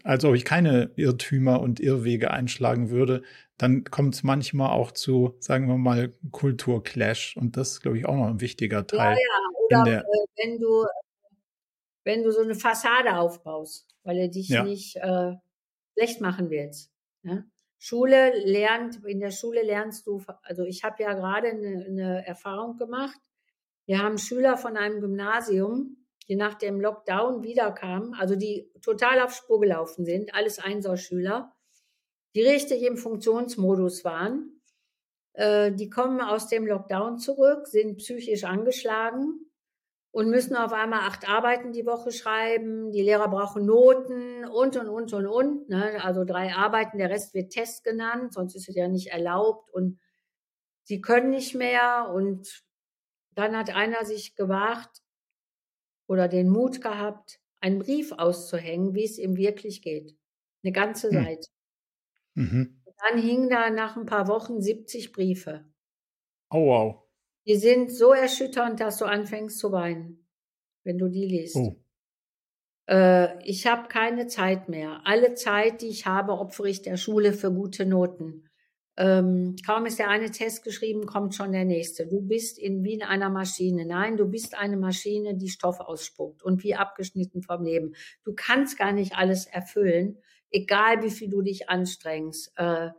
als 0.02 0.24
ob 0.24 0.34
ich 0.34 0.44
keine 0.44 0.90
Irrtümer 0.96 1.60
und 1.60 1.80
Irrwege 1.80 2.30
einschlagen 2.30 2.90
würde, 2.90 3.22
dann 3.56 3.84
kommt 3.84 4.14
es 4.14 4.22
manchmal 4.22 4.70
auch 4.70 4.92
zu, 4.92 5.36
sagen 5.40 5.68
wir 5.68 5.78
mal, 5.78 6.12
Kulturclash. 6.30 7.36
Und 7.36 7.56
das 7.56 7.72
ist, 7.72 7.80
glaube 7.82 7.98
ich, 7.98 8.06
auch 8.06 8.16
noch 8.16 8.28
ein 8.28 8.40
wichtiger 8.40 8.86
Teil. 8.86 9.16
Ja, 9.70 9.78
ja. 9.78 9.82
Oder 9.82 9.98
äh, 9.98 10.02
wenn 10.36 10.58
du, 10.58 10.86
wenn 12.04 12.22
du 12.22 12.32
so 12.32 12.40
eine 12.40 12.54
Fassade 12.54 13.16
aufbaust, 13.16 13.86
weil 14.02 14.16
du 14.16 14.28
dich 14.30 14.48
ja. 14.48 14.64
nicht 14.64 14.96
äh, 14.96 15.34
schlecht 15.94 16.20
machen 16.20 16.50
willst. 16.50 16.92
Ja? 17.22 17.44
Schule 17.78 18.32
lernt, 18.44 19.04
in 19.04 19.20
der 19.20 19.30
Schule 19.30 19.62
lernst 19.62 20.06
du, 20.06 20.22
also 20.42 20.64
ich 20.64 20.84
habe 20.84 21.02
ja 21.02 21.14
gerade 21.14 21.48
eine, 21.48 21.84
eine 21.86 22.26
Erfahrung 22.26 22.76
gemacht. 22.76 23.18
Wir 23.86 24.00
haben 24.00 24.18
Schüler 24.18 24.56
von 24.56 24.76
einem 24.76 25.00
Gymnasium, 25.00 25.96
die 26.28 26.36
nach 26.36 26.54
dem 26.54 26.80
Lockdown 26.80 27.42
wiederkamen, 27.42 28.14
also 28.14 28.36
die 28.36 28.70
total 28.82 29.20
auf 29.20 29.32
Spur 29.32 29.60
gelaufen 29.60 30.04
sind, 30.04 30.34
alles 30.34 30.58
Einserschüler, 30.58 31.54
die 32.34 32.42
richtig 32.42 32.82
im 32.82 32.96
Funktionsmodus 32.96 34.04
waren. 34.04 34.60
Äh, 35.32 35.72
die 35.72 35.88
kommen 35.88 36.20
aus 36.20 36.48
dem 36.48 36.66
Lockdown 36.66 37.18
zurück, 37.18 37.66
sind 37.66 37.96
psychisch 37.98 38.44
angeschlagen 38.44 39.47
und 40.18 40.30
müssen 40.30 40.56
auf 40.56 40.72
einmal 40.72 41.02
acht 41.02 41.28
Arbeiten 41.28 41.70
die 41.70 41.86
Woche 41.86 42.10
schreiben. 42.10 42.90
Die 42.90 43.02
Lehrer 43.02 43.28
brauchen 43.28 43.64
Noten 43.64 44.44
und, 44.46 44.76
und, 44.76 44.88
und, 44.88 45.12
und, 45.12 45.26
und. 45.28 45.68
Ne? 45.68 46.02
Also 46.02 46.24
drei 46.24 46.52
Arbeiten, 46.54 46.98
der 46.98 47.08
Rest 47.08 47.34
wird 47.34 47.52
Test 47.52 47.84
genannt, 47.84 48.32
sonst 48.32 48.56
ist 48.56 48.68
es 48.68 48.74
ja 48.74 48.88
nicht 48.88 49.12
erlaubt. 49.12 49.70
Und 49.70 50.00
sie 50.82 51.00
können 51.00 51.30
nicht 51.30 51.54
mehr. 51.54 52.10
Und 52.12 52.64
dann 53.36 53.56
hat 53.56 53.72
einer 53.72 54.04
sich 54.04 54.34
gewagt 54.34 55.04
oder 56.08 56.26
den 56.26 56.48
Mut 56.48 56.80
gehabt, 56.80 57.38
einen 57.60 57.78
Brief 57.78 58.10
auszuhängen, 58.10 58.94
wie 58.94 59.04
es 59.04 59.18
ihm 59.18 59.36
wirklich 59.36 59.82
geht. 59.82 60.16
Eine 60.64 60.72
ganze 60.72 61.10
hm. 61.10 61.24
Seite. 61.24 61.48
Mhm. 62.34 62.82
Dann 63.08 63.22
hingen 63.22 63.50
da 63.50 63.70
nach 63.70 63.96
ein 63.96 64.06
paar 64.06 64.26
Wochen 64.26 64.60
70 64.60 65.12
Briefe. 65.12 65.64
Oh, 66.50 66.66
wow. 66.66 67.07
Die 67.48 67.56
sind 67.56 67.90
so 67.90 68.12
erschütternd, 68.12 68.78
dass 68.78 68.98
du 68.98 69.06
anfängst 69.06 69.58
zu 69.58 69.72
weinen, 69.72 70.26
wenn 70.84 70.98
du 70.98 71.08
die 71.08 71.24
liest. 71.24 71.56
Oh. 71.56 71.76
Äh, 72.86 73.42
ich 73.42 73.66
habe 73.66 73.88
keine 73.88 74.26
Zeit 74.26 74.68
mehr. 74.68 75.00
Alle 75.04 75.32
Zeit, 75.32 75.80
die 75.80 75.88
ich 75.88 76.04
habe, 76.04 76.32
opfere 76.32 76.68
ich 76.68 76.82
der 76.82 76.98
Schule 76.98 77.32
für 77.32 77.50
gute 77.50 77.86
Noten. 77.86 78.48
Ähm, 78.98 79.56
kaum 79.64 79.86
ist 79.86 79.98
der 79.98 80.10
eine 80.10 80.30
Test 80.30 80.62
geschrieben, 80.62 81.06
kommt 81.06 81.34
schon 81.34 81.52
der 81.52 81.64
nächste. 81.64 82.06
Du 82.06 82.20
bist 82.20 82.58
in, 82.58 82.84
wie 82.84 82.94
in 82.94 83.02
einer 83.02 83.30
Maschine. 83.30 83.86
Nein, 83.86 84.18
du 84.18 84.26
bist 84.26 84.58
eine 84.58 84.76
Maschine, 84.76 85.34
die 85.36 85.48
Stoff 85.48 85.80
ausspuckt 85.80 86.42
und 86.42 86.64
wie 86.64 86.74
abgeschnitten 86.74 87.42
vom 87.42 87.62
Leben. 87.62 87.94
Du 88.24 88.34
kannst 88.34 88.76
gar 88.76 88.92
nicht 88.92 89.16
alles 89.16 89.46
erfüllen, 89.46 90.18
egal 90.50 91.02
wie 91.02 91.10
viel 91.10 91.30
du 91.30 91.40
dich 91.40 91.70
anstrengst. 91.70 92.52
Äh, 92.56 92.90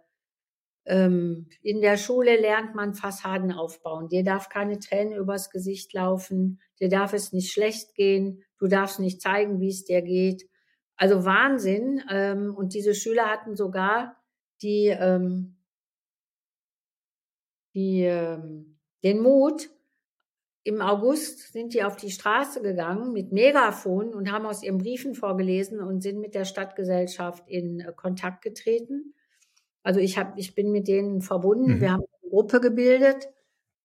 ähm, 0.86 1.48
in 1.62 1.82
der 1.82 1.98
Schule 1.98 2.40
lernt 2.40 2.76
man 2.76 2.94
Fassaden 2.94 3.52
aufbauen. 3.52 4.10
Dir 4.10 4.24
darf 4.24 4.50
keine 4.50 4.80
Tränen 4.80 5.14
übers 5.14 5.50
Gesicht 5.50 5.94
laufen. 5.94 6.60
Dir 6.80 6.90
darf 6.90 7.14
es 7.14 7.34
nicht 7.34 7.52
schlecht 7.52 7.96
gehen. 7.96 8.44
Du 8.58 8.68
darfst 8.68 9.00
nicht 9.00 9.22
zeigen, 9.22 9.60
wie 9.60 9.70
es 9.70 9.86
dir 9.86 10.02
geht. 10.02 10.50
Also 10.96 11.26
Wahnsinn. 11.26 12.02
Ähm, 12.10 12.56
und 12.56 12.74
diese 12.74 12.96
Schüler 12.96 13.28
hatten 13.28 13.56
sogar 13.56 14.16
die, 14.62 14.88
ähm, 14.88 15.58
die, 17.74 18.04
den 19.04 19.22
Mut, 19.22 19.70
im 20.64 20.82
August 20.82 21.54
sind 21.54 21.74
die 21.74 21.84
auf 21.84 21.96
die 21.96 22.12
Straße 22.12 22.62
gegangen 22.62 23.14
mit 23.14 23.32
Megafon 23.32 24.14
und 24.14 24.32
haben 24.32 24.46
aus 24.46 24.62
ihren 24.62 24.78
Briefen 24.78 25.16
vorgelesen 25.16 25.80
und 25.80 26.02
sind 26.02 26.20
mit 26.20 26.36
der 26.36 26.46
Stadtgesellschaft 26.46 27.48
in 27.48 27.80
äh, 27.80 27.94
Kontakt 27.96 28.42
getreten 28.42 29.14
also 29.84 30.00
ich 30.00 30.18
habe, 30.18 30.34
ich 30.38 30.56
bin 30.56 30.72
mit 30.72 30.88
denen 30.88 31.22
verbunden. 31.22 31.76
Mhm. 31.76 31.82
Wir 31.82 31.92
haben 31.92 32.04
eine 32.22 32.30
Gruppe 32.30 32.60
gebildet 32.60 33.30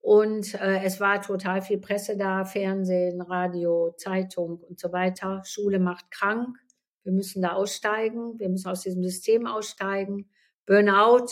und 0.01 0.55
äh, 0.55 0.83
es 0.85 1.01
war 1.01 1.23
total 1.23 1.63
viel 1.63 1.79
Presse 1.79 2.17
da, 2.17 2.45
Fernsehen, 2.45 3.21
Radio, 3.21 3.95
Zeitung 3.97 4.59
und 4.59 4.79
so 4.79 4.93
weiter. 4.93 5.43
Schule 5.45 5.79
macht 5.79 6.11
krank. 6.11 6.59
Wir 7.05 7.13
müssen 7.13 7.43
da 7.43 7.53
aussteigen. 7.53 8.39
Wir 8.39 8.49
müssen 8.49 8.69
aus 8.69 8.83
diesem 8.83 9.03
System 9.03 9.47
aussteigen. 9.47 10.29
Burnout 10.67 11.27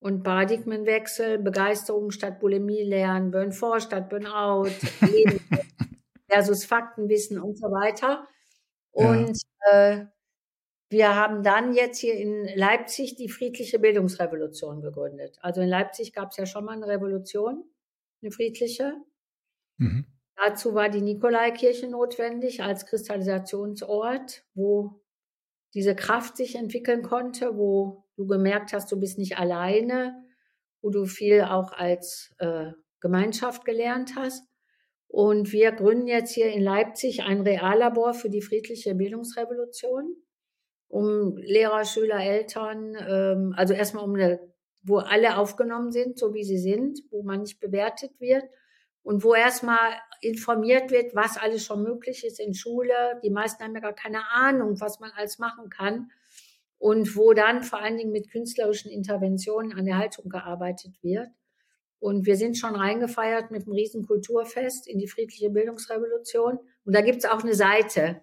und 0.00 0.22
Paradigmenwechsel, 0.22 1.38
Begeisterung 1.38 2.10
statt 2.10 2.38
Bulimie 2.38 2.82
lernen, 2.82 3.30
Burn 3.30 3.52
vor 3.52 3.80
statt 3.80 4.10
Burnout, 4.10 4.68
Leben 5.00 5.40
versus 6.28 6.64
Faktenwissen 6.64 7.40
und 7.40 7.56
so 7.56 7.68
weiter. 7.68 8.28
Und 8.90 9.40
ja. 9.66 9.90
äh, 9.90 10.06
wir 10.94 11.16
haben 11.16 11.42
dann 11.42 11.74
jetzt 11.74 11.98
hier 11.98 12.14
in 12.14 12.46
Leipzig 12.54 13.16
die 13.16 13.28
friedliche 13.28 13.80
Bildungsrevolution 13.80 14.80
gegründet. 14.80 15.36
Also 15.40 15.60
in 15.60 15.68
Leipzig 15.68 16.12
gab 16.12 16.30
es 16.30 16.36
ja 16.36 16.46
schon 16.46 16.64
mal 16.64 16.76
eine 16.76 16.86
Revolution, 16.86 17.64
eine 18.22 18.30
friedliche. 18.30 18.94
Mhm. 19.78 20.06
Dazu 20.36 20.74
war 20.74 20.88
die 20.88 21.00
Nikolaikirche 21.00 21.88
notwendig 21.88 22.62
als 22.62 22.86
Kristallisationsort, 22.86 24.44
wo 24.54 25.02
diese 25.74 25.96
Kraft 25.96 26.36
sich 26.36 26.54
entwickeln 26.54 27.02
konnte, 27.02 27.56
wo 27.58 28.04
du 28.16 28.26
gemerkt 28.26 28.72
hast, 28.72 28.92
du 28.92 28.98
bist 28.98 29.18
nicht 29.18 29.36
alleine, 29.36 30.24
wo 30.80 30.90
du 30.90 31.04
viel 31.06 31.42
auch 31.42 31.72
als 31.72 32.32
äh, 32.38 32.70
Gemeinschaft 33.00 33.64
gelernt 33.64 34.14
hast. 34.14 34.46
Und 35.08 35.52
wir 35.52 35.72
gründen 35.72 36.06
jetzt 36.06 36.32
hier 36.32 36.52
in 36.52 36.62
Leipzig 36.62 37.24
ein 37.24 37.40
Reallabor 37.40 38.14
für 38.14 38.30
die 38.30 38.42
friedliche 38.42 38.94
Bildungsrevolution 38.94 40.16
um 40.94 41.36
Lehrer, 41.38 41.84
Schüler, 41.84 42.20
Eltern, 42.20 42.94
ähm, 42.94 43.52
also 43.56 43.74
erstmal 43.74 44.04
um 44.04 44.14
eine, 44.14 44.38
wo 44.84 44.98
alle 44.98 45.38
aufgenommen 45.38 45.90
sind, 45.90 46.20
so 46.20 46.34
wie 46.34 46.44
sie 46.44 46.58
sind, 46.58 47.00
wo 47.10 47.24
man 47.24 47.40
nicht 47.40 47.58
bewertet 47.58 48.12
wird 48.20 48.44
und 49.02 49.24
wo 49.24 49.34
erstmal 49.34 49.90
informiert 50.20 50.92
wird, 50.92 51.12
was 51.16 51.36
alles 51.36 51.64
schon 51.64 51.82
möglich 51.82 52.24
ist 52.24 52.38
in 52.38 52.54
Schule. 52.54 52.94
Die 53.24 53.30
meisten 53.30 53.64
haben 53.64 53.74
ja 53.74 53.80
gar 53.80 53.92
keine 53.92 54.30
Ahnung, 54.30 54.80
was 54.80 55.00
man 55.00 55.10
alles 55.16 55.40
machen 55.40 55.68
kann. 55.68 56.12
Und 56.78 57.16
wo 57.16 57.32
dann 57.32 57.62
vor 57.64 57.80
allen 57.80 57.96
Dingen 57.96 58.12
mit 58.12 58.30
künstlerischen 58.30 58.90
Interventionen 58.90 59.72
an 59.72 59.86
der 59.86 59.98
Haltung 59.98 60.28
gearbeitet 60.28 61.02
wird. 61.02 61.28
Und 61.98 62.26
wir 62.26 62.36
sind 62.36 62.56
schon 62.56 62.76
reingefeiert 62.76 63.50
mit 63.50 63.62
einem 63.62 63.72
riesen 63.72 64.06
Kulturfest 64.06 64.86
in 64.86 64.98
die 64.98 65.08
friedliche 65.08 65.50
Bildungsrevolution. 65.50 66.58
Und 66.84 66.94
da 66.94 67.00
gibt's 67.00 67.24
auch 67.24 67.42
eine 67.42 67.54
Seite, 67.54 68.20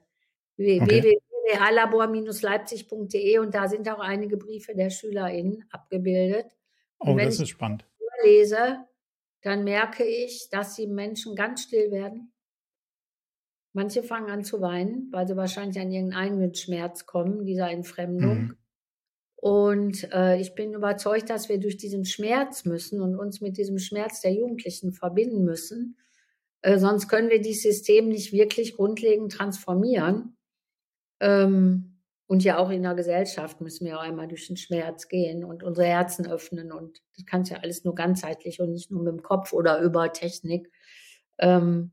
okay 0.57 1.19
realabor-leipzig.de 1.49 3.39
und 3.39 3.53
da 3.53 3.67
sind 3.67 3.89
auch 3.89 3.99
einige 3.99 4.37
Briefe 4.37 4.75
der 4.75 4.89
SchülerInnen 4.89 5.65
abgebildet. 5.71 6.47
Und 6.97 7.15
oh, 7.15 7.17
das 7.17 7.39
ist 7.39 7.49
spannend. 7.49 7.85
Wenn 7.99 8.07
ich 8.07 8.39
lese, 8.39 8.85
dann 9.41 9.63
merke 9.63 10.03
ich, 10.03 10.49
dass 10.49 10.75
die 10.75 10.87
Menschen 10.87 11.35
ganz 11.35 11.63
still 11.63 11.91
werden. 11.91 12.31
Manche 13.73 14.03
fangen 14.03 14.29
an 14.29 14.43
zu 14.43 14.61
weinen, 14.61 15.07
weil 15.11 15.27
sie 15.27 15.37
wahrscheinlich 15.37 15.79
an 15.79 15.91
irgendeinen 15.91 16.23
eigenen 16.23 16.53
Schmerz 16.53 17.05
kommen, 17.05 17.45
dieser 17.45 17.69
Entfremdung. 17.71 18.37
Mhm. 18.37 18.57
Und 19.37 20.11
äh, 20.13 20.39
ich 20.39 20.53
bin 20.53 20.73
überzeugt, 20.73 21.29
dass 21.29 21.49
wir 21.49 21.59
durch 21.59 21.77
diesen 21.77 22.05
Schmerz 22.05 22.65
müssen 22.65 23.01
und 23.01 23.15
uns 23.15 23.41
mit 23.41 23.57
diesem 23.57 23.79
Schmerz 23.79 24.21
der 24.21 24.33
Jugendlichen 24.33 24.91
verbinden 24.91 25.43
müssen. 25.43 25.97
Äh, 26.61 26.77
sonst 26.77 27.07
können 27.07 27.29
wir 27.29 27.41
dieses 27.41 27.63
System 27.63 28.09
nicht 28.09 28.33
wirklich 28.33 28.75
grundlegend 28.75 29.31
transformieren. 29.31 30.37
Ähm, 31.21 31.99
und 32.27 32.43
ja 32.43 32.57
auch 32.57 32.69
in 32.69 32.83
der 32.83 32.95
Gesellschaft 32.95 33.61
müssen 33.61 33.85
wir 33.85 33.97
auch 33.97 34.03
einmal 34.03 34.27
durch 34.27 34.47
den 34.47 34.57
Schmerz 34.57 35.07
gehen 35.07 35.43
und 35.43 35.63
unsere 35.63 35.87
Herzen 35.87 36.25
öffnen. 36.29 36.71
Und 36.71 37.01
das 37.15 37.25
kann 37.25 37.43
ja 37.43 37.57
alles 37.57 37.83
nur 37.83 37.93
ganzheitlich 37.93 38.61
und 38.61 38.71
nicht 38.71 38.89
nur 38.89 39.03
mit 39.03 39.11
dem 39.11 39.21
Kopf 39.21 39.53
oder 39.53 39.81
über 39.81 40.11
Technik. 40.13 40.71
Ähm, 41.39 41.91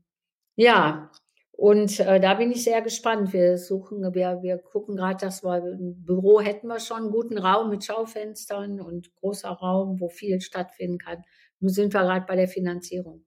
ja, 0.55 1.11
und 1.51 1.99
äh, 1.99 2.21
da 2.21 2.35
bin 2.35 2.51
ich 2.51 2.63
sehr 2.63 2.81
gespannt. 2.81 3.33
Wir 3.33 3.57
suchen, 3.57 4.01
wir, 4.13 4.41
wir 4.41 4.57
gucken 4.59 4.95
gerade, 4.95 5.25
dass 5.25 5.43
wir 5.43 5.55
ein 5.55 6.05
Büro 6.05 6.39
hätten 6.39 6.67
wir 6.67 6.79
schon, 6.79 6.99
einen 6.99 7.11
guten 7.11 7.37
Raum 7.37 7.69
mit 7.69 7.83
Schaufenstern 7.83 8.79
und 8.79 9.13
großer 9.15 9.49
Raum, 9.49 9.99
wo 9.99 10.07
viel 10.07 10.39
stattfinden 10.39 10.99
kann. 10.99 11.25
Nun 11.59 11.69
sind 11.69 11.93
wir 11.93 11.99
gerade 12.03 12.25
bei 12.25 12.37
der 12.37 12.47
Finanzierung. 12.47 13.25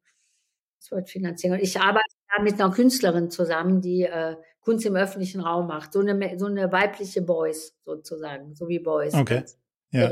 Das 0.81 0.91
wird 0.91 1.11
finanzieren. 1.11 1.53
Und 1.59 1.63
ich 1.63 1.79
arbeite 1.79 2.17
da 2.35 2.43
mit 2.43 2.55
einer 2.55 2.73
Künstlerin 2.73 3.31
zusammen, 3.31 3.83
die 3.83 4.05
äh, 4.05 4.37
Kunst 4.63 4.87
im 4.87 4.97
öffentlichen 4.97 5.41
Raum 5.41 5.67
macht. 5.67 5.93
So 5.93 6.01
eine, 6.01 6.39
so 6.39 6.47
eine 6.47 6.71
weibliche 6.73 7.21
Boys 7.21 7.77
sozusagen, 7.85 8.55
so 8.55 8.69
wie 8.69 8.79
Boys. 8.79 9.15
Okay. 9.15 9.45
Ja. 9.91 10.11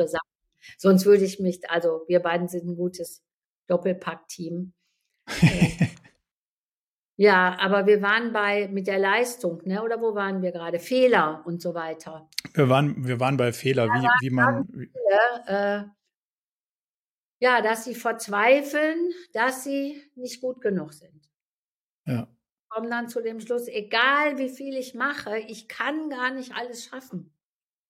Sonst 0.77 1.07
würde 1.07 1.25
ich 1.25 1.41
mich, 1.41 1.69
also 1.71 2.05
wir 2.07 2.21
beiden 2.21 2.49
sind 2.49 2.67
ein 2.67 2.77
gutes 2.77 3.25
Doppelpack-Team. 3.69 4.75
Äh, 5.41 5.87
ja, 7.17 7.57
aber 7.59 7.87
wir 7.87 8.03
waren 8.03 8.33
bei 8.33 8.69
mit 8.69 8.87
der 8.89 8.99
Leistung, 8.99 9.63
ne? 9.65 9.83
Oder 9.83 10.01
wo 10.03 10.15
waren 10.15 10.43
wir 10.43 10.53
gerade? 10.53 10.79
Fehler 10.79 11.43
und 11.47 11.63
so 11.63 11.73
weiter. 11.75 12.29
Wir 12.53 12.69
waren, 12.69 13.07
wir 13.07 13.21
waren 13.21 13.37
bei 13.37 13.53
Fehler, 13.53 13.87
ja, 13.87 13.95
wie, 13.95 14.27
wie 14.27 14.31
man. 14.31 14.67
Viele, 14.67 14.91
äh, 15.47 15.85
ja, 17.43 17.63
dass 17.63 17.85
sie 17.85 17.95
verzweifeln, 17.95 19.13
dass 19.33 19.65
sie 19.65 20.03
nicht 20.15 20.43
gut 20.43 20.61
genug 20.61 20.93
sind. 20.93 21.31
Ja. 22.07 22.29
Kommen 22.71 22.91
dann 22.91 23.09
zu 23.09 23.21
dem 23.21 23.41
Schluss, 23.41 23.69
egal 23.69 24.39
wie 24.39 24.49
viel 24.49 24.77
ich 24.77 24.95
mache, 24.95 25.37
ich 25.49 25.69
kann 25.69 26.09
gar 26.09 26.31
nicht 26.33 26.55
alles 26.55 26.85
schaffen. 26.85 27.33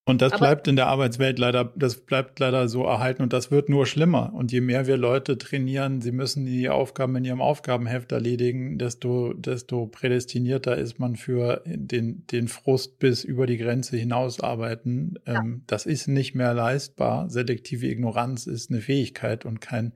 Und 0.07 0.23
das 0.23 0.33
Aber 0.33 0.41
bleibt 0.41 0.67
in 0.67 0.77
der 0.77 0.89
Arbeitswelt 0.89 1.39
leider, 1.39 1.73
das 1.77 1.99
bleibt 1.99 2.41
leider 2.41 2.69
so 2.69 2.85
erhalten 2.85 3.23
und 3.23 3.33
das 3.33 3.51
wird 3.51 3.69
nur 3.69 3.87
schlimmer. 3.87 4.33
Und 4.35 4.51
je 4.51 4.61
mehr 4.61 4.87
wir 4.87 4.97
Leute 4.97 5.39
trainieren, 5.39 6.01
sie 6.01 6.11
müssen 6.11 6.47
die 6.47 6.69
Aufgaben 6.69 7.15
in 7.17 7.25
ihrem 7.25 7.41
Aufgabenheft 7.41 8.11
erledigen, 8.11 8.79
desto, 8.79 9.35
desto 9.35 9.87
prädestinierter 9.87 10.77
ist 10.77 10.99
man 10.99 11.17
für 11.17 11.63
den, 11.67 12.27
den 12.27 12.49
Frust 12.49 12.99
bis 12.99 13.23
über 13.23 13.47
die 13.47 13.59
Grenze 13.59 13.97
hinaus 13.97 14.41
arbeiten. 14.41 15.15
Ja. 15.27 15.41
Ähm, 15.41 15.63
das 15.67 15.87
ist 15.87 16.09
nicht 16.09 16.35
mehr 16.35 16.55
leistbar. 16.55 17.31
Selektive 17.31 17.87
Ignoranz 17.87 18.47
ist 18.47 18.71
eine 18.71 18.81
Fähigkeit 18.81 19.45
und 19.45 19.61
kein, 19.61 19.93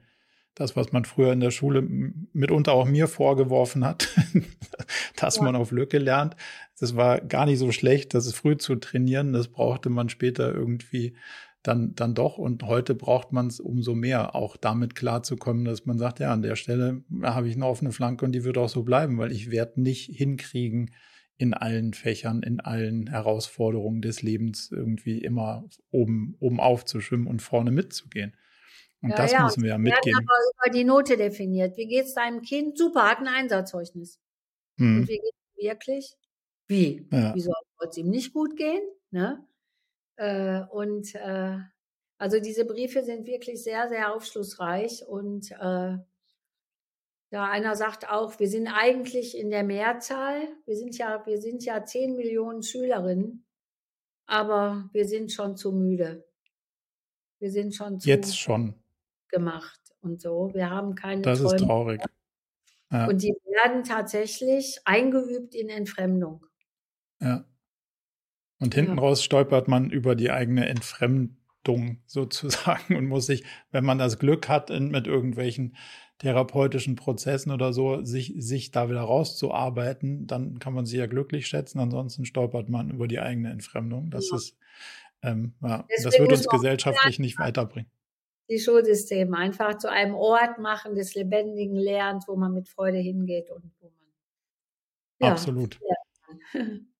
das, 0.54 0.76
was 0.76 0.92
man 0.92 1.04
früher 1.04 1.32
in 1.32 1.40
der 1.40 1.50
Schule 1.50 1.82
mitunter 1.82 2.72
auch 2.72 2.86
mir 2.86 3.08
vorgeworfen 3.08 3.84
hat, 3.84 4.08
dass 5.16 5.36
ja. 5.36 5.42
man 5.42 5.56
auf 5.56 5.70
Lücke 5.70 5.98
lernt. 5.98 6.36
Das 6.78 6.96
war 6.96 7.20
gar 7.20 7.46
nicht 7.46 7.58
so 7.58 7.72
schlecht, 7.72 8.14
das 8.14 8.26
ist 8.26 8.36
früh 8.36 8.56
zu 8.56 8.76
trainieren. 8.76 9.32
Das 9.32 9.48
brauchte 9.48 9.90
man 9.90 10.08
später 10.08 10.54
irgendwie 10.54 11.16
dann, 11.62 11.94
dann 11.94 12.14
doch. 12.14 12.38
Und 12.38 12.62
heute 12.62 12.94
braucht 12.94 13.32
man 13.32 13.48
es 13.48 13.58
umso 13.58 13.94
mehr, 13.94 14.34
auch 14.34 14.56
damit 14.56 14.94
klarzukommen, 14.94 15.64
dass 15.64 15.86
man 15.86 15.98
sagt, 15.98 16.20
ja, 16.20 16.32
an 16.32 16.42
der 16.42 16.56
Stelle 16.56 17.02
habe 17.22 17.48
ich 17.48 17.56
eine 17.56 17.66
offene 17.66 17.90
Flanke 17.92 18.24
und 18.24 18.32
die 18.32 18.44
wird 18.44 18.58
auch 18.58 18.68
so 18.68 18.82
bleiben, 18.82 19.18
weil 19.18 19.32
ich 19.32 19.50
werde 19.50 19.80
nicht 19.80 20.10
hinkriegen, 20.14 20.90
in 21.36 21.52
allen 21.52 21.94
Fächern, 21.94 22.42
in 22.42 22.60
allen 22.60 23.08
Herausforderungen 23.08 24.02
des 24.02 24.22
Lebens 24.22 24.70
irgendwie 24.70 25.18
immer 25.18 25.64
oben, 25.90 26.36
oben 26.38 26.60
aufzuschwimmen 26.60 27.26
und 27.26 27.42
vorne 27.42 27.72
mitzugehen. 27.72 28.36
Und 29.04 29.10
ja, 29.10 29.16
das 29.16 29.32
ja. 29.32 29.44
müssen 29.44 29.62
wir 29.62 29.68
ja 29.68 29.78
mitgeben. 29.78 30.12
Wir 30.12 30.16
aber 30.16 30.66
über 30.66 30.78
die 30.78 30.84
Note 30.84 31.18
definiert. 31.18 31.76
Wie 31.76 31.86
geht 31.86 32.06
es 32.06 32.14
deinem 32.14 32.40
Kind? 32.40 32.78
Super, 32.78 33.10
hat 33.10 33.18
ein 33.18 33.28
Einsatzzeugnis. 33.28 34.18
Hm. 34.78 35.00
Und 35.00 35.08
wie 35.08 35.18
geht 35.18 35.34
es 35.34 35.62
wirklich? 35.62 36.16
Wie? 36.68 37.06
Ja. 37.12 37.34
Wie 37.34 37.40
soll 37.42 37.54
es 37.86 37.98
ihm 37.98 38.08
nicht 38.08 38.32
gut 38.32 38.56
gehen? 38.56 38.82
Ne? 39.10 39.46
Äh, 40.16 40.62
und 40.70 41.14
äh, 41.16 41.58
also 42.16 42.40
diese 42.40 42.64
Briefe 42.64 43.02
sind 43.02 43.26
wirklich 43.26 43.62
sehr, 43.62 43.90
sehr 43.90 44.14
aufschlussreich. 44.14 45.06
Und 45.06 45.50
äh, 45.50 45.98
ja, 47.30 47.50
einer 47.50 47.76
sagt 47.76 48.08
auch, 48.08 48.38
wir 48.38 48.48
sind 48.48 48.68
eigentlich 48.68 49.36
in 49.36 49.50
der 49.50 49.64
Mehrzahl. 49.64 50.48
Wir 50.64 50.76
sind 50.76 50.96
ja, 50.96 51.26
wir 51.26 51.42
sind 51.42 51.62
ja 51.62 51.84
10 51.84 52.16
Millionen 52.16 52.62
Schülerinnen, 52.62 53.44
aber 54.24 54.88
wir 54.94 55.06
sind 55.06 55.30
schon 55.30 55.58
zu 55.58 55.72
müde. 55.72 56.24
Wir 57.38 57.50
sind 57.50 57.74
schon 57.74 58.00
zu. 58.00 58.08
Jetzt 58.08 58.38
schon 58.38 58.82
gemacht 59.34 59.80
und 60.00 60.20
so. 60.20 60.50
Wir 60.54 60.70
haben 60.70 60.94
keine 60.94 61.22
Das 61.22 61.40
Träume 61.40 61.56
ist 61.56 61.64
traurig. 61.64 62.02
Ja. 62.92 63.06
Und 63.06 63.22
die 63.22 63.34
werden 63.46 63.82
tatsächlich 63.82 64.78
eingeübt 64.84 65.54
in 65.54 65.68
Entfremdung. 65.68 66.46
Ja. 67.20 67.44
Und 68.60 68.74
hinten 68.74 68.96
ja. 68.96 69.02
raus 69.02 69.24
stolpert 69.24 69.66
man 69.66 69.90
über 69.90 70.14
die 70.14 70.30
eigene 70.30 70.68
Entfremdung 70.68 72.02
sozusagen 72.06 72.96
und 72.96 73.06
muss 73.06 73.26
sich, 73.26 73.44
wenn 73.72 73.84
man 73.84 73.98
das 73.98 74.18
Glück 74.18 74.48
hat, 74.48 74.70
in, 74.70 74.90
mit 74.90 75.06
irgendwelchen 75.06 75.76
therapeutischen 76.18 76.94
Prozessen 76.94 77.50
oder 77.50 77.72
so, 77.72 78.04
sich, 78.04 78.34
sich 78.36 78.70
da 78.70 78.88
wieder 78.88 79.00
rauszuarbeiten, 79.00 80.28
dann 80.28 80.60
kann 80.60 80.72
man 80.72 80.86
sich 80.86 80.98
ja 80.98 81.06
glücklich 81.06 81.48
schätzen. 81.48 81.80
Ansonsten 81.80 82.24
stolpert 82.24 82.68
man 82.68 82.90
über 82.90 83.08
die 83.08 83.18
eigene 83.18 83.50
Entfremdung. 83.50 84.10
Das 84.10 84.30
ja. 84.30 84.36
ist, 84.36 84.56
ähm, 85.22 85.54
ja, 85.60 85.84
das 86.04 86.16
wird 86.16 86.30
uns 86.30 86.46
gesellschaftlich 86.46 87.18
nicht 87.18 87.38
weiterbringen 87.40 87.90
die 88.48 88.58
Schulsysteme 88.58 89.36
einfach 89.36 89.78
zu 89.78 89.90
einem 89.90 90.14
Ort 90.14 90.58
machen 90.58 90.94
des 90.94 91.14
lebendigen 91.14 91.76
Lernens, 91.76 92.28
wo 92.28 92.36
man 92.36 92.52
mit 92.52 92.68
Freude 92.68 92.98
hingeht 92.98 93.50
und 93.50 93.72
wo 93.80 93.86
man 93.86 94.04
ja, 95.20 95.32
absolut. 95.32 95.78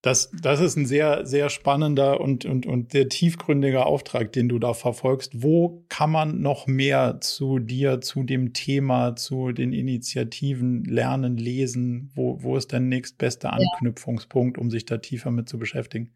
Das, 0.02 0.30
das 0.42 0.60
ist 0.60 0.76
ein 0.76 0.84
sehr, 0.84 1.24
sehr 1.24 1.48
spannender 1.48 2.20
und, 2.20 2.44
und, 2.44 2.66
und 2.66 2.92
sehr 2.92 3.08
tiefgründiger 3.08 3.86
Auftrag, 3.86 4.32
den 4.32 4.50
du 4.50 4.58
da 4.58 4.74
verfolgst. 4.74 5.42
Wo 5.42 5.82
kann 5.88 6.10
man 6.10 6.42
noch 6.42 6.66
mehr 6.66 7.22
zu 7.22 7.58
dir, 7.58 8.02
zu 8.02 8.22
dem 8.22 8.52
Thema, 8.52 9.16
zu 9.16 9.52
den 9.52 9.72
Initiativen 9.72 10.84
lernen, 10.84 11.38
lesen? 11.38 12.12
Wo, 12.14 12.42
wo 12.42 12.58
ist 12.58 12.72
der 12.72 12.80
nächstbeste 12.80 13.50
Anknüpfungspunkt, 13.50 14.58
um 14.58 14.70
sich 14.70 14.84
da 14.84 14.98
tiefer 14.98 15.30
mit 15.30 15.48
zu 15.48 15.58
beschäftigen? 15.58 16.14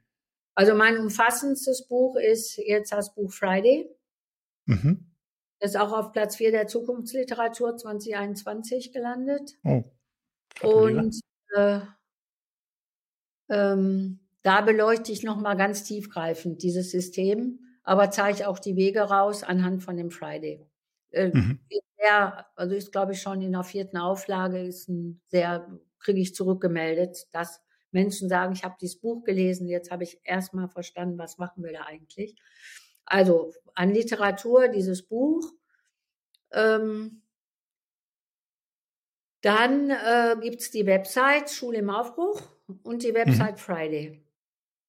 Also 0.54 0.74
mein 0.74 0.98
umfassendstes 0.98 1.88
Buch 1.88 2.16
ist 2.16 2.58
jetzt 2.58 2.92
das 2.92 3.14
Buch 3.14 3.32
Friday. 3.32 3.88
Mhm. 4.66 5.07
Ist 5.60 5.76
auch 5.76 5.92
auf 5.92 6.12
Platz 6.12 6.36
4 6.36 6.52
der 6.52 6.66
Zukunftsliteratur 6.68 7.76
2021 7.76 8.92
gelandet. 8.92 9.56
Oh. 9.64 9.82
Und 10.62 11.20
äh, 11.56 11.80
ähm, 13.48 14.20
da 14.42 14.60
beleuchte 14.60 15.12
ich 15.12 15.22
nochmal 15.22 15.56
ganz 15.56 15.84
tiefgreifend 15.84 16.62
dieses 16.62 16.90
System, 16.90 17.60
aber 17.82 18.10
zeige 18.10 18.48
auch 18.48 18.58
die 18.58 18.76
Wege 18.76 19.00
raus 19.00 19.42
anhand 19.42 19.82
von 19.82 19.96
dem 19.96 20.10
Friday. 20.10 20.64
Äh, 21.10 21.28
mhm. 21.28 21.58
Der, 22.00 22.46
also 22.54 22.74
ist, 22.74 22.92
glaube 22.92 23.12
ich, 23.12 23.20
schon 23.20 23.42
in 23.42 23.52
der 23.52 23.64
vierten 23.64 23.96
Auflage, 23.96 24.60
ist 24.60 24.88
ein 24.88 25.20
sehr, 25.26 25.68
kriege 25.98 26.20
ich 26.20 26.34
zurückgemeldet, 26.34 27.26
dass 27.32 27.60
Menschen 27.90 28.28
sagen, 28.28 28.52
ich 28.52 28.64
habe 28.64 28.76
dieses 28.80 29.00
Buch 29.00 29.24
gelesen, 29.24 29.68
jetzt 29.68 29.90
habe 29.90 30.04
ich 30.04 30.20
erstmal 30.22 30.68
verstanden, 30.68 31.18
was 31.18 31.38
machen 31.38 31.64
wir 31.64 31.72
da 31.72 31.82
eigentlich. 31.82 32.36
Also 33.08 33.52
an 33.74 33.90
Literatur 33.90 34.68
dieses 34.68 35.02
Buch. 35.06 35.52
Ähm, 36.52 37.22
dann 39.42 39.90
äh, 39.90 40.36
gibt 40.40 40.60
es 40.60 40.70
die 40.70 40.86
Website 40.86 41.50
Schule 41.50 41.78
im 41.78 41.90
Aufbruch 41.90 42.42
und 42.82 43.04
die 43.04 43.14
Website 43.14 43.54
mhm. 43.54 43.58
Friday. 43.58 44.24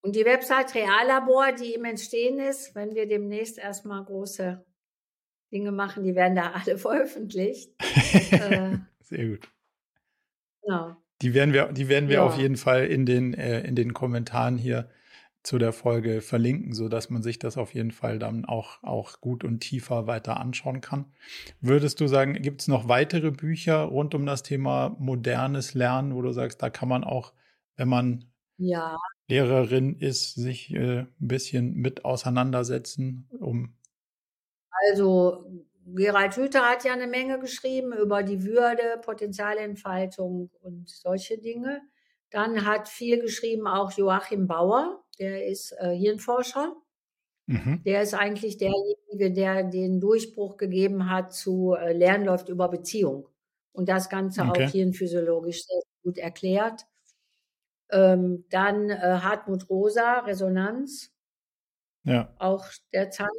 Und 0.02 0.16
die 0.16 0.26
Website 0.26 0.74
Reallabor, 0.76 1.52
die 1.52 1.74
im 1.74 1.86
Entstehen 1.86 2.40
ist, 2.40 2.74
wenn 2.74 2.96
wir 2.96 3.08
demnächst 3.08 3.58
erstmal 3.58 4.04
große 4.04 4.66
Dinge 5.52 5.72
machen, 5.72 6.04
die 6.04 6.16
werden 6.16 6.36
da 6.36 6.52
alle 6.66 6.78
veröffentlicht. 6.78 7.74
äh, 8.32 8.78
Sehr 9.02 9.28
gut. 9.28 9.50
Genau. 10.64 10.96
Die 11.22 11.34
werden 11.34 11.54
wir, 11.54 11.72
die 11.72 11.90
werden 11.90 12.08
wir 12.08 12.16
ja. 12.16 12.24
auf 12.24 12.38
jeden 12.38 12.56
Fall 12.56 12.86
in 12.88 13.06
den, 13.06 13.34
äh, 13.34 13.62
in 13.62 13.76
den 13.76 13.94
Kommentaren 13.94 14.58
hier 14.58 14.90
zu 15.50 15.58
der 15.58 15.74
Folge 15.74 16.22
verlinken, 16.22 16.74
so 16.74 16.90
dass 16.90 17.10
man 17.10 17.24
sich 17.24 17.40
das 17.40 17.58
auf 17.58 17.74
jeden 17.74 17.90
Fall 17.90 18.20
dann 18.20 18.46
auch, 18.46 18.84
auch 18.84 19.20
gut 19.20 19.44
und 19.44 19.62
tiefer 19.62 20.06
weiter 20.06 20.40
anschauen 20.40 20.80
kann. 20.80 21.12
Würdest 21.60 22.00
du 22.00 22.06
sagen, 22.06 22.36
gibt 22.36 22.62
es 22.62 22.68
noch 22.68 22.88
weitere 22.88 23.32
Bücher 23.32 23.82
rund 23.82 24.14
um 24.14 24.28
das 24.28 24.44
Thema 24.44 24.96
modernes 25.00 25.74
Lernen, 25.74 26.14
wo 26.14 26.22
du 26.22 26.34
sagst, 26.34 26.62
da 26.62 26.70
kann 26.70 26.88
man 26.88 27.04
auch, 27.04 27.34
wenn 27.78 27.88
man 27.88 28.26
ja. 28.58 28.96
Lehrerin 29.28 29.96
ist, 29.96 30.36
sich 30.36 30.72
äh, 30.72 31.00
ein 31.00 31.08
bisschen 31.18 31.74
mit 31.74 32.06
auseinandersetzen, 32.06 33.28
um 33.40 33.76
also 34.86 35.46
Gerald 35.96 36.38
Hüther 36.38 36.62
hat 36.62 36.84
ja 36.84 36.94
eine 36.94 37.08
Menge 37.08 37.40
geschrieben 37.40 37.92
über 37.92 38.22
die 38.22 38.44
Würde, 38.44 39.02
Potenzialentfaltung 39.02 40.52
und 40.62 40.88
solche 40.88 41.40
Dinge. 41.40 41.82
Dann 42.32 42.66
hat 42.66 42.88
viel 42.88 43.22
geschrieben 43.22 43.68
auch 43.68 43.92
Joachim 43.92 44.48
Bauer, 44.48 45.04
der 45.20 45.48
ist 45.48 45.72
äh, 45.80 45.96
Hirnforscher. 45.96 46.76
Mhm. 47.48 47.82
Der 47.84 48.04
ist 48.04 48.14
eigentlich 48.14 48.58
derjenige, 48.58 49.32
der 49.32 49.64
den 49.64 50.00
Durchbruch 50.00 50.58
gegeben 50.58 51.10
hat 51.10 51.34
zu 51.34 51.74
äh, 51.74 51.94
Lernen 51.94 52.26
läuft 52.26 52.48
über 52.50 52.70
Beziehung. 52.70 53.28
Und 53.72 53.90
das 53.90 54.10
Ganze 54.10 54.44
okay. 54.44 54.66
auch 54.66 54.72
hirnphysiologisch 54.72 55.66
sehr 55.66 55.82
gut 56.04 56.20
erklärt. 56.20 56.86
Ähm, 57.90 58.46
dann 58.50 58.92
äh, 58.92 59.20
Hartmut 59.24 59.68
Rosa, 59.70 60.20
Resonanz. 60.20 61.12
Ja. 62.04 62.34
Auch 62.38 62.66
der 62.94 63.10
Zeit 63.10 63.30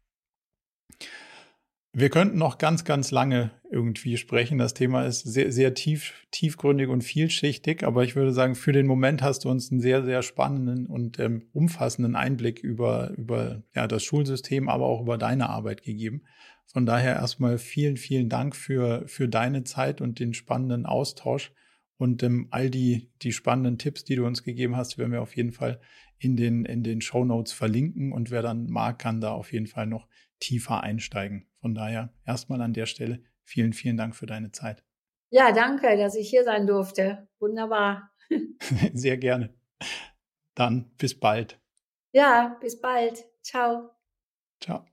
Wir 1.96 2.10
könnten 2.10 2.38
noch 2.38 2.58
ganz, 2.58 2.84
ganz 2.84 3.12
lange 3.12 3.52
irgendwie 3.70 4.16
sprechen. 4.16 4.58
Das 4.58 4.74
Thema 4.74 5.06
ist 5.06 5.20
sehr, 5.20 5.52
sehr 5.52 5.74
tief, 5.74 6.12
tiefgründig 6.32 6.88
und 6.88 7.02
vielschichtig, 7.02 7.84
aber 7.84 8.02
ich 8.02 8.16
würde 8.16 8.32
sagen, 8.32 8.56
für 8.56 8.72
den 8.72 8.88
Moment 8.88 9.22
hast 9.22 9.44
du 9.44 9.48
uns 9.48 9.70
einen 9.70 9.80
sehr, 9.80 10.04
sehr 10.04 10.22
spannenden 10.22 10.86
und 10.86 11.20
ähm, 11.20 11.46
umfassenden 11.52 12.16
Einblick 12.16 12.58
über, 12.64 13.10
über 13.16 13.62
ja, 13.76 13.86
das 13.86 14.02
Schulsystem, 14.02 14.68
aber 14.68 14.86
auch 14.86 15.02
über 15.02 15.18
deine 15.18 15.50
Arbeit 15.50 15.82
gegeben. 15.82 16.24
Von 16.66 16.84
daher 16.84 17.14
erstmal 17.14 17.58
vielen, 17.58 17.96
vielen 17.96 18.28
Dank 18.28 18.56
für, 18.56 19.06
für 19.06 19.28
deine 19.28 19.62
Zeit 19.62 20.00
und 20.00 20.18
den 20.18 20.34
spannenden 20.34 20.86
Austausch. 20.86 21.52
Und 21.96 22.24
ähm, 22.24 22.48
all 22.50 22.70
die, 22.70 23.12
die 23.22 23.32
spannenden 23.32 23.78
Tipps, 23.78 24.02
die 24.02 24.16
du 24.16 24.26
uns 24.26 24.42
gegeben 24.42 24.76
hast, 24.76 24.98
werden 24.98 25.12
wir 25.12 25.22
auf 25.22 25.36
jeden 25.36 25.52
Fall 25.52 25.80
in 26.18 26.36
den, 26.36 26.64
in 26.64 26.82
den 26.82 27.00
Show 27.00 27.24
Notes 27.24 27.52
verlinken. 27.52 28.12
Und 28.12 28.32
wer 28.32 28.42
dann 28.42 28.66
mag, 28.66 28.98
kann 28.98 29.20
da 29.20 29.30
auf 29.30 29.52
jeden 29.52 29.68
Fall 29.68 29.86
noch 29.86 30.08
tiefer 30.40 30.82
einsteigen. 30.82 31.46
Von 31.60 31.74
daher 31.74 32.12
erstmal 32.26 32.60
an 32.60 32.72
der 32.72 32.86
Stelle 32.86 33.22
vielen, 33.42 33.72
vielen 33.72 33.96
Dank 33.96 34.16
für 34.16 34.26
deine 34.26 34.52
Zeit. 34.52 34.84
Ja, 35.30 35.52
danke, 35.52 35.96
dass 35.96 36.14
ich 36.14 36.30
hier 36.30 36.44
sein 36.44 36.66
durfte. 36.66 37.28
Wunderbar. 37.40 38.10
Sehr 38.92 39.16
gerne. 39.16 39.54
Dann 40.54 40.90
bis 40.96 41.18
bald. 41.18 41.60
Ja, 42.12 42.56
bis 42.60 42.80
bald. 42.80 43.24
Ciao. 43.42 43.90
Ciao. 44.60 44.84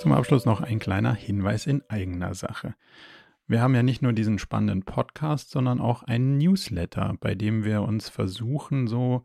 Zum 0.00 0.12
Abschluss 0.12 0.44
noch 0.44 0.60
ein 0.60 0.80
kleiner 0.80 1.14
Hinweis 1.14 1.66
in 1.66 1.82
eigener 1.88 2.34
Sache. 2.34 2.74
Wir 3.46 3.60
haben 3.60 3.74
ja 3.74 3.82
nicht 3.82 4.02
nur 4.02 4.12
diesen 4.12 4.38
spannenden 4.38 4.82
Podcast, 4.82 5.50
sondern 5.50 5.80
auch 5.80 6.02
einen 6.02 6.38
Newsletter, 6.38 7.14
bei 7.20 7.34
dem 7.34 7.64
wir 7.64 7.82
uns 7.82 8.08
versuchen, 8.08 8.86
so 8.86 9.24